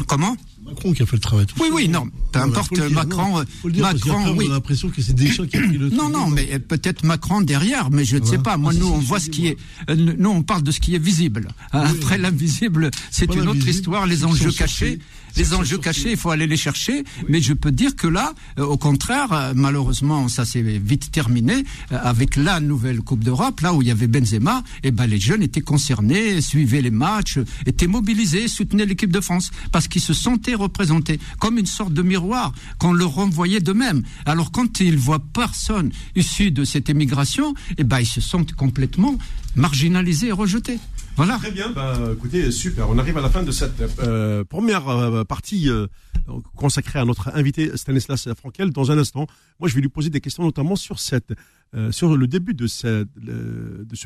comment? 0.08 0.38
Macron 0.72 0.94
qui 0.94 1.04
a 1.04 1.06
fait 1.06 1.16
le 1.16 1.22
travail. 1.22 1.46
tout 1.46 1.56
Oui, 1.62 1.70
oui, 1.72 1.88
non, 1.88 2.08
peu 2.32 2.40
Non, 2.40 2.46
importe, 2.46 2.74
dire, 2.74 2.90
Macron, 2.92 3.38
non, 3.40 3.46
faut 3.62 3.68
le 3.68 3.74
dire, 3.74 3.84
parce 3.84 4.06
Macron, 4.06 4.36
oui. 4.38 4.46
On 4.48 4.52
a 4.52 4.54
l'impression 4.56 4.90
que 4.90 5.02
c'est 5.02 5.14
Deschamps 5.14 5.46
qui 5.46 5.58
a 5.58 5.62
pris 5.62 5.78
le 5.78 5.90
Non, 5.90 6.10
non, 6.10 6.28
mais 6.30 6.50
euh, 6.54 6.60
peut-être 6.60 7.04
Macron 7.06 7.42
derrière, 7.42 7.92
mais 7.92 8.04
je 8.06 8.18
ne 8.18 8.26
sais 8.26 8.38
pas. 8.38 8.58
Moi, 8.58 8.72
Ah, 8.76 8.80
nous, 8.80 8.88
on 8.88 8.98
voit 9.00 9.20
ce 9.20 9.30
qui 9.30 9.48
est. 9.48 9.58
euh, 9.90 9.96
Nous, 9.96 10.30
on 10.30 10.44
parle 10.44 10.64
de 10.64 10.72
ce 10.72 10.80
qui 10.80 10.96
est 10.96 11.04
visible. 11.04 11.48
Après, 11.72 12.18
l'invisible, 12.18 12.90
c'est 13.12 13.34
une 13.36 13.48
autre 13.48 13.68
histoire. 13.68 14.06
Les 14.08 14.26
enjeux 14.26 14.52
cachés. 14.52 15.00
Les 15.38 15.54
enjeux 15.54 15.78
cachés, 15.78 16.12
il 16.12 16.18
faut 16.18 16.32
aller 16.32 16.48
les 16.48 16.58
chercher. 16.58 17.04
Mais 17.30 17.42
je 17.42 17.54
peux 17.54 17.72
dire 17.72 17.96
que 17.96 18.08
là, 18.08 18.34
euh, 18.60 18.66
au 18.66 18.78
contraire, 18.78 19.32
euh, 19.32 19.54
malheureusement, 19.56 20.28
ça 20.28 20.46
s'est 20.46 20.62
vite 20.62 21.12
terminé 21.12 21.64
euh, 21.92 22.00
avec 22.02 22.36
la 22.36 22.60
nouvelle 22.60 23.02
Coupe 23.02 23.24
d'Europe, 23.24 23.62
là 23.62 23.74
où 23.74 23.82
il 23.82 23.88
y 23.88 23.92
avait 23.92 24.08
Benzema. 24.08 24.64
Et 24.84 24.92
ben, 24.92 25.08
les 25.08 25.20
jeunes 25.20 25.44
étaient 25.44 25.62
concernés, 25.62 26.42
suivaient 26.42 26.82
les 26.82 26.92
matchs, 26.92 27.40
étaient 27.66 27.88
mobilisés, 27.88 28.48
soutenaient 28.48 28.86
l'équipe 28.86 29.12
de 29.12 29.22
France 29.22 29.52
parce 29.72 29.88
qu'ils 29.88 30.02
se 30.02 30.14
sentaient 30.14 30.56
représentés 30.56 31.20
comme 31.40 31.58
une 31.58 31.66
sorte 31.66 31.94
de 31.94 32.02
miroir 32.02 32.54
qu'on 32.78 32.94
leur 32.94 33.12
renvoyait 33.12 33.62
d'eux-mêmes. 33.62 34.04
Alors 34.26 34.52
quand 34.52 34.80
ils 34.80 34.98
voient 34.98 35.24
personne 35.34 35.92
issu 36.16 36.52
de 36.52 36.64
cette 36.64 36.90
émigration, 36.90 37.54
et 37.78 37.84
ben 37.84 38.00
ils 38.00 38.06
se 38.06 38.22
sentent 38.22 38.54
complètement 38.54 39.18
marginalisés 39.56 40.28
et 40.28 40.32
rejetés. 40.32 40.80
Voilà. 41.18 41.38
Très 41.38 41.52
bien, 41.52 41.72
bah, 41.72 41.98
écoutez, 42.14 42.52
super. 42.52 42.90
On 42.90 42.98
arrive 42.98 43.18
à 43.18 43.22
la 43.22 43.30
fin 43.30 43.44
de 43.44 43.52
cette 43.52 43.82
euh, 44.00 44.44
première 44.44 44.88
euh, 44.88 45.24
partie 45.24 45.70
euh, 45.70 45.88
consacrée 46.56 47.00
à 47.00 47.06
notre 47.06 47.36
invité 47.36 47.76
Stanislas 47.76 48.30
Frankel. 48.34 48.72
Dans 48.72 48.92
un 48.92 48.98
instant, 48.98 49.28
moi, 49.60 49.68
je 49.68 49.76
vais 49.76 49.82
lui 49.82 49.90
poser 49.90 50.10
des 50.10 50.22
questions, 50.22 50.44
notamment 50.44 50.76
sur 50.76 51.00
cette, 51.00 51.34
sur 51.92 52.16
le 52.16 52.28
début 52.28 52.54
de, 52.54 52.68
ce 52.68 53.06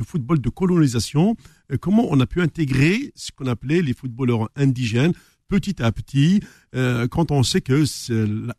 football 0.04 0.40
de 0.40 0.48
colonisation. 0.48 1.36
Comment 1.80 2.06
on 2.10 2.20
a 2.20 2.26
pu 2.26 2.42
intégrer 2.42 3.12
ce 3.14 3.30
qu'on 3.32 3.46
appelait 3.46 3.82
les 3.82 3.94
footballeurs 3.94 4.48
indigènes 4.56 5.12
petit 5.48 5.80
à 5.80 5.92
petit, 5.92 6.40
quand 6.72 7.30
on 7.30 7.44
sait 7.44 7.60
que 7.60 7.84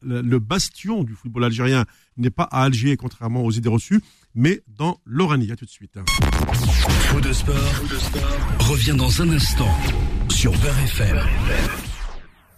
le 0.02 0.40
bastion 0.40 1.04
du 1.04 1.16
football 1.16 1.44
algérien 1.46 1.86
n'est 2.16 2.30
pas 2.30 2.48
à 2.50 2.64
Alger, 2.64 2.96
contrairement 2.96 3.44
aux 3.44 3.52
idées 3.52 3.68
reçues, 3.70 4.02
mais 4.38 4.62
dans 4.68 5.02
l'Oranie. 5.06 5.52
À 5.52 5.56
tout 5.58 5.66
de 5.66 5.70
suite. 5.70 5.98
Faux 7.10 7.20
de 7.20 7.34
sport, 7.34 7.56
revient 8.60 8.96
dans 8.96 9.22
un 9.22 9.30
instant 9.32 9.76
sur 10.30 10.52
Beurre 10.60 10.80
FM. 10.86 11.20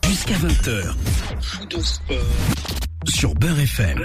Jusqu'à 0.06 0.36
20h. 0.36 0.96
Sur 3.08 3.34
Beurre 3.34 3.60
FM. 3.60 4.04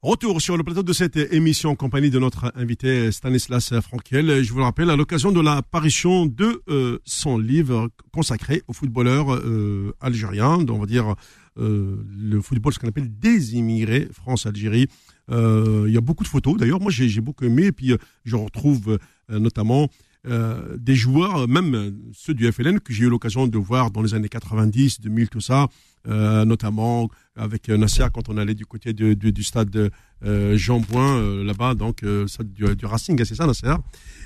Retour 0.00 0.40
sur 0.40 0.56
le 0.56 0.64
plateau 0.64 0.82
de 0.82 0.92
cette 0.92 1.16
émission 1.16 1.70
en 1.70 1.76
compagnie 1.76 2.10
de 2.10 2.18
notre 2.18 2.52
invité 2.56 3.10
Stanislas 3.10 3.80
Frankel. 3.80 4.42
Je 4.42 4.52
vous 4.52 4.58
le 4.58 4.64
rappelle, 4.64 4.90
à 4.90 4.96
l'occasion 4.96 5.32
de 5.32 5.40
l'apparition 5.40 6.26
de 6.26 6.62
euh, 6.68 6.98
son 7.04 7.38
livre 7.38 7.88
consacré 8.12 8.62
aux 8.68 8.74
footballeurs 8.74 9.34
euh, 9.34 9.94
algériens, 10.00 10.58
dont 10.58 10.76
on 10.76 10.80
va 10.80 10.86
dire 10.86 11.14
le 11.56 12.40
football, 12.40 12.72
ce 12.72 12.78
qu'on 12.78 12.88
appelle 12.88 13.16
des 13.18 13.54
immigrés, 13.54 14.08
France-Algérie. 14.12 14.88
Euh, 15.30 15.84
il 15.86 15.94
y 15.94 15.96
a 15.96 16.00
beaucoup 16.00 16.24
de 16.24 16.28
photos, 16.28 16.56
d'ailleurs, 16.56 16.80
moi 16.80 16.90
j'ai 16.90 17.20
beaucoup 17.20 17.44
aimé, 17.44 17.66
et 17.66 17.72
puis 17.72 17.92
euh, 17.92 17.96
je 18.24 18.36
retrouve 18.36 18.98
euh, 19.30 19.38
notamment 19.38 19.88
euh, 20.26 20.76
des 20.78 20.94
joueurs, 20.94 21.42
euh, 21.42 21.46
même 21.46 21.74
euh, 21.74 21.90
ceux 22.12 22.34
du 22.34 22.50
FLN, 22.50 22.80
que 22.80 22.92
j'ai 22.92 23.04
eu 23.04 23.08
l'occasion 23.08 23.46
de 23.46 23.58
voir 23.58 23.90
dans 23.90 24.02
les 24.02 24.14
années 24.14 24.28
90, 24.28 25.00
2000, 25.00 25.28
tout 25.28 25.40
ça, 25.40 25.68
euh, 26.08 26.44
notamment 26.44 27.10
avec 27.36 27.68
euh, 27.68 27.76
Nasser 27.76 28.06
quand 28.12 28.28
on 28.28 28.36
allait 28.36 28.54
du 28.54 28.66
côté 28.66 28.92
du 28.92 29.42
stade 29.42 29.70
de, 29.70 29.90
euh, 30.24 30.56
Jean 30.56 30.80
Bouin 30.80 31.18
euh, 31.18 31.44
là-bas, 31.44 31.74
donc 31.74 32.02
euh, 32.02 32.26
du, 32.42 32.74
du 32.74 32.86
Racing, 32.86 33.20
hein, 33.20 33.24
c'est 33.26 33.34
ça 33.34 33.46
Nasser? 33.46 33.74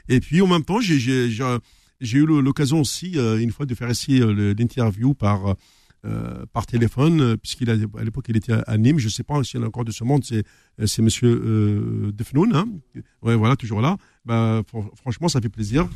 Et 0.08 0.20
puis 0.20 0.40
en 0.40 0.46
même 0.46 0.64
temps, 0.64 0.80
j'ai 0.80 2.18
eu 2.18 2.26
l'occasion 2.26 2.80
aussi 2.80 3.18
euh, 3.18 3.38
une 3.38 3.50
fois 3.50 3.66
de 3.66 3.74
faire 3.74 3.90
ici 3.90 4.20
euh, 4.22 4.54
l'interview 4.56 5.14
par 5.14 5.56
euh, 6.05 6.44
par 6.53 6.64
téléphone, 6.66 7.20
euh, 7.20 7.36
puisqu'il 7.36 7.68
à 7.70 7.74
l'époque 8.05 8.26
il 8.28 8.36
était 8.36 8.53
à 8.66 8.78
Nîmes. 8.78 8.99
Je 8.99 9.09
sais 9.09 9.24
pas 9.24 9.42
s'il 9.42 9.59
y 9.59 9.62
en 9.62 9.64
a 9.64 9.68
encore 9.68 9.84
de 9.84 9.90
ce 9.90 10.05
monde. 10.05 10.24
C'est 10.24 10.44
euh, 10.80 10.86
c'est 10.86 11.03
Monsieur 11.03 11.28
euh, 11.28 12.12
Defnoun, 12.12 12.55
hein. 12.55 12.66
Voilà, 13.22 13.57
toujours 13.57 13.80
là. 13.80 13.96
Bah, 14.24 14.62
fr- 14.72 14.94
franchement, 14.96 15.28
ça 15.28 15.40
fait 15.40 15.49
plaisir. 15.49 15.88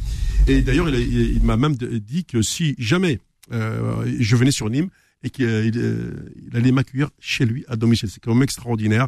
Et 0.49 0.63
d'ailleurs, 0.63 0.89
il, 0.89 1.41
m'a 1.45 1.57
même 1.57 1.77
dit 1.77 2.25
que 2.25 2.43
si 2.43 2.75
jamais 2.79 3.21
je 3.51 4.37
venais 4.37 4.51
sur 4.51 4.69
Nîmes 4.71 4.89
et 5.23 5.31
qu'il 5.31 5.47
il 5.47 6.57
allait 6.57 6.73
m'accueillir 6.73 7.11
chez 7.21 7.45
lui 7.47 7.65
à 7.69 7.77
domicile, 7.77 8.11
c'est 8.11 8.21
quand 8.21 8.35
même 8.35 8.43
extraordinaire. 8.43 9.07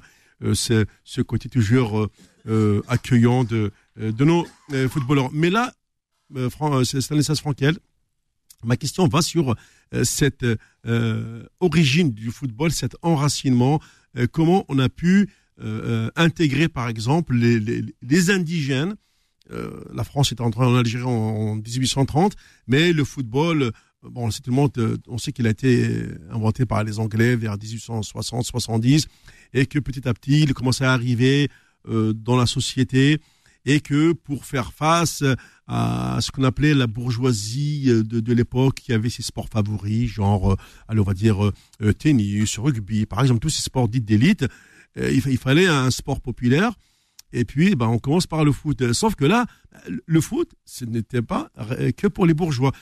C'est 0.54 0.86
ce 1.04 1.20
côté 1.22 1.48
toujours 1.48 2.08
accueillant 2.88 3.42
de 3.44 3.72
de 3.96 4.24
nos 4.24 4.46
footballeurs. 4.88 5.30
Mais 5.32 5.50
là, 5.50 5.72
Fran- 6.50 6.84
Stanislas 6.84 7.40
Frankel. 7.40 7.78
Ma 8.64 8.76
question 8.76 9.06
va 9.08 9.22
sur 9.22 9.54
euh, 9.94 10.04
cette 10.04 10.44
euh, 10.86 11.44
origine 11.60 12.12
du 12.12 12.30
football, 12.30 12.72
cet 12.72 12.96
enracinement. 13.02 13.80
euh, 14.16 14.26
comment 14.30 14.64
on 14.68 14.78
a 14.78 14.88
pu 14.88 15.30
intégrer, 16.16 16.68
par 16.68 16.88
exemple, 16.88 17.32
les, 17.36 18.30
indigènes. 18.30 18.96
La 19.92 20.02
France 20.02 20.32
est 20.32 20.40
entrée 20.40 20.64
en 20.64 20.74
Algérie 20.74 21.04
en, 21.04 21.10
en 21.10 21.54
1830, 21.54 22.34
mais 22.66 22.92
le 22.92 23.04
football, 23.04 23.70
bon, 24.02 24.32
c'est 24.32 24.40
tout 24.40 24.50
le 24.50 24.56
monde, 24.56 24.72
on 25.06 25.16
sait 25.16 25.30
qu'il 25.30 25.46
a 25.46 25.50
été 25.50 26.08
inventé 26.32 26.66
par 26.66 26.82
les 26.82 26.98
Anglais 26.98 27.36
vers 27.36 27.56
1860-70, 27.56 29.06
et 29.52 29.66
que 29.66 29.78
petit 29.78 30.08
à 30.08 30.12
petit, 30.12 30.40
il 30.42 30.54
commençait 30.54 30.86
à 30.86 30.92
arriver 30.92 31.48
dans 31.86 32.36
la 32.36 32.46
société, 32.46 33.20
et 33.66 33.80
que 33.80 34.12
pour 34.12 34.44
faire 34.44 34.72
face 34.72 35.22
à 35.66 36.18
ce 36.20 36.30
qu'on 36.30 36.44
appelait 36.44 36.74
la 36.74 36.86
bourgeoisie 36.86 37.84
euh, 37.88 38.02
de, 38.02 38.20
de 38.20 38.32
l'époque, 38.32 38.74
qui 38.74 38.92
avait 38.92 39.08
ses 39.08 39.22
sports 39.22 39.48
favoris, 39.50 40.10
genre, 40.10 40.52
euh, 40.52 40.56
allez, 40.88 41.00
on 41.00 41.04
va 41.04 41.14
dire 41.14 41.46
euh, 41.46 41.92
tennis, 41.94 42.58
rugby, 42.58 43.06
par 43.06 43.22
exemple, 43.22 43.40
tous 43.40 43.50
ces 43.50 43.62
sports 43.62 43.88
dits 43.88 44.02
d'élite, 44.02 44.44
euh, 44.98 45.10
il, 45.10 45.22
il 45.26 45.38
fallait 45.38 45.66
un 45.66 45.90
sport 45.90 46.20
populaire. 46.20 46.72
Et 47.32 47.44
puis, 47.44 47.74
ben, 47.74 47.86
on 47.86 47.98
commence 47.98 48.26
par 48.26 48.44
le 48.44 48.52
foot. 48.52 48.80
Euh, 48.82 48.92
Sauf 48.92 49.14
que 49.14 49.24
là, 49.24 49.46
le 50.06 50.20
foot, 50.20 50.52
ce 50.64 50.84
n'était 50.84 51.22
pas 51.22 51.50
que 51.96 52.06
pour 52.06 52.26
les 52.26 52.34
bourgeois. 52.34 52.72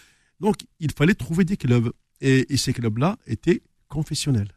Donc, 0.41 0.57
il 0.79 0.91
fallait 0.93 1.15
trouver 1.15 1.45
des 1.45 1.57
clubs. 1.57 1.91
Et, 2.21 2.53
et 2.53 2.57
ces 2.57 2.73
clubs-là 2.73 3.17
étaient 3.27 3.63
confessionnels. 3.89 4.53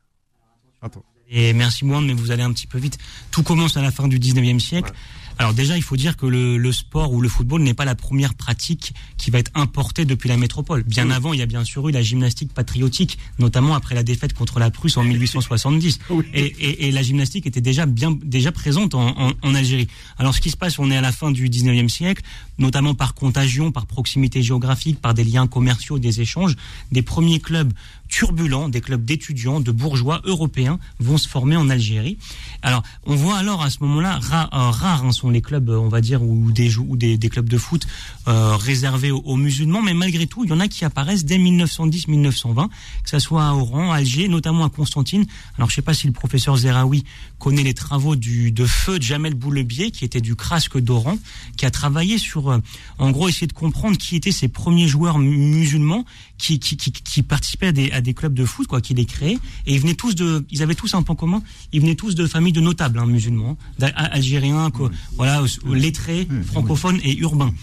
Attends. 0.81 1.05
Et 1.27 1.53
merci 1.53 1.85
Moine, 1.85 2.05
mais 2.05 2.13
vous 2.13 2.31
allez 2.31 2.43
un 2.43 2.53
petit 2.53 2.67
peu 2.67 2.77
vite. 2.77 2.97
Tout 3.31 3.41
commence 3.43 3.77
à 3.77 3.81
la 3.81 3.91
fin 3.91 4.07
du 4.07 4.19
19e 4.19 4.59
siècle. 4.59 4.91
Alors 5.37 5.53
déjà, 5.53 5.75
il 5.77 5.83
faut 5.83 5.97
dire 5.97 6.17
que 6.17 6.25
le, 6.25 6.57
le 6.57 6.71
sport 6.71 7.11
ou 7.13 7.21
le 7.21 7.29
football 7.29 7.61
n'est 7.61 7.73
pas 7.73 7.85
la 7.85 7.95
première 7.95 8.33
pratique 8.33 8.93
qui 9.17 9.31
va 9.31 9.39
être 9.39 9.51
importée 9.55 10.05
depuis 10.05 10.29
la 10.29 10.37
métropole. 10.37 10.83
Bien 10.83 11.09
avant, 11.11 11.33
il 11.33 11.39
y 11.39 11.43
a 11.43 11.45
bien 11.45 11.63
sûr 11.63 11.87
eu 11.89 11.91
la 11.91 12.01
gymnastique 12.01 12.53
patriotique, 12.53 13.17
notamment 13.39 13.75
après 13.75 13.95
la 13.95 14.03
défaite 14.03 14.33
contre 14.33 14.59
la 14.59 14.71
Prusse 14.71 14.97
en 14.97 15.03
1870. 15.03 15.99
Et, 16.33 16.39
et, 16.45 16.87
et 16.87 16.91
la 16.91 17.01
gymnastique 17.01 17.45
était 17.45 17.61
déjà 17.61 17.85
bien 17.85 18.17
déjà 18.23 18.51
présente 18.51 18.95
en, 18.95 19.07
en, 19.19 19.31
en 19.41 19.55
Algérie. 19.55 19.87
Alors 20.17 20.33
ce 20.35 20.41
qui 20.41 20.49
se 20.49 20.57
passe, 20.57 20.79
on 20.79 20.89
est 20.91 20.97
à 20.97 21.01
la 21.01 21.11
fin 21.11 21.31
du 21.31 21.49
19e 21.49 21.89
siècle, 21.89 22.23
notamment 22.57 22.95
par 22.95 23.13
contagion, 23.13 23.71
par 23.71 23.85
proximité 23.85 24.41
géographique, 24.41 25.01
par 25.01 25.13
des 25.13 25.23
liens 25.23 25.47
commerciaux, 25.47 25.99
des 25.99 26.21
échanges, 26.21 26.55
des 26.91 27.01
premiers 27.01 27.39
clubs 27.39 27.71
turbulents, 28.07 28.69
des 28.69 28.81
clubs 28.81 29.03
d'étudiants, 29.03 29.59
de 29.59 29.71
bourgeois 29.71 30.21
européens 30.25 30.79
vont 30.99 31.17
se 31.17 31.27
former 31.27 31.55
en 31.55 31.69
Algérie. 31.69 32.17
Alors, 32.61 32.83
on 33.05 33.15
voit 33.15 33.37
alors 33.37 33.61
à 33.63 33.69
ce 33.69 33.77
moment-là, 33.81 34.19
ra- 34.21 34.49
euh, 34.53 34.69
rares 34.71 35.05
hein, 35.05 35.11
sont 35.11 35.29
les 35.29 35.41
clubs, 35.41 35.69
euh, 35.69 35.77
on 35.77 35.89
va 35.89 36.01
dire, 36.01 36.21
ou 36.23 36.51
des, 36.51 37.17
clubs 37.29 37.49
de 37.49 37.57
foot 37.57 37.85
euh, 38.27 38.55
réservés 38.55 39.11
aux, 39.11 39.35
musulmans, 39.35 39.81
mais 39.81 39.93
malgré 39.93 40.27
tout, 40.27 40.43
il 40.43 40.49
y 40.49 40.53
en 40.53 40.59
a 40.59 40.67
qui 40.67 40.85
apparaissent 40.85 41.25
dès 41.25 41.37
1910-1920, 41.37 42.67
que 43.03 43.09
ce 43.09 43.19
soit 43.19 43.45
à 43.45 43.53
Oran, 43.53 43.91
Alger, 43.91 44.27
notamment 44.27 44.65
à 44.65 44.69
Constantine. 44.69 45.25
Alors, 45.57 45.69
je 45.69 45.75
sais 45.75 45.81
pas 45.81 45.93
si 45.93 46.07
le 46.07 46.13
professeur 46.13 46.55
Zeraoui 46.57 47.03
connaît 47.39 47.63
les 47.63 47.73
travaux 47.73 48.15
de 48.15 48.65
feu 48.65 48.97
Jamel 49.01 49.33
Boulebier, 49.35 49.91
qui 49.91 50.05
était 50.05 50.21
du 50.21 50.35
Crasque 50.35 50.77
d'Oran, 50.79 51.17
qui 51.57 51.65
a 51.65 51.71
travaillé 51.71 52.17
sur, 52.17 52.49
euh, 52.49 52.59
en 52.97 53.11
gros, 53.11 53.27
essayer 53.29 53.47
de 53.47 53.53
comprendre 53.53 53.97
qui 53.97 54.15
étaient 54.15 54.31
ces 54.31 54.47
premiers 54.47 54.87
joueurs 54.87 55.19
mu- 55.19 55.37
musulmans 55.37 56.05
qui, 56.37 56.59
qui 56.59 57.23
participaient 57.23 57.67
à 57.67 57.71
des, 57.71 57.91
à 57.95 58.01
des 58.01 58.13
clubs 58.13 58.33
de 58.33 58.45
foot, 58.45 58.67
quoi, 58.67 58.81
qui 58.81 58.93
les 58.93 59.05
créaient. 59.05 59.39
Et 59.65 59.73
ils 59.73 59.79
venaient 59.79 59.95
tous 59.95 60.15
de, 60.15 60.45
ils 60.49 60.61
avaient 60.61 60.75
tous 60.75 60.93
un 60.93 61.01
point 61.01 61.15
commun. 61.15 61.41
Ils 61.71 61.81
venaient 61.81 61.95
tous 61.95 62.15
de 62.15 62.27
familles 62.27 62.53
de 62.53 62.61
notables, 62.61 62.99
hein, 62.99 63.05
musulmans, 63.05 63.57
algériens, 63.95 64.69
quoi, 64.69 64.91
voilà, 65.15 65.41
lettrés, 65.71 66.27
francophones 66.45 66.99
et 67.03 67.15
urbains. 67.17 67.53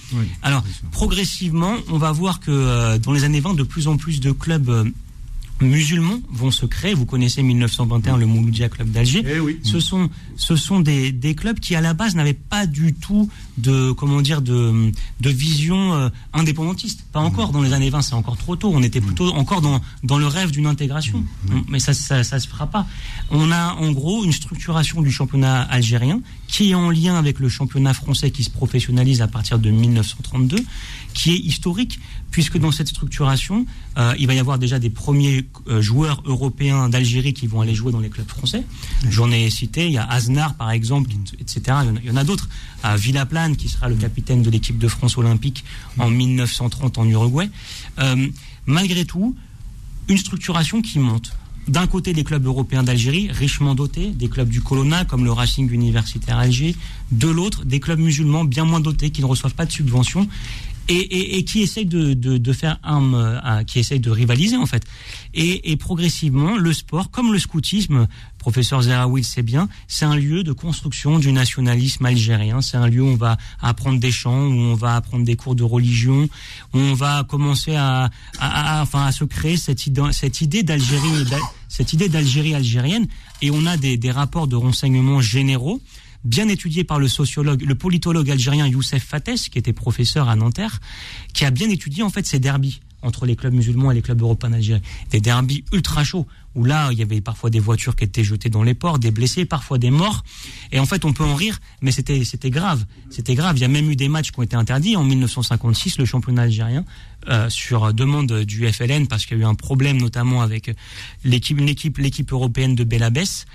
Alors, 0.42 0.64
progressivement, 0.90 1.76
on 1.88 1.98
va 1.98 2.12
voir 2.12 2.40
que 2.40 2.50
euh, 2.50 2.98
dans 2.98 3.12
les 3.12 3.24
années 3.24 3.40
20, 3.40 3.54
de 3.54 3.62
plus 3.62 3.88
en 3.88 3.96
plus 3.96 4.20
de 4.20 4.32
clubs 4.32 4.68
euh, 4.68 4.84
musulmans 5.62 6.20
vont 6.30 6.50
se 6.50 6.66
créer. 6.66 6.94
Vous 6.94 7.06
connaissez 7.06 7.42
1921 7.42 8.16
le 8.16 8.26
Mouloudia 8.26 8.68
Club 8.68 8.90
d'Alger. 8.90 9.22
Eh 9.26 9.40
oui. 9.40 9.58
Ce 9.62 9.80
sont, 9.80 10.10
ce 10.36 10.56
sont 10.56 10.80
des, 10.80 11.12
des 11.12 11.34
clubs 11.34 11.58
qui 11.58 11.74
à 11.74 11.80
la 11.80 11.94
base 11.94 12.14
n'avaient 12.14 12.32
pas 12.32 12.66
du 12.66 12.94
tout 12.94 13.28
de, 13.58 13.92
comment 13.92 14.20
dire, 14.22 14.42
de, 14.42 14.92
de 15.20 15.30
vision 15.30 15.94
euh, 15.94 16.08
indépendantiste. 16.32 17.04
Pas 17.12 17.20
encore 17.20 17.52
dans 17.52 17.62
les 17.62 17.72
années 17.72 17.90
20, 17.90 18.02
c'est 18.02 18.14
encore 18.14 18.36
trop 18.36 18.56
tôt. 18.56 18.70
On 18.74 18.82
était 18.82 19.00
plutôt 19.00 19.32
encore 19.34 19.60
dans, 19.60 19.80
dans 20.02 20.18
le 20.18 20.26
rêve 20.26 20.50
d'une 20.50 20.66
intégration. 20.66 21.24
Mais 21.68 21.78
ça, 21.78 21.94
ça, 21.94 22.24
ça 22.24 22.38
se 22.38 22.48
fera 22.48 22.66
pas. 22.66 22.86
On 23.30 23.50
a 23.50 23.74
en 23.74 23.92
gros 23.92 24.24
une 24.24 24.32
structuration 24.32 25.02
du 25.02 25.10
championnat 25.10 25.62
algérien 25.62 26.20
qui 26.48 26.70
est 26.70 26.74
en 26.74 26.90
lien 26.90 27.16
avec 27.16 27.38
le 27.38 27.48
championnat 27.48 27.94
français 27.94 28.30
qui 28.30 28.44
se 28.44 28.50
professionnalise 28.50 29.22
à 29.22 29.28
partir 29.28 29.58
de 29.58 29.70
1932, 29.70 30.58
qui 31.22 31.30
est 31.34 31.38
historique 31.38 32.00
puisque 32.32 32.58
dans 32.58 32.72
cette 32.72 32.88
structuration, 32.88 33.64
euh, 33.96 34.14
il 34.18 34.26
va 34.26 34.34
y 34.34 34.40
avoir 34.40 34.58
déjà 34.58 34.78
des 34.80 34.90
premiers 34.90 35.44
euh, 35.68 35.80
joueurs 35.80 36.20
européens 36.24 36.88
d'Algérie 36.88 37.32
qui 37.32 37.46
vont 37.46 37.60
aller 37.60 37.74
jouer 37.76 37.92
dans 37.92 38.00
les 38.00 38.08
clubs 38.08 38.26
français. 38.28 38.64
J'en 39.08 39.30
ai 39.30 39.48
cité, 39.50 39.86
il 39.86 39.92
y 39.92 39.98
a 39.98 40.04
Aznar 40.04 40.54
par 40.56 40.70
exemple, 40.72 41.10
qui- 41.10 41.36
etc. 41.38 41.60
Il 41.66 41.70
y 41.70 41.90
en 41.90 41.96
a, 41.96 42.00
il 42.02 42.08
y 42.08 42.10
en 42.10 42.16
a 42.16 42.24
d'autres. 42.24 42.48
À 42.82 42.96
Villaplane 42.96 43.54
qui 43.56 43.68
sera 43.68 43.88
le 43.88 43.94
capitaine 43.94 44.42
de 44.42 44.50
l'équipe 44.50 44.78
de 44.78 44.88
France 44.88 45.16
olympique 45.16 45.62
en 45.98 46.10
1930 46.10 46.98
en 46.98 47.06
Uruguay. 47.06 47.48
Euh, 48.00 48.28
malgré 48.66 49.04
tout, 49.04 49.36
une 50.08 50.18
structuration 50.18 50.82
qui 50.82 50.98
monte. 50.98 51.32
D'un 51.68 51.86
côté, 51.86 52.12
les 52.12 52.24
clubs 52.24 52.44
européens 52.44 52.82
d'Algérie, 52.82 53.30
richement 53.30 53.76
dotés, 53.76 54.08
des 54.10 54.28
clubs 54.28 54.48
du 54.48 54.60
Colonna, 54.62 55.04
comme 55.04 55.24
le 55.24 55.30
Racing 55.30 55.70
Universitaire 55.70 56.36
Alger. 56.38 56.74
De 57.12 57.28
l'autre, 57.28 57.64
des 57.64 57.78
clubs 57.78 58.00
musulmans 58.00 58.42
bien 58.44 58.64
moins 58.64 58.80
dotés, 58.80 59.10
qui 59.10 59.20
ne 59.20 59.26
reçoivent 59.26 59.54
pas 59.54 59.64
de 59.66 59.70
subventions 59.70 60.26
et, 60.94 61.44
qui 61.44 61.62
essayent 61.62 61.86
de, 61.86 62.52
faire 62.52 62.78
un, 62.82 63.14
euh, 63.14 63.64
qui 63.64 63.78
essayent 63.78 64.00
de 64.00 64.10
rivaliser 64.10 64.56
en 64.56 64.66
fait. 64.66 64.84
Et, 65.34 65.76
progressivement, 65.76 66.56
le 66.56 66.72
sport, 66.72 67.10
comme 67.10 67.32
le 67.32 67.38
scoutisme, 67.38 68.06
professeur 68.38 68.82
Zeraoui 68.82 69.24
sait 69.24 69.42
bien, 69.42 69.68
c'est 69.88 70.04
un 70.04 70.16
lieu 70.16 70.42
de 70.42 70.52
construction 70.52 71.18
du 71.18 71.32
nationalisme 71.32 72.04
algérien. 72.04 72.60
C'est 72.60 72.76
un 72.76 72.86
lieu 72.86 73.02
où 73.02 73.06
on 73.06 73.16
va 73.16 73.36
apprendre 73.60 73.98
des 73.98 74.10
chants, 74.10 74.46
où 74.46 74.58
on 74.58 74.74
va 74.74 74.96
apprendre 74.96 75.24
des 75.24 75.36
cours 75.36 75.54
de 75.54 75.62
religion, 75.62 76.28
où 76.74 76.78
on 76.78 76.94
va 76.94 77.24
commencer 77.24 77.74
à, 77.76 78.10
à, 78.38 78.84
se 79.12 79.24
créer 79.24 79.56
cette 79.56 79.86
idée, 79.86 80.62
d'Algérie, 80.62 81.24
d'Al- 81.30 81.40
cette 81.68 81.92
idée 81.92 82.08
d'Algérie 82.08 82.54
algérienne. 82.54 83.06
Et 83.40 83.50
on 83.50 83.64
a 83.66 83.76
des, 83.76 83.96
des 83.96 84.10
rapports 84.10 84.48
de 84.48 84.56
renseignements 84.56 85.20
généraux 85.20 85.80
bien 86.24 86.48
étudié 86.48 86.84
par 86.84 86.98
le 86.98 87.08
sociologue, 87.08 87.62
le 87.62 87.74
politologue 87.74 88.30
algérien 88.30 88.66
Youssef 88.66 89.02
Fates, 89.02 89.48
qui 89.50 89.58
était 89.58 89.72
professeur 89.72 90.28
à 90.28 90.36
Nanterre, 90.36 90.80
qui 91.34 91.44
a 91.44 91.50
bien 91.50 91.68
étudié 91.68 92.02
en 92.02 92.10
fait 92.10 92.26
ces 92.26 92.38
derbies 92.38 92.80
entre 93.02 93.26
les 93.26 93.36
clubs 93.36 93.52
musulmans 93.52 93.90
et 93.90 93.94
les 93.94 94.02
clubs 94.02 94.20
européens 94.22 94.50
d'Algérie. 94.50 94.80
Des 95.10 95.20
derbies 95.20 95.64
ultra 95.72 96.04
chauds, 96.04 96.26
où 96.54 96.64
là, 96.64 96.90
il 96.92 96.98
y 96.98 97.02
avait 97.02 97.20
parfois 97.20 97.50
des 97.50 97.58
voitures 97.58 97.96
qui 97.96 98.04
étaient 98.04 98.24
jetées 98.24 98.48
dans 98.48 98.62
les 98.62 98.74
ports, 98.74 98.98
des 98.98 99.10
blessés, 99.10 99.44
parfois 99.44 99.78
des 99.78 99.90
morts. 99.90 100.22
Et 100.70 100.78
en 100.78 100.86
fait, 100.86 101.04
on 101.04 101.12
peut 101.12 101.24
en 101.24 101.34
rire, 101.34 101.58
mais 101.80 101.90
c'était, 101.90 102.24
c'était 102.24 102.50
grave. 102.50 102.84
C'était 103.10 103.34
grave. 103.34 103.58
Il 103.58 103.62
y 103.62 103.64
a 103.64 103.68
même 103.68 103.90
eu 103.90 103.96
des 103.96 104.08
matchs 104.08 104.30
qui 104.30 104.38
ont 104.38 104.42
été 104.42 104.56
interdits. 104.56 104.96
En 104.96 105.04
1956, 105.04 105.98
le 105.98 106.04
championnat 106.04 106.42
algérien, 106.42 106.84
euh, 107.28 107.48
sur 107.50 107.92
demande 107.92 108.44
du 108.44 108.70
FLN, 108.70 109.08
parce 109.08 109.26
qu'il 109.26 109.38
y 109.38 109.40
a 109.40 109.44
eu 109.44 109.46
un 109.46 109.54
problème 109.54 109.96
notamment 109.96 110.42
avec 110.42 110.70
l'équipe, 111.24 111.58
une 111.58 111.68
équipe, 111.68 111.98
l'équipe 111.98 112.32
européenne 112.32 112.74
de 112.74 112.84
Belabès, 112.84 113.46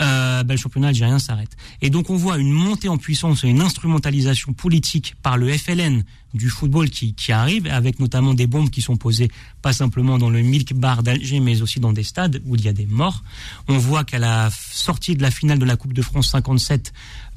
euh, 0.00 0.42
ben, 0.42 0.54
le 0.54 0.58
championnat 0.58 0.88
algérien 0.88 1.18
s'arrête. 1.18 1.56
Et 1.80 1.90
donc 1.90 2.10
on 2.10 2.16
voit 2.16 2.38
une 2.38 2.50
montée 2.50 2.88
en 2.88 2.98
puissance 2.98 3.44
et 3.44 3.48
une 3.48 3.60
instrumentalisation 3.60 4.52
politique 4.52 5.14
par 5.22 5.36
le 5.36 5.48
FLN 5.48 6.04
du 6.34 6.50
football 6.50 6.90
qui, 6.90 7.14
qui 7.14 7.32
arrive, 7.32 7.66
avec 7.66 7.98
notamment 7.98 8.34
des 8.34 8.46
bombes 8.46 8.68
qui 8.70 8.82
sont 8.82 8.96
posées 8.96 9.30
pas 9.62 9.72
simplement 9.72 10.18
dans 10.18 10.28
le 10.28 10.42
Milk 10.42 10.74
Bar 10.74 11.02
d'Alger, 11.02 11.40
mais 11.40 11.62
aussi 11.62 11.80
dans 11.80 11.92
des 11.92 12.02
stades 12.02 12.42
où 12.44 12.56
il 12.56 12.64
y 12.64 12.68
a 12.68 12.72
des 12.72 12.86
morts. 12.86 13.22
On 13.68 13.78
voit 13.78 14.04
qu'à 14.04 14.18
la 14.18 14.50
sortie 14.50 15.16
de 15.16 15.22
la 15.22 15.30
finale 15.30 15.58
de 15.58 15.64
la 15.64 15.76
Coupe 15.76 15.92
de 15.92 16.02
France 16.02 16.30
57, 16.30 16.92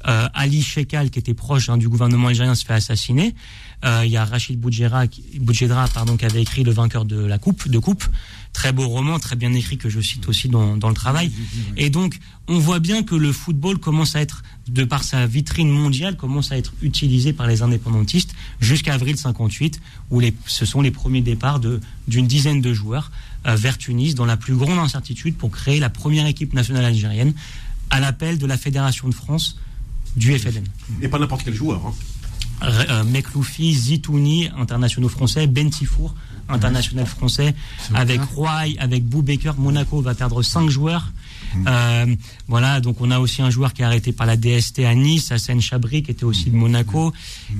euh, 0.06 0.28
Ali 0.34 0.62
Shekal, 0.62 1.10
qui 1.10 1.18
était 1.18 1.34
proche 1.34 1.68
hein, 1.68 1.78
du 1.78 1.88
gouvernement 1.88 2.28
algérien, 2.28 2.54
se 2.54 2.64
fait 2.64 2.74
assassiner. 2.74 3.34
Euh, 3.84 4.02
il 4.04 4.10
y 4.10 4.16
a 4.16 4.24
Rachid 4.24 4.60
Boudjedra, 4.60 5.88
pardon, 5.88 6.16
qui 6.16 6.26
avait 6.26 6.42
écrit 6.42 6.64
Le 6.64 6.72
vainqueur 6.72 7.04
de 7.04 7.24
la 7.24 7.38
coupe, 7.38 7.68
de 7.68 7.78
coupe. 7.78 8.04
Très 8.52 8.72
beau 8.72 8.88
roman, 8.88 9.18
très 9.18 9.36
bien 9.36 9.52
écrit 9.54 9.78
que 9.78 9.88
je 9.88 10.00
cite 10.00 10.28
aussi 10.28 10.48
dans, 10.48 10.74
le 10.74 10.94
travail. 10.94 11.30
Et 11.76 11.88
donc, 11.88 12.18
on 12.48 12.58
voit 12.58 12.80
bien 12.80 13.02
que 13.04 13.14
le 13.14 13.32
football 13.32 13.78
commence 13.78 14.16
à 14.16 14.20
être, 14.20 14.42
de 14.68 14.84
par 14.84 15.04
sa 15.04 15.26
vitrine 15.26 15.70
mondiale, 15.70 16.16
commence 16.16 16.50
à 16.50 16.58
être 16.58 16.72
utilisé 16.82 17.32
par 17.32 17.46
les 17.46 17.62
indépendantistes 17.62 18.34
jusqu'à 18.60 18.94
avril 18.94 19.16
58, 19.16 19.80
où 20.10 20.20
ce 20.46 20.66
sont 20.66 20.82
les 20.82 20.90
premiers 20.90 21.22
départs 21.22 21.60
d'une 21.60 22.26
dizaine 22.26 22.60
de 22.60 22.74
joueurs 22.74 23.12
euh, 23.46 23.54
vers 23.54 23.78
Tunis, 23.78 24.14
dans 24.14 24.26
la 24.26 24.36
plus 24.36 24.56
grande 24.56 24.78
incertitude, 24.78 25.36
pour 25.36 25.50
créer 25.50 25.78
la 25.78 25.90
première 25.90 26.26
équipe 26.26 26.52
nationale 26.52 26.84
algérienne, 26.84 27.32
à 27.88 28.00
l'appel 28.00 28.38
de 28.38 28.46
la 28.46 28.58
Fédération 28.58 29.08
de 29.08 29.14
France 29.14 29.58
du 30.16 30.36
FLN. 30.36 30.64
Et 31.02 31.08
pas 31.08 31.18
n'importe 31.18 31.44
quel 31.44 31.54
joueur. 31.54 31.86
Hein. 31.86 31.94
Euh, 32.62 33.04
Mekloufi, 33.04 33.74
Zitouni, 33.74 34.48
internationaux 34.56 35.08
français, 35.08 35.46
Bentifour, 35.46 36.14
international 36.48 37.06
français, 37.06 37.54
avec 37.94 38.20
Roy, 38.22 38.74
avec 38.78 39.04
Boubaker. 39.04 39.54
Monaco 39.58 40.00
va 40.00 40.14
perdre 40.14 40.42
cinq 40.42 40.68
joueurs. 40.68 41.12
Euh, 41.66 42.14
voilà, 42.48 42.80
donc 42.80 43.00
on 43.00 43.10
a 43.10 43.18
aussi 43.18 43.42
un 43.42 43.50
joueur 43.50 43.72
qui 43.72 43.82
est 43.82 43.84
arrêté 43.84 44.12
par 44.12 44.26
la 44.26 44.36
DST 44.36 44.80
à 44.80 44.94
Nice, 44.94 45.32
Hassan 45.32 45.60
Chabri, 45.60 46.02
qui 46.02 46.10
était 46.10 46.24
aussi 46.24 46.50
de 46.50 46.56
Monaco. 46.56 47.12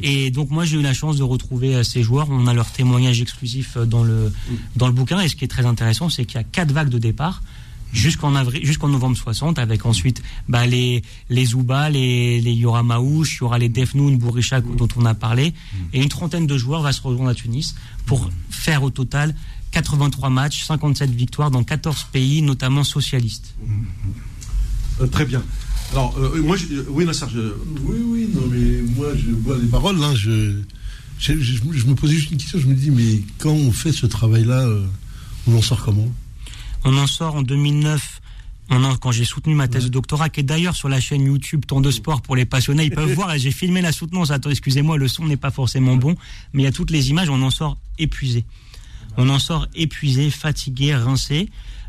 Et 0.03 0.31
donc 0.31 0.51
moi 0.51 0.65
j'ai 0.65 0.79
eu 0.79 0.83
la 0.83 0.95
chance 0.95 1.17
de 1.17 1.23
retrouver 1.23 1.75
euh, 1.75 1.83
ces 1.83 2.03
joueurs. 2.03 2.29
On 2.31 2.47
a 2.47 2.55
leur 2.55 2.71
témoignage 2.71 3.21
exclusif 3.21 3.77
euh, 3.77 3.85
dans 3.85 4.05
le 4.05 4.33
dans 4.77 4.87
le 4.87 4.93
bouquin. 4.93 5.21
Et 5.21 5.29
ce 5.29 5.37
qui 5.37 5.45
est 5.45 5.49
très 5.49 5.67
intéressant, 5.67 6.09
c'est 6.09 6.25
qu'il 6.25 6.37
y 6.37 6.41
a 6.41 6.45
quatre 6.45 6.73
vagues 6.73 6.89
de 6.89 6.99
départ 6.99 7.43
jusqu'en 7.93 8.35
avril, 8.35 8.65
jusqu'en 8.65 8.89
novembre 8.89 9.17
60, 9.17 9.59
avec 9.59 9.87
ensuite 9.87 10.23
bah, 10.49 10.67
les 10.67 11.03
les 11.29 11.45
Zouba, 11.47 11.91
les 11.91 12.41
les 12.41 12.53
Yora 12.53 12.83
Maouche, 12.83 13.37
il 13.37 13.41
y 13.41 13.43
aura 13.45 13.59
les 13.59 13.69
Defnoun, 13.69 14.17
Bourichak 14.19 14.65
dont 14.77 14.89
on 14.97 15.05
a 15.07 15.15
parlé, 15.15 15.55
et 15.93 16.03
une 16.03 16.09
trentaine 16.09 16.47
de 16.47 16.57
joueurs 16.59 16.83
va 16.83 16.93
se 16.93 17.03
rejoindre 17.03 17.31
à 17.31 17.35
Tunis 17.35 17.75
pour 18.07 18.31
faire 18.51 18.83
au 18.83 18.91
total 18.91 19.35
83 19.73 20.31
matchs, 20.31 20.65
57 20.65 21.11
victoires 21.11 21.51
dans 21.51 21.63
14 21.63 22.07
pays, 22.13 22.43
notamment 22.43 22.83
socialistes. 22.85 23.55
Euh, 25.01 25.07
très 25.07 25.25
bien. 25.25 25.43
Alors, 25.93 26.17
euh, 26.19 26.43
moi, 26.43 26.57
je- 26.57 26.67
euh, 26.75 26.87
oui, 26.91 27.05
Nasser, 27.05 27.27
je- 27.33 27.55
Oui, 27.83 27.97
oui, 28.05 28.29
non, 28.35 28.43
mais 28.51 28.83
moi, 28.97 29.09
je 29.17 29.31
vois 29.31 29.57
les 29.59 29.67
paroles, 29.69 30.03
hein, 30.03 30.15
je, 30.15 30.61
je, 31.19 31.33
je- 31.41 31.57
je 31.73 31.87
me 31.87 31.95
posais 31.95 32.15
juste 32.15 32.31
une 32.31 32.39
question, 32.39 32.59
je 32.59 32.67
me 32.67 32.75
dis, 32.75 32.91
mais 32.91 33.23
quand 33.39 33.51
on 33.53 33.73
fait 33.73 33.93
ce 33.93 34.07
travail-là, 34.07 34.61
euh, 34.67 34.87
on 35.47 35.57
en 35.57 35.63
sort 35.63 35.85
comment? 35.85 36.09
On 36.85 36.97
en 36.97 37.07
sort 37.07 37.37
en 37.37 37.43
2009. 37.43 38.21
On 38.73 38.85
en- 38.85 38.97
quand 38.97 39.11
j'ai 39.11 39.25
soutenu 39.25 39.55
ma 39.55 39.67
thèse 39.69 39.85
de 39.85 39.89
doctorat, 39.89 40.29
qui 40.29 40.41
est 40.41 40.45
d'ailleurs 40.45 40.77
sur 40.77 40.89
la 40.89 41.01
chaîne 41.01 41.25
YouTube 41.25 41.65
Temps 41.67 41.81
de 41.81 41.91
Sport 41.91 42.23
pour 42.23 42.37
les 42.37 42.45
passionnés, 42.45 42.85
ils 42.85 42.91
peuvent 42.91 43.13
voir. 43.15 43.37
J'ai 43.37 43.51
filmé 43.51 43.81
la 43.81 43.91
soutenance. 43.93 44.31
Attends, 44.31 44.51
excusez-moi, 44.51 44.97
le 44.97 45.09
son 45.09 45.25
n'est 45.27 45.37
pas 45.37 45.51
forcément 45.51 45.97
bon, 45.97 46.15
mais 46.53 46.63
il 46.63 46.65
y 46.65 46.69
a 46.69 46.73
toutes 46.73 46.91
les 46.93 47.11
images. 47.11 47.29
On 47.31 47.43
en 47.43 47.51
sort 47.51 47.77
épuisé. 47.99 48.45
On 49.17 49.29
en 49.29 49.41
sort 49.41 49.67
épuisé, 49.75 50.31
fatigué, 50.31 50.95
rincé. 50.95 51.49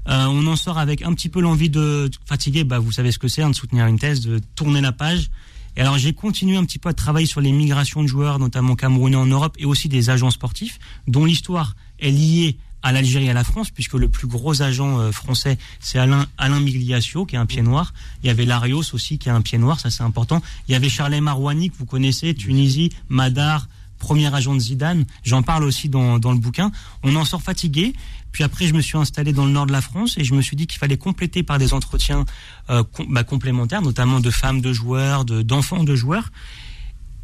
Euh, 0.10 0.26
on 0.26 0.48
en 0.48 0.56
sort 0.56 0.80
avec 0.80 1.04
un 1.04 1.14
petit 1.14 1.30
peu 1.30 1.40
l'envie 1.40 1.70
de 1.70 2.10
fatigué. 2.26 2.64
Bah, 2.64 2.80
vous 2.80 2.92
savez 2.92 3.12
ce 3.12 3.20
que 3.20 3.28
c'est, 3.28 3.44
hein, 3.44 3.52
de 3.52 3.56
soutenir 3.56 3.86
une 3.86 4.00
thèse, 4.00 4.22
de 4.22 4.40
tourner 4.56 4.82
la 4.82 4.92
page 4.92 5.30
Et 5.78 5.82
alors 5.82 5.98
j'ai 6.00 6.12
continué 6.14 6.58
un 6.58 6.66
petit 6.66 6.80
peu 6.80 6.90
à 6.90 6.94
travailler 6.94 7.28
sur 7.28 7.40
les 7.40 7.52
migrations 7.52 8.02
de 8.02 8.08
joueurs, 8.08 8.40
notamment 8.40 8.76
camerounais 8.76 9.16
en 9.16 9.28
Europe, 9.28 9.56
et 9.60 9.66
aussi 9.66 9.88
des 9.88 10.10
agents 10.10 10.32
sportifs, 10.32 10.80
dont 11.08 11.24
l'histoire 11.26 11.76
est 12.00 12.10
liée 12.12 12.58
à 12.84 12.92
l'Algérie 12.92 13.26
et 13.26 13.30
à 13.30 13.34
la 13.34 13.44
France, 13.44 13.70
puisque 13.70 13.94
le 13.94 14.08
plus 14.10 14.28
gros 14.28 14.62
agent 14.62 15.00
euh, 15.00 15.12
français, 15.12 15.58
c'est 15.80 16.00
Alain, 16.00 16.26
Alain 16.38 16.60
Migliaccio, 16.60 17.26
qui 17.26 17.36
est 17.36 17.40
un 17.40 17.46
pied 17.46 17.62
noir. 17.62 17.94
Il 18.24 18.28
y 18.28 18.30
avait 18.30 18.46
Larios 18.46 18.84
aussi, 18.94 19.18
qui 19.20 19.30
est 19.30 19.32
un 19.32 19.42
pied 19.42 19.58
noir, 19.58 19.80
ça 19.80 19.90
c'est 19.90 20.04
important. 20.04 20.42
Il 20.68 20.72
y 20.72 20.76
avait 20.76 20.90
Charles 20.90 21.20
Marouani, 21.22 21.70
que 21.70 21.78
vous 21.78 21.86
connaissez, 21.86 22.34
Tunisie, 22.34 22.92
Madar, 23.10 23.68
premier 24.00 24.34
agent 24.34 24.56
de 24.56 24.60
Zidane. 24.60 25.06
J'en 25.24 25.44
parle 25.44 25.64
aussi 25.64 25.88
dans, 25.90 26.18
dans 26.18 26.32
le 26.32 26.40
bouquin. 26.40 26.72
On 27.04 27.16
en 27.16 27.24
sort 27.26 27.44
fatigué. 27.44 27.94
Puis 28.32 28.44
après, 28.44 28.66
je 28.66 28.74
me 28.74 28.82
suis 28.82 28.98
installé 28.98 29.34
dans 29.34 29.46
le 29.46 29.52
nord 29.52 29.66
de 29.68 29.74
la 29.74 29.82
France 29.82 30.18
et 30.18 30.24
je 30.24 30.34
me 30.34 30.42
suis 30.42 30.56
dit 30.56 30.66
qu'il 30.66 30.80
fallait 30.80 30.98
compléter 30.98 31.44
par 31.44 31.60
des 31.60 31.74
entretiens 31.74 32.26
euh, 32.72 32.82
bah, 33.10 33.24
complémentaires, 33.24 33.82
notamment 33.84 34.20
de 34.22 34.32
femmes 34.32 34.62
de 34.62 34.72
joueurs, 34.74 35.26
de- 35.26 35.42
d'enfants 35.44 35.84
de 35.84 35.96
joueurs. 35.96 36.32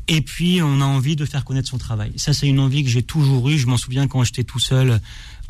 Et 0.10 0.22
puis, 0.22 0.62
on 0.62 0.80
a 0.82 0.86
envie 0.86 1.16
de 1.16 1.26
faire 1.26 1.44
connaître 1.44 1.68
son 1.68 1.78
travail. 1.78 2.14
Ça, 2.16 2.32
c'est 2.34 2.48
une 2.48 2.60
envie 2.60 2.84
que 2.84 2.90
j'ai 2.90 3.04
toujours 3.04 3.50
eue. 3.50 3.58
Je 3.58 3.68
m'en 3.68 3.76
souviens 3.78 4.08
quand 4.08 4.24
j'étais 4.24 4.44
tout 4.44 4.60
seul 4.60 5.02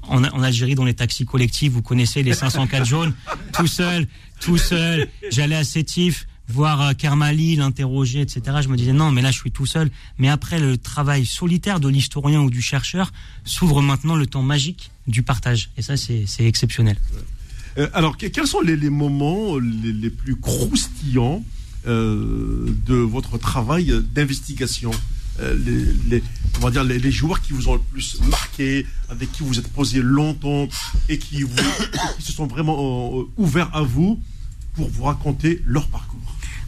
en, 0.08 0.24
en 0.24 0.44
Algérie 0.44 0.76
dans 0.76 0.86
les 0.86 0.94
taxis 0.94 1.26
collectifs. 1.26 1.72
Vous 1.72 1.82
connaissez 1.82 2.24
les 2.24 2.34
504 2.34 2.86
jaunes. 2.94 3.14
Tout 3.54 3.68
seul, 3.68 4.08
tout 4.40 4.58
seul. 4.58 5.08
J'allais 5.32 5.56
à 5.56 5.64
Sétif 5.64 6.28
voir 6.50 6.82
euh, 6.82 6.94
Kermali, 6.94 7.58
l'interroger, 7.58 8.22
etc. 8.22 8.42
Je 8.62 8.70
me 8.70 8.78
disais 8.78 8.94
non, 8.94 9.12
mais 9.12 9.22
là, 9.22 9.32
je 9.32 9.38
suis 9.38 9.52
tout 9.52 9.66
seul. 9.66 9.90
Mais 10.18 10.30
après, 10.30 10.60
le 10.60 10.78
travail 10.78 11.26
solitaire 11.26 11.80
de 11.82 11.90
l'historien 11.90 12.42
ou 12.42 12.50
du 12.50 12.62
chercheur 12.62 13.12
s'ouvre 13.44 13.82
maintenant 13.82 14.16
le 14.16 14.26
temps 14.28 14.44
magique 14.44 14.92
du 15.08 15.24
partage. 15.24 15.70
Et 15.78 15.82
ça, 15.82 15.98
c'est 15.98 16.26
exceptionnel. 16.40 16.98
Euh, 17.78 17.90
alors, 17.94 18.18
que- 18.18 18.28
quels 18.28 18.48
sont 18.48 18.62
les, 18.62 18.76
les 18.78 18.90
moments 18.90 19.58
les, 19.60 19.92
les 19.92 20.10
plus 20.10 20.36
croustillants 20.38 21.44
euh, 21.86 22.74
de 22.86 22.96
votre 22.96 23.38
travail 23.38 23.94
d'investigation? 24.14 24.92
Euh, 24.92 24.96
les, 25.40 25.94
les- 26.10 26.24
dire 26.72 26.84
les, 26.84 27.12
joueurs 27.12 27.42
qui 27.42 27.54
vous 27.54 27.68
ont 27.68 27.76
le 27.76 27.80
plus 27.92 28.20
marqué, 28.22 28.86
avec 29.10 29.32
qui 29.32 29.44
vous 29.44 29.60
êtes 29.60 29.68
posé 29.70 30.02
longtemps 30.02 30.68
et 31.08 31.18
qui, 31.20 31.44
vous, 31.44 31.56
se 32.20 32.32
sont 32.32 32.48
vraiment 32.48 33.20
euh, 33.20 33.24
ouverts 33.38 33.70
à 33.76 33.84
vous 33.84 34.20
pour 34.74 34.90
vous 34.90 35.04
raconter 35.04 35.62
leur 35.66 35.88
parcours. 35.88 36.20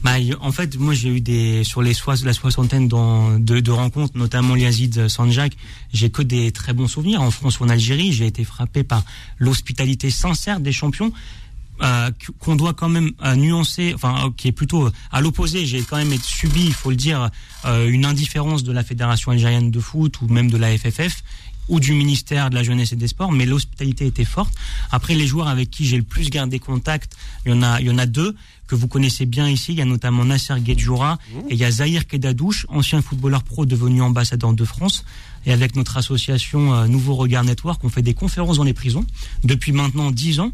Bah, 0.04 0.14
en 0.40 0.52
fait, 0.54 0.78
moi, 0.78 0.94
j'ai 0.94 1.10
eu 1.10 1.20
des 1.22 1.64
sur 1.66 1.82
les 1.82 1.94
soix- 1.94 2.16
la 2.24 2.34
soixantaine 2.34 2.88
dans- 2.88 3.38
de, 3.38 3.60
de 3.60 3.72
rencontres, 3.72 4.18
notamment 4.18 4.56
Yazid 4.56 5.08
Sanjak. 5.10 5.58
J'ai 5.92 6.10
que 6.10 6.22
des 6.22 6.52
très 6.52 6.72
bons 6.74 6.88
souvenirs 6.88 7.22
en 7.22 7.32
France 7.32 7.60
ou 7.60 7.64
en 7.66 7.70
Algérie. 7.70 8.14
J'ai 8.14 8.28
été 8.28 8.44
frappé 8.46 8.84
par 8.84 9.04
l'hospitalité 9.40 10.10
sincère 10.10 10.60
des 10.62 10.72
champions. 10.72 11.12
Euh, 11.82 12.12
qu- 12.18 12.32
qu'on 12.40 12.56
doit 12.56 12.74
quand 12.74 12.90
même 12.90 13.12
euh, 13.24 13.36
nuancer, 13.36 13.94
enfin 13.96 14.16
euh, 14.26 14.30
qui 14.36 14.48
est 14.48 14.52
plutôt 14.52 14.90
à 15.12 15.22
l'opposé. 15.22 15.66
J'ai 15.66 15.82
quand 15.82 15.98
même 15.98 16.14
subi, 16.22 16.66
il 16.66 16.74
faut 16.74 16.90
le 16.90 16.96
dire, 16.96 17.30
une 17.66 18.06
indifférence 18.06 18.64
de 18.64 18.72
la 18.72 18.84
fédération 18.84 19.32
algérienne 19.32 19.70
de 19.72 19.80
foot 19.80 20.22
ou 20.22 20.28
même 20.28 20.50
de 20.50 20.58
la 20.58 20.78
FFF 20.78 21.24
ou 21.68 21.80
du 21.80 21.94
ministère 21.94 22.50
de 22.50 22.56
la 22.56 22.64
jeunesse 22.64 22.94
et 22.94 22.96
des 22.96 23.08
sports, 23.08 23.32
mais 23.32 23.46
l'hospitalité 23.46 24.08
était 24.08 24.26
forte. 24.26 24.52
Après, 24.92 25.14
les 25.14 25.28
joueurs 25.28 25.48
avec 25.50 25.70
qui 25.70 25.86
j'ai 25.86 25.98
le 25.98 26.04
plus 26.04 26.30
gardé 26.32 26.58
contact, 26.58 27.16
il 27.46 27.52
y 27.52 27.54
en 27.54 27.62
a, 27.62 27.80
il 27.80 27.86
y 27.86 27.92
en 27.92 28.00
a 28.00 28.08
deux 28.08 28.36
que 28.66 28.74
vous 28.74 28.88
connaissez 28.88 29.28
bien 29.28 29.48
ici. 29.48 29.74
Il 29.74 29.78
y 29.78 29.82
a 29.82 29.86
notamment 29.86 30.26
Nasser 30.26 30.56
Guedjoura 30.62 31.20
et 31.50 31.54
il 31.54 31.58
y 31.60 31.64
a 31.66 31.70
Zahir 31.70 32.08
Kedadouche, 32.08 32.66
ancien 32.70 33.02
footballeur 33.04 33.44
pro 33.44 33.66
devenu 33.68 34.02
ambassadeur 34.02 34.54
de 34.54 34.66
France. 34.66 35.06
Et 35.46 35.52
avec 35.54 35.76
notre 35.76 35.98
association 35.98 36.88
Nouveau 36.88 37.16
Regard 37.16 37.44
Network, 37.44 37.84
on 37.84 37.90
fait 37.90 38.02
des 38.02 38.14
conférences 38.16 38.58
dans 38.58 38.64
les 38.64 38.74
prisons 38.74 39.06
depuis 39.44 39.72
maintenant 39.72 40.10
dix 40.12 40.40
ans. 40.40 40.52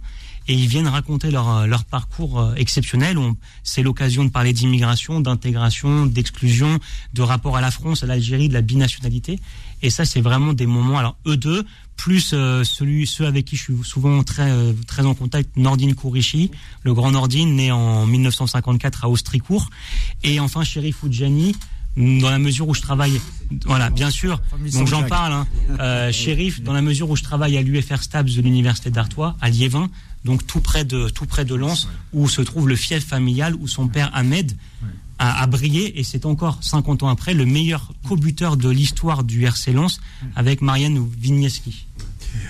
Et 0.47 0.53
ils 0.53 0.67
viennent 0.67 0.87
raconter 0.87 1.31
leur, 1.31 1.49
euh, 1.49 1.65
leur 1.65 1.83
parcours 1.85 2.39
euh, 2.39 2.53
exceptionnel. 2.55 3.17
On- 3.17 3.35
C'est 3.63 3.81
l'occasion 3.83 4.23
de 4.23 4.29
parler 4.29 4.53
d'immigration, 4.53 5.19
d'intégration, 5.19 6.05
d'exclusion, 6.05 6.79
de 7.13 7.21
rapport 7.21 7.57
à 7.57 7.61
la 7.61 7.71
France, 7.71 8.03
à 8.03 8.05
l'Algérie, 8.05 8.47
de 8.49 8.53
la 8.53 8.61
binationalité. 8.61 9.39
Et 9.81 9.89
ça, 9.89 10.05
c'est 10.05 10.21
vraiment 10.21 10.53
des 10.53 10.65
moments. 10.67 10.97
Alors 10.99 11.17
eux 11.25 11.35
deux, 11.37 11.65
plus 11.97 12.31
euh, 12.33 12.63
celui, 12.63 13.07
ceux 13.07 13.25
avec 13.25 13.45
qui 13.45 13.55
je 13.55 13.63
suis 13.63 13.73
souvent 13.83 14.21
très 14.23 14.51
euh, 14.51 14.73
très 14.85 15.05
en 15.05 15.15
contact, 15.15 15.55
Nordine 15.57 15.95
Kourichi, 15.95 16.51
le 16.83 16.93
grand 16.93 17.11
Nordine, 17.11 17.55
né 17.55 17.71
en 17.71 18.05
1954 18.05 19.05
à 19.05 19.09
Austricourt, 19.09 19.69
et 20.23 20.39
enfin 20.39 20.63
Chérif 20.63 21.03
Oudjani, 21.03 21.55
dans 21.97 22.29
la 22.29 22.39
mesure 22.39 22.67
où 22.67 22.73
je 22.73 22.81
travaille, 22.81 23.21
voilà, 23.65 23.89
bien 23.89 24.09
sûr. 24.09 24.41
Donc 24.73 24.87
j'en 24.87 25.03
parle, 25.03 25.33
hein, 25.33 25.47
euh, 25.79 26.11
Chérif, 26.11 26.61
dans 26.61 26.73
la 26.73 26.81
mesure 26.81 27.09
où 27.09 27.15
je 27.15 27.23
travaille 27.23 27.57
à 27.57 27.61
l'UFR 27.61 28.01
Stabs 28.03 28.29
de 28.29 28.41
l'université 28.41 28.89
d'Artois, 28.91 29.35
à 29.41 29.49
Liévin, 29.49 29.89
donc 30.25 30.45
tout 30.45 30.59
près 30.59 30.83
de 30.83 31.07
tout 31.09 31.25
près 31.25 31.45
de 31.45 31.55
Lens, 31.55 31.87
où 32.11 32.27
se 32.27 32.41
trouve 32.41 32.67
le 32.67 32.75
fief 32.75 33.05
familial 33.05 33.55
où 33.55 33.67
son 33.67 33.87
père 33.87 34.09
Ahmed 34.13 34.51
a, 35.19 35.41
a 35.41 35.47
brillé 35.47 35.97
et 35.99 36.03
c'est 36.03 36.25
encore 36.25 36.57
50 36.61 37.03
ans 37.03 37.09
après 37.09 37.33
le 37.33 37.45
meilleur 37.45 37.93
co-buteur 38.07 38.57
de 38.57 38.69
l'histoire 38.69 39.23
du 39.23 39.45
RC 39.45 39.71
Lens 39.71 40.01
avec 40.35 40.61
Marianne 40.61 41.07
Vigneski. 41.17 41.85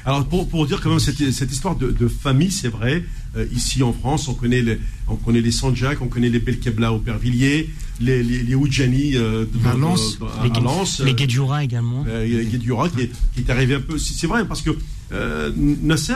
Alors 0.03 0.25
pour, 0.25 0.49
pour 0.49 0.65
dire 0.65 0.81
quand 0.81 0.89
même 0.89 0.99
cette, 0.99 1.31
cette 1.31 1.51
histoire 1.51 1.75
de, 1.75 1.91
de 1.91 2.07
famille, 2.07 2.51
c'est 2.51 2.69
vrai. 2.69 3.03
euh, 3.35 3.45
ici 3.53 3.83
en 3.83 3.93
France, 3.93 4.27
on 4.27 4.33
connaît 4.33 4.61
les, 4.61 4.79
on 5.07 5.15
connaît 5.15 5.41
les 5.41 5.51
Sanjak, 5.51 6.01
on 6.01 6.07
connaît 6.07 6.29
les 6.29 6.39
Belkebla 6.39 6.91
au 6.91 6.99
Pervilliers, 6.99 7.69
les 7.99 8.23
les, 8.23 8.43
les 8.43 8.55
Oudjani 8.55 9.15
euh, 9.15 9.45
de- 9.45 9.67
À 9.69 9.73
de- 9.73 9.79
Lens. 9.79 10.19
de- 10.19 10.25
à- 10.25 10.43
les 10.43 10.51
à 10.51 10.59
Lens, 10.61 10.99
les 11.01 11.13
Guedjoura 11.13 11.63
également. 11.63 12.03
euh, 12.07 12.41
a 12.41 12.43
Guedjura 12.43 12.89
qui, 12.89 13.01
est- 13.01 13.11
qui 13.33 13.41
est 13.41 13.49
arrivé 13.49 13.75
un 13.75 13.81
peu. 13.81 13.97
C'est 13.97 14.27
vrai 14.27 14.45
parce 14.45 14.61
que 14.61 14.71
euh, 15.13 15.51
Nasser, 15.55 16.13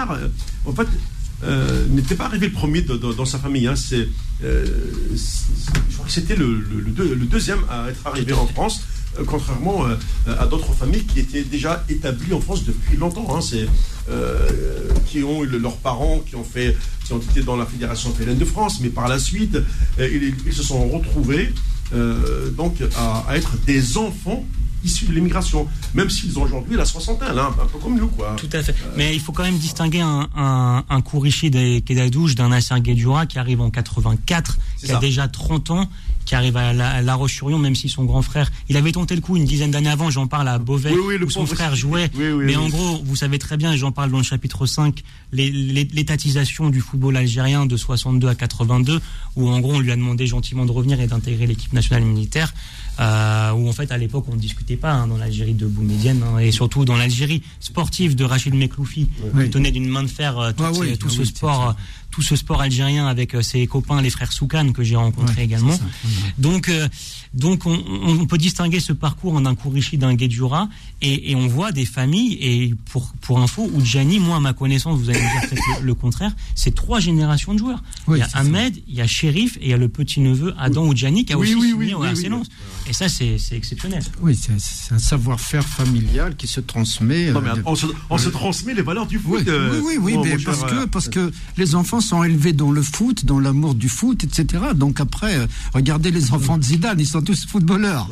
en 0.65 0.73
fait, 0.73 0.87
euh, 1.43 1.85
n'était 1.89 2.15
pas 2.15 2.25
arrivé 2.25 2.47
le 2.47 2.53
premier 2.53 2.81
de- 2.81 2.97
de- 2.97 3.13
dans 3.13 3.25
sa 3.25 3.37
famille. 3.39 3.67
hein. 3.67 3.75
C'est, 3.75 4.07
euh, 4.43 4.65
je 5.89 5.93
crois 5.95 6.05
que 6.07 6.11
c'était 6.11 6.35
le, 6.35 6.47
le- 6.55 6.81
le 6.81 6.91
deux- 6.91 7.13
le 7.15 7.25
deuxième 7.25 7.59
à 7.69 7.89
être 7.89 8.05
arrivé 8.07 8.33
en 8.33 8.47
France. 8.47 8.81
euh, 9.19 9.23
Contrairement 9.25 9.85
euh, 9.87 9.95
à 10.39 10.45
d'autres 10.45 10.73
familles 10.73 11.03
qui 11.05 11.19
étaient 11.19 11.43
déjà 11.43 11.83
établies 11.89 12.33
en 12.33 12.39
France 12.41 12.63
depuis 12.65 12.95
longtemps, 12.97 13.35
hein. 13.35 13.41
c'est 13.41 13.67
euh, 14.09 14.47
qui 15.07 15.23
ont 15.23 15.43
eu 15.43 15.47
le- 15.47 15.57
leurs 15.57 15.77
parents 15.77 16.19
qui 16.27 16.35
ont 16.35 16.43
fait, 16.43 16.75
qui 17.09 17.13
ont 17.13 17.19
été 17.31 17.41
dans 17.41 17.55
la 17.57 17.65
fédération 17.65 18.13
féline 18.13 18.37
de 18.37 18.45
France, 18.45 18.79
mais 18.81 18.89
par 18.89 19.07
la 19.07 19.17
suite, 19.19 19.55
euh, 19.55 20.07
ils, 20.11 20.35
ils 20.45 20.53
se 20.53 20.63
sont 20.63 20.87
retrouvés 20.89 21.51
euh, 21.93 22.51
donc 22.51 22.75
à, 22.95 23.25
à 23.27 23.35
être 23.35 23.57
des 23.65 23.97
enfants 23.97 24.45
issus 24.83 25.05
de 25.05 25.11
l'immigration, 25.13 25.67
même 25.93 26.09
s'ils 26.09 26.37
ont 26.39 26.43
aujourd'hui 26.43 26.77
la 26.77 26.85
soixantaine, 26.85 27.37
hein, 27.37 27.49
un 27.61 27.65
peu 27.65 27.79
comme 27.79 27.97
nous, 27.97 28.07
quoi. 28.07 28.35
Tout 28.37 28.47
à 28.53 28.61
fait. 28.63 28.73
Mais 28.95 29.13
il 29.13 29.19
faut 29.19 29.33
quand 29.33 29.43
même 29.43 29.57
distinguer 29.57 29.99
un, 29.99 30.29
un, 30.37 30.83
un 30.89 31.01
Kourichi 31.01 31.49
des 31.49 31.81
Kedadouche 31.81 32.35
d'un 32.35 32.49
Nasser 32.49 32.75
qui 32.81 33.39
arrive 33.39 33.59
en 33.59 33.69
84, 33.71 34.57
C'est 34.77 34.87
qui 34.87 34.93
a 34.93 34.99
déjà 34.99 35.27
30 35.27 35.71
ans, 35.71 35.89
qui 36.29 36.35
arrive 36.35 36.57
à 36.57 36.73
La, 36.73 36.91
à 36.91 37.01
la 37.01 37.15
Roche-sur-Yon, 37.15 37.57
même 37.57 37.73
si 37.73 37.89
son 37.89 38.03
grand 38.05 38.21
frère, 38.21 38.51
il 38.69 38.77
avait 38.77 38.91
tenté 38.91 39.15
le 39.15 39.21
coup 39.21 39.35
une 39.35 39.45
dizaine 39.45 39.71
d'années 39.71 39.89
avant, 39.89 40.11
j'en 40.11 40.27
parle 40.27 40.47
à 40.47 40.59
Beauvais, 40.59 40.91
Oui, 40.91 40.99
oui, 41.07 41.17
le 41.17 41.25
où 41.25 41.29
son 41.31 41.47
frère 41.47 41.75
jouait. 41.75 42.11
Oui, 42.13 42.25
Mais 42.45 42.55
en 42.55 42.69
gros, 42.69 43.01
vous 43.03 43.15
savez 43.15 43.39
très 43.39 43.57
bien, 43.57 43.73
et 43.73 43.77
j'en 43.77 43.91
parle 43.91 44.11
dans 44.11 44.19
le 44.19 44.23
chapitre 44.23 44.67
5, 44.67 45.01
les- 45.31 45.49
les- 45.49 45.85
l'étatisation 45.91 46.69
du 46.69 46.81
football 46.81 47.17
algérien 47.17 47.65
de 47.65 47.75
62 47.75 48.27
à 48.27 48.35
82, 48.35 49.01
où 49.37 49.49
en 49.49 49.59
gros 49.59 49.73
on 49.73 49.79
lui 49.79 49.91
a 49.91 49.95
demandé 49.95 50.27
gentiment 50.27 50.67
de 50.67 50.71
revenir 50.71 51.01
et 51.01 51.07
d'intégrer 51.07 51.47
l'équipe 51.47 51.73
nationale 51.73 52.03
militaire, 52.03 52.53
euh, 52.99 53.51
où 53.53 53.67
en 53.69 53.73
fait 53.73 53.91
à 53.91 53.97
l'époque 53.97 54.25
on 54.29 54.35
ne 54.35 54.39
discutait 54.39 54.75
pas 54.77 54.91
hein, 54.93 55.07
dans 55.07 55.17
l'Algérie 55.17 55.53
de 55.53 55.65
Boumedienne, 55.67 56.21
hein, 56.23 56.39
et 56.39 56.51
surtout 56.51 56.85
dans 56.85 56.97
l'Algérie 56.97 57.41
sportive 57.59 58.15
de 58.15 58.23
Rachid 58.23 58.53
Mekloufi, 58.53 59.07
Oui. 59.33 59.45
qui 59.45 59.49
tenait 59.51 59.71
d'une 59.71 59.87
main 59.87 60.03
de 60.03 60.07
fer 60.07 60.37
euh, 60.37 60.51
tout, 60.51 60.63
Ah 60.65 60.71
oui, 60.73 60.97
tout 60.97 61.07
ah 61.09 61.13
ce 61.13 61.19
oui, 61.21 61.25
sport. 61.27 61.69
euh, 61.69 61.73
tout 62.11 62.23
ce 62.23 62.35
sport 62.35 62.59
algérien 62.59 63.05
avec 63.05 63.35
euh, 63.35 63.43
ses 63.43 63.67
copains, 63.67 64.01
les 64.01 64.09
frères 64.09 64.31
Soukan, 64.33 64.71
que 64.71 64.81
j'ai 64.83 64.95
rencontrés 64.95 65.43
également. 65.43 65.77
Donc, 66.39 66.67
euh, 66.67 66.87
donc 67.35 67.67
on, 67.67 67.77
on 67.87 68.25
peut 68.25 68.39
distinguer 68.39 68.79
ce 68.79 68.93
parcours 68.93 69.35
en 69.35 69.45
un 69.45 69.53
Kourichi, 69.53 69.99
d'un 69.99 70.15
Guedjura, 70.15 70.69
et, 71.03 71.31
et 71.31 71.35
on 71.35 71.47
voit 71.47 71.71
des 71.71 71.85
familles, 71.85 72.33
et 72.41 72.73
pour, 72.91 73.13
pour 73.21 73.39
info, 73.39 73.69
Oudjani, 73.75 74.19
moi, 74.19 74.37
à 74.37 74.39
ma 74.39 74.53
connaissance, 74.53 74.99
vous 74.99 75.11
allez 75.11 75.19
me 75.21 75.39
dire 75.39 75.49
peut-être 75.51 75.81
le, 75.81 75.85
le 75.85 75.93
contraire, 75.93 76.35
c'est 76.55 76.73
trois 76.73 76.99
générations 76.99 77.53
de 77.53 77.59
joueurs. 77.59 77.83
Oui, 78.07 78.17
il 78.17 78.21
y 78.21 78.23
a 78.23 78.27
ça. 78.27 78.39
Ahmed, 78.39 78.75
il 78.87 78.95
y 78.95 79.01
a 79.01 79.07
Shérif, 79.07 79.57
et 79.57 79.65
il 79.65 79.69
y 79.69 79.73
a 79.73 79.77
le 79.77 79.87
petit-neveu 79.87 80.55
Adam 80.57 80.87
Oudjani, 80.87 81.25
qui 81.25 81.33
a 81.33 81.37
aussi 81.37 81.53
oui, 81.53 81.61
signé 81.69 81.93
oui, 81.93 81.93
oui, 82.89 82.91
oui. 82.91 82.91
Et 82.91 82.93
ça, 82.93 83.07
c'est 83.09 83.37
exceptionnel. 83.55 84.03
Oui, 84.21 84.35
c'est- 84.35 84.93
un 84.93 84.99
savoir-faire 84.99 85.63
familial 85.63 86.35
qui 86.35 86.47
se 86.47 86.59
transmet. 86.59 87.31
Non, 87.31 87.39
euh, 87.39 87.41
mais 87.53 87.59
de- 87.59 87.63
on, 87.65 87.75
se, 87.75 87.85
on 88.09 88.17
se 88.17 88.29
transmet 88.29 88.73
les 88.73 88.81
valeurs 88.81 89.05
du 89.05 89.19
foot. 89.19 89.39
Oui, 89.39 89.43
euh, 89.47 89.69
oui, 89.73 89.79
oui, 89.85 89.97
oui, 90.01 90.13
mon- 90.15 90.23
mais 90.23 90.39
cher, 90.39 90.45
parce 90.45 90.63
euh, 90.63 90.67
que 90.67 90.85
parce 90.89 91.09
que 91.09 91.31
les 91.57 91.75
enfants 91.75 92.01
sont 92.01 92.23
élevés 92.23 92.53
dans 92.53 92.71
le 92.71 92.81
foot, 92.81 93.25
dans 93.25 93.39
l'amour 93.39 93.75
du 93.75 93.89
foot, 93.89 94.23
etc. 94.23 94.63
Donc 94.75 94.99
après, 94.99 95.35
euh, 95.37 95.47
regardez 95.73 96.11
les 96.11 96.31
enfants 96.33 96.57
de 96.57 96.63
Zidane, 96.63 96.99
ils 96.99 97.05
sont 97.07 97.21
tous 97.21 97.45
footballeurs. 97.45 98.09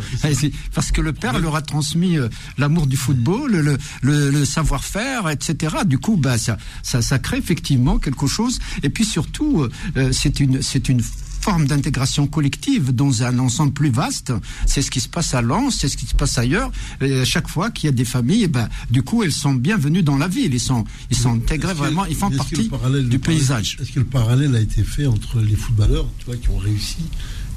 Parce 0.73 0.91
que 0.91 1.01
le 1.01 1.13
père 1.13 1.39
leur 1.39 1.55
a 1.55 1.61
transmis 1.61 2.17
euh, 2.17 2.29
l'amour 2.57 2.87
du 2.87 2.97
football, 2.97 3.51
le, 3.51 3.77
le, 4.01 4.29
le 4.31 4.45
savoir-faire, 4.45 5.29
etc. 5.29 5.77
Du 5.85 5.97
coup, 5.97 6.17
bah 6.17 6.37
ça, 6.37 6.57
ça, 6.83 7.01
ça 7.01 7.19
crée 7.19 7.37
effectivement 7.37 7.97
quelque 7.97 8.27
chose. 8.27 8.59
Et 8.83 8.89
puis 8.89 9.05
surtout, 9.05 9.61
euh, 9.63 9.71
euh, 9.97 10.11
c'est 10.11 10.39
une 10.39 10.61
c'est 10.61 10.89
une 10.89 11.01
forme 11.47 11.65
d'intégration 11.65 12.27
collective 12.27 12.93
dans 12.93 13.23
un 13.23 13.39
ensemble 13.39 13.71
plus 13.71 13.89
vaste. 13.89 14.33
C'est 14.65 14.81
ce 14.81 14.91
qui 14.91 14.99
se 14.99 15.07
passe 15.07 15.33
à 15.33 15.41
Lens, 15.41 15.77
c'est 15.79 15.87
ce 15.87 15.95
qui 15.95 16.05
se 16.05 16.13
passe 16.13 16.37
ailleurs. 16.37 16.69
Et 16.99 17.23
chaque 17.23 17.47
fois 17.47 17.71
qu'il 17.71 17.85
y 17.85 17.89
a 17.89 17.93
des 17.93 18.03
familles, 18.03 18.43
eh 18.43 18.47
ben, 18.49 18.67
du 18.91 19.01
coup, 19.01 19.23
elles 19.23 19.31
sont 19.31 19.53
bienvenues 19.53 20.03
dans 20.03 20.17
la 20.17 20.27
ville. 20.27 20.53
Ils 20.53 20.59
sont, 20.59 20.83
ils 21.09 21.15
sont 21.15 21.35
intégrés 21.35 21.73
vraiment, 21.73 22.03
ils 22.05 22.17
font 22.17 22.29
partie 22.31 22.69
du 23.09 23.19
paysage. 23.19 23.77
Est-ce 23.81 23.93
que 23.93 23.99
le 23.99 24.05
parallèle 24.05 24.53
a 24.57 24.59
été 24.59 24.83
fait 24.83 25.05
entre 25.05 25.39
les 25.39 25.55
footballeurs, 25.55 26.07
tu 26.19 26.25
vois, 26.25 26.35
qui 26.35 26.49
ont 26.49 26.57
réussi, 26.57 26.97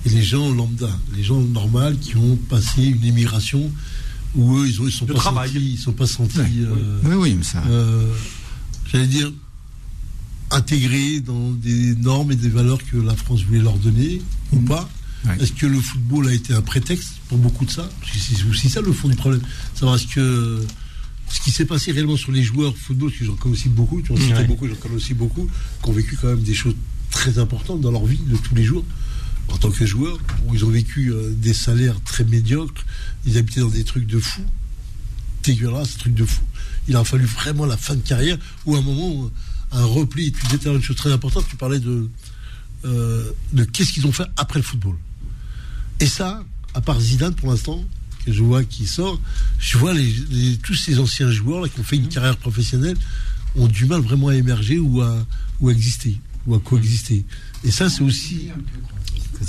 et 0.07 0.09
les 0.11 0.23
gens 0.23 0.55
lambda, 0.55 0.89
les 1.17 1.25
gens 1.25 1.41
normaux 1.41 1.93
qui 2.01 2.17
ont 2.17 2.37
passé 2.49 2.85
une 2.85 3.05
émigration 3.05 3.73
où 4.37 4.57
eux, 4.59 4.69
ils, 4.69 4.81
ont, 4.81 4.87
ils 4.87 4.93
sont 4.93 5.07
pas 5.07 5.21
sentis, 5.21 5.59
ils 5.59 5.79
sont 5.79 5.93
pas 5.93 6.07
sentis. 6.07 6.39
euh, 6.39 7.01
Oui, 7.07 7.15
oui, 7.17 7.35
mais 7.37 7.43
ça. 7.43 7.61
euh, 7.69 8.07
j'allais 8.93 9.09
dire, 9.09 9.33
intégrés 10.51 11.21
dans 11.21 11.51
des 11.51 11.95
normes 11.97 12.33
et 12.33 12.37
des 12.37 12.49
valeurs 12.49 12.79
que 12.91 12.97
la 12.97 13.15
France 13.15 13.43
voulait 13.45 13.61
leur 13.61 13.79
donner 13.79 14.21
ou 14.53 14.59
pas 14.61 14.89
Ouais. 15.27 15.37
Est-ce 15.39 15.53
que 15.53 15.67
le 15.67 15.79
football 15.79 16.29
a 16.29 16.33
été 16.33 16.55
un 16.55 16.63
prétexte 16.63 17.11
pour 17.29 17.37
beaucoup 17.37 17.67
de 17.67 17.71
ça? 17.71 17.87
Parce 18.01 18.11
que 18.13 18.19
c'est 18.19 18.43
aussi 18.49 18.71
ça 18.71 18.81
le 18.81 18.91
fond 18.91 19.07
du 19.07 19.17
problème. 19.17 19.43
Savoir 19.75 19.97
est-ce 19.97 20.07
que 20.07 20.65
ce 21.29 21.41
qui 21.43 21.51
s'est 21.51 21.67
passé 21.67 21.93
réellement 21.93 22.17
sur 22.17 22.33
les 22.33 22.43
joueurs 22.43 22.73
de 22.73 22.79
football, 22.79 23.11
parce 23.11 23.19
que 23.19 23.27
j'en 23.27 23.35
connais 23.37 23.53
aussi 23.55 23.69
beaucoup, 23.69 24.01
tu 24.01 24.13
en 24.13 24.17
citais 24.17 24.33
Ouais. 24.39 24.45
beaucoup, 24.47 24.67
j'en 24.67 24.77
connais 24.77 24.95
aussi 24.95 25.13
beaucoup, 25.13 25.47
qui 25.83 25.91
ont 25.91 25.93
vécu 25.93 26.17
quand 26.19 26.29
même 26.29 26.41
des 26.43 26.55
choses 26.55 26.75
très 27.11 27.39
importantes 27.39 27.83
dans 27.83 27.91
leur 27.91 28.07
vie 28.07 28.17
de 28.17 28.35
tous 28.39 28.55
les 28.55 28.65
jours 28.65 28.83
en 29.49 29.59
tant 29.59 29.71
que 29.71 29.85
joueurs, 29.85 30.19
où 30.47 30.55
ils 30.55 30.65
ont 30.65 30.71
vécu 30.71 31.13
euh, 31.13 31.35
des 31.37 31.53
salaires 31.53 32.01
très 32.03 32.25
médiocres, 32.25 32.83
ils 33.27 33.37
habitaient 33.37 33.61
dans 33.61 33.69
des 33.69 33.85
trucs 33.85 34.07
de 34.07 34.19
fou, 34.19 34.41
dégueulasses, 35.43 35.99
trucs 35.99 36.15
de 36.15 36.25
fou. 36.25 36.41
Il 36.89 36.97
a 36.97 37.05
fallu 37.05 37.27
vraiment 37.27 37.67
la 37.67 37.77
fin 37.77 37.95
de 37.95 38.01
carrière 38.01 38.39
ou 38.65 38.75
un 38.75 38.81
moment, 38.81 39.13
où 39.13 39.31
un 39.73 39.85
repli. 39.85 40.33
Tu 40.33 40.57
disais 40.57 40.71
une 40.75 40.83
chose 40.83 40.97
très 40.97 41.13
importante, 41.13 41.47
tu 41.49 41.57
parlais 41.57 41.79
de, 41.81 42.09
euh, 42.85 43.31
de 43.53 43.65
qu'est-ce 43.65 43.93
qu'ils 43.93 44.07
ont 44.07 44.13
fait 44.13 44.27
après 44.37 44.59
le 44.59 44.65
football. 44.65 44.97
Et 46.01 46.07
ça, 46.07 46.45
à 46.75 46.81
part 46.81 47.01
Zidane 47.01 47.35
pour 47.35 47.51
l'instant, 47.51 47.85
que 48.25 48.33
je 48.33 48.43
vois 48.43 48.65
qui 48.65 48.87
sort, 48.87 49.21
je 49.59 49.79
vois 49.79 49.95
les, 49.95 50.13
les- 50.31 50.57
tous 50.59 50.75
ces 50.75 50.99
anciens 50.99 51.31
joueurs 51.31 51.63
là, 51.63 51.69
qui 51.69 51.81
ont 51.81 51.85
fait 51.85 51.97
une 51.97 52.09
carrière 52.09 52.37
professionnelle 52.37 52.97
ont 53.57 53.67
du 53.67 53.87
mal 53.87 54.01
vraiment 54.01 54.29
à 54.29 54.35
émerger 54.35 54.79
ou 54.79 55.01
à, 55.03 55.27
ou 55.61 55.69
à 55.69 55.73
exister, 55.73 56.19
ou 56.47 56.55
à 56.55 56.61
coexister. 56.61 57.25
Et 57.65 57.71
ça, 57.71 57.89
c'est 57.91 58.03
aussi. 58.03 58.49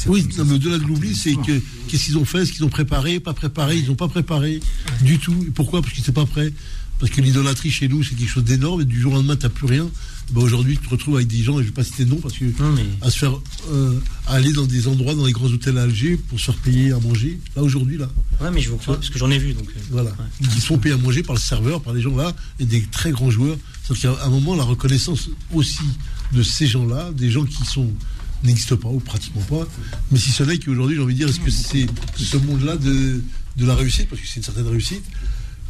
Oui, 0.07 0.25
non, 0.37 0.45
mais 0.45 0.53
au-delà 0.55 0.77
de 0.77 0.83
l'oubli, 0.85 1.13
c'est 1.15 1.35
que 1.35 1.61
qu'est-ce 1.87 2.05
qu'ils 2.05 2.17
ont 2.17 2.25
fait, 2.25 2.45
ce 2.45 2.51
qu'ils 2.53 2.63
ont 2.63 2.69
préparé, 2.69 3.19
pas 3.19 3.33
préparé, 3.33 3.77
ils 3.77 3.87
n'ont 3.87 3.95
pas 3.95 4.07
préparé 4.07 4.59
du 5.01 5.19
tout. 5.19 5.35
Et 5.47 5.51
pourquoi? 5.51 5.81
Parce 5.81 5.93
qu'ils 5.93 6.01
n'étaient 6.01 6.11
pas 6.13 6.25
prêts. 6.25 6.53
Parce 7.01 7.11
que 7.11 7.19
l'idolâtrie 7.19 7.71
chez 7.71 7.87
nous, 7.89 8.03
c'est 8.03 8.13
quelque 8.15 8.29
chose 8.29 8.43
d'énorme, 8.43 8.81
et 8.81 8.85
du 8.85 9.01
jour 9.01 9.11
au 9.11 9.15
lendemain, 9.15 9.35
tu 9.35 9.43
n'as 9.43 9.49
plus 9.49 9.65
rien. 9.65 9.89
Ben, 10.31 10.41
Aujourd'hui, 10.41 10.77
tu 10.77 10.85
te 10.85 10.89
retrouves 10.91 11.15
avec 11.15 11.27
des 11.27 11.41
gens, 11.41 11.53
et 11.53 11.55
je 11.57 11.61
ne 11.63 11.65
vais 11.65 11.71
pas 11.71 11.83
citer 11.83 12.05
de 12.05 12.11
nom, 12.11 12.17
parce 12.17 12.37
que 12.37 12.45
Non, 12.45 12.71
mais- 12.73 12.85
à 13.01 13.09
se 13.09 13.17
faire 13.17 13.33
euh, 13.71 13.99
à 14.27 14.35
aller 14.35 14.53
dans 14.53 14.65
des 14.67 14.87
endroits, 14.87 15.15
dans 15.15 15.25
les 15.25 15.31
grands 15.33 15.47
hôtels 15.47 15.77
à 15.79 15.81
Alger, 15.81 16.15
pour 16.29 16.39
se 16.39 16.45
faire 16.45 16.55
payer 16.57 16.91
à 16.91 16.99
manger. 16.99 17.39
Là, 17.55 17.63
aujourd'hui, 17.63 17.97
là, 17.97 18.07
Ouais, 18.39 18.51
mais 18.51 18.61
je 18.61 18.69
vous 18.69 18.77
crois, 18.77 18.95
parce 18.95 19.09
que 19.09 19.17
j'en 19.19 19.31
ai 19.31 19.39
vu. 19.39 19.53
Donc, 19.53 19.67
euh, 19.75 19.79
voilà. 19.89 20.11
ouais. 20.11 20.47
Qui 20.53 20.61
sont 20.61 20.77
payés 20.77 20.93
à 20.93 20.97
manger 20.99 21.23
par 21.23 21.35
le 21.35 21.41
serveur, 21.41 21.81
par 21.81 21.93
les 21.93 22.01
gens 22.01 22.15
là, 22.15 22.35
et 22.59 22.65
des 22.65 22.83
très 22.83 23.11
grands 23.11 23.31
joueurs. 23.31 23.57
Sauf 23.83 23.99
qu'à 23.99 24.15
un 24.23 24.29
moment, 24.29 24.55
la 24.55 24.63
reconnaissance 24.63 25.29
aussi 25.55 25.79
de 26.33 26.43
ces 26.43 26.67
gens-là, 26.67 27.11
des 27.17 27.31
gens 27.31 27.45
qui 27.45 27.65
sont 27.65 27.91
n'existent 28.43 28.77
pas 28.77 28.89
ou 28.89 28.99
pratiquement 28.99 29.41
pas. 29.41 29.67
Mais 30.11 30.19
si 30.19 30.29
ce 30.31 30.43
n'est 30.43 30.57
qu'aujourd'hui, 30.59 30.95
j'ai 30.97 31.01
envie 31.01 31.13
de 31.15 31.19
dire, 31.19 31.29
est-ce 31.29 31.39
que 31.39 31.49
c'est 31.51 31.87
ce 32.15 32.37
monde-là 32.37 32.77
de, 32.77 33.21
de 33.57 33.65
la 33.65 33.73
réussite, 33.75 34.07
parce 34.07 34.21
que 34.21 34.27
c'est 34.27 34.37
une 34.37 34.43
certaine 34.43 34.67
réussite, 34.67 35.03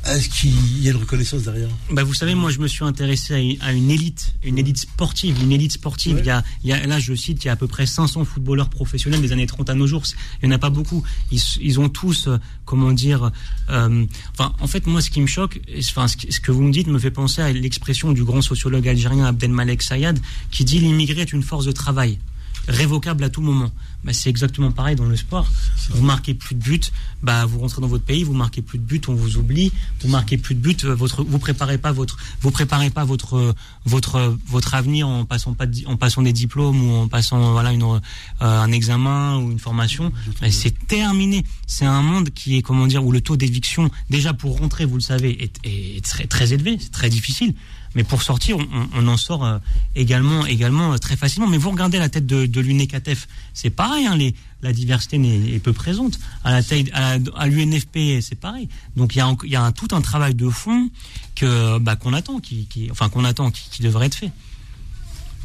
est-ce 0.05 0.29
qu'il 0.29 0.83
y 0.83 0.87
a 0.87 0.91
une 0.91 0.97
reconnaissance 0.97 1.43
derrière 1.43 1.69
Bah, 1.91 2.03
vous 2.03 2.13
savez, 2.13 2.33
moi, 2.33 2.49
je 2.49 2.59
me 2.59 2.67
suis 2.67 2.83
intéressé 2.83 3.59
à 3.61 3.71
une, 3.71 3.91
élite, 3.91 4.33
une 4.43 4.57
élite 4.57 4.77
sportive, 4.77 5.41
une 5.41 5.51
élite 5.51 5.73
sportive. 5.73 6.15
Ouais. 6.15 6.21
Il, 6.21 6.27
y 6.27 6.31
a, 6.31 6.43
il 6.63 6.69
y 6.69 6.73
a, 6.73 6.87
là, 6.87 6.99
je 6.99 7.13
cite, 7.13 7.43
il 7.43 7.47
y 7.47 7.49
a 7.49 7.53
à 7.53 7.55
peu 7.55 7.67
près 7.67 7.85
500 7.85 8.25
footballeurs 8.25 8.69
professionnels 8.69 9.21
des 9.21 9.31
années 9.31 9.45
30 9.45 9.69
à 9.69 9.75
nos 9.75 9.85
jours. 9.85 10.03
Il 10.41 10.49
n'y 10.49 10.53
en 10.53 10.55
a 10.55 10.59
pas 10.59 10.71
beaucoup. 10.71 11.03
Ils, 11.31 11.39
ils 11.61 11.79
ont 11.79 11.87
tous, 11.87 12.27
euh, 12.27 12.37
comment 12.65 12.91
dire, 12.91 13.31
euh, 13.69 14.05
enfin, 14.31 14.53
en 14.59 14.67
fait, 14.67 14.87
moi, 14.87 15.01
ce 15.01 15.11
qui 15.11 15.21
me 15.21 15.27
choque, 15.27 15.61
enfin, 15.77 16.07
ce 16.07 16.39
que 16.39 16.51
vous 16.51 16.63
me 16.63 16.71
dites 16.71 16.87
me 16.87 16.99
fait 16.99 17.11
penser 17.11 17.41
à 17.41 17.51
l'expression 17.51 18.11
du 18.11 18.23
grand 18.23 18.41
sociologue 18.41 18.87
algérien 18.87 19.25
Abdelmalek 19.25 19.83
Sayad, 19.83 20.19
qui 20.49 20.65
dit 20.65 20.79
l'immigré 20.79 21.21
est 21.21 21.31
une 21.31 21.43
force 21.43 21.65
de 21.65 21.71
travail 21.71 22.17
révocable 22.67 23.23
à 23.23 23.29
tout 23.29 23.41
moment. 23.41 23.71
Bah, 24.03 24.13
c'est 24.13 24.29
exactement 24.29 24.71
pareil 24.71 24.95
dans 24.95 25.05
le 25.05 25.15
sport. 25.15 25.47
Vous 25.89 26.03
marquez 26.03 26.33
plus 26.33 26.55
de 26.55 26.61
buts, 26.61 26.81
bah 27.21 27.45
vous 27.45 27.59
rentrez 27.59 27.81
dans 27.81 27.87
votre 27.87 28.03
pays, 28.03 28.23
vous 28.23 28.33
marquez 28.33 28.61
plus 28.61 28.79
de 28.79 28.83
buts, 28.83 29.01
on 29.07 29.13
vous 29.13 29.37
oublie. 29.37 29.71
Vous 30.01 30.07
marquez 30.09 30.37
plus 30.37 30.55
de 30.55 30.59
buts, 30.59 30.77
euh, 30.85 30.95
votre, 30.95 31.23
vous 31.23 31.37
préparez 31.37 31.77
pas 31.77 31.91
votre, 31.91 32.17
vous 32.41 32.51
préparez 32.51 32.89
pas 32.89 33.03
votre, 33.03 33.37
euh, 33.37 33.53
votre, 33.85 34.15
euh, 34.15 34.35
votre 34.47 34.73
avenir 34.73 35.07
en 35.07 35.25
passant 35.25 35.53
pas, 35.53 35.67
de 35.67 35.85
en 35.85 35.97
passant 35.97 36.21
des 36.21 36.33
diplômes 36.33 36.81
ou 36.83 36.95
en 36.95 37.07
passant 37.07 37.51
voilà 37.51 37.71
une, 37.71 37.83
euh, 37.83 37.99
un 38.39 38.71
examen 38.71 39.37
ou 39.37 39.51
une 39.51 39.59
formation. 39.59 40.11
Et 40.41 40.51
c'est 40.51 40.87
terminé. 40.87 41.45
C'est 41.67 41.85
un 41.85 42.01
monde 42.01 42.31
qui 42.31 42.57
est 42.57 42.61
comment 42.61 42.87
dire 42.87 43.05
où 43.05 43.11
le 43.11 43.21
taux 43.21 43.37
d'éviction 43.37 43.89
déjà 44.09 44.33
pour 44.33 44.57
rentrer, 44.57 44.85
vous 44.85 44.95
le 44.95 45.01
savez, 45.01 45.43
est, 45.43 45.59
est 45.63 46.03
très 46.03 46.25
très 46.25 46.53
élevé, 46.53 46.77
c'est 46.79 46.91
très 46.91 47.09
difficile. 47.09 47.53
Mais 47.95 48.03
pour 48.05 48.23
sortir, 48.23 48.57
on, 48.95 49.07
en 49.07 49.17
sort 49.17 49.45
euh, 49.45 49.57
également, 49.95 50.45
également 50.45 50.93
euh, 50.93 50.97
très 50.97 51.17
facilement. 51.17 51.47
Mais 51.47 51.57
vous 51.57 51.71
regardez 51.71 51.99
la 51.99 52.07
tête 52.07 52.25
de, 52.25 52.45
de 52.45 52.61
l'UNECATEF, 52.61 53.27
c'est 53.53 53.69
pareil, 53.69 54.05
hein, 54.07 54.15
les, 54.15 54.33
la 54.61 54.71
diversité 54.71 55.17
n'est 55.17 55.51
est 55.51 55.59
peu 55.59 55.73
présente. 55.73 56.17
À 56.45 56.51
la 56.51 56.61
à, 56.93 57.17
à 57.35 57.47
l'UNFP, 57.47 58.21
c'est 58.21 58.39
pareil. 58.39 58.69
Donc 58.95 59.15
il 59.15 59.17
y 59.17 59.21
a, 59.21 59.27
en- 59.27 59.37
il 59.43 59.49
y 59.51 59.55
a 59.57 59.63
un- 59.63 59.71
tout 59.73 59.89
un 59.91 60.01
travail 60.01 60.35
de 60.35 60.49
fond 60.49 60.89
que 61.35 61.79
bah, 61.79 61.95
qu'on 61.97 62.13
attend, 62.13 62.39
qui, 62.39 62.65
qui, 62.67 62.89
enfin 62.91 63.09
qu'on 63.09 63.25
attend, 63.25 63.51
qui, 63.51 63.69
qui 63.69 63.81
devrait 63.81 64.05
être 64.05 64.15
fait. 64.15 64.31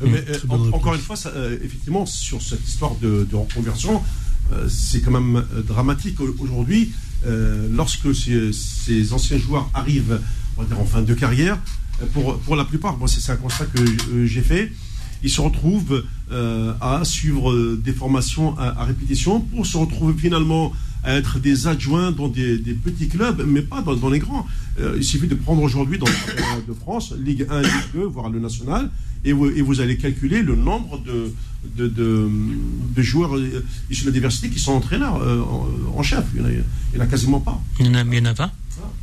Euh, 0.03 0.07
mais, 0.09 0.19
euh, 0.29 0.39
en- 0.49 0.57
réponse. 0.59 0.75
encore 0.75 0.95
une 0.95 1.01
fois, 1.01 1.17
ça, 1.17 1.31
euh, 1.31 1.59
effectivement, 1.65 2.07
sur 2.07 2.43
cette 2.43 2.67
histoire 2.69 2.95
de, 2.97 3.27
de 3.29 3.35
reconversion, 3.37 4.03
euh, 4.53 4.69
c'est 4.69 5.01
quand 5.01 5.11
même 5.11 5.45
dramatique 5.67 6.21
au- 6.21 6.37
aujourd'hui. 6.39 6.93
euh, 7.25 7.67
lorsque 7.73 8.15
ces, 8.15 8.53
ces 8.53 9.13
anciens 9.15 9.39
joueurs 9.39 9.69
arrivent, 9.75 10.21
on 10.57 10.63
va 10.63 10.69
dire, 10.69 10.79
en 10.79 10.85
fin 10.85 11.01
de 11.03 11.15
carrière, 11.15 11.55
euh, 11.57 11.59
pour, 12.13 12.39
pour 12.41 12.57
la 12.57 12.65
plupart, 12.65 12.97
moi, 12.99 13.09
c'est 13.09 13.33
un 13.33 13.37
constat 13.37 13.67
que 13.67 13.81
euh, 13.81 14.27
j'ai 14.27 14.43
fait, 14.43 14.73
ils 15.23 15.31
se 15.31 15.41
retrouvent 15.41 16.05
euh, 16.31 16.73
à 16.81 17.05
suivre 17.05 17.77
des 17.77 17.93
formations 17.93 18.57
à, 18.59 18.85
répétition 18.85 19.41
pour 19.41 19.67
se 19.67 19.77
retrouver 19.77 20.15
finalement 20.15 20.73
à 21.05 21.15
être 21.15 21.39
des 21.39 21.69
adjoints 21.69 22.11
dans 22.11 22.29
des, 22.29 22.59
petits 22.59 23.09
clubs, 23.09 23.45
mais 23.47 23.63
pas 23.63 23.81
dans, 23.81 24.11
les 24.11 24.19
grands. 24.19 24.47
Euh, 24.81 24.95
il 24.97 25.05
suffit 25.05 25.29
de 25.29 25.37
prendre 25.37 25.63
aujourd'hui 25.63 25.99
dans 25.99 26.07
le 26.07 26.67
de 26.67 26.75
France, 26.75 27.15
Ligue 27.25 27.47
1, 27.49 27.63
Ligue 27.63 27.71
2, 27.95 28.05
voire 28.05 28.29
le 28.29 28.41
national, 28.41 28.91
et 29.25 29.33
vous, 29.33 29.81
allez 29.81 29.97
calculer 29.97 30.43
le 30.43 30.55
nombre 30.55 31.01
de, 31.01 31.33
de, 31.77 31.89
de, 31.89 33.03
joueurs 33.03 33.33
issus 33.91 34.03
de 34.03 34.09
la 34.09 34.13
diversité 34.13 34.51
qui 34.51 34.59
sont 34.59 34.73
entraîneurs 34.73 35.21
en, 35.97 36.03
chef. 36.03 36.25
Il 36.35 36.43
n'y 36.43 36.59
en, 36.99 37.01
a- 37.01 37.07
quasiment 37.07 37.41
pas. 37.41 37.61
Il 37.81 37.87
y 37.87 37.89
en 37.89 37.93
en 37.95 38.25
a 38.25 38.35
pas 38.35 38.53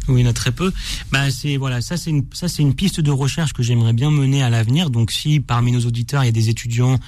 Oui, 0.07 0.21
il 0.21 0.23
y 0.23 0.27
en 0.27 0.29
a 0.29 0.33
très 0.33 0.51
peu. 0.51 0.71
Bah, 1.11 1.31
c'est 1.31 1.57
voilà, 1.57 1.81
ça 1.81 1.95
c'est 1.97 2.09
une 2.09 2.25
ça 2.33 2.47
c'est 2.47 2.61
une 2.61 2.73
piste 2.75 2.99
de 2.99 3.11
recherche 3.11 3.53
que 3.53 3.63
j'aimerais 3.63 3.93
bien 3.93 4.11
mener 4.11 4.43
à 4.43 4.49
l'avenir. 4.49 4.89
Donc, 4.89 5.11
si 5.11 5.39
parmi 5.39 5.71
nos 5.71 5.81
auditeurs 5.85 6.23
il 6.23 6.27
y 6.27 6.29
a 6.29 6.33
des 6.33 6.49
étudiants 6.49 6.99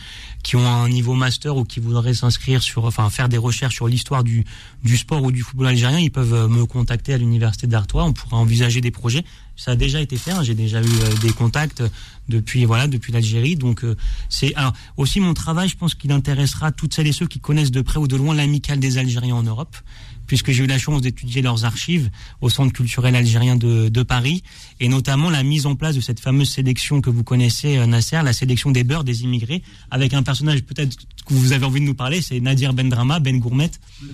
qui 0.44 0.56
ont 0.56 0.66
un 0.68 0.88
niveau 0.90 1.14
master 1.14 1.58
ou 1.58 1.64
qui 1.64 1.80
voudraient 1.80 2.14
s'inscrire 2.14 2.62
sur, 2.62 2.86
enfin, 2.86 3.10
faire 3.10 3.28
des 3.30 3.38
recherches 3.38 3.76
sur 3.76 3.88
l'histoire 3.88 4.24
du 4.24 4.46
du 4.84 4.98
sport 4.98 5.24
ou 5.24 5.32
du 5.32 5.42
football 5.42 5.68
algérien, 5.68 6.00
ils 6.00 6.12
peuvent 6.12 6.34
euh, 6.34 6.48
me 6.48 6.66
contacter 6.66 7.14
à 7.14 7.18
l'université 7.18 7.68
d'Artois. 7.68 8.06
On 8.06 8.14
pourra 8.14 8.38
envisager 8.38 8.82
des 8.82 8.92
projets. 8.92 9.26
Ça 9.58 9.72
a 9.72 9.76
déjà 9.76 10.02
été 10.02 10.18
fait. 10.18 10.32
hein. 10.32 10.44
J'ai 10.44 10.54
déjà 10.56 10.82
eu 10.82 10.86
euh, 10.86 11.18
des 11.22 11.32
contacts 11.32 11.84
depuis 12.30 12.66
voilà 12.66 12.88
depuis 12.88 13.12
l'Algérie. 13.12 13.56
Donc, 13.56 13.84
euh, 13.84 13.96
c'est 14.30 14.54
alors 14.56 14.74
aussi 14.98 15.20
mon 15.20 15.34
travail. 15.34 15.68
Je 15.70 15.76
pense 15.78 15.96
qu'il 15.96 16.12
intéressera 16.12 16.72
toutes 16.72 16.94
celles 16.94 17.08
et 17.08 17.14
ceux 17.14 17.28
qui 17.28 17.40
connaissent 17.40 17.72
de 17.72 17.82
près 17.82 18.00
ou 18.00 18.08
de 18.08 18.16
loin 18.16 18.36
l'amicale 18.36 18.80
des 18.80 18.98
Algériens 18.98 19.36
en 19.36 19.44
Europe 19.44 19.76
puisque 20.28 20.52
j'ai 20.52 20.64
eu 20.64 20.68
la 20.68 20.78
chance 20.80 21.02
d'étudier 21.02 21.42
leurs 21.42 21.66
archives 21.66 22.10
au 22.42 22.50
Centre 22.50 22.74
culturel 22.74 23.16
algérien 23.16 23.56
de, 23.56 23.90
de 23.90 24.04
Paris, 24.04 24.44
et 24.80 24.88
notamment 24.88 25.30
la 25.30 25.44
mise 25.44 25.66
en 25.66 25.76
place 25.76 25.96
de 25.96 26.02
cette 26.02 26.20
fameuse 26.20 26.50
sélection 26.50 27.02
que 27.02 27.10
vous 27.10 27.24
connaissez, 27.24 27.78
euh, 27.78 27.86
Nasser, 27.86 28.22
la 28.24 28.34
sélection 28.34 28.72
des 28.72 28.84
beurs 28.84 29.04
des 29.04 29.24
immigrés, 29.24 29.62
avec 29.92 30.14
un 30.14 30.24
personnage 30.24 30.64
peut-être 30.64 30.96
que 31.26 31.34
vous 31.34 31.52
avez 31.54 31.66
envie 31.66 31.80
de 31.82 31.86
nous 31.86 31.96
parler, 31.96 32.22
c'est 32.22 32.40
Nadir 32.40 32.74
Ben 32.74 32.90
Drama, 32.90 33.20
Ben 33.20 33.40
Gourmet. 33.40 33.72
Oui, 34.06 34.08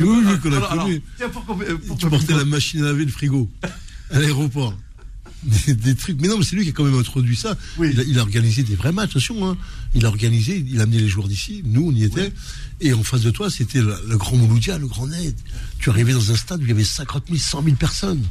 oui, 0.00 0.38
qu'on 0.42 0.52
a 0.52 0.56
Alors, 0.56 0.72
alors, 0.72 0.84
connu. 0.86 1.02
tiens, 1.16 1.28
pour 1.28 1.44
qu'on- 1.44 1.58
pour 1.86 1.96
Tu 1.96 2.08
portais 2.08 2.34
la 2.34 2.44
machine 2.44 2.80
à 2.82 2.86
laver, 2.86 3.04
le 3.04 3.10
frigo, 3.10 3.48
à 4.10 4.18
l'aéroport. 4.18 4.74
Des, 5.44 5.74
des 5.74 5.94
trucs. 5.96 6.20
Mais 6.20 6.28
non, 6.28 6.38
mais 6.38 6.44
c'est 6.44 6.54
lui 6.54 6.62
qui 6.62 6.70
a 6.70 6.72
quand 6.72 6.84
même 6.84 6.98
introduit 6.98 7.36
ça. 7.36 7.56
Oui. 7.78 7.90
Il, 7.92 8.00
a, 8.00 8.02
il 8.04 8.18
a 8.18 8.22
organisé 8.22 8.62
des 8.62 8.76
vrais 8.76 8.92
matchs, 8.92 9.10
attention. 9.10 9.48
Hein. 9.48 9.56
Il 9.94 10.04
a 10.04 10.08
organisé, 10.08 10.64
il 10.68 10.78
a 10.78 10.84
amené 10.84 10.98
les 10.98 11.08
joueurs 11.08 11.26
d'ici. 11.26 11.62
Nous, 11.64 11.88
on 11.88 11.92
y 11.92 12.04
était. 12.04 12.32
Et 12.80 12.92
en 12.92 13.02
face 13.02 13.22
de 13.22 13.30
toi, 13.30 13.50
c'était 13.50 13.80
le, 13.80 13.96
le 14.08 14.16
grand 14.18 14.36
Mouloudia, 14.36 14.78
le 14.78 14.86
grand 14.86 15.06
Ned. 15.08 15.34
Tu 15.80 15.90
arrivais 15.90 16.12
dans 16.12 16.30
un 16.30 16.36
stade 16.36 16.60
où 16.60 16.64
il 16.64 16.68
y 16.68 16.72
avait 16.72 16.84
50 16.84 17.24
000, 17.26 17.38
100 17.38 17.62
000 17.64 17.76
personnes. 17.76 18.22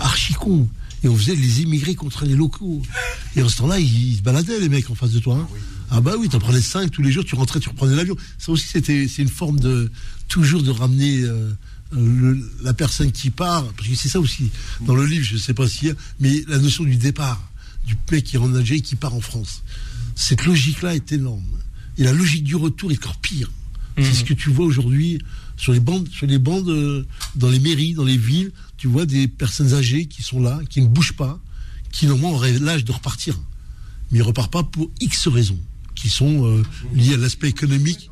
Archi 0.00 0.34
con. 0.34 0.68
Et 1.04 1.08
on 1.08 1.16
faisait 1.16 1.36
les 1.36 1.62
immigrés 1.62 1.94
contre 1.94 2.24
les 2.24 2.34
locaux. 2.34 2.82
Et 3.36 3.42
en 3.42 3.48
ce 3.48 3.58
temps-là, 3.58 3.78
ils, 3.78 4.12
ils 4.12 4.16
se 4.16 4.22
baladaient, 4.22 4.58
les 4.58 4.68
mecs, 4.68 4.90
en 4.90 4.94
face 4.94 5.12
de 5.12 5.20
toi. 5.20 5.36
hein. 5.36 5.48
Ah 5.90 6.00
bah 6.00 6.14
oui, 6.18 6.28
t'en 6.28 6.40
prenais 6.40 6.60
5 6.60 6.90
tous 6.90 7.00
les 7.02 7.12
jours, 7.12 7.24
tu 7.24 7.36
rentrais, 7.36 7.60
tu 7.60 7.68
reprenais 7.68 7.94
l'avion. 7.94 8.16
Ça 8.38 8.50
aussi, 8.50 8.66
c'était, 8.66 9.06
c'est 9.06 9.22
une 9.22 9.28
forme 9.28 9.60
de, 9.60 9.88
toujours 10.26 10.64
de 10.64 10.70
ramener 10.72 11.20
euh, 11.20 11.50
le- 11.92 12.50
la 12.62 12.74
personne 12.74 13.12
qui 13.12 13.30
part, 13.30 13.64
parce 13.74 13.88
que 13.88 13.94
c'est 13.94 14.08
ça 14.08 14.20
aussi, 14.20 14.50
dans 14.82 14.94
le 14.94 15.06
livre, 15.06 15.24
je 15.24 15.34
ne 15.34 15.38
sais 15.38 15.54
pas 15.54 15.68
s'il 15.68 15.88
y 15.88 15.90
a, 15.90 15.94
mais 16.20 16.42
la 16.48 16.58
notion 16.58 16.84
du 16.84 16.96
départ, 16.96 17.40
du 17.86 17.96
mec 18.10 18.24
qui 18.24 18.36
rentre 18.36 18.52
en 18.54 18.56
Algérie 18.56 18.82
qui 18.82 18.96
part 18.96 19.14
en 19.14 19.20
France. 19.20 19.62
Cette 20.14 20.44
logique-là 20.46 20.94
est 20.96 21.12
énorme. 21.12 21.44
Et 21.98 22.04
la 22.04 22.12
logique 22.12 22.44
du 22.44 22.56
retour 22.56 22.90
est 22.92 22.96
encore 23.04 23.16
pire. 23.18 23.50
C'est 23.98 24.12
ce 24.12 24.24
que 24.24 24.34
tu 24.34 24.50
vois 24.50 24.66
aujourd'hui 24.66 25.18
sur 25.56 25.72
les 25.72 25.80
bandes, 25.80 26.06
sur 26.10 26.26
les 26.26 26.38
bandes, 26.38 26.68
euh, 26.68 27.06
dans 27.34 27.48
les 27.48 27.60
mairies, 27.60 27.94
dans 27.94 28.04
les 28.04 28.18
villes. 28.18 28.52
Tu 28.76 28.88
vois 28.88 29.06
des 29.06 29.26
personnes 29.28 29.72
âgées 29.72 30.04
qui 30.06 30.22
sont 30.22 30.40
là, 30.42 30.60
qui 30.68 30.82
ne 30.82 30.86
bougent 30.88 31.14
pas, 31.16 31.40
qui 31.92 32.06
normalement 32.06 32.32
auraient 32.34 32.58
l'âge 32.58 32.84
de 32.84 32.92
repartir, 32.92 33.38
mais 34.10 34.18
ils 34.18 34.22
repartent 34.22 34.52
pas 34.52 34.64
pour 34.64 34.90
X 35.00 35.28
raisons, 35.28 35.58
qui 35.94 36.10
sont 36.10 36.44
euh, 36.46 36.62
liées 36.94 37.14
à 37.14 37.16
l'aspect 37.16 37.48
économique. 37.48 38.10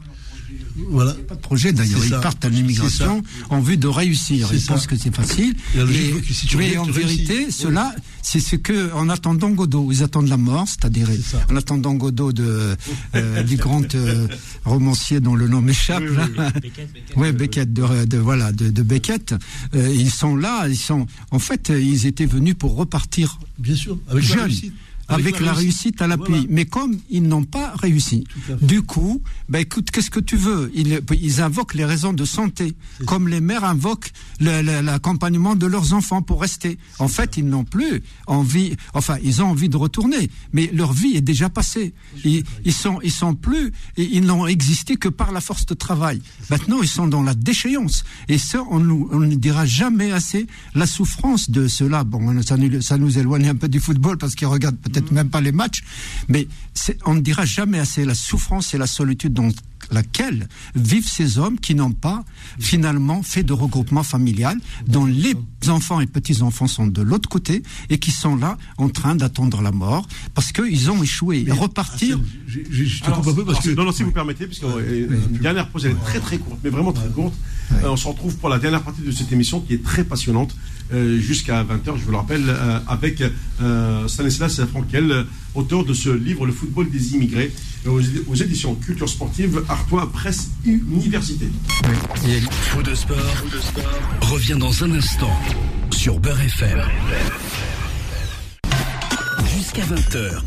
Voilà. 0.90 1.12
Pas 1.28 1.35
de 1.35 1.40
projet 1.40 1.72
d'ailleurs. 1.72 2.01
Ils 2.05 2.10
ça. 2.10 2.18
partent 2.20 2.44
à 2.44 2.48
l'immigration 2.48 3.22
en 3.51 3.60
vue 3.60 3.76
de 3.76 3.86
réussir. 3.89 4.48
Ils 4.52 4.60
ça. 4.60 4.74
pensent 4.74 4.86
que 4.86 4.97
c'est 4.97 5.14
facile. 5.14 5.55
Et 5.76 6.32
si 6.32 6.47
tu 6.47 6.56
mais 6.56 6.76
en 6.76 6.85
vérité, 6.85 7.44
Oui. 7.47 7.52
cela, 7.52 7.94
c'est 8.22 8.40
ce 8.40 8.56
que, 8.56 8.93
en 8.93 9.09
attendant 9.09 9.51
Godot, 9.51 9.90
ils 9.93 10.02
attendent 10.02 10.28
la 10.28 10.36
mort, 10.36 10.66
c'est-à-dire 10.66 11.09
en 11.51 11.56
attendant 11.56 11.94
Godot 11.94 12.32
de, 12.32 12.76
euh, 13.14 13.43
du 13.44 13.56
grand 13.56 13.94
euh, 13.94 14.26
romancier 14.64 15.20
dont 15.20 15.35
le 15.35 15.47
nom 15.48 15.60
m'échappe. 15.60 16.02
là. 16.05 16.28
Ouais, 17.16 17.32
Beckett, 17.32 17.72
de, 17.72 18.05
de- 18.05 18.18
voilà, 18.18 18.52
de, 18.52 18.70
de 18.70 18.82
Beckett. 18.82 19.35
Euh, 19.74 19.89
ils 19.94 20.10
sont 20.10 20.36
là, 20.36 20.66
ils 20.68 20.76
sont, 20.76 21.06
en 21.31 21.39
fait, 21.39 21.70
ils 21.74 22.06
étaient 22.06 22.26
venus 22.26 22.55
pour 22.59 22.74
repartir 22.76 23.39
Bien 23.59 23.76
sûr, 23.76 23.98
avec 24.09 24.28
la 24.28 24.35
jeunes, 24.36 24.52
avec, 25.09 25.40
la 25.40 25.52
réussite 25.52 26.01
à 26.02 26.06
l'appui. 26.06 26.32
Voilà. 26.32 26.47
Mais 26.51 26.64
comme 26.64 26.98
ils 27.10 27.22
n'ont 27.22 27.44
pas 27.44 27.74
réussi, 27.76 28.24
du 28.60 28.82
coup, 28.82 29.22
ben 29.48 29.60
écoute, 29.60 29.90
qu'est-ce 29.90 30.10
que 30.10 30.20
tu 30.20 30.36
veux? 30.36 30.70
Ils, 30.74 31.01
ils 31.20 31.40
invoquent 31.40 31.74
les 31.74 31.85
raisons 31.85 32.12
de 32.12 32.24
santé, 32.24 32.74
comme 33.06 33.28
les 33.28 33.40
mères 33.40 33.64
invoquent 33.64 34.12
l'accompagnement 34.40 35.56
de 35.56 35.66
leurs 35.66 35.93
enfants 35.93 36.22
pour 36.22 36.40
rester. 36.40 36.78
En 36.98 37.09
fait, 37.09 37.36
ils 37.36 37.47
n'ont 37.47 37.64
plus 37.64 38.02
envie, 38.26 38.76
enfin, 38.94 39.16
ils 39.22 39.43
ont 39.43 39.47
envie 39.47 39.68
de 39.68 39.76
retourner, 39.76 40.31
mais 40.52 40.70
leur 40.72 40.93
vie 40.93 41.16
est 41.16 41.20
déjà 41.20 41.48
passée. 41.48 41.93
Ils, 42.24 42.44
ils 42.64 42.72
sont, 42.72 43.01
ils 43.02 43.12
sont 43.12 43.35
plus, 43.35 43.72
ils 43.97 44.24
n'ont 44.24 44.47
existé 44.47 44.97
que 44.97 45.09
par 45.09 45.32
la 45.32 45.40
force 45.40 45.66
de 45.66 45.74
travail. 45.74 46.20
Maintenant, 46.51 46.81
ils 46.82 46.89
sont 46.89 47.06
dans 47.06 47.22
la 47.22 47.35
déchéance. 47.35 48.05
Et 48.28 48.39
ça, 48.39 48.64
on 48.70 48.81
ne 48.81 49.35
dira 49.35 49.66
jamais 49.66 50.12
assez 50.12 50.47
la 50.74 50.86
souffrance 50.86 51.51
de 51.51 51.68
cela. 51.68 52.05
Bon, 52.05 52.43
ça 52.43 52.56
nous, 52.56 52.81
ça 52.81 52.97
nous 52.97 53.18
éloigne 53.18 53.48
un 53.48 53.55
peu 53.55 53.68
du 53.68 53.81
football 53.81 54.18
parce 54.18 54.35
qu'ils 54.35 54.47
regardent 54.47 54.76
peut-être 54.76 54.94
même 55.12 55.31
pas 55.31 55.41
les 55.41 55.53
matchs, 55.53 55.83
mais 56.29 56.47
c'est- 56.75 56.99
on 57.07 57.15
ne 57.15 57.21
dira 57.21 57.45
jamais 57.45 57.79
assez 57.79 58.05
la 58.05 58.15
souffrance 58.15 58.75
et 58.75 58.79
la 58.79 58.87
solitude 58.87 59.33
dans 59.33 59.49
laquelle 59.91 60.49
vivent 60.75 61.07
ces 61.09 61.37
hommes 61.39 61.59
qui 61.61 61.75
n'ont 61.75 61.93
pas 61.93 62.25
finalement 62.59 63.23
fait 63.23 63.43
de 63.43 63.53
regroupement 63.53 64.03
familial, 64.03 64.57
dont 64.89 65.05
les 65.05 65.35
enfants 65.69 66.01
et 66.01 66.07
petits-enfants 66.07 66.66
sont 66.69 66.87
de 66.87 67.03
l'autre 67.03 67.29
côté 67.29 67.62
et 67.91 67.99
qui 67.99 68.11
sont 68.11 68.35
là 68.37 68.57
en 68.79 68.89
train 68.89 69.15
d'attendre 69.15 69.61
la 69.61 69.73
mort 69.73 70.09
parce 70.35 70.53
qu'ils 70.53 70.91
ont 70.91 71.03
échoué. 71.03 71.45
Et 71.47 71.53
repartir, 71.53 72.19
Je, 72.47 72.61
je- 72.71 72.85
je 72.85 73.01
te 73.01 73.07
Alors, 73.07 73.19
coupe 73.21 73.29
un 73.29 73.35
peu 73.35 73.45
parce 73.45 73.62
que. 73.65 73.71
non, 73.71 73.85
non, 73.85 73.93
si 73.93 74.03
vous 74.05 74.11
permettez, 74.12 74.47
puisque 74.47 74.65
euh, 74.65 75.09
une 75.31 75.39
dernière 75.39 75.69
pause, 75.69 75.85
elle 75.85 75.93
est 75.93 76.05
très 76.05 76.21
très 76.21 76.39
courte, 76.39 76.61
mais 76.65 76.71
vraiment 76.71 76.93
très 76.93 77.09
courte. 77.09 77.35
Euh, 77.73 77.89
on 77.89 77.97
se 77.97 78.07
retrouve 78.09 78.37
pour 78.37 78.49
la 78.49 78.59
dernière 78.59 78.83
partie 78.83 79.03
de 79.03 79.11
cette 79.11 79.33
émission 79.33 79.61
qui 79.61 79.75
est 79.75 79.83
très 79.83 80.05
passionnante 80.05 80.55
jusqu'à 80.93 81.65
20h, 81.65 81.97
je 81.98 82.05
vous 82.05 82.11
le 82.11 82.16
rappelle, 82.16 82.44
euh, 82.48 82.78
avec 82.89 83.23
euh, 83.62 84.09
Stanislas 84.09 84.65
Frankel, 84.66 85.11
euh, 85.11 85.24
auteur 85.55 85.85
de 85.85 85.94
ce 85.94 86.11
livre 86.11 86.47
Le 86.47 86.52
football 86.52 86.90
des 86.90 87.15
immigrés, 87.15 87.52
euh, 87.86 88.01
aux, 88.27 88.35
éditions 88.35 88.74
Culture 88.74 89.09
Sportive, 89.09 89.62
Artois 89.69 90.11
Presse 90.12 90.51
Université. 90.65 91.48
Faux 92.51 92.82
de 92.82 92.94
sport, 92.94 93.16
revient 94.23 94.56
dans 94.59 94.85
un 94.85 94.93
instant 94.93 95.39
sur 95.90 96.19
Beurre 96.19 96.40
FM. 96.40 96.82
Jusqu'à 99.56 99.85
20h. 99.85 100.43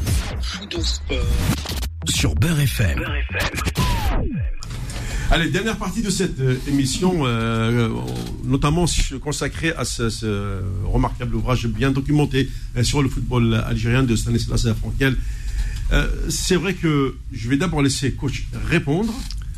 Sur 2.08 2.36
Beurre 2.36 2.60
FM. 2.60 3.04
Allez, 5.30 5.50
dernière 5.50 5.78
partie 5.78 6.02
de 6.02 6.10
cette 6.10 6.40
euh, 6.40 6.56
émission, 6.68 7.26
euh, 7.26 7.90
euh, 7.90 7.90
notamment 8.46 8.86
consacrée 9.22 9.74
à 9.74 9.84
ce, 9.84 10.10
ce 10.10 10.62
remarquable 10.86 11.36
ouvrage 11.36 11.68
bien 11.68 11.92
documenté 11.92 12.50
euh, 12.78 12.84
sur 12.84 13.02
le 13.04 13.10
football 13.10 13.54
algérien 13.54 14.04
de 14.04 14.16
Stanislas 14.16 14.68
Frankel. 14.80 15.18
C'est 16.30 16.56
vrai 16.58 16.74
que 16.74 17.16
je 17.32 17.50
vais 17.50 17.56
d'abord 17.58 17.82
laisser 17.82 18.12
coach 18.12 18.46
répondre, 18.70 19.14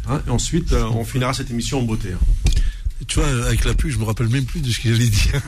hein, 0.08 0.22
et 0.28 0.30
ensuite 0.30 0.74
on 0.74 1.04
finira 1.04 1.34
cette 1.34 1.50
émission 1.50 1.80
en 1.80 1.84
beauté. 1.84 2.10
hein. 2.14 2.52
Tu 3.08 3.20
vois, 3.20 3.28
avec 3.48 3.66
la 3.66 3.74
pluie, 3.74 3.90
je 3.92 3.98
me 3.98 4.04
rappelle 4.04 4.28
même 4.30 4.46
plus 4.46 4.62
de 4.62 4.70
ce 4.70 4.80
que 4.80 4.94
j'allais 4.94 5.10
dire. 5.10 5.42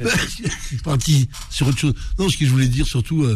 je 0.00 0.66
suis 0.66 0.76
parti 0.76 1.28
sur 1.50 1.66
autre 1.66 1.78
chose. 1.78 1.94
Non, 2.18 2.28
ce 2.28 2.36
que 2.36 2.44
je 2.46 2.50
voulais 2.50 2.68
dire 2.68 2.86
surtout, 2.86 3.26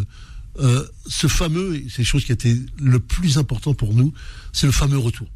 ce 1.06 1.26
fameux, 1.26 1.74
et 1.76 1.86
c'est 1.90 2.04
chose 2.04 2.24
qui 2.24 2.30
a 2.30 2.34
été 2.34 2.56
le 2.80 3.00
plus 3.00 3.38
important 3.38 3.74
pour 3.74 3.92
nous, 3.94 4.12
c'est 4.52 4.66
le 4.66 4.72
fameux 4.72 4.98
retour. 4.98 5.26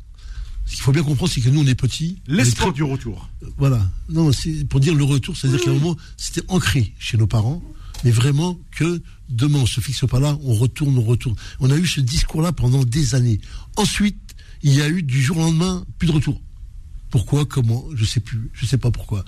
Ce 0.66 0.74
qu'il 0.74 0.82
faut 0.82 0.92
bien 0.92 1.02
comprendre, 1.02 1.32
c'est 1.32 1.40
que 1.40 1.48
nous, 1.48 1.60
on 1.60 1.66
est 1.66 1.76
petits. 1.76 2.18
L'espoir 2.26 2.72
du 2.72 2.82
retour. 2.82 3.30
Voilà. 3.56 3.88
Non, 4.08 4.32
c'est 4.32 4.64
pour 4.64 4.80
dire 4.80 4.94
le 4.94 5.04
retour, 5.04 5.36
c'est-à-dire 5.36 5.60
qu'à 5.60 5.70
un 5.70 5.74
moment, 5.74 5.96
c'était 6.16 6.42
ancré 6.48 6.92
chez 6.98 7.16
nos 7.16 7.28
parents, 7.28 7.62
mais 8.04 8.10
vraiment 8.10 8.58
que 8.72 9.00
demain, 9.28 9.60
on 9.60 9.66
se 9.66 9.80
fixe 9.80 10.04
pas 10.08 10.20
là, 10.20 10.36
on 10.42 10.54
retourne, 10.54 10.98
on 10.98 11.02
retourne. 11.02 11.36
On 11.60 11.70
a 11.70 11.76
eu 11.76 11.86
ce 11.86 12.00
discours-là 12.00 12.52
pendant 12.52 12.84
des 12.84 13.14
années. 13.14 13.40
Ensuite, 13.76 14.18
il 14.62 14.74
y 14.74 14.82
a 14.82 14.88
eu 14.88 15.02
du 15.02 15.22
jour 15.22 15.36
au 15.38 15.40
lendemain 15.40 15.86
plus 15.98 16.08
de 16.08 16.12
retour. 16.12 16.40
Pourquoi 17.10 17.46
Comment 17.46 17.84
Je 17.94 18.04
sais 18.04 18.20
plus. 18.20 18.50
Je 18.52 18.66
sais 18.66 18.78
pas 18.78 18.90
pourquoi. 18.90 19.24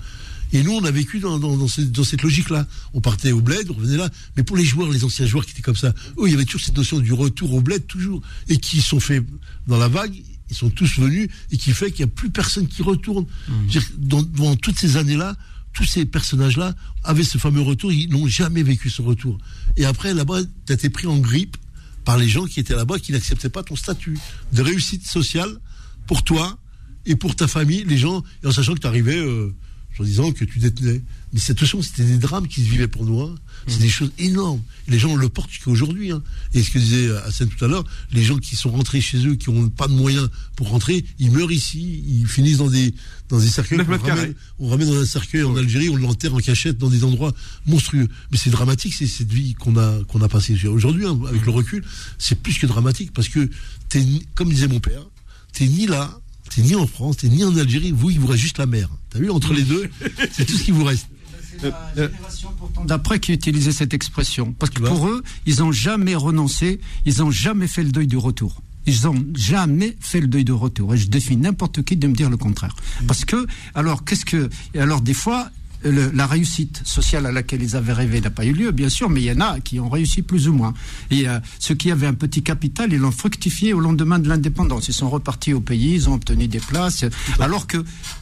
Et 0.51 0.63
nous, 0.63 0.71
on 0.71 0.83
a 0.83 0.91
vécu 0.91 1.19
dans, 1.19 1.39
dans, 1.39 1.55
dans 1.55 1.67
cette, 1.67 1.91
dans 1.91 2.03
cette 2.03 2.23
logique-là. 2.23 2.67
On 2.93 3.01
partait 3.01 3.31
au 3.31 3.39
bled, 3.41 3.69
on 3.69 3.73
revenait 3.73 3.97
là. 3.97 4.09
Mais 4.35 4.43
pour 4.43 4.57
les 4.57 4.65
joueurs, 4.65 4.89
les 4.89 5.03
anciens 5.03 5.25
joueurs 5.25 5.45
qui 5.45 5.51
étaient 5.51 5.61
comme 5.61 5.75
ça, 5.75 5.93
eux, 6.17 6.27
il 6.27 6.31
y 6.31 6.33
avait 6.33 6.45
toujours 6.45 6.61
cette 6.61 6.75
notion 6.75 6.99
du 6.99 7.13
retour 7.13 7.53
au 7.53 7.61
bled, 7.61 7.85
toujours. 7.87 8.21
Et 8.47 8.57
qui 8.57 8.81
sont 8.81 8.99
faits 8.99 9.23
dans 9.67 9.77
la 9.77 9.87
vague, 9.87 10.15
ils 10.49 10.55
sont 10.55 10.69
tous 10.69 10.99
venus, 10.99 11.29
et 11.51 11.57
qui 11.57 11.71
fait 11.71 11.91
qu'il 11.91 12.05
n'y 12.05 12.11
a 12.11 12.13
plus 12.13 12.29
personne 12.29 12.67
qui 12.67 12.81
retourne. 12.81 13.25
Que 13.71 13.79
Dans, 13.97 14.23
dans 14.23 14.55
toutes 14.55 14.77
ces 14.77 14.97
années-là, 14.97 15.35
tous 15.73 15.85
ces 15.85 16.05
personnages-là 16.05 16.73
avaient 17.03 17.23
ce 17.23 17.37
fameux 17.37 17.61
retour, 17.61 17.91
ils 17.91 18.09
n'ont 18.09 18.27
jamais 18.27 18.63
vécu 18.63 18.89
ce 18.89 19.01
retour. 19.01 19.37
Et 19.77 19.85
après, 19.85 20.13
là-bas, 20.13 20.41
tu 20.65 20.71
as 20.71 20.75
été 20.75 20.89
pris 20.89 21.07
en 21.07 21.17
grippe 21.17 21.57
par 22.05 22.17
les 22.17 22.27
gens 22.27 22.45
qui 22.45 22.59
étaient 22.59 22.75
là-bas, 22.75 22.99
qui 22.99 23.11
n'acceptaient 23.11 23.49
pas 23.49 23.63
ton 23.63 23.75
statut 23.75 24.17
de 24.51 24.61
réussite 24.61 25.05
sociale 25.05 25.59
pour 26.07 26.23
toi 26.23 26.57
et 27.05 27.15
pour 27.15 27.35
ta 27.35 27.47
famille, 27.47 27.83
les 27.85 27.97
gens, 27.97 28.23
et 28.43 28.47
en 28.47 28.51
sachant 28.51 28.73
que 28.73 28.79
tu 28.79 28.87
arrivais 28.87 29.17
euh, 29.17 29.53
en 29.97 30.03
disant 30.03 30.31
que 30.31 30.45
tu 30.45 30.59
détenais. 30.59 31.01
Mais 31.33 31.39
cette 31.39 31.59
façon, 31.59 31.81
c'était 31.81 32.05
des 32.05 32.17
drames 32.17 32.47
qui 32.47 32.63
se 32.63 32.69
vivaient 32.69 32.87
pour 32.87 33.05
nous. 33.05 33.21
hein. 33.21 33.35
C'est 33.67 33.79
des 33.79 33.89
choses 33.89 34.11
énormes. 34.17 34.61
Les 34.87 34.97
gens 34.97 35.15
le 35.15 35.27
portent 35.29 35.49
jusqu'à 35.51 35.69
aujourd'hui. 35.69 36.11
hein. 36.11 36.23
Et 36.53 36.63
ce 36.63 36.71
que 36.71 36.79
disait 36.79 37.09
Hassan 37.25 37.49
tout 37.49 37.63
à 37.65 37.67
l'heure, 37.67 37.83
les 38.13 38.23
gens 38.23 38.37
qui 38.37 38.55
sont 38.55 38.71
rentrés 38.71 39.01
chez 39.01 39.27
eux, 39.27 39.35
qui 39.35 39.51
n'ont 39.51 39.69
pas 39.69 39.87
de 39.87 39.93
moyens 39.93 40.29
pour 40.55 40.69
rentrer, 40.69 41.03
ils 41.19 41.31
meurent 41.31 41.51
ici, 41.51 42.03
ils 42.07 42.25
finissent 42.27 42.57
dans 42.57 42.69
des, 42.69 42.93
dans 43.27 43.39
des 43.39 43.47
cercueils. 43.49 43.77
Mètres 43.79 44.05
ramène, 44.15 44.33
on 44.59 44.69
ramène 44.69 44.87
dans 44.89 44.99
un 45.01 45.05
cercueil 45.05 45.43
en 45.43 45.55
Algérie, 45.57 45.89
on 45.89 45.97
l'enterre 45.97 46.33
en 46.33 46.39
cachette 46.39 46.77
dans 46.77 46.89
des 46.89 47.03
endroits 47.03 47.33
monstrueux. 47.67 48.07
Mais 48.31 48.37
c'est 48.37 48.49
dramatique, 48.49 48.93
c'est 48.97 49.05
cette 49.07 49.31
vie 49.31 49.53
qu'on 49.53 49.75
a, 49.77 50.01
qu'on 50.05 50.21
a 50.21 50.29
passée. 50.29 50.55
Aujourd'hui, 50.67 51.05
hein, 51.05 51.19
avec 51.27 51.45
le 51.45 51.51
recul, 51.51 51.83
c'est 52.17 52.39
plus 52.41 52.57
que 52.57 52.65
dramatique 52.65 53.11
parce 53.13 53.27
que, 53.27 53.49
comme 54.33 54.49
disait 54.49 54.67
mon 54.69 54.79
père, 54.79 55.03
t'es 55.53 55.67
ni 55.67 55.85
là, 55.85 56.19
t'es 56.49 56.61
ni 56.61 56.75
en 56.75 56.87
France, 56.87 57.17
t'es 57.17 57.29
ni 57.29 57.43
en 57.43 57.55
Algérie, 57.55 57.91
vous, 57.91 58.09
il 58.09 58.19
vous 58.19 58.27
reste 58.27 58.41
juste 58.41 58.57
la 58.57 58.65
mer. 58.65 58.89
T'as 59.09 59.19
vu, 59.19 59.29
entre 59.29 59.53
les 59.53 59.63
deux, 59.63 59.89
c'est 60.31 60.45
tout 60.45 60.55
ce 60.57 60.63
qui 60.63 60.71
vous 60.71 60.83
reste. 60.83 61.07
d'après 62.85 63.19
qui 63.19 63.33
utilisait 63.33 63.71
cette 63.71 63.93
expression. 63.93 64.53
Parce 64.53 64.71
que 64.71 64.81
Tu 64.81 64.87
pour 64.87 65.07
eux, 65.07 65.23
ils 65.45 65.59
n'ont 65.59 65.71
jamais 65.71 66.15
renoncé, 66.15 66.79
ils 67.05 67.19
n'ont 67.19 67.31
jamais 67.31 67.67
fait 67.67 67.83
le 67.83 67.91
deuil 67.91 68.07
du 68.07 68.17
retour. 68.17 68.61
Ils 68.85 69.03
n'ont 69.03 69.23
jamais 69.35 69.95
fait 69.99 70.19
le 70.21 70.27
deuil 70.27 70.45
du 70.45 70.51
retour. 70.51 70.93
Et 70.93 70.97
je 70.97 71.07
défie 71.07 71.37
n'importe 71.37 71.83
qui 71.83 71.95
de 71.97 72.07
me 72.07 72.13
dire 72.13 72.29
le 72.29 72.37
contraire. 72.37 72.75
Parce 73.07 73.25
que, 73.25 73.45
alors, 73.75 74.03
qu'est-ce 74.03 74.25
que. 74.25 74.49
Alors, 74.75 75.01
des 75.01 75.13
fois. 75.13 75.49
Le- 75.83 76.11
la 76.13 76.27
réussite 76.27 76.81
sociale 76.85 77.25
à 77.25 77.31
laquelle 77.31 77.61
ils 77.63 77.75
avaient 77.75 77.93
rêvé 77.93 78.21
n'a 78.21 78.29
pas 78.29 78.45
eu 78.45 78.53
lieu, 78.53 78.71
bien 78.71 78.89
sûr, 78.89 79.09
mais 79.09 79.21
il 79.21 79.25
y 79.25 79.31
en 79.31 79.41
a 79.41 79.59
qui 79.59 79.79
ont 79.79 79.89
réussi 79.89 80.21
plus 80.21 80.47
ou 80.47 80.53
moins. 80.53 80.73
Et 81.11 81.27
euh, 81.27 81.39
ceux 81.59 81.75
qui 81.75 81.91
avaient 81.91 82.07
un 82.07 82.13
petit 82.13 82.43
capital, 82.43 82.91
ils 82.93 82.99
l'ont 82.99 83.11
fructifié 83.11 83.73
au 83.73 83.79
lendemain 83.79 84.19
de 84.19 84.27
l'indépendance. 84.29 84.87
Ils 84.87 84.93
sont 84.93 85.09
repartis 85.09 85.53
au 85.53 85.61
pays, 85.61 85.93
ils 85.93 86.09
ont 86.09 86.13
obtenu 86.13 86.47
des 86.47 86.59
places. 86.59 87.05
Alors 87.39 87.67
que 87.67 87.77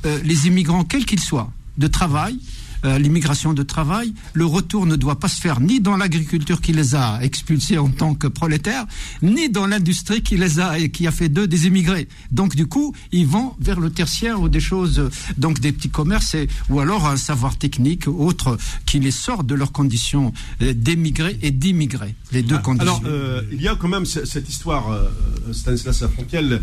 euh, 0.05 0.19
les 0.23 0.47
immigrants, 0.47 0.83
quels 0.83 1.05
qu'ils 1.05 1.19
soient, 1.19 1.51
de 1.77 1.87
travail, 1.87 2.39
euh, 2.85 2.97
l'immigration 2.99 3.53
de 3.53 3.63
travail, 3.63 4.13
le 4.33 4.45
retour 4.45 4.85
ne 4.85 4.95
doit 4.95 5.19
pas 5.19 5.27
se 5.27 5.39
faire 5.41 5.59
ni 5.59 5.79
dans 5.79 5.97
l'agriculture 5.97 6.61
qui 6.61 6.73
les 6.73 6.95
a 6.95 7.19
expulsés 7.21 7.77
en 7.77 7.89
tant 7.89 8.13
que 8.15 8.27
prolétaires, 8.27 8.85
ni 9.21 9.49
dans 9.49 9.65
l'industrie 9.67 10.21
qui 10.21 10.37
les 10.37 10.59
a 10.59 10.79
et 10.79 10.89
qui 10.89 11.07
a 11.07 11.11
fait 11.11 11.29
d'eux 11.29 11.47
des 11.47 11.67
immigrés. 11.67 12.07
Donc 12.31 12.55
du 12.55 12.67
coup, 12.67 12.93
ils 13.11 13.27
vont 13.27 13.53
vers 13.59 13.79
le 13.79 13.89
tertiaire 13.89 14.41
ou 14.41 14.49
des 14.49 14.59
choses, 14.59 14.99
euh, 14.99 15.09
donc 15.37 15.59
des 15.59 15.71
petits 15.71 15.89
commerces, 15.89 16.35
et, 16.35 16.47
ou 16.69 16.79
alors 16.79 17.07
un 17.07 17.17
savoir 17.17 17.57
technique 17.57 18.07
autre 18.07 18.57
qui 18.85 18.99
les 18.99 19.11
sort 19.11 19.43
de 19.43 19.55
leurs 19.55 19.71
conditions 19.71 20.33
euh, 20.61 20.73
d'émigrés 20.73 21.37
et 21.41 21.51
d'immigrés. 21.51 22.15
Les 22.31 22.43
deux 22.43 22.57
conditions. 22.59 22.87
Alors, 22.87 23.01
euh, 23.05 23.41
il 23.51 23.61
y 23.61 23.67
a 23.67 23.75
quand 23.75 23.87
même 23.87 24.05
ce- 24.05 24.25
cette 24.25 24.49
histoire, 24.49 24.91
euh, 24.91 25.09
Stanislas 25.53 26.03
Frankel, 26.13 26.61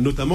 notamment, 0.00 0.34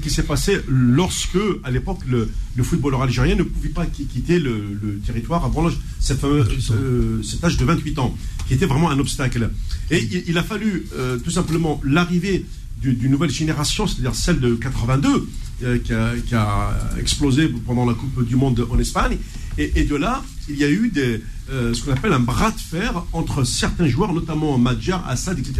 qui 0.00 0.10
s'est 0.10 0.22
passée 0.22 0.60
lorsque, 0.68 1.38
à 1.64 1.70
l'époque, 1.70 2.00
le, 2.06 2.28
le 2.56 2.62
footballeur 2.62 3.02
algérien 3.02 3.34
ne 3.36 3.42
pouvait 3.42 3.68
pas 3.68 3.86
qui- 3.86 4.06
quitter 4.18 4.38
le, 4.38 4.76
le 4.82 4.98
territoire 5.06 5.44
avant 5.44 5.62
l'âge- 5.64 5.78
cette 6.00 6.20
fameuse- 6.20 6.48
euh, 6.72 7.22
cet 7.22 7.44
âge 7.44 7.56
de 7.56 7.64
28 7.64 7.98
ans, 8.00 8.16
qui 8.46 8.54
était 8.54 8.66
vraiment 8.66 8.90
un 8.90 8.98
obstacle. 8.98 9.50
Et 9.90 10.02
il, 10.02 10.24
il 10.28 10.38
a 10.38 10.42
fallu 10.42 10.86
euh, 10.96 11.18
tout 11.18 11.30
simplement 11.30 11.80
l'arrivée 11.84 12.44
d'une 12.80 13.10
nouvelle 13.10 13.30
génération, 13.30 13.86
c'est-à-dire 13.86 14.14
celle 14.14 14.40
de 14.40 14.54
82, 14.54 15.28
euh, 15.64 15.78
qui, 15.78 15.92
a, 15.92 16.14
qui, 16.26 16.34
a, 16.34 16.72
explosé 16.98 17.48
pendant 17.66 17.84
la 17.84 17.94
Coupe 17.94 18.24
du 18.26 18.36
Monde 18.36 18.66
en 18.70 18.78
Espagne. 18.78 19.18
Et, 19.56 19.72
et 19.80 19.84
de 19.84 19.96
là, 19.96 20.22
il 20.48 20.56
y 20.56 20.64
a 20.64 20.70
eu 20.70 20.88
des, 20.88 21.20
euh, 21.50 21.74
ce 21.74 21.82
qu'on 21.82 21.92
appelle 21.92 22.12
un 22.12 22.20
bras 22.20 22.50
de 22.52 22.58
fer 22.60 23.04
entre 23.12 23.42
certains 23.44 23.88
joueurs, 23.88 24.12
notamment 24.12 24.58
Madjar, 24.58 25.06
Assad, 25.08 25.38
etc., 25.38 25.54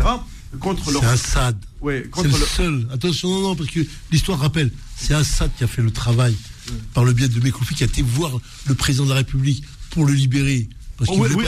contre 0.61 0.91
leur. 0.93 1.05
Assad. 1.05 1.57
Ouais, 1.81 2.09
c'est 2.17 2.23
le 2.25 2.31
seul. 2.33 2.87
Attention, 2.93 3.29
non, 3.29 3.41
non, 3.49 3.57
parce 3.57 3.71
que 3.71 3.81
l'histoire 4.13 4.39
rappelle, 4.39 4.71
c'est 4.97 5.15
Assad 5.15 5.51
qui 5.59 5.65
a 5.65 5.67
fait 5.67 5.83
le 5.83 5.91
travail 5.91 6.35
par 6.95 7.05
le 7.05 7.13
biais 7.13 7.29
de 7.29 7.41
Mekoufi, 7.41 7.75
qui 7.75 7.83
a 7.83 7.87
été 7.87 8.03
voir 8.03 8.33
le 8.67 8.75
président 8.75 9.05
de 9.05 9.11
la 9.11 9.17
République 9.17 9.65
pour 9.91 10.07
le 10.07 10.13
libérer. 10.13 10.69
Parce 10.97 11.11
oui, 11.11 11.29
oui, 11.37 11.45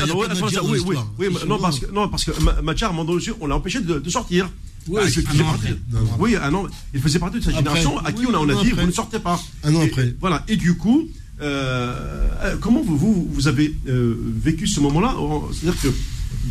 non, 1.49 1.59
parce 1.59 1.81
que, 1.81 1.87
non, 1.91 2.09
parce 2.09 2.25
que 2.25 2.31
Ma- 2.41 2.63
Madjar, 2.63 2.91
à 2.91 2.93
un 2.93 2.97
moment 2.97 3.13
donné, 3.13 3.25
on 3.41 3.47
l'a 3.49 3.57
empêché 3.57 3.81
de, 3.81 3.99
de 3.99 4.11
sortir. 4.11 4.49
Ouais, 4.89 5.03
Ah, 5.05 5.33
un 5.35 5.97
an. 5.97 6.17
Oui, 6.19 6.37
un 6.37 6.55
an. 6.55 6.67
Il 6.95 7.01
faisait 7.03 7.19
partie 7.19 7.39
de 7.39 7.43
sa 7.45 7.51
Après. 7.51 7.59
génération 7.63 7.99
à 7.99 8.13
qui 8.13 8.21
Oui, 8.21 8.27
on 8.31 8.35
a, 8.35 8.39
on 8.39 8.47
dit 8.63 8.71
après. 8.71 8.83
vous 8.83 8.87
ne 8.87 8.93
sortez 8.93 9.19
pas. 9.19 9.41
Un 9.65 9.75
an 9.75 9.83
Et- 9.83 9.87
après. 9.87 10.15
voilà. 10.21 10.45
Et 10.49 10.57
du 10.57 10.77
coup, 10.77 11.07
euh, 11.43 12.29
euh, 12.43 12.57
comment 12.61 12.81
vous, 12.83 12.97
vous, 12.97 13.29
vous 13.31 13.49
avez 13.49 13.75
euh, 13.89 14.17
vécu 14.43 14.67
ce 14.67 14.81
moment-là 14.81 15.17
En- 15.19 15.49
C'est-à-dire 15.53 15.81
que 15.83 15.89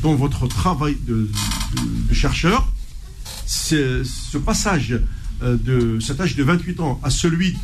dans 0.03 0.13
votre 0.15 0.47
travail 0.47 0.95
de, 1.07 1.13
de- 1.15 2.07
de 2.09 2.13
chercheur, 2.13 2.67
ce 3.45 4.37
passage 4.37 4.99
de 5.41 5.99
cet 5.99 6.19
âge 6.21 6.35
de 6.35 6.43
28 6.43 6.79
ans 6.81 6.99
à 7.03 7.09
celui 7.09 7.55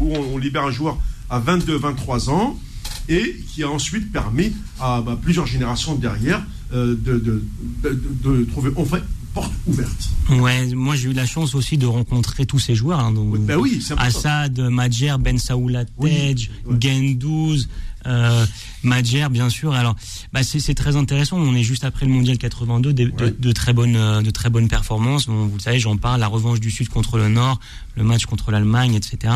où, 0.00 0.12
on, 0.14 0.38
libère 0.38 0.64
un 0.64 0.70
joueur 0.70 0.98
à 1.30 1.38
22, 1.38 1.76
23 1.76 2.30
ans, 2.30 2.58
et 3.08 3.36
qui 3.52 3.62
a 3.62 3.68
ensuite 3.68 4.12
permis 4.12 4.52
à 4.80 5.02
bah, 5.04 5.18
plusieurs 5.20 5.46
générations 5.46 5.94
derrière 5.94 6.42
euh, 6.72 6.94
de, 6.98 7.18
de- 7.18 7.44
de- 7.82 8.02
de- 8.22 8.44
trouver 8.44 8.70
enfin 8.76 8.98
porte 9.34 9.52
ouverte. 9.66 10.10
Ouais, 10.30 10.66
moi 10.74 10.94
j'ai 10.96 11.10
eu 11.10 11.12
la 11.12 11.26
chance 11.26 11.54
aussi 11.56 11.76
de 11.76 11.86
rencontrer 11.86 12.46
tous 12.46 12.58
ces 12.60 12.74
joueurs. 12.74 13.00
hein, 13.00 13.10
donc, 13.12 13.36
ben 13.40 13.56
oui. 13.58 13.82
Assad, 13.96 14.58
Madjer, 14.60 15.16
Ben 15.18 15.38
Saoula 15.38 15.84
Oui, 15.98 16.10
Tej, 16.10 16.50
ouais. 16.66 16.76
Gendouz, 16.80 17.68
euh, 18.06 18.46
Madjer, 18.84 19.28
bien 19.30 19.48
sûr. 19.50 19.72
Alors, 19.74 19.96
bah, 20.32 20.42
c'est 20.42 20.74
très 20.74 20.94
intéressant. 20.96 21.38
On 21.38 21.54
est 21.54 21.62
juste 21.62 21.84
après 21.84 22.06
le 22.06 22.12
mondial 22.12 22.38
82, 22.38 22.92
de, 22.92 23.04
de- 23.04 23.24
Ouais. 23.24 23.34
de 23.38 23.52
très 23.52 23.72
bonnes, 23.72 23.96
euh, 23.96 24.22
de 24.22 24.30
très 24.30 24.50
bonnes 24.50 24.68
performances. 24.68 25.26
Bon, 25.26 25.46
vous 25.46 25.54
le 25.56 25.60
savez, 25.60 25.78
j'en 25.80 25.96
parle. 25.96 26.20
La 26.20 26.26
revanche 26.28 26.60
du 26.60 26.70
Sud 26.70 26.88
contre 26.88 27.16
le 27.18 27.28
Nord, 27.28 27.58
le 27.96 28.04
match 28.04 28.26
contre 28.26 28.50
l'Allemagne, 28.50 28.94
etc. 28.94 29.34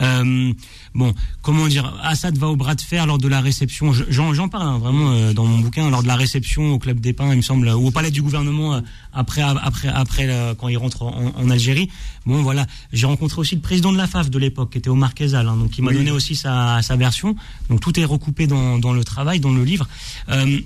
Euh, 0.00 0.52
bon, 0.94 1.14
comment 1.42 1.66
dire? 1.68 1.94
Assad 2.02 2.36
va 2.38 2.48
au 2.48 2.56
bras 2.56 2.74
de 2.74 2.80
fer 2.80 3.06
lors 3.06 3.18
de 3.18 3.28
la 3.28 3.40
réception. 3.40 3.92
Je- 3.92 4.04
J'en 4.08 4.32
j'en 4.34 4.48
parle 4.48 4.66
hein, 4.68 4.78
vraiment 4.78 5.10
euh, 5.12 5.32
dans 5.32 5.44
mon 5.44 5.58
bouquin 5.58 5.90
lors 5.90 6.02
de 6.02 6.08
la 6.08 6.16
réception 6.16 6.72
au 6.72 6.78
club 6.78 7.00
des 7.00 7.12
Pins, 7.12 7.30
il 7.32 7.36
me 7.36 7.42
semble, 7.42 7.68
ou 7.68 7.86
au 7.88 7.90
palais 7.90 8.10
du 8.10 8.22
gouvernement 8.22 8.80
après 9.12 9.42
après 9.42 9.88
après 9.88 10.26
euh, 10.28 10.54
quand 10.54 10.68
il 10.68 10.76
rentre 10.78 11.02
en, 11.02 11.32
en 11.36 11.50
Algérie. 11.50 11.90
Bon, 12.24 12.42
voilà. 12.42 12.66
J'ai 12.92 13.06
rencontré 13.06 13.40
aussi 13.40 13.54
le 13.56 13.60
président 13.60 13.92
de 13.92 13.96
la 13.98 14.06
FAF 14.06 14.30
de 14.30 14.38
l'époque, 14.38 14.72
qui 14.72 14.78
était 14.78 14.88
Omar 14.90 15.14
Kezal, 15.14 15.46
hein, 15.48 15.56
donc 15.56 15.76
il 15.78 15.82
m'a 15.84 15.90
Oui. 15.90 15.96
donné 15.98 16.10
aussi 16.10 16.34
sa, 16.34 16.80
sa 16.82 16.96
version. 16.96 17.36
Donc 17.68 17.80
tout 17.80 17.98
est 18.00 18.04
recoupé 18.04 18.46
dans, 18.46 18.78
dans 18.78 18.85
le 18.92 19.04
travail, 19.04 19.40
dans 19.40 19.52
le 19.52 19.64
livre. 19.64 19.88
Euh, 20.28 20.60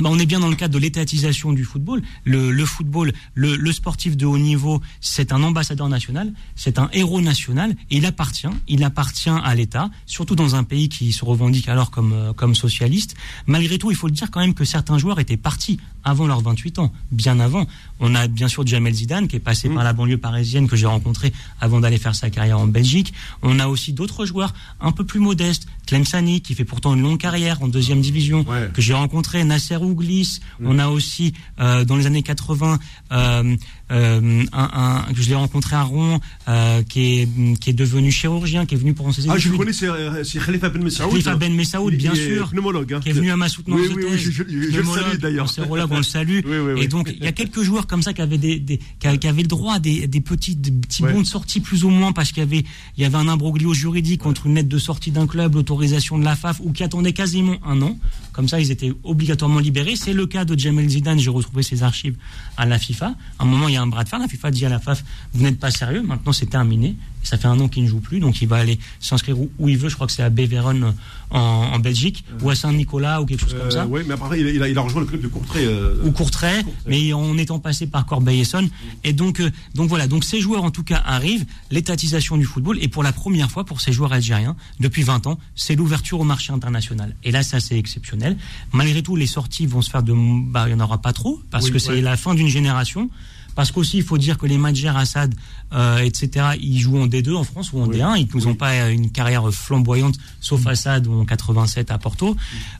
bah, 0.00 0.10
on 0.12 0.18
est 0.18 0.26
bien 0.26 0.38
dans 0.38 0.48
le 0.48 0.54
cadre 0.54 0.74
de 0.74 0.78
l'étatisation 0.78 1.52
du 1.52 1.64
football. 1.64 2.02
Le, 2.24 2.64
football, 2.64 3.12
le, 3.34 3.72
sportif 3.72 4.16
de 4.16 4.26
haut 4.26 4.38
niveau, 4.38 4.80
c'est 5.00 5.32
un 5.32 5.42
ambassadeur 5.42 5.88
national, 5.88 6.32
c'est 6.54 6.78
un 6.78 6.88
héros 6.92 7.20
national, 7.20 7.74
il 7.90 8.06
appartient, 8.06 8.48
il 8.68 8.84
appartient 8.84 9.28
à 9.28 9.54
l'État, 9.54 9.90
surtout 10.06 10.36
dans 10.36 10.54
un 10.54 10.62
pays 10.62 10.88
qui 10.88 11.12
se 11.12 11.24
revendique 11.24 11.68
alors 11.68 11.90
comme, 11.90 12.12
euh, 12.12 12.32
comme 12.32 12.54
socialiste. 12.54 13.16
Malgré 13.46 13.78
tout, 13.78 13.90
il 13.90 13.96
faut 13.96 14.06
le 14.06 14.12
dire 14.12 14.30
quand 14.30 14.40
même 14.40 14.54
que 14.54 14.64
certains 14.64 14.98
joueurs 14.98 15.18
étaient 15.18 15.36
partis 15.36 15.78
avant 16.04 16.26
leurs 16.26 16.42
28 16.42 16.78
ans, 16.78 16.92
bien 17.10 17.40
avant. 17.40 17.66
On 18.00 18.14
a 18.14 18.26
bien 18.28 18.48
sûr 18.48 18.66
Jamel 18.66 18.94
Zidane 18.94 19.28
qui 19.28 19.36
est 19.36 19.40
passé 19.40 19.68
par 19.68 19.84
la 19.84 19.92
banlieue 19.92 20.18
parisienne 20.18 20.68
que 20.68 20.76
j'ai 20.76 20.86
rencontré 20.86 21.32
avant 21.60 21.80
d'aller 21.80 21.98
faire 21.98 22.14
sa 22.14 22.30
carrière 22.30 22.58
en 22.58 22.66
Belgique. 22.66 23.12
On 23.42 23.58
a 23.58 23.66
aussi 23.68 23.92
d'autres 23.92 24.24
joueurs 24.26 24.54
un 24.80 24.92
peu 24.92 25.04
plus 25.04 25.20
modestes, 25.20 25.66
Clem 25.86 26.04
Sani 26.04 26.40
qui 26.40 26.54
fait 26.54 26.64
pourtant 26.64 26.94
une 26.94 27.02
longue 27.02 27.18
carrière 27.18 27.62
en 27.62 27.68
deuxième 27.68 28.00
division 28.00 28.44
Ouais. 28.48 28.70
que 28.72 28.80
j'ai 28.82 28.94
rencontré, 28.94 29.42
Nasser 29.44 29.76
Ouglis. 29.76 30.40
On 30.64 30.78
a 30.78 30.88
aussi 30.88 31.32
euh, 31.60 31.84
dans 31.84 31.96
les 31.96 32.06
années 32.06 32.22
80 32.22 32.78
euh, 33.10 33.16
euh, 33.18 33.56
un, 33.90 34.44
un- 34.52 35.12
que 35.14 35.20
je 35.22 35.28
l'ai 35.28 35.34
rencontré 35.34 35.76
à 35.76 35.82
Rouen 35.82 36.20
euh, 36.48 36.82
qui 36.82 37.20
est 37.20 37.28
qui 37.58 37.70
est 37.70 37.74
devenu 37.74 38.10
chirurgien, 38.10 38.66
qui 38.66 38.74
est 38.74 38.78
venu 38.78 38.94
pour 38.94 39.12
ses 39.14 39.28
Ah, 39.28 39.38
je 39.38 39.50
connais, 39.50 39.72
c'est 39.72 39.88
euh, 39.88 40.22
c'est 40.24 40.38
Khalifa 40.44 40.68
Ben 40.68 40.82
Messaoud. 40.82 41.10
Khalifa 41.10 41.36
Ben 41.36 41.54
Messaoud, 41.54 41.94
bien 41.94 42.14
sûr, 42.14 42.50
pneumologue. 42.50 42.94
hein. 42.94 43.00
qui 43.00 43.08
est 43.10 43.12
venu 43.12 43.30
à 43.30 43.36
ma 43.36 43.48
soutenance 43.48 43.80
Oui, 43.80 43.88
oui, 43.96 44.04
oui, 44.10 44.18
je, 44.18 44.30
je- 44.30 44.42
je 44.44 44.78
le 44.80 44.84
salue 44.84 45.16
d'ailleurs. 45.18 45.52
on 45.90 45.96
le 45.96 46.02
salue. 46.02 46.40
Oui, 46.44 46.56
oui, 46.58 46.72
oui. 46.76 46.82
Et 46.82 46.88
donc, 46.88 47.12
il 47.16 47.22
y 47.24 47.26
a 47.26 47.32
quelques 47.32 47.62
joueurs 47.62 47.86
comme 47.86 48.02
ça 48.02 48.12
qui 48.12 48.22
avaient 48.22 48.38
des, 48.38 48.58
des 48.58 48.78
qui 49.00 49.06
avaient 49.26 49.42
le 49.42 49.48
droit 49.48 49.74
à 49.74 49.78
des, 49.78 50.06
des 50.06 50.20
petits, 50.20 50.54
des 50.56 50.70
petits 50.70 51.02
Ouais. 51.02 51.12
bons 51.12 51.20
de 51.22 51.26
sortie 51.26 51.60
plus 51.60 51.84
ou 51.84 51.90
moins 51.90 52.12
parce 52.12 52.30
qu'il 52.32 52.42
y 52.42 52.46
avait, 52.46 52.64
il 52.96 53.02
y 53.02 53.04
avait 53.06 53.16
un 53.16 53.28
imbroglio 53.28 53.72
juridique 53.74 54.26
entre 54.26 54.46
une 54.46 54.54
lettre 54.56 54.68
de 54.68 54.78
sortie 54.78 55.10
d'un 55.10 55.26
club, 55.26 55.54
l'autorisation 55.54 56.18
de 56.18 56.24
la 56.24 56.34
FAF 56.36 56.60
ou 56.60 56.72
qui 56.72 56.82
attendait 56.84 57.12
quasiment 57.12 57.56
un 57.64 57.80
an. 57.82 57.96
Comme 58.38 58.46
ça, 58.46 58.60
ils 58.60 58.70
étaient 58.70 58.92
obligatoirement 59.02 59.58
libérés. 59.58 59.96
C'est 59.96 60.12
le 60.12 60.24
cas 60.24 60.44
de 60.44 60.56
Jamel 60.56 60.88
Zidane. 60.88 61.18
J'ai 61.18 61.28
retrouvé 61.28 61.64
ses 61.64 61.82
archives 61.82 62.14
à 62.56 62.66
la 62.66 62.78
FIFA. 62.78 63.16
À 63.36 63.42
un 63.42 63.44
moment, 63.44 63.66
il 63.66 63.74
y 63.74 63.76
a 63.76 63.82
un 63.82 63.88
bras 63.88 64.04
de 64.04 64.08
fer. 64.08 64.20
La 64.20 64.28
FIFA 64.28 64.52
dit 64.52 64.64
à 64.64 64.68
la 64.68 64.78
FAF, 64.78 65.02
vous 65.34 65.42
n'êtes 65.42 65.58
pas 65.58 65.72
sérieux. 65.72 66.02
Maintenant, 66.02 66.32
c'est 66.32 66.46
terminé. 66.46 66.94
Ça 67.28 67.36
fait 67.36 67.48
un 67.48 67.60
an 67.60 67.68
qu'il 67.68 67.82
ne 67.84 67.88
joue 67.88 68.00
plus. 68.00 68.20
Donc, 68.20 68.40
il 68.40 68.48
va 68.48 68.56
aller 68.56 68.78
s'inscrire 69.00 69.38
où, 69.38 69.50
où 69.58 69.68
il 69.68 69.76
veut. 69.76 69.88
Je 69.90 69.94
crois 69.96 70.06
que 70.06 70.12
c'est 70.14 70.22
à 70.22 70.30
Beveren 70.30 70.94
en, 71.30 71.38
en 71.38 71.78
Belgique 71.78 72.24
ou 72.42 72.48
à 72.48 72.54
Saint-Nicolas 72.54 73.20
ou 73.20 73.26
quelque 73.26 73.40
chose 73.42 73.52
comme 73.52 73.66
Euh, 73.66 73.70
ça 73.70 73.86
oui, 73.86 74.00
mais 74.06 74.14
après, 74.14 74.40
il 74.40 74.62
a, 74.62 74.68
il 74.68 74.78
rejoint 74.78 75.02
le 75.02 75.06
club 75.06 75.20
de 75.20 75.28
Courtrai. 75.28 75.64
euh, 75.66 75.96
ou 76.04 76.10
Courtrai, 76.12 76.62
mais 76.86 77.12
en 77.12 77.36
étant 77.36 77.58
passé 77.58 77.86
par 77.86 78.06
Corbeil-Essonne. 78.06 78.70
Et 79.04 79.12
donc, 79.12 79.40
euh, 79.40 79.50
donc 79.74 79.90
voilà, 79.90 80.06
donc 80.06 80.24
ces 80.24 80.40
joueurs 80.40 80.64
en 80.64 80.70
tout 80.70 80.84
cas 80.84 81.02
arrivent, 81.04 81.44
l'étatisation 81.70 82.38
du 82.38 82.44
football, 82.46 82.78
et 82.80 82.88
pour 82.88 83.02
la 83.02 83.12
première 83.12 83.50
fois 83.50 83.64
pour 83.64 83.80
ces 83.82 83.92
joueurs 83.92 84.12
algériens, 84.14 84.56
depuis 84.80 85.02
20 85.02 85.26
ans, 85.26 85.38
c'est 85.54 85.76
l'ouverture 85.76 86.20
au 86.20 86.24
marché 86.24 86.52
international. 86.52 87.14
Et 87.24 87.30
là, 87.30 87.42
ça 87.42 87.60
c'est 87.60 87.76
exceptionnel. 87.78 88.38
Malgré 88.72 89.02
tout, 89.02 89.16
les 89.16 89.26
sorties 89.26 89.66
vont 89.66 89.82
se 89.82 89.90
faire 89.90 90.02
de, 90.02 90.14
bah, 90.50 90.64
il 90.66 90.72
y 90.72 90.74
en 90.74 90.80
aura 90.80 90.98
pas 91.02 91.12
trop, 91.12 91.40
parce 91.50 91.66
Oui, 91.66 91.72
que 91.72 91.78
c'est 91.78 91.90
ouais. 91.90 92.00
la 92.00 92.16
fin 92.16 92.34
d'une 92.34 92.48
génération. 92.48 93.10
Parce 93.58 93.72
qu'aussi, 93.72 93.96
il 93.96 94.04
faut 94.04 94.18
dire 94.18 94.38
que 94.38 94.46
les 94.46 94.56
Madjer, 94.56 94.92
Assad, 94.94 95.34
euh, 95.72 95.98
etc., 95.98 96.50
ils 96.60 96.78
jouent 96.78 96.98
en 97.00 97.08
D2 97.08 97.34
en 97.34 97.42
France 97.42 97.72
ou 97.72 97.80
en 97.80 97.88
Oui. 97.88 97.96
D1. 97.98 98.16
Ils 98.32 98.46
n'ont 98.46 98.54
pas 98.54 98.70
euh, 98.74 98.92
une 98.92 99.10
carrière 99.10 99.52
flamboyante, 99.52 100.14
sauf 100.40 100.64
Assad 100.68 101.08
en 101.08 101.24
87 101.24 101.90
à 101.90 101.98
Porto. 101.98 102.36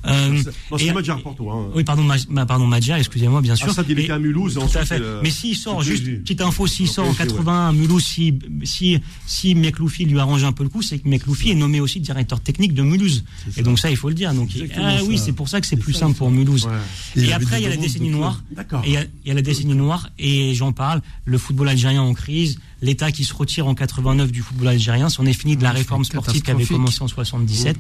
Euh, 0.07 0.29
Non, 0.71 0.79
c'est 0.79 0.85
et- 0.87 0.93
Madjar 0.93 1.21
Porto. 1.21 1.51
Hein. 1.51 1.67
oui, 1.75 1.83
pardon, 1.83 2.05
ma, 2.05 2.15
ma- 2.29 2.47
pardon, 2.47 2.71
excusez-moi, 2.73 3.41
bien 3.41 3.57
sûr. 3.57 3.69
Assad, 3.69 3.87
il 3.89 3.99
était 3.99 4.13
à 4.13 4.21
Mulhouse. 4.21 4.55
Tout 4.55 4.61
ensuite, 4.61 4.77
à 4.77 4.85
fait. 4.87 5.01
euh, 5.01 5.19
Mais 5.25 5.31
s'il 5.31 5.57
sort, 5.57 5.83
juste 5.83 6.05
petite 6.05 6.41
info, 6.43 6.69
s'il 6.69 6.87
sort 6.87 7.09
en 7.09 7.13
PSG, 7.13 7.35
81 7.35 7.69
à 7.71 7.73
Mulhouse, 7.73 8.05
si, 8.05 8.39
si, 8.63 9.01
si 9.27 9.57
Mekloufi 9.57 10.05
lui 10.05 10.21
arrange 10.21 10.45
un 10.45 10.53
peu 10.53 10.63
le 10.63 10.69
coup, 10.69 10.83
c'est 10.83 11.01
que 11.01 11.09
Mekloufi 11.09 11.51
est 11.51 11.55
nommé 11.57 11.81
aussi 11.81 11.99
directeur 11.99 12.39
technique 12.39 12.73
de 12.75 12.83
Mulhouse. 12.85 13.25
Et 13.57 13.63
donc 13.65 13.81
ça, 13.81 13.91
il 13.91 13.97
faut 13.97 14.11
le 14.11 14.15
dire. 14.15 14.33
Donc, 14.33 14.51
ah 14.77 14.99
oui, 15.09 15.19
c'est 15.19 15.33
pour 15.33 15.49
ça 15.49 15.61
que 15.61 15.67
c'est 15.67 15.75
plus 15.77 15.93
simple 15.93 16.17
pour 16.17 16.31
Mulhouse. 16.31 16.69
Et 17.17 17.33
après, 17.33 17.59
il 17.61 17.65
y 17.65 17.67
a 17.67 17.71
la 17.71 17.77
décennie 17.77 18.11
noire. 18.11 18.45
D'accord. 18.53 18.83
Et 18.85 18.91
il 18.91 18.93
y 18.93 18.97
a- 18.97 19.03
il 19.25 19.29
y, 19.29 19.33
a 19.33 19.35
la 19.35 19.43
décennie 19.43 19.75
noire, 19.75 20.09
et 20.21 20.55
j'en 20.55 20.68
parle, 20.73 21.03
le 21.25 21.39
football 21.39 21.69
algérien 21.69 22.03
en 22.03 22.15
crise, 22.15 22.59
l'État 22.83 23.13
qui 23.13 23.25
se 23.25 23.35
retire 23.35 23.67
en 23.67 23.75
89 23.75 24.31
du 24.33 24.43
football 24.43 24.69
algérien, 24.69 25.09
c'en 25.09 25.27
est 25.27 25.33
fini 25.33 25.57
de 25.57 25.63
la 25.63 25.71
Ah, 25.71 25.73
réforme 25.73 26.05
sportive 26.05 26.43
qui 26.43 26.51
avait 26.51 26.65
commencé 26.67 27.03
en 27.03 27.09
77. 27.09 27.77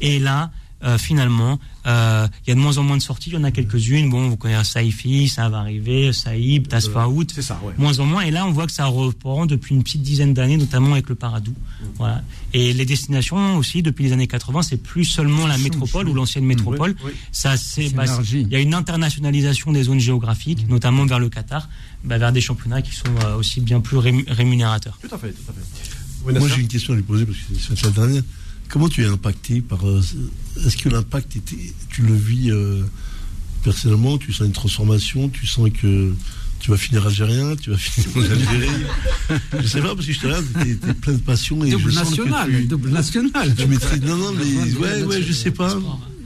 Et 0.00 0.18
là, 0.18 0.50
euh, 0.84 0.98
finalement, 0.98 1.60
euh, 1.86 2.26
il 2.44 2.50
y 2.50 2.52
a 2.52 2.56
de 2.56 2.60
moins 2.60 2.76
en 2.76 2.82
moins 2.82 2.96
de 2.96 3.02
sorties, 3.02 3.30
il 3.30 3.34
y 3.34 3.36
en 3.36 3.44
a 3.44 3.52
quelques-unes. 3.52 4.10
Bon, 4.10 4.28
vous 4.28 4.36
connaissez 4.36 4.64
Saifi, 4.72 5.28
ça 5.28 5.48
va 5.48 5.58
arriver, 5.58 6.12
Saïb, 6.12 6.66
Tasfaout, 6.66 7.26
C'est 7.32 7.42
ça, 7.42 7.60
ouais. 7.62 7.72
moins 7.78 8.00
en 8.00 8.04
moins. 8.04 8.22
Et 8.22 8.32
là, 8.32 8.44
on 8.46 8.50
voit 8.50 8.66
que 8.66 8.72
ça 8.72 8.86
reprend 8.86 9.46
depuis 9.46 9.76
une 9.76 9.84
petite 9.84 10.02
dizaine 10.02 10.34
d'années, 10.34 10.56
notamment 10.56 10.92
avec 10.94 11.08
le 11.08 11.14
Paradou. 11.14 11.54
Voilà. 11.98 12.22
Et 12.52 12.72
les 12.72 12.84
destinations 12.84 13.56
aussi, 13.58 13.82
depuis 13.82 14.06
les 14.06 14.12
années 14.12 14.26
80, 14.26 14.62
c'est 14.62 14.76
plus 14.76 15.04
seulement 15.04 15.46
la 15.46 15.56
métropole 15.56 16.08
ou 16.08 16.14
l'ancienne 16.14 16.44
métropole. 16.44 16.96
Oui, 17.04 17.12
oui. 17.12 17.18
Ça, 17.30 17.56
c'est, 17.56 17.90
bah, 17.90 18.04
il 18.32 18.48
y 18.48 18.56
a 18.56 18.58
une 18.60 18.74
internationalisation 18.74 19.70
des 19.72 19.84
zones 19.84 20.00
géographiques, 20.00 20.68
notamment 20.68 21.06
vers 21.06 21.20
le 21.20 21.28
Qatar, 21.28 21.68
bah, 22.04 22.18
vers 22.18 22.32
des 22.32 22.40
championnats 22.40 22.82
qui 22.82 22.94
sont 22.94 23.04
euh, 23.24 23.36
aussi 23.36 23.60
bien 23.60 23.80
plus 23.80 23.96
rému- 23.96 24.24
rémunérateurs. 24.30 24.98
Tout 25.00 25.14
à 25.14 25.18
fait, 25.18 25.30
tout 25.32 25.42
à 25.50 25.52
fait. 25.52 25.60
Oui, 26.24 26.34
Moi, 26.38 26.48
j'ai 26.48 26.60
une 26.60 26.68
question 26.68 26.92
à 26.92 26.96
lui 26.96 27.02
poser 27.02 27.26
parce 27.26 27.38
que 27.38 27.44
c'est 27.76 27.82
la 27.84 27.90
dernière. 27.90 28.22
Comment 28.68 28.88
tu 28.88 29.02
es 29.02 29.06
impacté 29.06 29.60
par. 29.60 29.86
euh, 29.88 30.00
Est-ce 30.64 30.76
que 30.76 30.88
l'impact, 30.88 31.36
était- 31.36 31.72
tu 31.90 32.02
le 32.02 32.14
vis 32.14 32.50
euh, 32.50 32.82
personnellement? 33.64 34.18
Tu 34.18 34.32
sens 34.32 34.46
une 34.46 34.52
transformation? 34.52 35.28
Tu 35.28 35.46
sens 35.46 35.68
que 35.70 36.14
tu 36.60 36.70
vas 36.70 36.76
finir 36.76 37.06
algérien? 37.06 37.54
Tu 37.56 37.70
vas 37.70 37.76
finir 37.76 38.08
en 38.16 38.20
Algérie? 38.30 38.68
Je 39.62 39.66
sais 39.66 39.80
pas 39.80 39.94
parce 39.94 40.06
que 40.06 40.12
je 40.12 40.20
te 40.20 40.26
regarde, 40.26 40.46
t'es 40.80 40.94
plein 40.94 41.12
de 41.14 41.18
passion 41.18 41.62
et 41.64 41.70
Double 41.70 41.90
je 41.90 41.96
sens 41.98 42.10
national, 42.10 42.50
que 42.50 42.56
tu, 42.58 42.64
double 42.66 42.90
national. 42.90 43.54
tu 43.56 43.66
maîtrises. 43.66 44.02
Non, 44.02 44.16
non, 44.16 44.32
mais 44.32 44.72
ouais, 44.76 45.02
ouais, 45.02 45.22
je 45.22 45.32
sais 45.32 45.50
pas. 45.50 45.76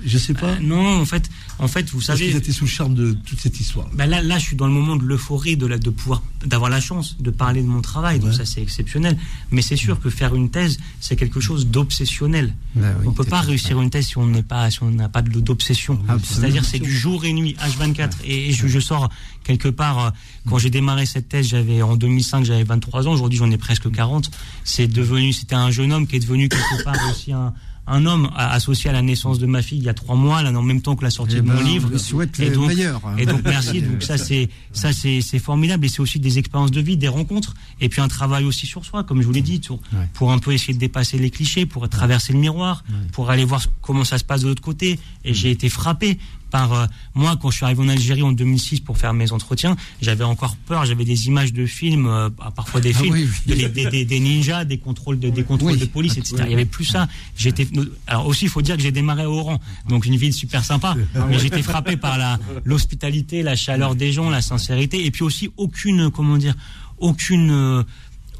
Je 0.07 0.19
sais 0.19 0.35
pas. 0.35 0.51
Euh, 0.53 0.59
non, 0.63 1.01
en 1.01 1.05
fait, 1.05 1.29
en 1.59 1.67
fait, 1.69 1.91
vous 1.91 2.01
savez. 2.01 2.27
qu'ils 2.29 2.37
étaient 2.37 2.53
sous 2.53 2.65
le 2.65 2.71
charme 2.71 2.95
de 2.95 3.13
toute 3.13 3.41
cette 3.41 3.59
histoire. 3.61 3.89
Bah 3.93 4.07
là, 4.07 4.23
là, 4.23 4.39
je 4.39 4.45
suis 4.45 4.57
dans 4.57 4.67
le 4.69 4.73
moment 4.73 4.95
de 4.97 5.03
l'euphorie, 5.03 5.57
de, 5.57 5.67
la, 5.67 5.79
de 5.79 5.91
pouvoir, 5.91 6.23
d'avoir 6.45 6.71
la 6.71 6.81
chance 6.81 7.17
de 7.19 7.31
parler 7.31 7.61
de 7.63 7.67
mon 7.67 7.81
travail. 7.83 8.21
Donc 8.21 8.33
ça, 8.33 8.45
c'est 8.45 8.63
exceptionnel. 8.63 9.19
Mais 9.51 9.63
c'est 9.63 9.77
sûr 9.77 10.01
que 10.01 10.09
faire 10.09 10.35
une 10.37 10.49
thèse, 10.51 10.79
c'est 11.01 11.17
quelque 11.17 11.41
chose 11.41 11.67
d'obsessionnel. 11.67 12.55
Bah 12.77 12.89
oui, 13.01 13.07
on 13.09 13.13
peut 13.13 13.25
pas 13.25 13.41
réussir 13.41 13.81
une 13.83 13.91
thèse 13.91 14.07
si 14.07 14.19
on 14.19 14.27
n'est 14.27 14.43
pas, 14.45 14.71
si 14.71 14.83
on 14.83 14.91
n'a 14.91 15.09
pas 15.09 15.23
d'obsession. 15.23 15.95
Absolument. 16.09 16.21
C'est-à-dire, 16.25 16.65
c'est 16.65 16.79
du 16.79 16.97
jour 16.97 17.25
et 17.25 17.33
nuit, 17.33 17.57
H24. 17.61 18.11
Et, 18.25 18.51
et 18.51 18.53
je, 18.53 18.69
je 18.69 18.79
sors 18.81 19.09
quelque 19.45 19.69
part. 19.69 19.99
euh, 20.07 20.11
Quand 20.49 20.59
j'ai 20.59 20.71
démarré 20.71 21.05
cette 21.07 21.29
thèse, 21.29 21.49
j'avais 21.49 21.83
en 21.83 21.97
2005, 21.97 22.45
j'avais 22.45 22.65
23 22.65 23.09
ans. 23.09 23.13
Aujourd'hui, 23.13 23.39
j'en 23.39 23.51
ai 23.51 23.59
presque 23.59 23.91
40. 23.91 24.31
C'est 24.63 24.87
devenu, 24.87 25.33
c'était 25.33 25.55
un 25.57 25.71
jeune 25.73 25.93
homme 25.93 26.07
qui 26.07 26.17
est 26.17 26.21
devenu 26.21 26.49
quelque 26.49 26.85
part 26.85 26.97
aussi 27.11 27.33
un. 27.33 27.53
Un 27.89 28.05
homme 28.07 28.29
a- 28.35 28.53
associé 28.53 28.91
à 28.91 28.93
la 28.93 29.03
naissance 29.03 29.39
de 29.39 29.47
ma 29.47 29.63
fille 29.63 29.79
il 29.79 29.85
y 29.85 29.89
a 29.89 29.95
trois 29.95 30.17
mois, 30.17 30.43
là, 30.43 30.51
en 30.51 30.63
même 30.63 30.81
temps 30.83 30.97
que 30.97 31.05
la 31.05 31.11
sortie 31.11 31.37
Eh 31.39 31.41
de 31.43 31.47
mon 31.47 31.55
ben, 31.55 31.63
livre. 31.65 31.89
lui 31.89 31.99
souhaite 31.99 32.39
Et 32.41 32.49
le 32.51 32.55
donc- 32.57 32.69
meilleur. 32.69 33.01
et 33.19 33.27
donc 33.27 33.43
merci. 33.45 33.81
Donc 33.87 34.03
ça 34.03 34.19
c'est 34.19 34.49
ça 34.73 34.93
c'est 34.93 35.21
c'est 35.21 35.39
formidable 35.39 35.85
et 35.87 35.89
c'est 35.89 36.01
aussi 36.01 36.19
des 36.19 36.39
expériences 36.39 36.71
de 36.73 36.81
vie, 36.81 36.97
des 36.97 37.09
rencontres 37.09 37.55
et 37.81 37.89
puis 37.89 38.01
un 38.01 38.09
travail 38.09 38.45
aussi 38.45 38.67
sur 38.67 38.85
soi, 38.85 39.05
comme 39.05 39.21
je 39.23 39.27
vous 39.27 39.33
l'ai 39.33 39.41
dit, 39.43 39.61
pour, 39.61 39.77
Ouais. 39.93 40.09
pour 40.15 40.33
un 40.33 40.39
peu 40.39 40.53
essayer 40.53 40.75
de 40.75 40.79
dépasser 40.79 41.19
les 41.19 41.31
clichés, 41.31 41.65
pour 41.67 41.89
traverser 41.89 42.33
le 42.33 42.39
miroir, 42.41 42.83
pour 43.13 43.31
aller 43.31 43.45
voir 43.45 43.63
comment 43.83 44.05
ça 44.05 44.19
se 44.19 44.25
passe 44.25 44.43
de 44.43 44.49
l'autre 44.49 44.63
côté. 44.63 44.99
Et 45.25 45.33
j'ai 45.35 45.51
été 45.51 45.69
frappé 45.69 46.19
par 46.57 46.73
euh, 46.73 46.87
moi 47.15 47.37
quand 47.41 47.51
je 47.51 47.57
suis 47.57 47.65
arrivé 47.67 47.83
en 47.83 47.89
Algérie 47.89 48.23
en 48.23 48.33
2006 48.33 48.81
pour 48.81 48.97
faire 48.97 49.13
mes 49.13 49.31
entretiens, 49.33 49.77
j'avais 50.01 50.25
encore 50.25 50.57
peur, 50.57 50.87
j'avais 50.87 51.05
des 51.05 51.27
images 51.27 51.53
de 51.53 51.67
films, 51.67 52.07
euh, 52.07 52.31
parfois 52.61 52.81
des 52.81 52.93
Ah 52.97 52.99
films, 53.01 53.13
oui, 53.13 53.29
oui. 53.47 53.55
Des, 53.57 53.69
des- 53.69 53.91
des- 53.91 54.05
des 54.07 54.21
ninjas, 54.21 54.65
des 54.65 54.79
contrôles 54.79 55.19
de 55.19 55.29
des 55.29 55.45
contrôles 55.45 55.73
Oui. 55.73 55.79
de 55.79 55.85
police, 55.85 56.17
etc. 56.17 56.37
Il 56.47 56.51
y 56.51 56.55
avait 56.55 56.65
plus 56.79 56.87
ça. 56.87 57.09
J'étais 57.37 57.67
alors 58.07 58.27
aussi 58.27 58.45
il 58.47 58.51
faut 58.51 58.63
dire 58.63 58.77
que 58.77 58.83
j'ai 58.83 58.93
démarré 59.01 59.23
à 59.25 59.31
Oran, 59.31 59.61
donc 59.89 60.07
une 60.07 60.17
ville 60.17 60.33
super 60.33 60.65
sympa, 60.65 60.97
mais 61.29 61.39
j'étais 61.39 61.63
frappé 61.63 61.97
par 61.99 62.17
la 62.17 62.39
l'hospitalité, 62.65 63.43
la 63.43 63.57
chaleur 63.57 63.95
des 63.95 64.11
gens, 64.13 64.31
la 64.31 64.41
sincérité 64.41 65.05
et 65.05 65.11
puis 65.11 65.25
aussi 65.25 65.51
aucune 65.59 66.11
comment 66.11 66.39
dire 66.39 66.55
aucune 66.99 67.85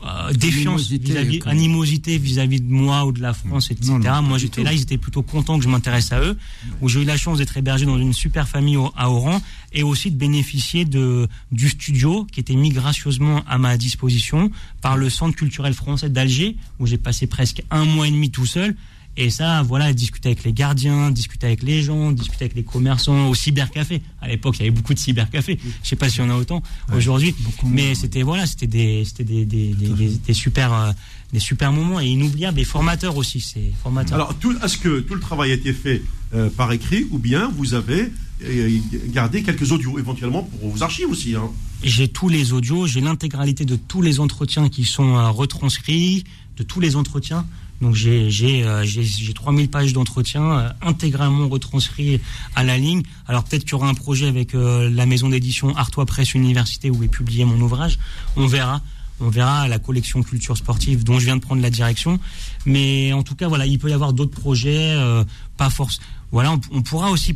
euh, 0.05 0.33
défiance 0.33 0.91
Animosité, 0.91 1.13
vis-à-vis 1.13 1.41
animosité 1.47 2.19
vis-à-vis 2.19 2.61
de 2.61 2.71
moi 2.71 3.05
ou 3.07 3.13
de 3.13 3.21
la 3.21 3.33
France 3.35 3.71
etc. 3.71 3.91
Non, 3.93 3.99
non, 3.99 4.05
pas 4.05 4.21
moi 4.21 4.39
j'étais 4.39 4.63
là 4.63 4.73
ils 4.73 4.83
étaient 4.83 4.99
plutôt 4.99 5.23
contents 5.23 5.59
que 5.59 5.65
je 5.65 5.69
m'intéresse 5.69 6.13
à 6.13 6.21
eux 6.21 6.37
où 6.81 6.89
j'ai 6.89 7.03
eu 7.03 7.05
la 7.05 7.17
chance 7.17 7.39
d'être 7.39 7.57
hébergé 7.57 7.87
dans 7.87 7.99
une 7.99 8.13
super 8.13 8.49
famille 8.49 8.77
au- 8.77 8.93
à 8.97 9.11
Oran 9.11 9.41
et 9.73 9.83
aussi 9.83 10.11
de 10.11 10.17
bénéficier 10.17 10.85
de 10.85 11.29
du 11.53 11.69
studio 11.69 12.27
qui 12.33 12.41
était 12.41 12.55
mis 12.57 12.71
gracieusement 12.71 13.43
à 13.49 13.59
ma 13.59 13.77
disposition 13.77 14.51
par 14.83 14.97
le 14.97 15.09
Centre 15.11 15.37
culturel 15.37 15.75
français 15.75 16.09
d'Alger 16.11 16.57
où 16.79 16.87
j'ai 16.87 16.99
passé 16.99 17.27
presque 17.27 17.63
un 17.71 17.85
mois 17.85 18.07
et 18.07 18.11
demi 18.11 18.31
tout 18.31 18.47
seul 18.47 18.77
et 19.17 19.31
ça, 19.31 19.63
voilà, 19.63 19.93
discuter 19.93 20.29
avec 20.31 20.45
les 20.45 20.53
gardiens, 20.53 21.11
discuter 21.11 21.47
avec 21.47 21.63
les 21.63 21.83
gens, 21.83 22.13
discuter 22.13 22.45
avec 22.45 22.55
les 22.57 22.63
commerçants, 22.65 23.29
au 23.29 23.35
cybercafé. 23.35 24.03
À 24.21 24.29
l'époque, 24.29 24.57
il 24.59 24.61
y 24.61 24.63
avait 24.63 24.71
beaucoup 24.71 24.93
de 24.95 24.99
cybercafés. 24.99 25.59
Je 25.83 25.89
sais 25.89 25.97
pas 25.97 26.09
s'il 26.09 26.21
y 26.23 26.25
en 26.27 26.31
a 26.31 26.35
autant 26.37 26.63
aujourd'hui, 26.95 27.35
mais 27.65 27.95
c'était 27.95 28.23
voilà, 28.23 28.47
c'était 28.47 28.67
des, 28.67 29.05
c'était 29.05 29.25
des, 29.25 29.45
des, 29.45 29.73
des, 29.75 29.89
des- 29.89 30.17
des 30.19 30.33
super, 30.35 30.73
euh, 30.73 30.93
des 31.33 31.41
super 31.41 31.73
moments 31.73 32.01
et 32.01 32.07
inoubliables 32.07 32.61
et 32.61 32.65
formateurs 32.65 33.17
aussi. 33.17 33.41
C'est 33.41 33.73
formateur. 33.83 34.15
Alors, 34.15 34.35
est-ce 34.65 34.77
que 34.79 35.01
tout 35.01 35.15
le 35.15 35.21
travail 35.21 35.51
a 35.51 35.55
été 35.55 35.73
fait 35.73 36.03
euh, 36.35 36.51
par 36.51 36.73
écrit 36.73 37.07
ou 37.11 37.19
bien 37.19 37.51
vous 37.57 37.75
avez 37.75 38.13
euh, 38.45 38.79
gardé 39.09 39.43
quelques 39.43 39.73
audios 39.73 39.99
éventuellement 39.99 40.43
pour 40.43 40.71
vos 40.71 40.83
archives 40.83 41.09
aussi 41.09 41.35
hein? 41.37 41.51
J'ai 41.83 42.09
tous 42.09 42.29
les 42.31 42.53
audios, 42.53 42.87
j'ai 42.87 43.01
l'intégralité 43.03 43.65
de 43.67 43.77
tous 43.77 44.01
les 44.03 44.19
entretiens 44.19 44.69
qui 44.71 44.85
sont 44.85 45.17
euh, 45.17 45.29
retranscrits, 45.31 46.25
de 46.57 46.63
tous 46.63 46.81
les 46.81 46.97
entretiens. 46.97 47.47
Donc 47.81 47.95
j'ai 47.95 48.31
j'ai 48.31 48.65
euh, 48.65 48.85
j'ai 48.85 49.05
j'ai 49.05 49.35
3000 49.35 49.69
pages 49.69 49.93
d'entretien 49.93 50.43
euh, 50.43 50.69
intégralement 50.83 51.49
retranscrits 51.49 52.21
à 52.55 52.65
la 52.65 52.79
ligne. 52.79 53.03
Alors 53.27 53.45
peut-être 53.45 53.65
qu'il 53.65 53.73
y 53.73 53.75
aura 53.75 53.89
un 53.89 53.95
projet 53.95 54.27
avec 54.27 54.55
euh, 54.55 54.89
la 54.91 55.07
maison 55.07 55.29
d'édition 55.29 55.77
Artois 55.77 56.07
Presse 56.07 56.35
Université 56.35 56.91
où 56.91 57.03
est 57.03 57.09
publié 57.09 57.45
mon 57.45 57.61
ouvrage. 57.61 57.99
On 58.37 58.47
verra. 58.47 58.81
On 59.19 59.31
verra 59.31 59.67
la 59.67 59.79
collection 59.79 60.23
culture 60.23 60.57
sportive 60.59 61.03
dont 61.03 61.19
je 61.19 61.25
viens 61.25 61.37
de 61.37 61.41
prendre 61.41 61.63
la 61.63 61.71
direction. 61.71 62.21
Mais 62.67 63.15
en 63.15 63.23
tout 63.23 63.35
cas, 63.35 63.49
voilà, 63.49 63.65
il 63.65 63.79
peut 63.79 63.89
y 63.89 63.95
avoir 63.95 64.13
d'autres 64.13 64.39
projets, 64.39 64.93
euh, 64.93 65.25
pas 65.57 65.71
force. 65.71 66.01
Voilà, 66.33 66.55
on 66.71 66.83
pourra 66.83 67.11
aussi 67.11 67.35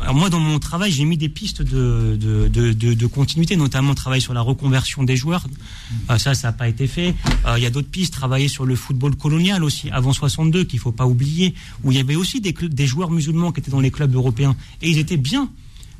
alors 0.00 0.14
moi, 0.14 0.30
dans 0.30 0.38
mon 0.38 0.58
travail, 0.58 0.90
j'ai 0.90 1.04
mis 1.04 1.16
des 1.16 1.28
pistes 1.28 1.62
de, 1.62 2.16
de, 2.16 2.48
de, 2.72 3.06
continuité, 3.06 3.56
notamment 3.56 3.94
travailler 3.94 4.20
sur 4.20 4.34
la 4.34 4.40
reconversion 4.40 5.02
des 5.02 5.16
joueurs. 5.16 5.44
Euh, 6.10 6.18
ça, 6.18 6.34
ça 6.34 6.48
n'a 6.48 6.52
pas 6.52 6.68
été 6.68 6.86
fait. 6.86 7.14
Euh, 7.46 7.54
Il 7.56 7.62
y 7.62 7.66
a 7.66 7.70
d'autres 7.70 7.90
pistes, 7.90 8.12
travailler 8.14 8.48
sur 8.48 8.64
le 8.64 8.76
football 8.76 9.16
colonial 9.16 9.64
aussi, 9.64 9.90
avant 9.90 10.12
62, 10.12 10.64
qu'il 10.64 10.78
faut 10.78 10.92
pas 10.92 11.06
oublier, 11.06 11.54
où 11.84 11.92
il 11.92 11.98
y 11.98 12.00
avait 12.00 12.16
aussi 12.16 12.40
des, 12.40 12.52
des 12.52 12.86
joueurs 12.86 13.10
musulmans 13.10 13.52
qui 13.52 13.60
étaient 13.60 13.70
dans 13.70 13.80
les 13.80 13.90
clubs 13.90 14.14
européens. 14.14 14.56
Et 14.82 14.90
ils 14.90 14.98
étaient 14.98 15.16
bien, 15.16 15.50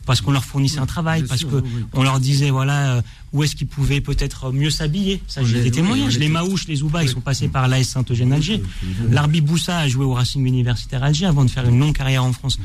parce 0.07 0.21
qu'on 0.21 0.33
leur 0.33 0.45
fournissait 0.45 0.79
un 0.79 0.87
travail, 0.87 1.21
bien 1.23 1.29
parce 1.29 1.41
sûr, 1.41 1.51
que 1.51 1.57
oui, 1.57 1.69
oui. 1.77 1.85
on 1.93 2.03
leur 2.03 2.21
disait, 2.21 2.51
voilà, 2.51 2.97
euh, 2.97 3.03
où 3.33 3.43
est-ce 3.45 3.55
qu'ils 3.57 3.67
pouvaient 3.67 4.01
peut-être 4.01 4.53
mieux 4.53 4.71
s'habiller? 4.71 5.23
Ça, 5.29 5.43
j'ai 5.45 5.63
des 5.63 5.71
témoignages. 5.71 6.15
oui, 6.15 6.21
les. 6.21 6.29
Maouches, 6.29 6.67
les 6.69 6.77
Zouba, 6.77 7.03
ils 7.03 7.09
sont 7.09 7.21
passés 7.21 7.49
par 7.49 7.69
l'AS 7.69 7.85
Saint-Eugène-Alger. 7.89 8.63
L'Arbi 9.11 9.41
Boussa 9.41 9.79
a 9.79 9.89
joué 9.89 10.05
au 10.05 10.13
Racing 10.15 10.45
Universitaire 10.47 11.03
Alger 11.03 11.27
avant 11.27 11.45
de 11.45 11.51
faire 11.51 11.67
une 11.69 11.79
longue 11.79 11.95
carrière 11.97 12.25
en 12.25 12.33
France. 12.33 12.59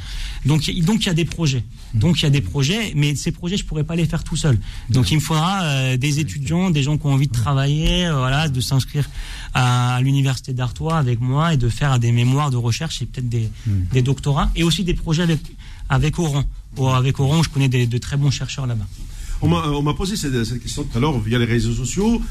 Donc, 0.46 0.68
il- 0.68 0.84
donc 0.86 1.04
il 1.04 1.08
y 1.08 1.10
a 1.10 1.14
des 1.14 1.26
projets. 1.26 1.64
Donc 1.94 2.20
il 2.20 2.24
y 2.24 2.26
a 2.26 2.30
des 2.30 2.42
projets, 2.42 2.94
mais 2.96 3.16
ces 3.16 3.32
projets, 3.32 3.58
je 3.58 3.66
pourrais 3.66 3.84
pas 3.84 3.96
les 3.96 4.06
faire 4.06 4.24
tout 4.24 4.36
seul. 4.36 4.58
Donc 4.90 5.12
il 5.12 5.16
me 5.16 5.20
faudra 5.22 5.64
euh, 5.64 5.98
des 5.98 6.20
étudiants, 6.20 6.70
des 6.72 6.82
gens 6.84 6.98
qui 6.98 7.06
ont 7.06 7.14
envie 7.14 7.28
de 7.28 7.34
travailler, 7.34 8.08
euh, 8.08 8.16
voilà, 8.18 8.48
de 8.50 8.62
s'inscrire 8.62 9.10
à, 9.54 10.00
l'université 10.02 10.54
d'Artois 10.54 10.98
avec 10.98 11.20
moi 11.22 11.54
et 11.54 11.58
de 11.58 11.70
faire 11.70 12.00
des 12.00 12.12
mémoires 12.12 12.50
de 12.52 12.58
recherche 12.58 13.02
et 13.02 13.06
peut-être 13.06 13.30
des, 13.30 13.50
des 13.68 14.02
doctorats 14.02 14.50
et 14.56 14.64
aussi 14.64 14.84
des 14.84 14.94
projets 14.94 15.24
avec 15.24 15.40
avec 15.90 16.18
Oran. 16.20 16.44
Avec 16.96 17.20
Oran, 17.20 17.44
je 17.44 17.50
connais 17.50 17.70
des- 17.70 17.86
de 17.86 17.98
très 18.00 18.18
bons 18.18 18.32
chercheurs 18.32 18.66
là-bas. 18.66 18.88
On 19.44 19.50
m'a 19.50 19.68
on 19.68 19.82
m'a 19.82 19.94
posé 19.94 20.16
cette, 20.16 20.62
question 20.64 20.84
tout 20.86 20.98
à 20.98 21.02
l'heure 21.02 21.20
via 21.20 21.38
les 21.38 21.46
réseaux 21.46 21.74
sociaux. 21.74 22.22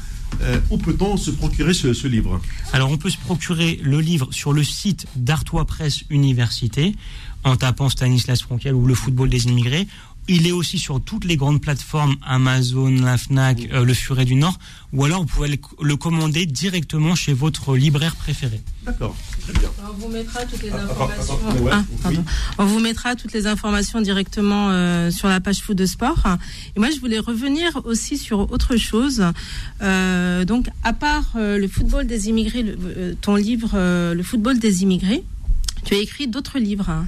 Euh, 0.41 0.59
où 0.71 0.79
peut-on 0.79 1.15
se 1.15 1.29
procurer 1.29 1.75
ce, 1.75 1.93
ce 1.93 2.07
livre? 2.07 2.41
Alors, 2.73 2.89
on 2.89 2.97
peut 2.97 3.11
se 3.11 3.19
procurer 3.19 3.79
le 3.83 3.99
livre 3.99 4.29
sur 4.31 4.51
le 4.51 4.63
site 4.63 5.05
d'Artois 5.15 5.65
Presse 5.65 6.05
Université 6.09 6.95
en 7.43 7.55
tapant 7.55 7.87
Stanislas 7.89 8.41
Frankel 8.41 8.73
ou 8.73 8.87
le 8.87 8.95
football 8.95 9.29
des 9.29 9.45
immigrés. 9.45 9.87
Il 10.29 10.47
est 10.47 10.53
aussi 10.53 10.79
sur 10.79 11.01
toutes 11.03 11.25
les 11.25 11.35
grandes 11.35 11.61
plateformes 11.61 12.15
Amazon, 12.25 12.89
la 12.89 13.17
Fnac, 13.17 13.67
euh, 13.73 13.83
le 13.83 13.93
Furet 13.93 14.23
du 14.23 14.35
Nord, 14.35 14.57
ou 14.93 15.03
alors 15.03 15.19
vous 15.21 15.25
pouvez 15.27 15.49
le, 15.49 15.57
le 15.81 15.95
commander 15.97 16.45
directement 16.45 17.13
chez 17.13 17.33
votre 17.33 17.75
libraire 17.75 18.15
préféré. 18.15 18.61
D'accord, 18.85 19.15
très 19.41 19.51
bien. 19.53 19.69
On 19.85 19.93
vous 20.01 20.07
mettra 20.07 20.45
toutes 20.45 20.63
les 20.63 20.69
Attends, 20.71 20.91
informations. 21.09 21.39
attends, 21.49 21.59
ouais, 21.61 21.71
Ah, 21.73 21.83
oui. 21.89 21.97
pardon. 22.01 22.25
On 22.57 22.65
vous 22.65 22.79
mettra 22.79 23.15
toutes 23.17 23.33
les 23.33 23.47
informations 23.47 23.99
directement 23.99 24.69
euh, 24.71 25.11
sur 25.11 25.27
la 25.27 25.41
page 25.41 25.59
Foot 25.59 25.75
de 25.77 25.85
Sport. 25.85 26.23
Et 26.75 26.79
moi, 26.79 26.89
je 26.89 26.99
voulais 27.01 27.19
revenir 27.19 27.81
aussi 27.83 28.17
sur 28.17 28.49
autre 28.51 28.77
chose. 28.77 29.25
Euh, 29.81 30.45
donc, 30.45 30.67
à 30.83 30.93
part 30.93 31.33
euh, 31.35 31.57
le 31.57 31.67
football 31.67 32.07
des 32.07 32.29
immigrés, 32.29 32.63
le- 32.63 32.77
euh, 32.97 33.13
ton 33.19 33.35
livre, 33.35 33.71
euh, 33.73 34.13
le 34.13 34.23
football 34.23 34.57
des 34.57 34.83
immigrés, 34.83 35.23
tu 35.83 35.95
as 35.95 35.97
écrit 35.97 36.27
d'autres 36.29 36.59
livres. 36.59 37.03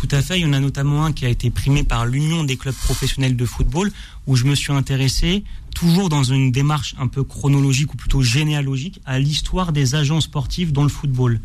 Tout 0.00 0.08
à 0.12 0.22
fait. 0.22 0.38
Il 0.38 0.42
y 0.42 0.46
en 0.46 0.52
a 0.52 0.60
notamment 0.60 1.04
un 1.04 1.12
qui 1.12 1.26
a 1.26 1.28
été 1.28 1.50
primé 1.50 1.82
par 1.82 2.06
l'Union 2.06 2.44
des 2.44 2.56
clubs 2.56 2.74
professionnels 2.74 3.36
de 3.36 3.44
football, 3.44 3.90
où 4.28 4.36
je 4.36 4.44
me 4.44 4.54
suis 4.54 4.72
intéressé, 4.72 5.42
toujours 5.74 6.08
dans 6.08 6.22
une 6.22 6.52
démarche 6.52 6.94
un 7.00 7.08
peu 7.08 7.24
chronologique 7.24 7.94
ou 7.94 7.96
plutôt 7.96 8.22
généalogique, 8.22 9.00
à 9.06 9.18
l'histoire 9.18 9.72
des 9.72 9.96
agents 9.96 10.20
sportifs 10.20 10.72
dans 10.72 10.84
le 10.84 10.88
football. 10.88 11.40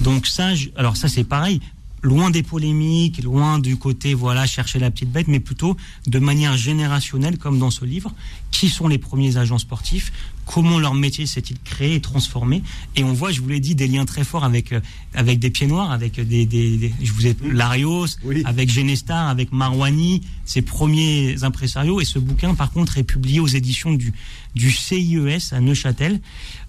Donc 0.00 0.28
ça, 0.28 0.50
alors 0.76 0.96
ça 0.96 1.08
c'est 1.08 1.24
pareil, 1.24 1.60
loin 2.02 2.30
des 2.30 2.44
polémiques, 2.44 3.22
loin 3.22 3.58
du 3.58 3.76
côté 3.76 4.14
voilà 4.14 4.46
chercher 4.46 4.78
la 4.78 4.92
petite 4.92 5.10
bête, 5.10 5.26
mais 5.26 5.40
plutôt 5.40 5.76
de 6.06 6.18
manière 6.20 6.56
générationnelle 6.56 7.36
comme 7.36 7.58
dans 7.58 7.70
ce 7.70 7.84
livre. 7.84 8.14
Qui 8.52 8.68
sont 8.68 8.86
les 8.86 8.98
premiers 8.98 9.38
agents 9.38 9.58
sportifs 9.58 10.12
Comment 10.44 10.78
leur 10.78 10.94
métier 10.94 11.24
s'est-il 11.26 11.56
créé 11.60 11.94
et 11.94 12.00
transformé 12.00 12.62
Et 12.96 13.04
on 13.04 13.12
voit, 13.12 13.30
je 13.30 13.40
vous 13.40 13.48
l'ai 13.48 13.60
dit, 13.60 13.74
des 13.74 13.86
liens 13.86 14.04
très 14.04 14.24
forts 14.24 14.44
avec 14.44 14.72
euh, 14.72 14.80
avec 15.14 15.38
des 15.38 15.50
pieds 15.50 15.66
noirs, 15.66 15.92
avec 15.92 16.18
des, 16.20 16.46
des, 16.46 16.76
des- 16.78 16.92
je 17.02 17.12
vous 17.12 17.26
ai 17.26 17.36
Larios, 17.44 18.06
Oui. 18.24 18.42
avec 18.44 18.70
Genestar, 18.70 19.28
avec 19.28 19.52
Marwani, 19.52 20.22
ses 20.44 20.62
premiers 20.62 21.42
impresarios. 21.44 22.00
Et 22.00 22.04
ce 22.04 22.18
bouquin, 22.18 22.54
par 22.54 22.70
contre, 22.72 22.98
est 22.98 23.04
publié 23.04 23.40
aux 23.40 23.46
éditions 23.46 23.92
du, 23.92 24.12
du 24.54 24.70
CIES 24.72 25.52
à 25.52 25.60
Neuchâtel. 25.60 26.20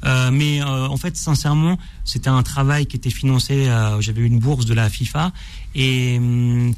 Euh, 0.06 0.30
mais 0.32 0.62
euh, 0.62 0.88
en 0.88 0.98
fait, 0.98 1.18
sincèrement, 1.18 1.78
c'était 2.06 2.30
un 2.30 2.44
travail 2.44 2.86
qui 2.86 2.95
était 2.98 3.10
financé. 3.10 3.68
euh, 3.70 4.00
J'avais 4.02 4.22
eu 4.22 4.26
une 4.26 4.40
bourse 4.40 4.66
de 4.66 4.74
la 4.74 4.90
FIFA. 4.90 5.32
Et 5.76 6.18
hum, 6.18 6.74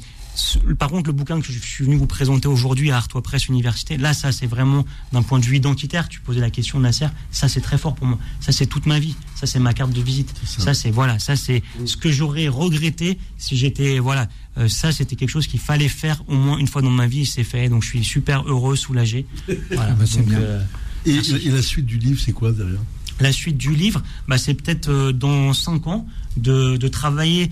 par 0.78 0.90
contre, 0.90 1.08
le 1.08 1.12
bouquin 1.12 1.40
que 1.40 1.46
je 1.52 1.58
suis 1.58 1.84
venu 1.84 1.96
vous 1.96 2.06
présenter 2.06 2.48
aujourd'hui 2.48 2.90
à 2.90 2.96
Artois 2.96 3.22
Presse 3.22 3.46
Université, 3.48 3.96
là, 3.96 4.12
ça, 4.12 4.32
c'est 4.32 4.46
vraiment 4.46 4.84
d'un 5.12 5.22
point 5.22 5.38
de 5.38 5.44
vue 5.44 5.56
identitaire. 5.56 6.08
Tu 6.08 6.20
posais 6.20 6.40
la 6.40 6.50
question, 6.50 6.78
Nasser. 6.80 7.06
Ça, 7.30 7.48
c'est 7.48 7.60
très 7.60 7.78
fort 7.78 7.94
pour 7.94 8.06
moi. 8.06 8.18
Ça, 8.40 8.52
c'est 8.52 8.66
toute 8.66 8.86
ma 8.86 8.98
vie. 8.98 9.14
Ça, 9.34 9.46
c'est 9.46 9.58
ma 9.58 9.72
carte 9.74 9.92
de 9.92 10.00
visite. 10.00 10.32
Ça, 10.44 10.74
c'est 10.74 10.90
voilà. 10.90 11.18
Ça, 11.18 11.36
c'est 11.36 11.62
ce 11.84 11.96
que 11.96 12.10
j'aurais 12.10 12.48
regretté 12.48 13.18
si 13.38 13.56
j'étais 13.56 13.98
voilà. 13.98 14.28
Euh, 14.58 14.68
ça, 14.68 14.90
c'était 14.92 15.16
quelque 15.16 15.28
chose 15.30 15.46
qu'il 15.46 15.60
fallait 15.60 15.88
faire 15.88 16.22
au 16.28 16.34
moins 16.34 16.58
une 16.58 16.68
fois 16.68 16.82
dans 16.82 16.90
ma 16.90 17.06
vie. 17.06 17.26
C'est 17.26 17.44
fait. 17.44 17.68
Donc, 17.68 17.82
je 17.82 17.88
suis 17.88 18.04
super 18.04 18.42
heureux, 18.46 18.76
soulagé. 18.76 19.26
Voilà. 19.70 19.92
bah, 19.92 20.04
c'est 20.06 20.18
Donc, 20.18 20.28
bien. 20.28 20.38
euh, 20.38 20.62
Et, 21.04 21.20
la 21.50 21.62
suite 21.62 21.86
du 21.86 21.98
livre, 21.98 22.20
c'est 22.24 22.32
quoi 22.32 22.52
derrière? 22.52 22.80
La 23.20 23.32
suite 23.32 23.56
du 23.56 23.74
livre, 23.74 24.02
bah, 24.28 24.36
c'est 24.38 24.54
peut-être 24.54 24.88
euh, 24.90 25.12
dans 25.12 25.52
cinq 25.54 25.86
ans 25.86 26.06
de, 26.36 26.76
de 26.76 26.88
travailler 26.88 27.50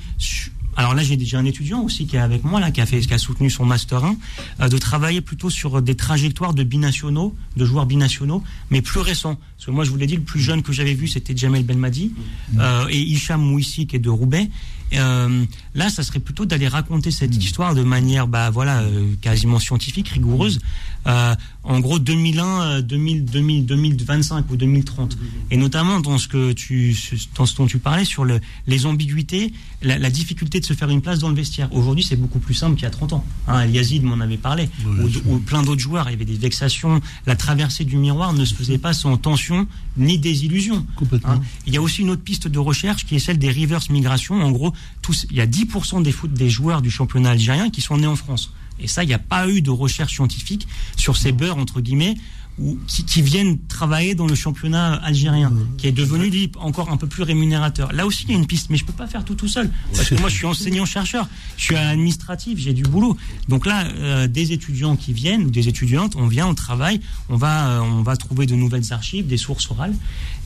alors 0.77 0.95
là 0.95 1.03
j'ai 1.03 1.17
déjà 1.17 1.39
un 1.39 1.45
étudiant 1.45 1.83
aussi 1.83 2.07
qui 2.07 2.17
est 2.17 2.21
avec 2.21 2.45
moi 2.45 2.61
là, 2.61 2.71
qui 2.71 2.81
a 2.81 2.87
fait, 2.87 3.01
qui 3.01 3.15
a 3.15 3.19
soutenu 3.19 3.51
son 3.51 3.65
master 3.65 4.05
1, 4.05 4.17
euh, 4.61 4.69
de 4.69 4.79
travailler 4.79 5.21
plutôt 5.21 5.51
sur 5.51 5.83
des 5.83 5.95
trajectoires 5.95 6.55
de 6.55 6.63
binationaux, 6.63 7.35
de 7.57 7.65
joueurs 7.65 7.87
binationaux, 7.87 8.43
mais 8.71 8.83
plus 8.83 9.01
récents. 9.01 9.39
Parce 9.57 9.67
que 9.67 9.71
moi 9.71 9.85
je 9.85 9.91
vous 9.91 9.97
l'ai 9.97 10.07
dit, 10.07 10.17
le 10.17 10.23
plus 10.23 10.41
jeune 10.41 10.63
que 10.63 10.73
j'avais 10.73 10.95
vu 10.95 11.09
c'était 11.09 11.37
Jamel 11.37 11.65
Belmadi 11.65 12.13
euh, 12.59 12.87
et 12.89 13.01
Hicham 13.01 13.41
Mouissi 13.41 13.87
qui 13.87 13.97
est 13.97 14.01
de 14.01 14.11
Roubaix. 14.11 14.49
Euh, 14.93 15.45
là, 15.75 15.89
ça 15.89 16.03
serait 16.03 16.21
plutôt 16.21 16.45
d'aller 16.45 16.69
raconter 16.69 17.11
cette 17.11 17.37
histoire 17.37 17.75
de 17.75 17.83
manière, 17.83 18.29
bah 18.29 18.51
voilà, 18.51 18.81
euh, 18.81 19.15
quasiment 19.21 19.59
scientifique, 19.59 20.09
rigoureuse. 20.09 20.61
Euh, 21.07 21.35
en 21.63 21.81
gros, 21.81 21.99
2001, 21.99 22.83
2000, 22.83 23.25
2000, 23.25 23.67
2025 23.67 24.51
ou 24.51 24.57
2030, 24.57 25.17
et 25.51 25.57
notamment 25.57 26.01
dans 26.01 26.19
ce 26.19 26.29
que 26.29 26.53
tu, 26.53 26.97
dans 27.37 27.47
ce 27.47 27.57
dont 27.57 27.67
tu 27.67 27.79
parlais 27.79 28.05
sur 28.05 28.25
le, 28.25 28.41
les 28.67 28.87
ambiguïtés, 28.87 29.53
la, 29.83 29.99
la 29.99 30.11
difficulté 30.11 30.61
de 30.61 30.65
se 30.65 30.75
faire 30.75 30.91
une 30.91 31.01
place 31.01 31.19
dans 31.21 31.29
le 31.29 31.35
vestiaire. 31.35 31.73
Aujourd'hui, 31.73 32.05
c'est 32.05 32.17
beaucoup 32.17 32.39
plus 32.39 32.55
simple 32.55 32.75
qu'il 32.75 32.85
y 32.85 32.87
a 32.87 32.91
30 32.91 33.15
ans. 33.15 33.25
Hein, 33.49 33.67
Yazid 33.67 34.03
m'en 34.03 34.21
avait 34.21 34.37
parlé, 34.37 34.69
ou, 34.87 35.33
ou 35.33 35.39
plein 35.39 35.63
d'autres 35.63 35.81
joueurs. 35.81 36.09
Il 36.09 36.13
y 36.13 36.15
avait 36.15 36.25
des 36.25 36.37
vexations. 36.37 37.01
La 37.27 37.37
traversée 37.37 37.85
du 37.85 37.97
miroir 37.97 38.33
ne 38.33 38.45
se 38.45 38.55
faisait 38.55 38.79
pas 38.79 38.93
sans 38.93 39.17
tension 39.17 39.67
ni 39.97 40.19
désillusion. 40.19 40.87
Complètement. 40.97 41.33
Hein. 41.33 41.43
Il 41.67 41.75
y 41.75 41.77
a 41.77 41.83
aussi 41.83 42.03
une 42.03 42.11
autre 42.11 42.23
piste 42.23 42.49
de 42.49 42.59
recherche 42.59 43.07
qui 43.07 43.17
est 43.17 43.19
celle 43.19 43.39
des 43.39 43.51
reverse 43.51 43.91
migration. 43.91 44.41
En 44.43 44.51
gros, 44.51 44.73
tous, 45.03 45.27
il 45.31 45.37
y 45.37 45.41
a 45.41 45.47
10% 45.47 46.03
des, 46.03 46.13
foot, 46.13 46.33
des 46.33 46.51
joueurs 46.51 46.83
du 46.83 46.91
championnat 46.91 47.31
algérien 47.31 47.71
qui 47.71 47.81
sont 47.81 47.97
nés 47.97 48.07
en 48.07 48.17
France. 48.17 48.53
Et 48.81 48.89
ça, 48.89 49.05
il 49.05 49.07
n'y 49.07 49.15
a 49.15 49.19
pas 49.19 49.49
eu 49.49 49.63
de 49.63 49.71
recherche 49.71 50.15
scientifique 50.15 50.67
sur 50.97 51.17
ces 51.17 51.33
beurs, 51.33 51.59
entre 51.59 51.81
guillemets, 51.81 52.17
ou 52.59 52.79
qui, 52.87 53.05
qui, 53.05 53.21
viennent 53.21 53.59
travailler 53.67 54.15
dans 54.15 54.27
le 54.27 54.35
championnat 54.35 54.95
algérien, 54.95 55.53
qui 55.77 55.89
est 55.89 55.93
devenu 55.93 56.31
lui, 56.31 56.53
encore 56.57 56.91
un 56.91 56.97
peu 56.97 57.09
plus 57.09 57.25
rémunérateur. 57.25 57.93
Là 57.93 58.07
aussi, 58.07 58.25
il 58.25 58.31
y 58.31 58.35
a 58.35 58.39
une 58.39 58.47
piste, 58.47 58.71
mais 58.71 58.77
je 58.77 58.85
peux 58.85 58.93
pas 58.93 59.09
faire 59.09 59.25
tout 59.25 59.35
tout 59.35 59.49
seul. 59.49 59.71
Parce 59.93 60.09
que 60.09 60.15
moi, 60.21 60.29
je 60.29 60.37
suis 60.37 60.47
enseignant-chercheur, 60.47 61.29
je 61.57 61.65
suis 61.65 61.77
administratif, 61.77 62.59
j'ai 62.59 62.73
du 62.73 62.85
boulot. 62.85 63.17
Donc 63.49 63.67
là, 63.67 63.85
euh, 63.87 64.29
des 64.29 64.53
étudiants 64.53 64.95
qui 64.95 65.13
viennent, 65.13 65.51
des 65.51 65.69
étudiantes, 65.69 66.15
on 66.15 66.29
vient, 66.29 66.47
on 66.47 66.55
travaille, 66.55 67.01
on 67.29 67.37
va, 67.37 67.71
euh, 67.71 67.81
on 67.81 68.03
va 68.03 68.17
trouver 68.17 68.47
de 68.47 68.55
nouvelles 68.55 68.93
archives, 68.93 69.27
des 69.27 69.37
sources 69.37 69.69
orales, 69.71 69.95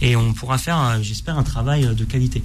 et 0.00 0.16
on 0.16 0.32
pourra 0.32 0.56
faire, 0.56 0.80
euh, 0.80 1.02
j'espère, 1.02 1.36
un 1.36 1.42
travail 1.42 1.94
de 1.94 2.04
qualité. 2.04 2.40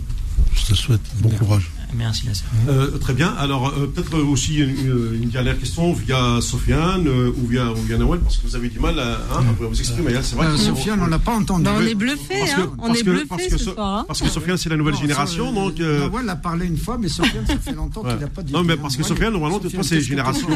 Je 0.55 0.65
te 0.65 0.73
souhaite 0.73 1.01
bon 1.21 1.29
courage. 1.29 1.71
Merci, 1.95 2.25
Nasser. 2.27 2.43
Euh, 2.67 2.97
très 2.97 3.13
bien. 3.13 3.29
Alors, 3.37 3.67
euh, 3.69 3.87
peut-être 3.87 4.17
aussi 4.19 4.55
une, 4.55 5.19
une, 5.21 5.29
dernière 5.29 5.59
question 5.59 5.93
via 5.93 6.39
Sofiane 6.41 7.07
euh, 7.07 7.31
ou, 7.37 7.47
via, 7.47 7.71
ou 7.71 7.75
via 7.75 7.97
Nawel, 7.97 8.19
parce 8.21 8.37
que 8.37 8.47
vous 8.47 8.55
avez 8.55 8.69
du 8.69 8.79
mal 8.79 8.97
à, 8.99 9.13
hein, 9.15 9.43
à 9.49 9.63
vous 9.63 9.79
exprimer. 9.79 10.11
C'est 10.21 10.35
vrai. 10.35 10.47
Euh, 10.47 10.57
Sofiane, 10.57 11.01
on 11.01 11.07
l'a 11.07 11.19
pas 11.19 11.33
entendu. 11.35 11.65
Bah, 11.65 11.75
on 11.77 11.81
est 11.85 11.95
bluffé, 11.95 12.39
parce 12.39 12.53
que, 12.53 12.61
hein. 12.61 12.73
on 12.79 12.87
parce 12.87 12.99
est 12.99 13.03
bluffé 13.03 13.25
parce 13.27 13.43
que 13.47 13.57
ce 13.57 13.63
So- 13.65 13.73
soir. 13.73 13.97
hein. 13.99 14.05
Parce 14.07 14.21
que 14.21 14.29
Sofiane, 14.29 14.57
c'est 14.57 14.69
la 14.69 14.77
nouvelle 14.77 14.95
Non, 14.95 15.01
génération, 15.01 15.47
ça, 15.53 15.53
donc. 15.53 15.79
Nawal 15.79 16.29
a 16.29 16.35
parlé 16.35 16.65
une 16.65 16.77
fois, 16.77 16.97
mais 16.97 17.07
Sofiane, 17.09 17.45
ça 17.47 17.57
fait 17.57 17.73
longtemps 17.73 18.03
qu'il 18.03 18.17
n'a 18.17 18.27
pas 18.27 18.41
dit. 18.43 18.53
non, 18.53 18.63
mais 18.63 18.77
parce 18.77 18.97
que 18.97 19.03
Sofiane, 19.03 19.33
normalement, 19.33 19.59
toi, 19.59 19.69
c'est 19.83 20.01
génération. 20.01 20.47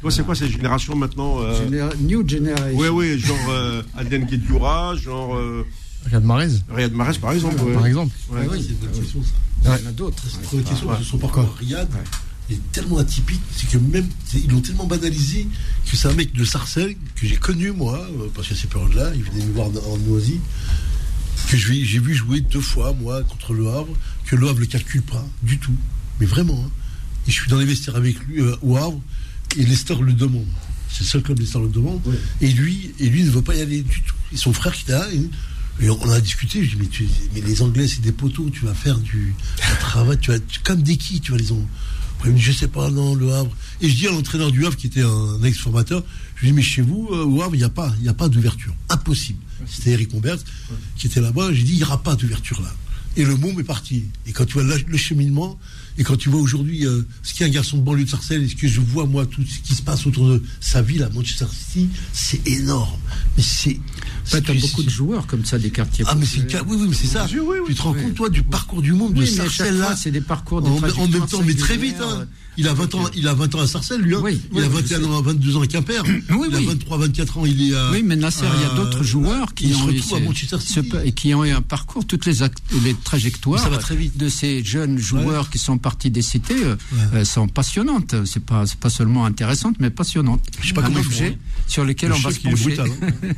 Toi, 0.00 0.10
c'est 0.10 0.24
quoi, 0.26 0.34
c'est 0.34 0.48
génération 0.48 0.96
maintenant 0.96 1.36
euh, 1.42 1.54
Généra- 1.64 1.94
New 2.00 2.28
Generation. 2.28 2.76
Ouais, 2.76 2.88
ouais, 2.88 3.16
genre 3.18 3.36
euh, 3.50 3.82
Aden 3.96 4.24
Guedioura, 4.24 4.96
genre 4.96 5.36
euh, 5.36 5.64
Regarde 6.04 6.24
Marez, 6.24 6.48
Riyad 6.74 6.92
Mahrez, 6.92 7.18
par 7.20 7.30
exemple. 7.30 7.62
ouais. 7.62 7.74
par 7.74 7.86
exemple. 7.86 8.12
Ouais. 8.28 8.40
Ah 8.42 8.48
oui, 8.50 8.58
C'est 8.60 8.70
une 8.72 8.78
bonne 8.78 9.00
question, 9.00 9.22
ça. 9.22 9.30
Il 9.64 9.82
y 9.82 9.86
en 9.86 9.88
a 9.90 9.92
d'autres. 9.92 10.22
C'est 10.50 10.56
une 10.56 10.64
question 10.64 10.88
que 10.88 11.04
son 11.04 11.18
parcours 11.18 11.54
Riyad 11.58 11.88
est 12.50 12.72
tellement 12.72 12.98
atypique, 12.98 13.40
c'est 13.56 13.68
que 13.70 13.78
même 13.78 14.06
ils 14.34 14.50
l'ont 14.50 14.60
tellement 14.60 14.86
banalisé 14.86 15.46
que 15.90 15.96
c'est 15.96 16.08
un 16.08 16.12
mec 16.14 16.32
de 16.34 16.44
Sarcelles 16.44 16.96
que 17.14 17.26
j'ai 17.26 17.36
connu 17.36 17.70
moi, 17.70 17.98
euh, 18.18 18.26
parce 18.34 18.48
qu'à 18.48 18.54
ces 18.54 18.66
périodes-là, 18.66 19.12
il 19.14 19.22
venait 19.22 19.44
me 19.46 19.52
voir 19.52 19.68
en 19.68 19.96
Noisy, 19.98 20.40
que 21.48 21.56
j'ai 21.56 21.98
vu 21.98 22.14
jouer 22.14 22.40
deux 22.40 22.60
fois 22.60 22.92
moi 22.94 23.22
contre 23.22 23.54
le 23.54 23.68
Havre, 23.68 23.94
que 24.26 24.36
le 24.36 24.48
Havre 24.48 24.60
le 24.60 24.66
calcule 24.66 25.02
pas 25.02 25.24
du 25.42 25.58
tout, 25.58 25.74
mais 26.20 26.26
vraiment. 26.26 26.62
hein. 26.66 26.70
Et 27.26 27.30
je 27.30 27.36
suis 27.40 27.48
dans 27.50 27.58
les 27.58 27.64
vestiaires 27.64 27.96
avec 27.96 28.18
lui 28.26 28.40
euh, 28.40 28.56
au 28.62 28.76
Havre 28.76 29.00
et 29.56 29.64
Lester 29.64 29.94
le 30.00 30.12
demande. 30.12 30.46
C'est 30.90 31.04
le 31.04 31.06
seul 31.08 31.22
club 31.22 31.38
Lester 31.38 31.60
le 31.60 31.68
demande. 31.68 32.00
Et 32.40 32.48
lui, 32.52 32.92
et 32.98 33.08
lui 33.08 33.22
ne 33.22 33.30
veut 33.30 33.42
pas 33.42 33.54
y 33.54 33.60
aller 33.62 33.82
du 33.82 34.02
tout. 34.02 34.14
Et 34.32 34.36
son 34.36 34.52
frère 34.52 34.72
qui 34.74 34.82
était 34.82 34.92
là, 34.92 35.06
on 35.90 36.10
a 36.10 36.20
discuté. 36.20 36.64
Je 36.64 36.70
dis 36.70 36.76
mais, 36.80 36.86
tu- 36.86 37.08
mais 37.34 37.40
les 37.40 37.62
Anglais 37.62 37.88
c'est 37.88 38.00
des 38.02 38.12
poteaux, 38.12 38.48
tu 38.50 38.64
vas 38.64 38.74
faire 38.74 38.98
du, 38.98 39.34
travail, 39.80 40.18
tu 40.20 40.30
vas 40.30 40.38
tu- 40.38 40.60
comme 40.60 40.82
des 40.82 40.96
qui, 40.96 41.20
tu 41.20 41.32
vas 41.32 41.38
les 41.38 41.50
il 42.24 42.30
me 42.30 42.36
dit, 42.36 42.42
je 42.42 42.52
sais 42.52 42.68
pas, 42.68 42.88
non, 42.88 43.16
le 43.16 43.32
Havre. 43.32 43.50
Et 43.80 43.88
je 43.88 43.96
dis 43.96 44.06
à 44.06 44.12
l'entraîneur 44.12 44.52
du 44.52 44.64
Havre, 44.64 44.76
qui 44.76 44.86
était 44.86 45.02
un 45.02 45.42
ex-formateur, 45.42 46.04
je 46.36 46.42
lui 46.42 46.48
dis, 46.50 46.52
mais 46.54 46.62
chez 46.62 46.80
vous, 46.80 47.08
euh, 47.10 47.24
au 47.24 47.42
Havre, 47.42 47.56
il 47.56 47.58
n'y 47.58 47.64
a 47.64 47.68
pas, 47.68 47.92
y 48.00 48.08
a 48.08 48.14
pas 48.14 48.28
d'ouverture. 48.28 48.72
Impossible. 48.90 49.40
C'était 49.66 49.90
Eric 49.90 50.14
Humbert 50.14 50.38
qui 50.96 51.08
était 51.08 51.20
là-bas. 51.20 51.52
J'ai 51.52 51.64
dit, 51.64 51.72
il 51.72 51.76
n'y 51.78 51.82
aura 51.84 52.00
pas 52.02 52.14
d'ouverture 52.14 52.60
là. 52.62 52.72
Et 53.16 53.24
le 53.24 53.36
môme 53.36 53.60
est 53.60 53.64
parti. 53.64 54.04
Et 54.26 54.32
quand 54.32 54.46
tu 54.46 54.54
vois 54.54 54.62
le, 54.62 54.96
cheminement, 54.96 55.58
et 55.98 56.02
quand 56.04 56.16
tu 56.16 56.30
vois 56.30 56.40
aujourd'hui 56.40 56.86
euh, 56.86 57.02
ce 57.22 57.34
qu'est 57.34 57.44
un 57.44 57.50
garçon 57.50 57.76
de 57.76 57.82
banlieue 57.82 58.04
de 58.04 58.08
Sarcelles, 58.08 58.42
et 58.42 58.48
ce 58.48 58.56
que 58.56 58.66
je 58.68 58.80
vois, 58.80 59.06
moi, 59.06 59.26
tout 59.26 59.42
ce 59.42 59.60
qui 59.60 59.74
se 59.74 59.82
passe 59.82 60.06
autour 60.06 60.28
de 60.28 60.42
sa 60.60 60.80
ville 60.80 61.02
à 61.02 61.10
Manchester 61.10 61.44
City, 61.52 61.88
c'est 62.14 62.46
énorme. 62.48 62.98
Mais 63.36 63.42
c'est. 63.42 63.74
Bah, 63.74 63.80
c'est- 64.24 64.40
t'as 64.42 64.54
beaucoup 64.54 64.80
c'est- 64.80 64.84
de 64.84 64.90
joueurs 64.90 65.26
comme 65.26 65.44
ça, 65.44 65.58
des 65.58 65.70
quartiers. 65.70 66.04
Ah, 66.08 66.14
mais 66.14 66.24
c'est 66.24 66.36
le 66.38 66.42
populaires. 66.44 66.62
cas. 66.64 66.68
Oui, 66.70 66.76
oui, 66.80 66.86
mais 66.88 66.96
c'est 66.96 67.06
ça. 67.06 67.26
Oui, 67.30 67.38
oui, 67.40 67.56
oui. 67.60 67.64
tu 67.68 67.74
te 67.74 67.82
rends 67.82 67.92
Oui. 67.92 68.02
compte, 68.02 68.14
toi, 68.14 68.30
du 68.30 68.42
parcours 68.42 68.80
du 68.80 68.92
monde 68.92 69.12
de 69.14 69.26
Sarcelles 69.26 69.76
là 69.76 69.86
fois, 69.88 69.96
c'est 69.96 70.10
des 70.10 70.20
parcours, 70.22 70.62
des 70.62 70.68
en, 70.70 70.76
en 70.76 71.08
même 71.08 71.26
temps, 71.26 71.42
mais 71.44 71.54
très 71.54 71.76
vite. 71.76 71.96
Hein. 72.00 72.26
Il 72.58 72.68
a 72.68 72.74
20 72.74 72.94
ans, 72.96 73.04
il 73.16 73.26
a 73.28 73.34
20 73.34 73.54
ans 73.54 73.60
à 73.60 73.66
Sarcelles, 73.66 74.02
lui. 74.02 74.14
Hein. 74.14 74.20
Oui, 74.22 74.40
il 74.52 74.58
oui, 74.58 74.62
a 74.62 74.64
je 74.66 74.70
21 74.70 74.98
sais. 75.00 75.04
ans, 75.06 75.22
22 75.22 75.56
ans 75.56 75.62
à 75.62 75.66
Quimper. 75.66 76.02
Oui, 76.30 76.48
il 76.50 76.54
a 76.54 76.58
oui. 76.58 76.66
23, 76.66 76.98
24 76.98 77.38
ans, 77.38 77.46
il 77.46 77.62
est 77.70 77.74
à. 77.74 77.90
Oui, 77.90 78.02
mais 78.04 78.14
Nasser, 78.16 78.44
il 78.56 78.60
y 78.62 78.64
a 78.64 78.74
d'autres 78.74 79.02
joueurs 79.02 79.54
qui 79.54 79.68
il 79.68 79.74
se 79.74 79.78
ont, 79.82 79.88
eu 79.90 80.00
retrouve 80.00 80.32
à 80.32 80.58
ce- 80.60 80.66
City. 80.66 80.90
et 81.04 81.12
qui 81.12 81.34
ont 81.34 81.44
eu 81.44 81.50
un 81.50 81.62
parcours, 81.62 82.06
toutes 82.06 82.26
les, 82.26 82.34
trajectoires 83.04 83.62
Ça 83.62 83.70
va 83.70 83.78
très 83.78 83.96
vite. 83.96 84.16
de 84.18 84.28
ces 84.28 84.62
jeunes 84.62 84.98
joueurs 84.98 85.48
qui 85.50 85.58
sont 85.58 85.78
partis 85.78 86.10
des 86.10 86.20
cités 86.22 86.62
euh, 86.64 86.76
Ouais. 86.92 87.20
euh, 87.20 87.24
sont 87.24 87.48
passionnantes. 87.48 88.14
C'est 88.26 88.44
pas, 88.44 88.64
pas 88.80 88.90
seulement 88.90 89.24
intéressantes, 89.24 89.76
mais 89.78 89.88
passionnantes. 89.90 90.44
Je 90.60 90.68
sais 90.68 90.74
pas 90.74 90.82
un 90.82 90.84
comment 90.84 91.00
objet 91.00 91.30
font, 91.30 91.38
sur 91.68 91.84
lequel 91.84 92.10
Le 92.10 92.16
on 92.16 92.18
va 92.18 92.30
se 92.32 92.40
pencher. 92.40 92.64
brutal, 92.64 92.88
hein. 93.02 93.32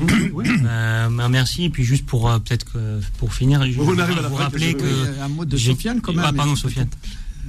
Euh, 0.66 1.08
bah, 1.10 1.28
merci. 1.28 1.64
Et 1.64 1.70
puis 1.70 1.84
juste 1.84 2.06
pour 2.06 2.30
euh, 2.30 2.38
peut-être 2.38 2.64
que 2.64 3.00
pour 3.18 3.34
finir, 3.34 3.64
je 3.70 3.78
On 3.80 3.84
vous 3.84 4.00
arrive 4.00 4.18
à 4.18 4.22
la 4.22 4.28
vous 4.28 4.36
fin, 4.36 4.44
rappeler 4.44 4.74
que 4.74 5.20
un 5.22 5.28
mot 5.28 5.44
de 5.44 5.56
Sofiane 5.56 6.00
quand 6.00 6.12
même. 6.12 6.24
Ah, 6.26 6.32
pardon, 6.32 6.56
Sofiane. 6.56 6.88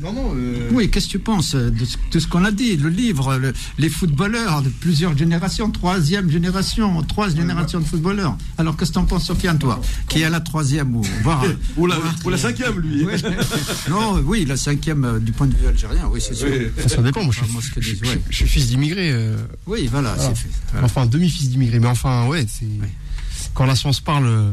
Non, 0.01 0.13
non. 0.13 0.33
euh, 0.35 0.69
Oui, 0.71 0.91
qu'est-ce 0.91 1.07
que 1.07 1.11
tu 1.13 1.19
penses 1.19 1.55
de 1.55 1.85
ce, 1.85 1.97
de 2.11 2.19
ce 2.19 2.27
qu'on 2.27 2.45
a 2.45 2.51
dit 2.51 2.77
Le 2.77 2.89
livre, 2.89 3.35
le- 3.37 3.53
les 3.79 3.89
footballeurs 3.89 4.61
de 4.61 4.69
plusieurs 4.69 5.17
générations, 5.17 5.71
troisième 5.71 6.29
génération, 6.29 7.01
trois 7.03 7.29
générations 7.29 7.79
de 7.79 7.85
footballeurs. 7.85 8.37
Alors, 8.57 8.77
qu'est-ce 8.77 8.91
que 8.91 8.95
t'en 8.95 9.05
penses, 9.05 9.25
Sofiane, 9.25 9.57
toi 9.57 9.81
Qui 10.07 10.21
est 10.21 10.29
la 10.29 10.39
troisième 10.39 10.95
ou 10.95 11.01
voire, 11.23 11.43
Ou 11.77 11.87
la, 11.87 11.97
ou 12.25 12.29
la 12.29 12.37
cinquième, 12.37 12.79
lui. 12.79 13.03
Ouais. 13.05 13.15
Non, 13.89 14.21
oui, 14.25 14.45
la 14.45 14.55
cinquième 14.57 15.03
euh, 15.05 15.19
du 15.19 15.31
point 15.31 15.47
de 15.47 15.55
vue 15.55 15.67
algérien, 15.67 16.07
oui, 16.11 16.21
c'est 16.21 16.33
sûr. 16.35 16.47
Oui. 16.51 16.67
ça, 16.83 16.89
ça 16.89 17.01
dépend. 17.01 17.23
Moi, 17.23 17.33
je 17.35 17.41
Enfin, 17.41 17.59
je- 17.79 17.79
dis, 17.91 17.99
je- 18.03 18.09
ouais. 18.09 18.21
je 18.29 18.35
suis 18.35 18.47
fils 18.47 18.67
d'immigrés. 18.67 19.11
euh, 19.11 19.35
Oui, 19.65 19.87
voilà, 19.91 20.13
Voilà. 20.13 20.29
c'est 20.29 20.41
fait. 20.43 20.49
Voilà. 20.73 20.85
Enfin, 20.85 21.05
demi-fils 21.05 21.49
d'immigrés. 21.49 21.79
Mais 21.79 21.87
enfin, 21.87 22.27
ouais, 22.27 22.45
c'est. 22.47 22.65
Quand 23.53 23.65
la 23.65 23.75
science 23.75 23.99
parle, 24.01 24.27
euh, 24.27 24.51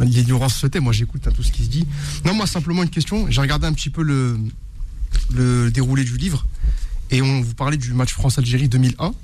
l'ignorance 0.00 0.54
se 0.54 0.66
tait. 0.66 0.80
Moi, 0.80 0.92
j'écoute 0.92 1.26
à 1.26 1.30
tout 1.30 1.42
ce 1.42 1.52
qui 1.52 1.64
se 1.64 1.68
dit. 1.68 1.86
Non, 2.24 2.32
moi, 2.34 2.46
simplement 2.46 2.82
une 2.82 2.88
question. 2.90 3.26
J'ai 3.30 3.40
regardé 3.42 3.66
un 3.66 3.72
petit 3.72 3.90
peu 3.90 4.02
le, 4.02 4.38
le 5.34 5.70
déroulé 5.70 6.04
du 6.04 6.16
livre. 6.16 6.46
Et 7.10 7.22
on 7.22 7.40
vous 7.40 7.54
parlait 7.54 7.76
du 7.76 7.92
match 7.92 8.12
France-Algérie 8.12 8.68
2001. 8.68 9.06
Ouais, 9.06 9.14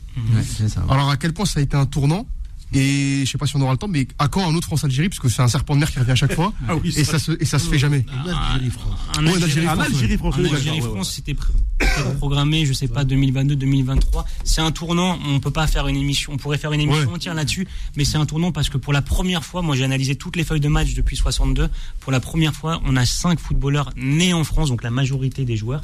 c'est 0.45 0.69
ça. 0.69 0.85
Alors, 0.89 1.11
à 1.11 1.17
quel 1.17 1.33
point 1.33 1.47
ça 1.47 1.61
a 1.61 1.63
été 1.63 1.77
un 1.77 1.87
tournant 1.87 2.27
Et 2.75 3.23
je 3.25 3.31
sais 3.31 3.39
pas 3.39 3.47
si 3.47 3.57
on 3.57 3.61
aura 3.61 3.73
le 3.73 3.79
temps, 3.79 3.89
mais 3.89 4.07
à 4.19 4.29
quand 4.29 4.49
un 4.49 4.55
autre 4.55 4.67
France-Algérie 4.67 5.09
Parce 5.09 5.19
que 5.21 5.29
c'est 5.29 5.43
un 5.43 5.49
serpent 5.49 5.75
de 5.75 5.81
mer 5.81 5.91
qui 5.91 5.99
revient 5.99 6.13
à 6.13 6.17
chaque 6.17 6.33
fois. 6.35 6.53
Ah 6.69 6.77
oui, 6.77 6.93
Et 6.97 7.05
ça 7.05 7.19
se, 7.19 7.33
et 7.41 7.45
ça 7.45 7.59
se 7.59 7.69
fait 7.69 7.79
jamais. 7.79 8.05
Algérie, 8.53 8.71
France. 8.71 8.99
Un 9.19 9.27
Ouais, 9.27 9.33
Algérie- 9.35 9.41
l'Algérie, 9.41 9.67
En 9.67 9.75
France, 9.75 9.87
Algérie, 9.87 10.17
France, 10.19 10.35
En 10.35 10.39
oui, 10.39 10.43
d'accord, 10.45 10.57
Algérie, 10.59 10.81
ouais, 10.81 10.87
ouais. 10.87 10.93
France, 10.95 11.13
c'était 11.15 11.33
pr- 11.33 11.49
c'était 11.81 12.15
programmé, 12.17 12.65
je 12.67 12.73
sais 12.73 12.89
pas, 12.89 13.05
2022-2023. 13.05 14.25
C'est 14.45 14.61
un 14.61 14.71
tournant. 14.71 15.19
On 15.27 15.41
peut 15.41 15.51
pas 15.51 15.67
faire 15.67 15.89
une 15.89 15.97
émission. 15.97 16.33
On 16.33 16.37
pourrait 16.37 16.59
faire 16.59 16.73
une 16.73 16.81
émission 16.81 17.09
Ouais. 17.09 17.15
entière 17.15 17.35
là-dessus, 17.35 17.67
mais 17.97 18.05
c'est 18.05 18.17
un 18.19 18.27
tournant 18.27 18.53
parce 18.53 18.69
que 18.69 18.79
pour 18.79 18.93
la 18.93 19.03
première 19.03 19.45
fois, 19.45 19.63
moi 19.63 19.77
j'ai 19.77 19.85
analysé 19.85 20.17
toutes 20.17 20.37
les 20.37 20.45
feuilles 20.45 20.61
de 20.61 20.69
match 20.69 20.95
depuis 20.95 21.17
62. 21.17 21.69
Pour 22.01 22.13
la 22.13 22.21
première 22.21 22.55
fois, 22.55 22.81
on 22.85 22.97
a 22.97 23.05
cinq 23.05 23.39
footballeurs 23.41 23.91
nés 23.97 24.33
en 24.33 24.45
France, 24.45 24.69
donc 24.69 24.83
la 24.83 24.91
majorité 24.91 25.45
des 25.45 25.57
joueurs. 25.57 25.83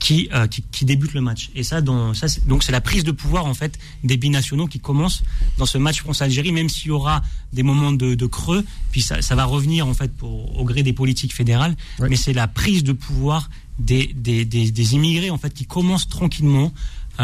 Qui, 0.00 0.30
euh, 0.32 0.46
qui, 0.46 0.62
qui 0.72 0.86
débutent 0.86 1.12
le 1.12 1.20
match. 1.20 1.50
Et 1.54 1.62
ça, 1.62 1.82
dans, 1.82 2.14
ça 2.14 2.26
c'est- 2.26 2.46
donc 2.48 2.62
c'est 2.64 2.72
la 2.72 2.80
prise 2.80 3.04
de 3.04 3.12
pouvoir 3.12 3.44
en 3.44 3.52
fait 3.52 3.78
des 4.02 4.16
binationaux 4.16 4.66
qui 4.66 4.80
commence 4.80 5.22
dans 5.58 5.66
ce 5.66 5.76
match 5.76 6.00
France-Algérie 6.00 6.52
même 6.52 6.70
s'il 6.70 6.88
y 6.88 6.90
aura 6.90 7.22
des 7.52 7.62
moments 7.62 7.92
de, 7.92 8.14
de 8.14 8.26
creux 8.26 8.64
puis 8.92 9.02
ça, 9.02 9.20
ça 9.20 9.34
va 9.34 9.44
revenir 9.44 9.86
en 9.86 9.92
fait 9.92 10.10
pour, 10.16 10.58
au 10.58 10.64
gré 10.64 10.82
des 10.82 10.94
politiques 10.94 11.34
fédérales. 11.34 11.76
Mais 12.08 12.16
c'est 12.16 12.32
la 12.32 12.48
prise 12.48 12.82
de 12.82 12.92
pouvoir 12.94 13.50
des, 13.78 14.10
des, 14.14 14.46
des, 14.46 14.70
des 14.70 14.94
immigrés 14.94 15.28
en 15.30 15.36
fait 15.38 15.52
qui 15.52 15.66
commence 15.66 16.08
tranquillement 16.08 16.72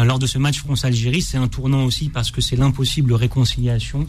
lors 0.03 0.19
de 0.19 0.27
ce 0.27 0.37
match 0.37 0.59
France-Algérie. 0.59 1.21
C'est 1.21 1.37
un 1.37 1.47
tournant 1.47 1.83
aussi 1.85 2.09
parce 2.09 2.31
que 2.31 2.41
c'est 2.41 2.55
l'impossible 2.55 3.13
réconciliation 3.13 4.05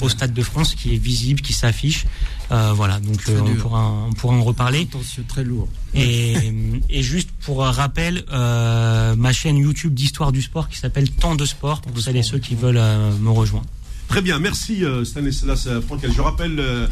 au 0.00 0.08
Stade 0.08 0.32
de 0.32 0.42
France 0.42 0.74
qui 0.74 0.94
est 0.94 0.98
visible, 0.98 1.40
qui 1.40 1.52
s'affiche. 1.52 2.06
Euh, 2.50 2.72
voilà, 2.74 3.00
donc 3.00 3.20
euh, 3.28 3.40
on, 3.44 3.54
pourra, 3.56 3.90
on 4.08 4.12
pourra 4.12 4.34
en 4.34 4.42
reparler. 4.42 4.82
Attention, 4.90 5.22
très 5.26 5.44
lourd. 5.44 5.68
Et, 5.94 6.34
et 6.90 7.02
juste 7.02 7.30
pour 7.40 7.60
rappel, 7.64 8.24
euh, 8.32 9.14
ma 9.16 9.32
chaîne 9.32 9.56
YouTube 9.56 9.94
d'histoire 9.94 10.32
du 10.32 10.42
sport 10.42 10.68
qui 10.68 10.76
s'appelle 10.78 11.10
Temps 11.10 11.34
de 11.34 11.44
sport 11.46 11.80
pour 11.80 11.98
celles 12.00 12.16
et 12.16 12.22
ceux 12.22 12.38
qui 12.38 12.54
veulent 12.54 12.76
euh, 12.78 13.10
me 13.18 13.30
rejoindre. 13.30 13.66
Très 14.08 14.20
bien, 14.20 14.38
merci 14.38 14.82
Stanislas 15.04 15.68
Frankel. 15.86 16.12
Je 16.14 16.20
rappelle 16.20 16.54
le- 16.56 16.88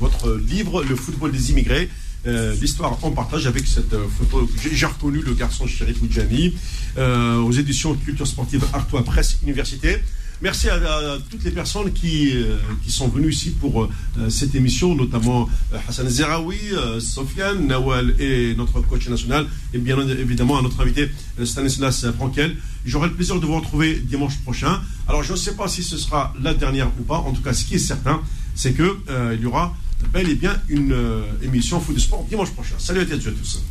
votre 0.00 0.32
livre, 0.48 0.82
Le 0.82 0.96
football 0.96 1.30
des 1.30 1.50
immigrés. 1.52 1.88
Euh, 2.26 2.54
l'histoire 2.60 2.96
en 3.02 3.10
partage 3.10 3.46
avec 3.46 3.66
cette 3.66 3.92
euh, 3.94 4.06
photo. 4.08 4.48
J'ai 4.72 4.86
reconnu 4.86 5.22
le 5.22 5.34
garçon 5.34 5.66
Chéri 5.66 5.92
Poudjani 5.92 6.54
euh, 6.96 7.38
aux 7.38 7.50
éditions 7.50 7.94
Culture 7.94 8.26
Sportive 8.26 8.64
Artois 8.72 9.04
Presse 9.04 9.38
Université. 9.42 9.98
Merci 10.40 10.68
à, 10.68 10.78
toutes 11.30 11.44
les 11.44 11.52
personnes 11.52 11.92
qui, 11.92 12.34
qui 12.82 12.90
sont 12.90 13.06
venues 13.06 13.30
ici 13.30 13.50
pour 13.50 13.88
cette 14.28 14.56
émission, 14.56 14.92
notamment 14.92 15.48
Hassan 15.86 16.08
Zeraoui, 16.08 16.58
Sofiane, 16.98 17.68
Nawal 17.68 18.16
et 18.20 18.52
notre 18.56 18.80
coach 18.80 19.08
national, 19.08 19.46
et 19.72 19.78
bien 19.78 19.96
évidemment 20.08 20.58
à 20.58 20.62
notre 20.62 20.80
invité 20.80 21.08
Stanislas 21.44 22.10
Frankel. 22.16 22.56
J'aurai 22.84 23.06
le 23.06 23.14
plaisir 23.14 23.38
de 23.38 23.46
vous 23.46 23.54
retrouver 23.54 23.94
dimanche 23.94 24.36
prochain. 24.38 24.80
Alors 25.06 25.22
je 25.22 25.30
ne 25.30 25.36
sais 25.36 25.54
pas 25.54 25.68
si 25.68 25.84
ce 25.84 25.96
sera 25.96 26.34
la 26.42 26.54
dernière 26.54 26.88
ou 26.98 27.04
pas. 27.04 27.18
En 27.18 27.30
tout 27.30 27.42
cas, 27.42 27.52
ce 27.52 27.64
qui 27.64 27.76
est 27.76 27.78
certain, 27.78 28.20
c'est 28.54 28.78
euh, 28.80 29.34
il 29.36 29.42
y 29.42 29.46
aura 29.46 29.74
bel 30.12 30.28
et 30.28 30.34
bien 30.34 30.60
une 30.68 30.92
euh, 30.92 31.24
émission 31.42 31.80
Foot 31.80 31.98
Sport 31.98 32.24
dimanche 32.28 32.50
prochain. 32.50 32.74
Salut 32.78 33.00
à 33.00 33.04
tous. 33.06 33.62